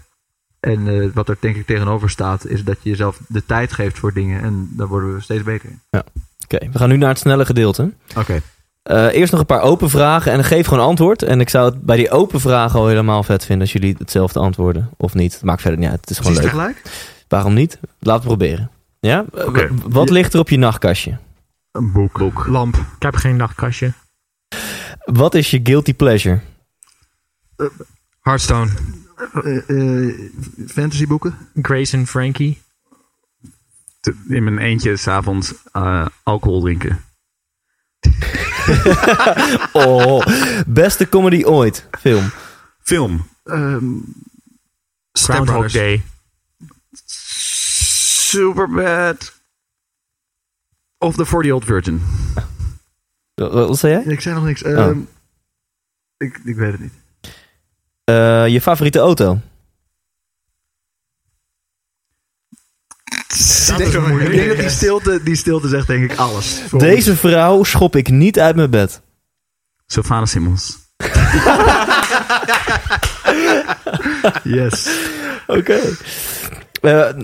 en 0.60 0.88
eh, 0.88 1.08
wat 1.14 1.28
er 1.28 1.36
denk 1.40 1.56
ik 1.56 1.66
tegenover 1.66 2.10
staat, 2.10 2.46
is 2.46 2.64
dat 2.64 2.76
je 2.82 2.90
jezelf 2.90 3.18
de 3.28 3.44
tijd 3.46 3.72
geeft 3.72 3.98
voor 3.98 4.12
dingen. 4.12 4.42
En 4.42 4.68
daar 4.72 4.86
worden 4.86 5.14
we 5.14 5.20
steeds 5.20 5.42
beter 5.42 5.68
in. 5.68 5.80
Oké, 6.44 6.68
we 6.72 6.78
gaan 6.78 6.88
nu 6.88 6.96
naar 6.96 7.08
het 7.08 7.18
snelle 7.18 7.44
gedeelte. 7.44 7.92
Oké. 8.18 8.40
Eh, 8.82 9.06
eerst 9.12 9.32
nog 9.32 9.40
een 9.40 9.46
paar 9.46 9.60
open 9.60 9.90
vragen 9.90 10.32
en 10.32 10.44
geef 10.44 10.66
gewoon 10.66 10.84
antwoord. 10.86 11.22
En 11.22 11.40
ik 11.40 11.48
zou 11.48 11.64
het 11.70 11.82
bij 11.82 11.96
die 11.96 12.10
open 12.10 12.40
vragen 12.40 12.78
al 12.78 12.86
helemaal 12.86 13.22
vet 13.22 13.44
vinden 13.44 13.62
als 13.62 13.72
jullie 13.72 13.94
hetzelfde 13.98 14.38
antwoorden. 14.38 14.90
Of 14.96 15.14
niet. 15.14 15.32
Het 15.34 15.42
maakt 15.42 15.60
verder 15.60 15.80
niet 15.80 15.88
uit. 15.90 16.00
Het 16.00 16.10
is 16.10 16.16
gewoon 16.18 16.32
Precies 16.32 16.52
leuk. 16.52 16.60
tegelijk? 16.62 17.04
Waarom 17.28 17.54
niet? 17.54 17.78
Laten 18.00 18.22
we 18.22 18.26
proberen. 18.36 18.70
Ja? 19.00 19.24
Wat 19.88 20.10
ligt 20.10 20.34
er 20.34 20.40
op 20.40 20.48
je 20.48 20.58
nachtkastje? 20.58 21.16
Een 21.74 21.92
boek. 21.92 22.46
Lamp. 22.46 22.76
Ik 22.76 23.02
heb 23.02 23.14
geen 23.16 23.36
nachtkastje. 23.36 23.92
Wat 25.04 25.34
is 25.34 25.50
je 25.50 25.60
guilty 25.62 25.94
pleasure? 25.94 26.40
Hearthstone. 28.20 28.70
Eh, 29.42 29.68
eh, 30.08 30.14
fantasyboeken? 30.66 31.36
Grace 31.62 31.96
en 31.96 32.06
Frankie. 32.06 32.62
Te- 34.00 34.14
In 34.28 34.44
mijn 34.44 34.58
eentje 34.58 34.96
s'avonds 34.96 35.54
eh 35.72 36.06
alcohol 36.22 36.60
drinken. 36.60 37.04
Oh, 39.72 40.26
beste 40.66 41.08
comedy 41.08 41.44
ooit. 41.44 41.88
Film. 42.00 42.30
Film. 42.82 43.26
Ehm, 43.44 43.84
Step 45.12 45.34
Groundhog. 45.34 45.72
Day. 45.72 46.02
Superbad. 48.30 49.33
Of 51.04 51.16
The 51.16 51.26
40 51.26 51.52
Old 51.52 51.64
Virgin. 51.64 52.02
Wat, 53.34 53.78
zei 53.78 53.92
jij? 53.92 54.12
ik 54.12 54.20
zei 54.20 54.34
nog 54.34 54.44
niks. 54.44 54.62
Ehm, 54.62 54.98
ik, 56.16 56.40
ik 56.44 56.56
weet 56.56 56.72
het 56.72 56.80
niet. 56.80 56.92
Eh, 58.04 58.48
je 58.48 58.60
favoriete 58.60 58.98
auto? 58.98 59.40
Dat 63.66 63.80
is 63.80 63.94
ik 63.94 64.30
denk 64.30 64.48
dat 64.48 64.56
die 64.56 64.68
stilte, 64.68 65.22
die 65.22 65.36
stilte 65.36 65.68
zegt 65.68 65.86
denk 65.86 66.10
ik 66.12 66.18
alles. 66.18 66.60
Deze 66.70 67.16
vrouw 67.16 67.62
schop 67.62 67.96
ik 67.96 68.08
niet 68.08 68.38
uit 68.38 68.56
mijn 68.56 68.70
bed. 68.70 69.00
Sylvana 69.86 70.26
Simmons. 70.26 70.78
Yes. 74.42 74.88
Oké. 75.46 75.80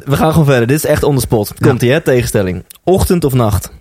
We 0.05 0.17
gaan 0.17 0.31
gewoon 0.31 0.45
verder. 0.47 0.67
Dit 0.67 0.77
is 0.77 0.85
echt 0.85 1.03
on 1.03 1.15
the 1.15 1.21
spot. 1.21 1.55
Komt 1.61 1.83
ie, 1.83 1.91
hè? 1.91 2.01
Tegenstelling. 2.01 2.65
Ochtend 2.85 3.25
of 3.25 3.33
nacht? 3.33 3.73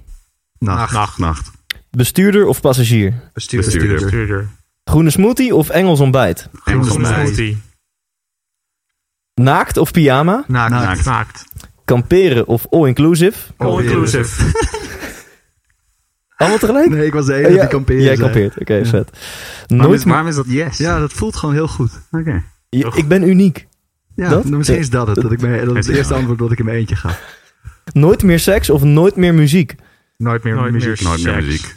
Nacht. 0.58 0.94
Nacht, 0.94 1.18
nacht. 1.18 1.52
Bestuurder 1.92 2.46
of 2.48 2.62
passagier? 2.62 3.14
Bestuurder. 3.34 3.72
Bestuurder. 3.72 4.00
Bestuurder. 4.02 4.50
Groene 4.84 5.10
smoothie 5.10 5.56
of 5.56 5.70
Engels 5.70 6.00
ontbijt? 6.00 6.50
Engels 6.64 6.90
ontbijt. 6.90 7.16
smoothie. 7.28 7.62
Naakt 9.34 9.78
of 9.78 9.92
pyjama? 9.92 10.44
Naakt. 10.48 10.70
Naakt. 10.72 11.06
Naakt. 11.06 11.44
Kamperen 11.86 12.48
of 12.48 12.68
all-inclusive? 12.70 13.40
All 13.58 13.82
inclusive. 13.84 14.52
Allemaal 16.36 16.58
tegelijk? 16.60 16.90
Nee, 16.90 17.06
ik 17.06 17.14
was 17.14 17.26
de 17.26 17.34
enige 17.34 17.50
Oh, 17.50 17.56
ja, 17.56 17.62
die 17.62 17.70
kamperen 17.70 18.02
Jij 18.02 18.16
zei. 18.16 18.28
kampeert, 18.30 18.60
oké, 18.60 18.86
vet. 18.86 19.10
Waarom 19.68 19.88
Nooit 19.88 20.00
is, 20.00 20.06
waarom 20.06 20.28
is 20.28 20.36
dat 20.36 20.46
yes? 20.48 20.78
Ja, 20.78 21.00
dat 21.00 21.14
voelt 21.14 21.36
gewoon 21.36 21.56
heel 21.56 21.68
goed. 21.68 21.92
Oké. 22.12 22.44
Ik 22.70 23.08
ben 23.08 23.24
uniek. 23.30 23.68
Ja, 24.20 24.30
Dat? 24.30 24.46
misschien 24.46 24.78
is 24.80 24.90
dat 24.90 25.08
het. 25.08 25.22
Dat, 25.22 25.32
ik 25.32 25.42
me, 25.42 25.66
dat 25.66 25.76
is 25.76 25.88
het 25.88 25.96
eerste 25.96 26.14
antwoord 26.14 26.40
dat 26.40 26.52
ik 26.52 26.60
in 26.60 26.66
mijn 26.66 26.78
eentje 26.78 26.96
ga. 26.96 27.18
Nooit 27.94 28.24
meer 28.24 28.40
seks 28.40 28.70
of 28.70 28.84
nooit 28.84 29.16
meer 29.16 29.34
muziek? 29.34 29.76
Nooit 30.18 30.44
meer 30.44 30.56
Nooit 30.56 30.72
muziek. 30.74 31.02
meer 31.02 31.10
Nooit 31.10 31.24
meer 31.24 31.36
muziek. 31.36 31.76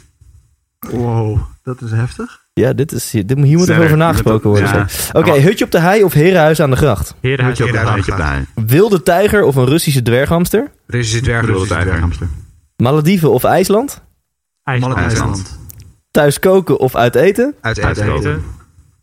Wow, 0.79 1.39
dat 1.63 1.81
is 1.81 1.91
heftig. 1.91 2.41
Ja, 2.53 2.73
dit 2.73 2.91
is, 2.91 3.09
dit, 3.11 3.33
hier 3.37 3.57
moet 3.57 3.63
Sterk. 3.63 3.83
over 3.83 3.97
nagesproken 3.97 4.49
worden. 4.49 4.67
Ja. 4.67 4.87
zeg. 4.87 5.13
Oké, 5.13 5.31
hutje 5.39 5.65
op 5.65 5.71
de 5.71 5.79
hei 5.79 6.03
of 6.03 6.13
herenhuis 6.13 6.61
aan 6.61 6.69
de 6.69 6.75
gracht? 6.75 7.15
Herenhuis 7.21 7.61
op 7.61 7.71
de 7.71 7.79
op 8.11 8.17
hei. 8.17 8.45
Wilde 8.55 9.03
tijger 9.03 9.43
of 9.43 9.55
een 9.55 9.65
Russische 9.65 10.01
dwerghamster? 10.01 10.71
Russische 10.87 11.21
dwerg. 11.21 11.41
Bedoelde 11.41 11.59
Russische 11.73 11.89
tijger. 11.91 12.09
dwerg. 12.11 12.29
Malediven 12.77 13.31
of 13.31 13.43
IJsland? 13.43 14.01
IJsland. 14.63 14.95
IJsland. 14.97 15.59
Thuis 16.11 16.39
koken 16.39 16.79
of 16.79 16.95
uit 16.95 17.15
eten? 17.15 17.55
Uit 17.61 17.79
Uit 17.79 17.97
eten. 17.97 18.13
eten. 18.15 18.43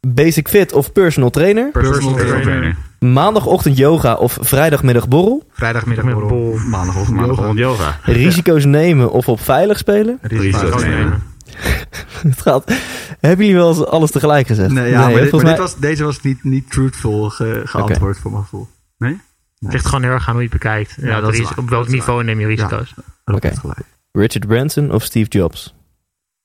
Basic 0.09 0.49
fit 0.49 0.73
of 0.73 0.93
personal 0.93 1.31
trainer? 1.31 1.71
Personal 1.71 1.93
Personal 1.99 2.19
trainer. 2.19 2.43
trainer. 2.43 2.77
Maandagochtend 3.01 3.77
yoga 3.77 4.15
of 4.15 4.39
vrijdagmiddag 4.41 5.09
borrel? 5.09 5.47
Vrijdagmiddag 5.53 6.05
borrel. 6.05 6.57
Maandagochtend 6.57 7.09
yoga. 7.09 7.27
Maandagochtend 7.27 7.59
yoga. 7.59 7.99
Risico's 8.03 8.65
nemen 8.65 9.11
of 9.13 9.29
op 9.29 9.41
veilig 9.41 9.79
spelen? 9.79 10.19
Risico's 10.23 10.83
nemen. 10.83 11.23
Het 12.29 12.41
gaat. 12.41 12.73
Hebben 13.21 13.47
jullie 13.47 13.61
wel 13.61 13.69
eens 13.69 13.85
alles 13.87 14.11
tegelijk 14.11 14.47
gezegd? 14.47 14.71
Nee, 14.73 14.91
ja, 14.91 15.01
maar, 15.01 15.09
dit, 15.21 15.29
volgens 15.31 15.43
maar 15.43 15.51
dit 15.53 15.61
was, 15.61 15.77
deze 15.77 16.05
was 16.05 16.21
niet, 16.21 16.45
niet 16.45 16.71
truthful 16.71 17.31
ge- 17.31 17.63
geantwoord 17.65 18.19
voor 18.19 18.31
mijn 18.31 18.43
gevoel. 18.43 18.69
Het 18.99 19.73
ligt 19.73 19.85
gewoon 19.87 20.03
heel 20.03 20.13
erg 20.13 20.29
aan 20.29 20.33
hoe 20.35 20.43
je 20.43 20.49
het 20.49 20.59
bekijkt. 20.59 20.97
Ja, 21.01 21.15
dat 21.21 21.23
dat 21.23 21.35
is 21.35 21.55
op 21.55 21.69
welk 21.69 21.89
niveau 21.89 22.25
neem 22.25 22.41
je 22.41 22.47
risico's? 22.47 22.93
Dat 23.25 23.35
Oké. 23.37 23.49
is 23.49 23.59
gelijk. 23.59 23.81
Richard 24.13 24.47
Branson 24.47 24.93
of 24.93 25.03
Steve 25.03 25.29
Jobs? 25.31 25.75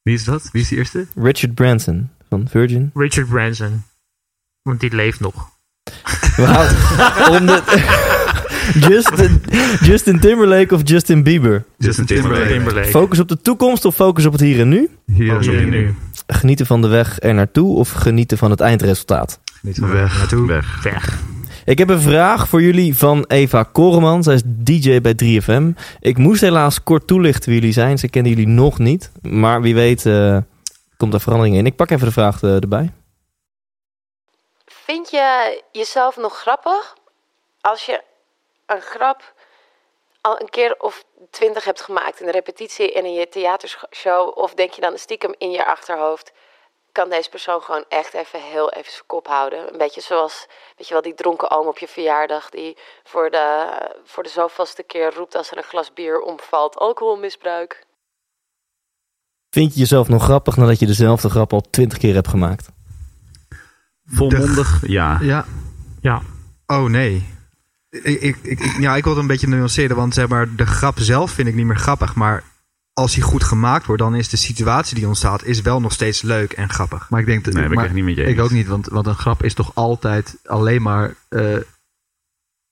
Wie 0.02 0.14
is 0.16 0.24
dat? 0.24 0.50
Wie 0.52 0.62
is 0.62 0.68
de 0.70 0.76
eerste? 0.76 1.06
Richard 1.16 1.54
Branson 1.56 2.10
van 2.30 2.48
Virgin. 2.50 2.92
Richard 2.94 3.30
Branson. 3.30 3.84
Want 4.62 4.80
die 4.80 4.96
leeft 4.96 5.20
nog. 5.20 5.50
We 6.36 6.46
gaan 6.48 7.40
om 7.40 7.46
de, 7.46 7.62
Justin, 8.90 9.42
Justin 9.82 10.20
Timberlake 10.20 10.74
of 10.74 10.82
Justin 10.84 11.24
Bieber? 11.24 11.66
Justin 11.78 12.06
Timberlake. 12.06 12.48
Timberlake. 12.48 12.88
Focus 12.88 13.20
op 13.20 13.28
de 13.28 13.42
toekomst 13.42 13.86
of 13.86 13.96
focus 13.96 14.26
op 14.26 14.32
het 14.32 14.42
hier 14.42 14.60
en 14.60 14.70
nu? 14.70 14.90
Hier 15.06 15.34
het 15.34 15.70
nu. 15.70 15.96
Genieten 16.28 16.66
van 16.66 16.82
de 16.82 16.88
weg 16.88 17.18
er 17.20 17.34
naartoe 17.34 17.76
of 17.76 17.92
genieten 17.92 18.38
van 18.38 18.52
het 18.52 18.60
eindresultaat? 18.60 19.40
Van 19.72 19.92
Weg. 19.92 20.18
Naartoe. 20.18 20.48
Weg. 20.48 20.84
Weg. 20.84 21.24
Ik 21.66 21.78
heb 21.78 21.90
een 21.90 22.02
vraag 22.02 22.48
voor 22.48 22.62
jullie 22.62 22.96
van 22.96 23.26
Eva 23.28 23.64
Koreman. 23.64 24.24
Zij 24.24 24.34
is 24.34 24.44
DJ 24.46 25.02
bij 25.02 25.16
3FM. 25.24 25.80
Ik 26.00 26.18
moest 26.18 26.42
helaas 26.42 26.84
kort 26.84 27.08
toelichten 27.08 27.50
wie 27.50 27.60
jullie 27.60 27.74
zijn. 27.74 27.98
Ze 27.98 28.08
kennen 28.08 28.32
jullie 28.32 28.48
nog 28.48 28.80
niet. 28.80 29.12
Maar 29.22 29.62
wie 29.62 29.74
weet 29.74 30.06
eh, 30.06 30.38
komt 30.98 31.14
er 31.14 31.22
verandering 31.22 31.56
in. 31.56 31.66
Ik 31.66 31.76
pak 31.76 31.92
even 31.92 32.06
de 32.06 32.14
vraag 32.14 32.42
eh, 32.44 32.56
erbij. 32.56 32.92
Vind 34.86 35.10
je 35.10 35.62
jezelf 35.72 36.18
nog 36.18 36.38
grappig 36.38 36.96
als 37.62 37.86
je 37.86 38.04
een 38.66 38.82
grap 38.82 39.34
al 40.22 40.42
een 40.42 40.50
keer 40.50 40.76
of 40.80 41.04
twintig 41.30 41.64
hebt 41.64 41.82
gemaakt 41.82 42.20
in 42.20 42.26
een 42.26 42.32
repetitie 42.34 42.94
en 42.94 43.06
in 43.06 43.14
je 43.14 43.30
theatershow? 43.30 44.38
Of 44.38 44.54
denk 44.54 44.72
je 44.72 44.82
dan 44.82 44.98
stiekem 44.98 45.36
in 45.38 45.52
je 45.52 45.66
achterhoofd, 45.66 46.32
kan 46.92 47.10
deze 47.10 47.30
persoon 47.30 47.62
gewoon 47.62 47.86
echt 47.90 48.14
even 48.14 48.42
heel 48.42 48.72
even 48.72 48.92
zijn 48.92 49.06
kop 49.06 49.28
houden? 49.28 49.72
Een 49.72 49.78
beetje 49.78 50.02
zoals, 50.02 50.46
weet 50.78 50.88
je 50.88 50.94
wel, 50.94 51.04
die 51.04 51.14
dronken 51.14 51.52
oom 51.52 51.68
op 51.68 51.78
je 51.78 51.88
verjaardag 51.88 52.50
die 52.50 52.78
voor 53.04 53.30
de, 53.30 53.68
voor 54.04 54.24
de 54.24 54.30
zoveelste 54.30 54.84
keer 54.84 55.14
roept 55.14 55.36
als 55.36 55.52
er 55.52 55.58
een 55.58 55.64
glas 55.64 55.94
bier 55.94 56.20
omvalt. 56.20 56.78
Alcoholmisbruik. 56.78 57.86
Vind 59.50 59.74
je 59.74 59.80
jezelf 59.80 60.08
nog 60.08 60.24
grappig 60.24 60.58
nadat 60.58 60.80
je 60.80 60.86
dezelfde 60.86 61.30
grap 61.30 61.54
al 61.54 61.62
twintig 61.62 61.98
keer 61.98 62.14
hebt 62.14 62.28
gemaakt? 62.28 62.75
Volmondig, 64.06 64.88
ja. 64.88 65.18
Ja, 65.22 65.46
Ja. 66.02 66.22
Oh 66.68 66.90
nee. 66.90 67.26
Ik, 67.90 68.04
ik, 68.04 68.22
ik, 68.22 68.60
ik- 68.60 68.78
ja, 68.80 68.96
ik 68.96 69.04
wil 69.04 69.14
het 69.14 69.22
een 69.22 69.28
beetje 69.28 69.48
nuanceren, 69.48 69.96
want 69.96 70.14
zeg 70.14 70.28
maar, 70.28 70.56
de 70.56 70.66
grap 70.66 71.00
zelf 71.00 71.32
vind 71.32 71.48
ik 71.48 71.56
niet 71.56 71.66
meer 71.66 71.78
grappig. 71.78 72.16
Maar 72.16 72.44
als 72.94 73.14
die 73.14 73.24
goed 73.24 73.44
gemaakt 73.44 73.86
wordt, 73.86 74.02
dan 74.02 74.16
is 74.16 74.30
de 74.30 74.38
situatie 74.38 74.96
die 74.96 75.08
ontstaat 75.08 75.44
is 75.44 75.62
wel 75.62 75.82
nog 75.82 75.92
steeds 75.94 76.22
leuk 76.22 76.52
en 76.54 76.70
grappig. 76.70 77.10
maar 77.10 77.20
ik 77.20 77.26
denk... 77.26 77.44
dat 77.44 77.54
Nee, 77.54 77.64
ik 77.66 77.74
maar 77.74 77.86
echt 77.86 77.94
niet 77.94 78.04
met 78.04 78.16
je 78.16 78.24
Ik 78.24 78.40
ook 78.40 78.52
niet, 78.52 78.68
want, 78.68 78.88
want 78.88 79.08
een 79.08 79.16
grap 79.16 79.44
is 79.44 79.54
toch 79.54 79.72
altijd 79.76 80.38
alleen 80.46 80.82
maar 80.82 81.16
eh, 81.30 81.58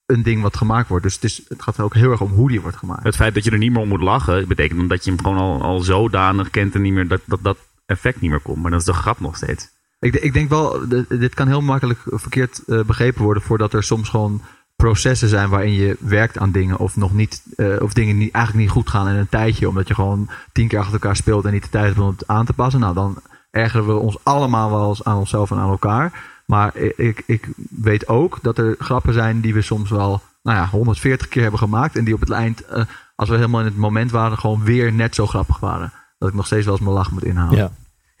een 0.06 0.22
ding 0.22 0.42
wat 0.42 0.56
gemaakt 0.56 0.88
wordt. 0.88 1.04
Dus 1.04 1.14
het, 1.14 1.24
is, 1.24 1.42
het 1.48 1.62
gaat 1.62 1.80
ook 1.80 1.94
heel 1.94 2.10
erg 2.10 2.20
om 2.20 2.32
hoe 2.32 2.48
die 2.48 2.60
wordt 2.60 2.76
gemaakt. 2.76 3.04
Het 3.04 3.16
feit 3.16 3.34
dat 3.34 3.44
je 3.44 3.50
er 3.50 3.58
niet 3.58 3.72
meer 3.72 3.80
om 3.80 3.88
moet 3.88 4.00
lachen, 4.00 4.48
betekent 4.48 4.78
dan 4.78 4.88
dat 4.88 5.04
je 5.04 5.10
hem 5.10 5.20
gewoon 5.22 5.38
al, 5.38 5.62
al 5.62 5.80
zodanig 5.80 6.50
kent 6.50 6.74
en 6.74 6.82
niet 6.82 6.92
meer 6.92 7.08
dat, 7.08 7.20
dat 7.24 7.42
dat 7.42 7.58
effect 7.86 8.20
niet 8.20 8.30
meer 8.30 8.40
komt. 8.40 8.62
Maar 8.62 8.70
dat 8.70 8.80
is 8.80 8.86
de 8.86 8.92
grap 8.92 9.20
nog 9.20 9.36
steeds. 9.36 9.68
Ik, 10.04 10.14
ik 10.14 10.32
denk 10.32 10.48
wel, 10.48 10.80
dit 11.08 11.34
kan 11.34 11.46
heel 11.46 11.60
makkelijk 11.60 12.00
verkeerd 12.06 12.62
eh, 12.66 12.80
begrepen 12.80 13.22
worden 13.22 13.42
voordat 13.42 13.72
er 13.72 13.82
soms 13.82 14.08
gewoon 14.08 14.42
processen 14.76 15.28
zijn 15.28 15.50
waarin 15.50 15.72
je 15.72 15.96
werkt 16.00 16.38
aan 16.38 16.50
dingen 16.50 16.78
of 16.78 16.96
nog 16.96 17.12
niet, 17.12 17.42
eh, 17.56 17.66
of 17.80 17.92
dingen 17.92 18.18
niet, 18.18 18.32
eigenlijk 18.32 18.64
niet 18.64 18.74
goed 18.74 18.90
gaan 18.90 19.08
in 19.08 19.14
een 19.14 19.28
tijdje, 19.28 19.68
omdat 19.68 19.88
je 19.88 19.94
gewoon 19.94 20.28
tien 20.52 20.68
keer 20.68 20.78
achter 20.78 20.94
elkaar 20.94 21.16
speelt 21.16 21.44
en 21.44 21.52
niet 21.52 21.62
de 21.62 21.68
tijd 21.68 21.84
hebt 21.84 21.98
om 21.98 22.08
het 22.08 22.26
aan 22.26 22.46
te 22.46 22.52
passen. 22.52 22.80
Nou, 22.80 22.94
dan 22.94 23.16
ergeren 23.50 23.86
we 23.86 23.94
ons 23.94 24.18
allemaal 24.22 24.70
wel 24.70 24.88
eens 24.88 25.04
aan 25.04 25.18
onszelf 25.18 25.50
en 25.50 25.58
aan 25.58 25.70
elkaar. 25.70 26.32
Maar 26.46 26.76
ik, 26.76 27.22
ik 27.26 27.48
weet 27.68 28.08
ook 28.08 28.38
dat 28.42 28.58
er 28.58 28.76
grappen 28.78 29.12
zijn 29.12 29.40
die 29.40 29.54
we 29.54 29.62
soms 29.62 29.90
wel 29.90 30.22
nou 30.42 30.58
ja, 30.58 30.66
140 30.66 31.28
keer 31.28 31.42
hebben 31.42 31.60
gemaakt. 31.60 31.96
En 31.96 32.04
die 32.04 32.14
op 32.14 32.20
het 32.20 32.30
eind, 32.30 32.64
eh, 32.64 32.84
als 33.16 33.28
we 33.28 33.34
helemaal 33.34 33.60
in 33.60 33.66
het 33.66 33.76
moment 33.76 34.10
waren, 34.10 34.38
gewoon 34.38 34.64
weer 34.64 34.92
net 34.92 35.14
zo 35.14 35.26
grappig 35.26 35.58
waren. 35.58 35.92
Dat 36.18 36.28
ik 36.28 36.34
nog 36.34 36.46
steeds 36.46 36.64
wel 36.64 36.74
eens 36.74 36.82
mijn 36.82 36.94
lach 36.94 37.10
moet 37.10 37.24
inhalen. 37.24 37.56
Ja. 37.56 37.70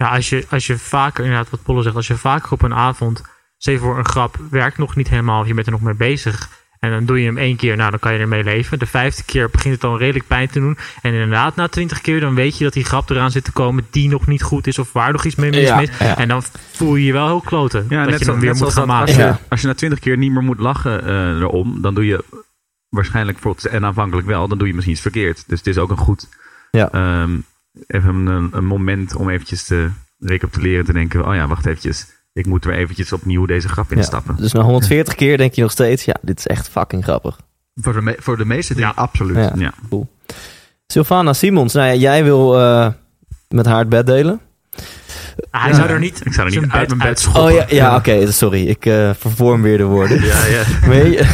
Ja, 0.04 0.10
als 0.10 0.28
je, 0.28 0.44
als 0.50 0.66
je 0.66 0.78
vaker, 0.78 1.24
inderdaad 1.24 1.50
wat 1.50 1.62
Polle 1.62 1.82
zegt, 1.82 1.96
als 1.96 2.06
je 2.06 2.16
vaker 2.16 2.52
op 2.52 2.62
een 2.62 2.74
avond, 2.74 3.22
zeg 3.56 3.78
voor 3.78 3.98
een 3.98 4.06
grap, 4.08 4.36
werkt 4.50 4.78
nog 4.78 4.96
niet 4.96 5.08
helemaal, 5.08 5.40
of 5.40 5.46
je 5.46 5.54
bent 5.54 5.66
er 5.66 5.72
nog 5.72 5.80
mee 5.82 5.94
bezig. 5.94 6.48
En 6.80 6.90
dan 6.90 7.04
doe 7.04 7.20
je 7.20 7.26
hem 7.26 7.38
één 7.38 7.56
keer, 7.56 7.76
nou 7.76 7.90
dan 7.90 7.98
kan 8.00 8.12
je 8.12 8.18
ermee 8.18 8.44
leven. 8.44 8.78
De 8.78 8.86
vijfde 8.86 9.22
keer 9.24 9.50
begint 9.50 9.72
het 9.72 9.80
dan 9.82 9.96
redelijk 9.96 10.26
pijn 10.26 10.48
te 10.48 10.60
doen. 10.60 10.78
En 11.02 11.12
inderdaad, 11.12 11.56
na 11.56 11.68
twintig 11.68 12.00
keer, 12.00 12.20
dan 12.20 12.34
weet 12.34 12.58
je 12.58 12.64
dat 12.64 12.72
die 12.72 12.84
grap 12.84 13.10
eraan 13.10 13.30
zit 13.30 13.44
te 13.44 13.52
komen 13.52 13.86
die 13.90 14.08
nog 14.08 14.26
niet 14.26 14.42
goed 14.42 14.66
is, 14.66 14.78
of 14.78 14.92
waar 14.92 15.12
nog 15.12 15.24
iets 15.24 15.34
mee 15.34 15.50
mis 15.50 15.60
Ja, 15.68 15.80
is. 15.80 15.88
ja. 15.98 16.16
En 16.18 16.28
dan 16.28 16.42
voel 16.72 16.94
je 16.96 17.04
je 17.04 17.12
wel 17.12 17.26
heel 17.26 17.40
kloten. 17.40 17.86
Ja, 17.88 18.00
dat 18.02 18.10
net, 18.10 18.18
je 18.18 18.24
zo, 18.24 18.30
hem 18.30 18.40
weer 18.40 18.50
net 18.52 18.60
moet 18.60 18.72
gaan 18.72 18.86
dat 18.86 18.96
maken. 18.96 19.06
als, 19.06 19.16
je, 19.16 19.22
Ja. 19.22 19.38
als 19.48 19.60
je 19.60 19.66
na 19.66 19.74
twintig 19.74 19.98
keer 19.98 20.16
niet 20.16 20.32
meer 20.32 20.42
moet 20.42 20.58
lachen 20.58 21.04
eh, 21.06 21.28
erom, 21.40 21.80
dan 21.82 21.94
doe 21.94 22.06
je 22.06 22.24
waarschijnlijk, 22.88 23.34
bijvoorbeeld, 23.40 23.66
en 23.74 23.84
aanvankelijk 23.84 24.26
wel, 24.26 24.48
dan 24.48 24.58
doe 24.58 24.66
je 24.66 24.72
misschien 24.74 24.94
iets 24.94 25.02
verkeerd. 25.02 25.44
Dus 25.46 25.58
het 25.58 25.66
is 25.66 25.78
ook 25.78 25.90
een 25.90 25.96
goed 25.96 26.28
Ja. 26.70 26.88
ehm, 26.92 27.30
even 27.86 28.26
een, 28.26 28.48
een 28.52 28.64
moment 28.66 29.14
om 29.16 29.28
eventjes 29.30 29.64
te 29.64 29.90
recapituleren, 30.18 30.84
te 30.84 30.92
denken, 30.92 31.26
oh 31.28 31.34
ja, 31.34 31.46
wacht 31.48 31.66
eventjes, 31.66 32.06
ik 32.32 32.46
moet 32.46 32.64
er 32.64 32.72
eventjes 32.74 33.12
opnieuw 33.12 33.46
deze 33.46 33.68
grap 33.68 33.90
Ja. 33.90 33.96
instappen. 33.96 34.36
Dus 34.36 34.52
na 34.52 34.60
140 34.62 35.14
keer 35.14 35.36
denk 35.36 35.54
je 35.54 35.62
nog 35.62 35.70
steeds, 35.70 36.04
ja, 36.04 36.14
dit 36.22 36.38
is 36.38 36.46
echt 36.46 36.68
fucking 36.68 37.02
grappig. 37.02 37.38
Voor, 37.74 37.92
de 37.92 38.02
me- 38.02 38.16
voor 38.18 38.36
de 38.36 38.44
meeste 38.44 38.74
dingen 38.74 38.92
Ja. 38.96 39.02
absoluut. 39.02 39.36
Ja. 39.36 39.52
Ja. 39.56 39.72
Sylvana 40.86 41.32
Simons, 41.32 41.72
nou 41.72 41.86
ja, 41.86 41.94
jij 41.94 42.24
wil 42.24 42.58
eh, 42.60 42.88
met 43.48 43.66
haar 43.66 43.78
het 43.78 43.88
bed 43.88 44.06
delen. 44.06 44.40
Ah, 45.50 45.60
hij 45.62 45.70
Ja. 45.70 45.76
zou 45.76 45.88
er 45.88 45.98
niet, 45.98 46.20
Ik 46.26 46.32
zou 46.32 46.46
er 46.46 46.52
niet 46.52 46.60
zijn 46.60 46.72
uit 46.72 46.86
mijn 46.88 46.98
bed 46.98 47.08
uitschoppen. 47.08 47.42
Oh 47.42 47.50
ja, 47.50 47.64
ja 47.68 47.96
oké, 47.96 48.32
sorry. 48.32 48.66
Ik 48.66 48.86
eh, 48.86 49.10
vervorm 49.18 49.62
weer 49.62 49.78
de 49.78 49.84
woorden. 49.84 50.24
Ja, 50.24 50.44
ja. 50.44 50.64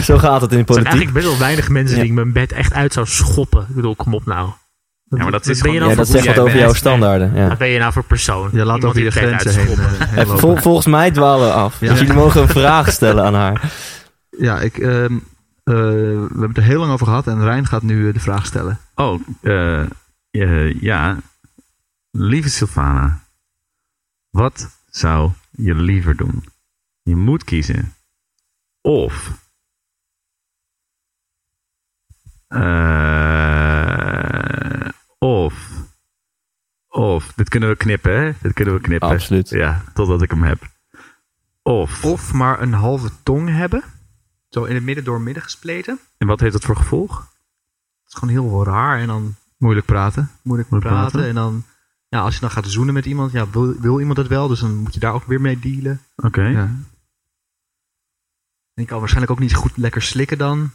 Zo 0.02 0.18
gaat 0.18 0.40
het 0.40 0.52
in 0.52 0.56
de 0.58 0.64
Er 0.64 0.72
zijn 0.72 0.84
politiek. 0.84 0.84
eigenlijk 0.86 1.12
best 1.12 1.26
wel 1.26 1.38
weinig 1.38 1.68
mensen 1.68 1.96
Ja. 1.96 2.02
die 2.02 2.10
ik 2.10 2.16
mijn 2.16 2.32
bed 2.32 2.52
echt 2.52 2.72
uit 2.72 2.92
zou 2.92 3.06
schoppen. 3.06 3.60
Ik 3.68 3.74
bedoel, 3.74 3.96
kom 3.96 4.14
op 4.14 4.26
nou. 4.26 4.50
Ja, 5.16 5.22
maar 5.22 5.30
dat 5.32 5.46
is 5.46 5.60
gewoon- 5.60 5.76
nou 5.76 5.90
Ja, 5.90 5.96
dat 5.96 6.08
zegt 6.08 6.26
wat 6.26 6.38
over 6.38 6.58
jouw 6.58 6.72
standaarden. 6.72 7.34
Ja. 7.34 7.48
Wat 7.48 7.58
ben 7.58 7.68
je 7.68 7.78
nou 7.78 7.92
voor 7.92 8.04
persoon? 8.04 8.48
Je 8.52 8.64
laat 8.64 8.76
Iemand 8.76 8.84
over 8.84 8.94
die 8.94 9.04
je 9.04 9.10
grenzen 9.10 9.54
heen, 10.14 10.28
vol- 10.38 10.56
volgens 10.56 10.86
mij 10.86 11.10
dwalen 11.10 11.46
we 11.46 11.52
af. 11.52 11.80
Ja. 11.80 11.88
Dus 11.90 11.98
jullie 11.98 12.14
mogen 12.14 12.42
een 12.42 12.48
vraag 12.48 12.92
stellen 12.92 13.24
aan 13.24 13.34
haar. 13.34 13.72
Ja, 14.38 14.60
ik, 14.60 14.78
ehm, 14.78 15.14
eh, 15.64 15.74
we 15.74 16.26
hebben 16.28 16.48
het 16.48 16.56
er 16.56 16.62
heel 16.62 16.78
lang 16.80 16.92
over 16.92 17.06
gehad 17.06 17.26
en 17.26 17.42
Rijn 17.42 17.66
gaat 17.66 17.82
nu 17.82 18.08
eh, 18.08 18.14
de 18.14 18.20
vraag 18.20 18.46
stellen. 18.46 18.78
Oh, 18.94 19.20
eh, 19.42 19.80
eh, 20.30 20.80
ja. 20.80 21.16
Lieve 22.10 22.48
Sylvana, 22.50 23.20
wat 24.30 24.78
zou 24.90 25.30
je 25.50 25.74
liever 25.74 26.16
doen? 26.16 26.44
Je 27.02 27.16
moet 27.16 27.44
kiezen. 27.44 27.94
Of. 28.80 29.30
eh, 32.48 33.69
of. 35.20 35.68
Of. 36.88 37.32
Dit 37.36 37.48
kunnen 37.48 37.68
we 37.68 37.76
knippen, 37.76 38.20
hè? 38.20 38.32
Dit 38.40 38.52
kunnen 38.52 38.74
we 38.74 38.80
knippen. 38.80 39.08
Absoluut. 39.08 39.48
Ja, 39.48 39.84
totdat 39.94 40.22
ik 40.22 40.30
hem 40.30 40.42
heb. 40.42 40.70
Of. 41.62 42.04
Of 42.04 42.32
maar 42.32 42.62
een 42.62 42.72
halve 42.72 43.10
tong 43.22 43.48
hebben. 43.48 43.82
Zo 44.48 44.64
in 44.64 44.74
het 44.74 44.84
midden 44.84 45.04
door 45.04 45.20
midden 45.20 45.42
gespleten. 45.42 45.98
En 46.18 46.26
wat 46.26 46.40
heeft 46.40 46.52
dat 46.52 46.64
voor 46.64 46.76
gevolg? 46.76 47.16
Dat 47.18 48.12
is 48.12 48.14
gewoon 48.14 48.34
heel 48.34 48.64
raar 48.64 48.98
en 48.98 49.06
dan 49.06 49.34
Moeilijk 49.56 49.86
praten. 49.86 50.30
moeilijk 50.42 50.68
praten. 50.68 50.88
praten. 50.88 51.24
En 51.28 51.34
dan, 51.34 51.64
ja, 52.08 52.20
als 52.20 52.34
je 52.34 52.40
dan 52.40 52.50
gaat 52.50 52.66
zoenen 52.66 52.94
met 52.94 53.06
iemand, 53.06 53.32
ja, 53.32 53.50
wil, 53.50 53.80
wil 53.80 53.98
iemand 54.00 54.18
het 54.18 54.26
wel? 54.26 54.48
Dus 54.48 54.60
dan 54.60 54.74
moet 54.76 54.94
je 54.94 55.00
daar 55.00 55.12
ook 55.12 55.24
weer 55.24 55.40
mee 55.40 55.58
dealen. 55.58 56.00
Oké. 56.16 56.42
Ja. 56.42 56.62
En 58.74 58.82
je 58.82 58.84
kan 58.84 58.98
waarschijnlijk 58.98 59.32
ook 59.32 59.38
niet 59.38 59.54
goed 59.54 59.76
lekker 59.76 60.02
slikken 60.02 60.38
dan. 60.38 60.70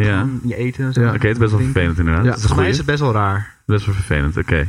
Ja. 0.00 0.26
Je 0.42 0.54
eten. 0.56 0.84
en 0.84 0.92
zo. 0.92 1.00
Ja, 1.00 1.06
Oké, 1.14 1.26
het 1.26 1.36
is 1.36 1.38
best 1.38 1.50
wel 1.52 1.60
vervelend 1.60 1.98
inderdaad. 1.98 2.24
Ja, 2.24 2.28
Dat 2.30 2.38
is 2.38 2.42
een 2.42 2.48
Voor 2.48 2.58
mij 2.58 2.68
is 2.68 2.76
het 2.76 2.86
best 2.86 3.00
wel 3.00 3.12
raar. 3.12 3.56
Best 3.66 3.86
wel 3.86 3.94
vervelend, 3.94 4.36
oké. 4.36 4.68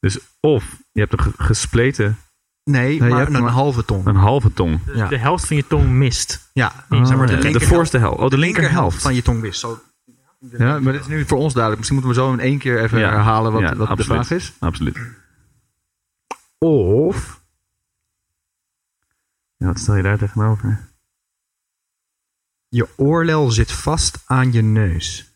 Dus 0.00 0.18
of 0.40 0.76
je 0.92 1.00
hebt 1.00 1.12
een 1.12 1.20
ge- 1.20 1.32
gespleten, 1.36 2.16
Nee, 2.64 2.94
je 2.94 3.00
maar 3.00 3.18
hebt 3.18 3.34
een 3.34 3.42
maar- 3.42 3.50
halve 3.52 3.84
tong. 3.84 4.06
een 4.06 4.16
halve 4.16 4.52
tong. 4.52 4.84
Dus 4.84 4.96
Ja. 4.96 5.08
de 5.08 5.18
helft 5.18 5.46
van 5.46 5.56
je 5.56 5.66
tong 5.66 5.88
mist. 5.90 6.50
Ja, 6.52 6.72
Oh, 6.90 7.06
zeg 7.06 7.16
maar 7.16 7.26
de, 7.26 7.36
Eh, 7.36 7.52
de 7.52 7.60
voorste 7.60 7.98
helft. 7.98 8.18
Oh, 8.20 8.28
de 8.28 8.38
linkerhelft. 8.38 9.02
van 9.02 9.14
je 9.14 9.22
tong 9.22 9.40
wist. 9.40 9.60
Zo, 9.60 9.80
Ja, 10.58 10.78
maar 10.80 10.92
dit 10.92 11.00
is 11.02 11.06
nu 11.06 11.24
voor 11.24 11.38
ons 11.38 11.52
duidelijk. 11.52 11.76
Misschien 11.78 11.98
moeten 12.04 12.22
we 12.22 12.26
zo 12.28 12.32
in 12.32 12.40
één 12.50 12.58
keer 12.58 12.82
even 12.82 12.98
Ja. 12.98 13.10
herhalen 13.10 13.52
wat, 13.52 13.60
Ja, 13.60 13.76
wat 13.76 13.96
de 13.96 14.04
vraag 14.04 14.30
is. 14.30 14.52
Absoluut. 14.58 14.98
Of. 16.58 17.40
Ja, 19.56 19.66
wat 19.66 19.78
stel 19.78 19.96
je 19.96 20.02
daar 20.02 20.18
tegenover? 20.18 20.88
Je 22.68 22.86
oorlel 22.96 23.50
zit 23.50 23.72
vast 23.72 24.18
aan 24.26 24.52
je 24.52 24.62
neus. 24.62 25.26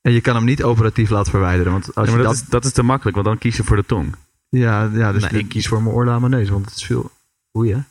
En 0.00 0.12
je 0.12 0.20
kan 0.20 0.34
hem 0.34 0.44
niet 0.44 0.62
operatief 0.62 1.10
laten 1.10 1.30
verwijderen. 1.30 1.72
Want 1.72 1.94
als 1.94 2.06
Ja, 2.08 2.12
maar 2.12 2.20
je 2.20 2.26
dat, 2.26 2.34
dat, 2.34 2.42
is, 2.44 2.48
dat 2.50 2.64
is 2.64 2.72
te 2.72 2.82
makkelijk, 2.82 3.16
want 3.16 3.28
dan 3.28 3.38
kies 3.38 3.56
je 3.56 3.64
voor 3.64 3.76
de 3.76 3.84
tong. 3.86 4.14
ja, 4.48 4.90
ja, 4.92 5.12
dus 5.12 5.28
de- 5.28 5.38
ik 5.38 5.48
kies 5.48 5.68
voor 5.68 5.82
mijn 5.82 5.94
oorlel 5.94 6.14
aan 6.14 6.20
mijn 6.20 6.32
neus, 6.32 6.48
want 6.48 6.64
het 6.64 6.74
is 6.76 6.84
veel 6.84 7.10
boeien. 7.52 7.86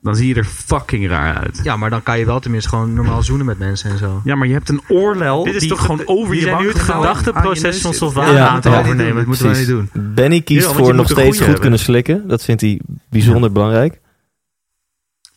Dan 0.00 0.16
zie 0.16 0.28
je 0.28 0.34
er 0.34 0.44
fucking 0.44 1.08
raar 1.08 1.34
uit. 1.36 1.60
Ja, 1.62 1.76
maar 1.76 1.90
dan 1.90 2.02
kan 2.02 2.18
je 2.18 2.24
wel 2.26 2.40
tenminste 2.40 2.68
gewoon 2.68 2.94
normaal 2.94 3.22
zoenen 3.22 3.46
met 3.46 3.58
mensen 3.58 3.90
en 3.90 3.98
zo. 3.98 4.20
Ja, 4.24 4.34
maar 4.34 4.46
je 4.46 4.52
hebt 4.52 4.68
een 4.68 4.80
oorlel 4.88 5.44
Dit 5.44 5.54
is 5.54 5.60
die 5.60 5.68
toch 5.68 5.80
gewoon 5.80 6.02
over 6.06 6.34
je 6.34 6.56
nu 6.58 6.68
het 6.68 6.78
gedachteproces 6.78 7.80
van. 7.80 7.94
Sylvana 7.94 8.32
Ja, 8.32 8.48
aan 8.48 8.54
het 8.54 8.66
overnemen. 8.66 9.16
Dat 9.16 9.26
moeten 9.26 9.46
wij 9.46 9.58
niet 9.58 9.66
doen. 9.66 9.90
Benny 9.92 10.40
kiest 10.40 10.66
voor 10.66 10.94
nog 10.94 11.08
steeds 11.10 11.28
goed 11.28 11.38
hebben. 11.38 11.60
kunnen 11.60 11.78
slikken. 11.78 12.28
Dat 12.28 12.44
vindt 12.44 12.60
hij 12.60 12.80
bijzonder 13.10 13.52
belangrijk. 13.52 14.00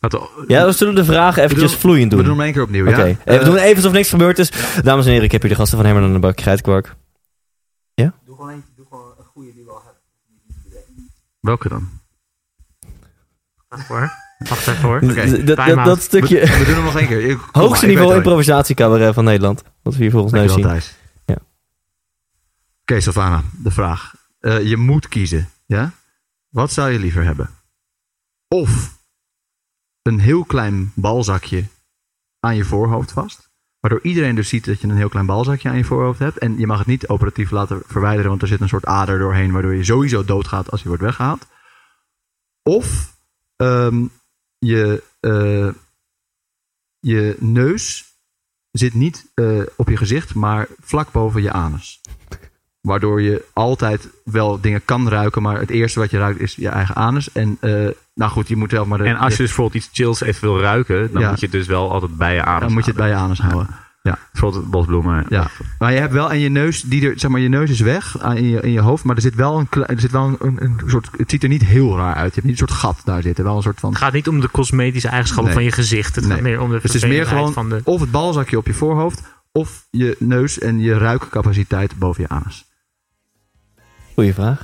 We- 0.00 0.44
Ja, 0.46 0.64
we 0.64 0.72
zullen 0.72 0.94
de 0.94 1.04
vragen 1.04 1.42
eventjes 1.42 1.70
doen- 1.70 1.80
vloeiend 1.80 2.10
We 2.10 2.16
doen. 2.16 2.24
doen 2.26 2.34
hem 2.34 2.44
één 2.44 2.52
keer 2.52 2.62
opnieuw, 2.62 2.88
ja? 2.88 3.06
Eh, 3.06 3.38
we 3.38 3.44
doen 3.44 3.56
even 3.56 3.76
alsof 3.76 3.92
niks 3.92 4.08
gebeurd 4.08 4.38
is. 4.38 4.50
Dames 4.82 5.04
en 5.04 5.10
heren, 5.10 5.24
ik 5.26 5.32
heb 5.32 5.40
hier 5.40 5.50
de 5.50 5.56
gasten 5.56 5.76
van 5.78 5.86
Herman 5.86 6.04
en 6.04 6.12
de 6.12 6.18
Bak 6.18 6.36
Krijtkwark. 6.36 6.96
Welke 11.40 11.68
dan? 11.68 11.88
Wacht 13.68 13.86
hoor. 13.88 14.12
Wacht 14.38 14.66
even 14.66 14.82
hoor. 14.82 15.00
Dat, 15.44 15.84
dat 15.84 16.02
stukje 16.02 16.40
we 16.40 16.64
doen 16.64 16.74
hem 16.74 16.84
nog 16.84 16.96
één 16.96 17.06
keer. 17.06 17.20
Ik- 17.24 17.36
kom 17.38 17.46
maar, 17.52 17.62
hoogste 17.62 17.86
niveau 17.86 18.14
improvisatiecabaret 18.14 19.14
van 19.14 19.24
Nederland. 19.24 19.62
Wat 19.82 19.94
we 19.94 20.02
hier 20.02 20.10
volgens 20.10 20.32
mij 20.32 20.48
zien. 20.48 20.62
Thijs. 20.62 20.94
Ja. 21.26 21.36
Oké, 22.82 23.00
Sylvana, 23.00 23.42
de 23.62 23.70
vraag. 23.70 24.14
Eh, 24.40 24.62
je 24.62 24.76
moet 24.76 25.08
kiezen, 25.08 25.48
ja? 25.66 25.92
Wat 26.48 26.72
zou 26.72 26.90
je 26.90 26.98
liever 26.98 27.24
hebben? 27.24 27.50
Of 28.48 28.97
een 30.08 30.20
heel 30.20 30.44
klein 30.44 30.92
balzakje 30.94 31.64
aan 32.40 32.56
je 32.56 32.64
voorhoofd 32.64 33.12
vast, 33.12 33.50
waardoor 33.80 34.02
iedereen 34.02 34.34
dus 34.34 34.48
ziet 34.48 34.64
dat 34.64 34.80
je 34.80 34.88
een 34.88 34.96
heel 34.96 35.08
klein 35.08 35.26
balzakje 35.26 35.68
aan 35.68 35.76
je 35.76 35.84
voorhoofd 35.84 36.18
hebt. 36.18 36.38
En 36.38 36.58
je 36.58 36.66
mag 36.66 36.78
het 36.78 36.86
niet 36.86 37.08
operatief 37.08 37.50
laten 37.50 37.82
verwijderen, 37.86 38.30
want 38.30 38.42
er 38.42 38.48
zit 38.48 38.60
een 38.60 38.68
soort 38.68 38.86
ader 38.86 39.18
doorheen, 39.18 39.52
waardoor 39.52 39.74
je 39.74 39.84
sowieso 39.84 40.24
doodgaat 40.24 40.70
als 40.70 40.82
je 40.82 40.88
wordt 40.88 41.02
weggehaald. 41.02 41.46
Of 42.62 43.16
ehm, 43.56 44.06
je, 44.58 45.02
eh, 45.20 45.68
je 46.98 47.36
neus 47.38 48.04
zit 48.70 48.94
niet 48.94 49.30
eh, 49.34 49.62
op 49.76 49.88
je 49.88 49.96
gezicht, 49.96 50.34
maar 50.34 50.68
vlak 50.80 51.12
boven 51.12 51.42
je 51.42 51.52
anus. 51.52 52.00
Waardoor 52.80 53.22
je 53.22 53.44
altijd 53.52 54.08
wel 54.24 54.60
dingen 54.60 54.84
kan 54.84 55.08
ruiken, 55.08 55.42
maar 55.42 55.60
het 55.60 55.70
eerste 55.70 55.98
wat 55.98 56.10
je 56.10 56.18
ruikt 56.18 56.40
is 56.40 56.54
je 56.54 56.68
eigen 56.68 56.94
anus. 56.94 57.32
En 57.32 57.56
eh, 57.60 57.88
nou 58.18 58.30
goed, 58.30 58.48
je 58.48 58.56
moet 58.56 58.70
zelf 58.70 58.86
maar... 58.86 58.98
De, 58.98 59.04
En 59.04 59.16
als 59.16 59.32
je 59.32 59.38
dus 59.38 59.46
bijvoorbeeld 59.46 59.84
iets 59.84 59.90
chills 59.92 60.20
even 60.20 60.40
wil 60.48 60.60
ruiken, 60.60 61.12
dan 61.12 61.22
Ja. 61.22 61.28
moet 61.30 61.40
je 61.40 61.46
het 61.46 61.54
dus 61.54 61.66
wel 61.66 61.92
altijd 61.92 62.16
bij 62.16 62.34
je 62.34 62.42
adem 62.44 62.60
dan 62.60 62.72
moet 62.72 62.84
je 62.84 62.90
het 62.90 63.00
bij 63.00 63.08
je 63.08 63.14
anus 63.14 63.38
houden. 63.38 63.68
Bijvoorbeeld 64.32 64.70
bosbloemen. 64.70 65.26
Ja. 65.28 65.46
Maar 65.78 65.92
je 65.92 65.98
hebt 65.98 66.12
wel 66.12 66.30
en 66.30 66.38
je 66.38 66.48
neus, 66.48 66.82
die 66.82 67.08
er, 67.08 67.18
zeg 67.18 67.30
maar, 67.30 67.40
je 67.40 67.48
neus 67.48 67.70
is 67.70 67.80
weg 67.80 68.16
in 68.34 68.48
je, 68.48 68.60
in 68.60 68.70
je 68.70 68.80
hoofd, 68.80 69.04
maar 69.04 69.16
er 69.16 69.22
zit 69.22 69.34
wel 69.34 69.58
een, 69.58 69.84
er 69.86 70.00
zit 70.00 70.10
wel 70.10 70.24
een, 70.24 70.36
een, 70.40 70.62
een 70.62 70.80
soort, 70.90 71.08
het 71.16 71.30
ziet 71.30 71.42
er 71.42 71.48
niet 71.48 71.64
heel 71.64 71.96
raar 71.96 72.14
uit. 72.14 72.28
Je 72.34 72.40
hebt 72.40 72.42
niet 72.46 72.60
een 72.60 72.68
soort 72.68 72.80
gat 72.80 73.00
daar 73.04 73.22
zitten, 73.22 73.44
wel 73.44 73.56
een 73.56 73.62
soort 73.62 73.80
van. 73.80 73.90
Het 73.90 73.98
gaat 73.98 74.12
niet 74.12 74.28
om 74.28 74.40
de 74.40 74.50
cosmetische 74.50 75.08
eigenschappen 75.08 75.54
Nee. 75.54 75.54
van 75.54 75.64
je 75.64 75.72
gezicht. 75.72 76.14
Het 76.14 76.24
gaat 76.24 76.32
Nee. 76.32 76.42
meer 76.42 76.60
om 76.60 76.68
de 76.70 76.74
Dus 76.80 76.92
het 76.92 77.02
is 77.02 77.08
meer 77.08 77.26
gewoon 77.26 77.52
van 77.52 77.68
de... 77.68 77.80
of 77.84 78.00
het 78.00 78.10
balzakje 78.10 78.56
op 78.58 78.66
je 78.66 78.74
voorhoofd, 78.74 79.22
of 79.52 79.86
je 79.90 80.16
neus 80.18 80.58
en 80.58 80.78
je 80.80 80.98
ruikcapaciteit 80.98 81.98
boven 81.98 82.22
je 82.22 82.28
anus. 82.28 82.64
Goeie 84.14 84.34
vraag. 84.34 84.60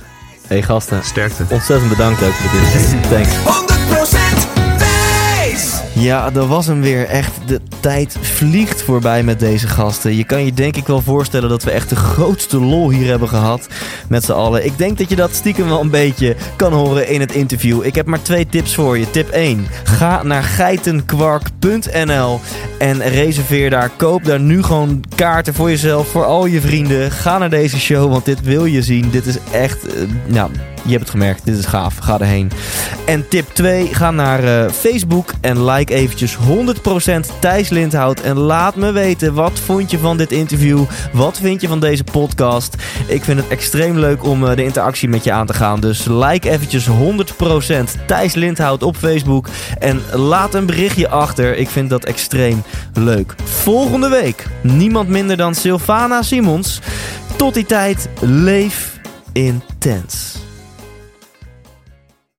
Hey, 0.47 0.61
gasten, 0.61 1.03
Sterkte. 1.03 1.43
ontzettend 1.49 1.89
bedankt 1.89 2.23
ook 2.23 2.33
voor 2.33 2.59
dit. 2.59 2.95
Thanks. 3.09 3.74
100% 5.95 5.97
wijs! 5.97 6.05
Ja, 6.05 6.29
dat 6.29 6.47
was 6.47 6.65
hem 6.65 6.81
weer. 6.81 7.05
Echt, 7.05 7.31
de 7.45 7.61
tijd 7.79 8.17
vliegt 8.21 8.81
voorbij 8.81 9.23
met 9.23 9.39
deze 9.39 9.67
gasten. 9.67 10.15
Je 10.15 10.23
kan 10.23 10.45
je 10.45 10.53
denk 10.53 10.75
ik 10.75 10.87
wel 10.87 11.01
voorstellen 11.01 11.49
dat 11.49 11.63
we 11.63 11.71
echt 11.71 11.89
de 11.89 11.95
grootste 11.95 12.59
lol 12.59 12.89
hier 12.89 13.07
hebben 13.07 13.27
gehad 13.29 13.67
met 14.09 14.23
z'n 14.23 14.31
allen. 14.31 14.65
Ik 14.65 14.77
denk 14.77 14.97
dat 14.97 15.09
je 15.09 15.15
dat 15.15 15.35
stiekem 15.35 15.67
wel 15.67 15.81
een 15.81 15.89
beetje 15.89 16.35
kan 16.55 16.73
horen 16.73 17.07
in 17.07 17.19
het 17.19 17.31
interview. 17.31 17.85
Ik 17.85 17.95
heb 17.95 18.05
maar 18.05 18.21
twee 18.21 18.47
tips 18.47 18.75
voor 18.75 18.97
je. 18.97 19.11
Tip 19.11 19.29
1. 19.29 19.67
Ga 19.83 20.23
naar 20.23 20.43
geitenkwark.nl 20.43 22.39
en 22.79 23.01
reserveer 23.01 23.69
daar. 23.69 23.89
Koop 23.95 24.25
daar 24.25 24.39
nu 24.39 24.63
gewoon 24.63 25.03
kaarten 25.15 25.53
voor 25.53 25.69
jezelf, 25.69 26.07
voor 26.07 26.25
al 26.25 26.45
je 26.45 26.61
vrienden. 26.61 27.11
Ga 27.11 27.37
naar 27.37 27.49
deze 27.49 27.79
show, 27.79 28.11
want 28.11 28.25
dit 28.25 28.41
wil 28.41 28.65
je 28.65 28.81
zien. 28.81 29.09
Dit 29.09 29.25
is 29.25 29.37
echt, 29.51 29.87
eh, 29.87 30.01
nou, 30.25 30.49
je 30.85 30.91
hebt 30.91 31.01
het 31.01 31.09
gemerkt, 31.09 31.45
dit 31.45 31.57
is 31.57 31.65
gaaf. 31.65 31.97
Ga 31.97 32.19
erheen. 32.19 32.51
En 33.05 33.27
tip 33.27 33.47
2, 33.53 33.93
ga 33.93 34.11
naar 34.11 34.43
eh, 34.43 34.71
Facebook 34.71 35.33
en 35.41 35.65
like 35.65 35.93
eventjes 35.93 36.37
100% 36.37 36.39
Thijs 37.39 37.69
Lindhout. 37.69 38.21
En 38.21 38.37
laat 38.37 38.75
me 38.75 38.91
weten, 38.91 39.33
wat 39.33 39.59
vond 39.59 39.91
je 39.91 39.99
van 39.99 40.17
dit 40.17 40.31
interview? 40.31 40.83
Wat 41.11 41.37
vind 41.37 41.61
je 41.61 41.67
van 41.67 41.79
deze 41.79 42.03
podcast? 42.03 42.75
Ik 43.07 43.23
vind 43.23 43.39
het 43.39 43.47
extreem 43.47 43.97
leuk 43.97 44.23
om 44.23 44.47
eh, 44.47 44.55
de 44.55 44.63
interactie 44.63 45.09
met 45.09 45.23
je 45.23 45.31
aan 45.31 45.45
te 45.45 45.53
gaan. 45.53 45.79
Dus 45.79 46.05
like 46.05 46.49
eventjes 46.49 46.87
100% 46.89 46.91
Thijs 48.07 48.33
Lindhout 48.33 48.83
op 48.83 48.95
Facebook. 48.95 49.47
En 49.79 50.01
laat 50.13 50.53
een 50.53 50.65
berichtje 50.65 51.09
achter. 51.09 51.57
Ik 51.57 51.69
vind 51.69 51.89
dat 51.89 52.05
extreem 52.05 52.63
leuk. 52.93 53.35
Volgende 53.43 54.09
week 54.09 54.45
niemand 54.61 55.09
minder 55.09 55.37
dan 55.37 55.55
Sylvana 55.55 56.21
Simons. 56.21 56.79
Tot 57.35 57.53
die 57.53 57.65
tijd, 57.65 58.09
leef 58.21 58.99
intens. 59.31 60.44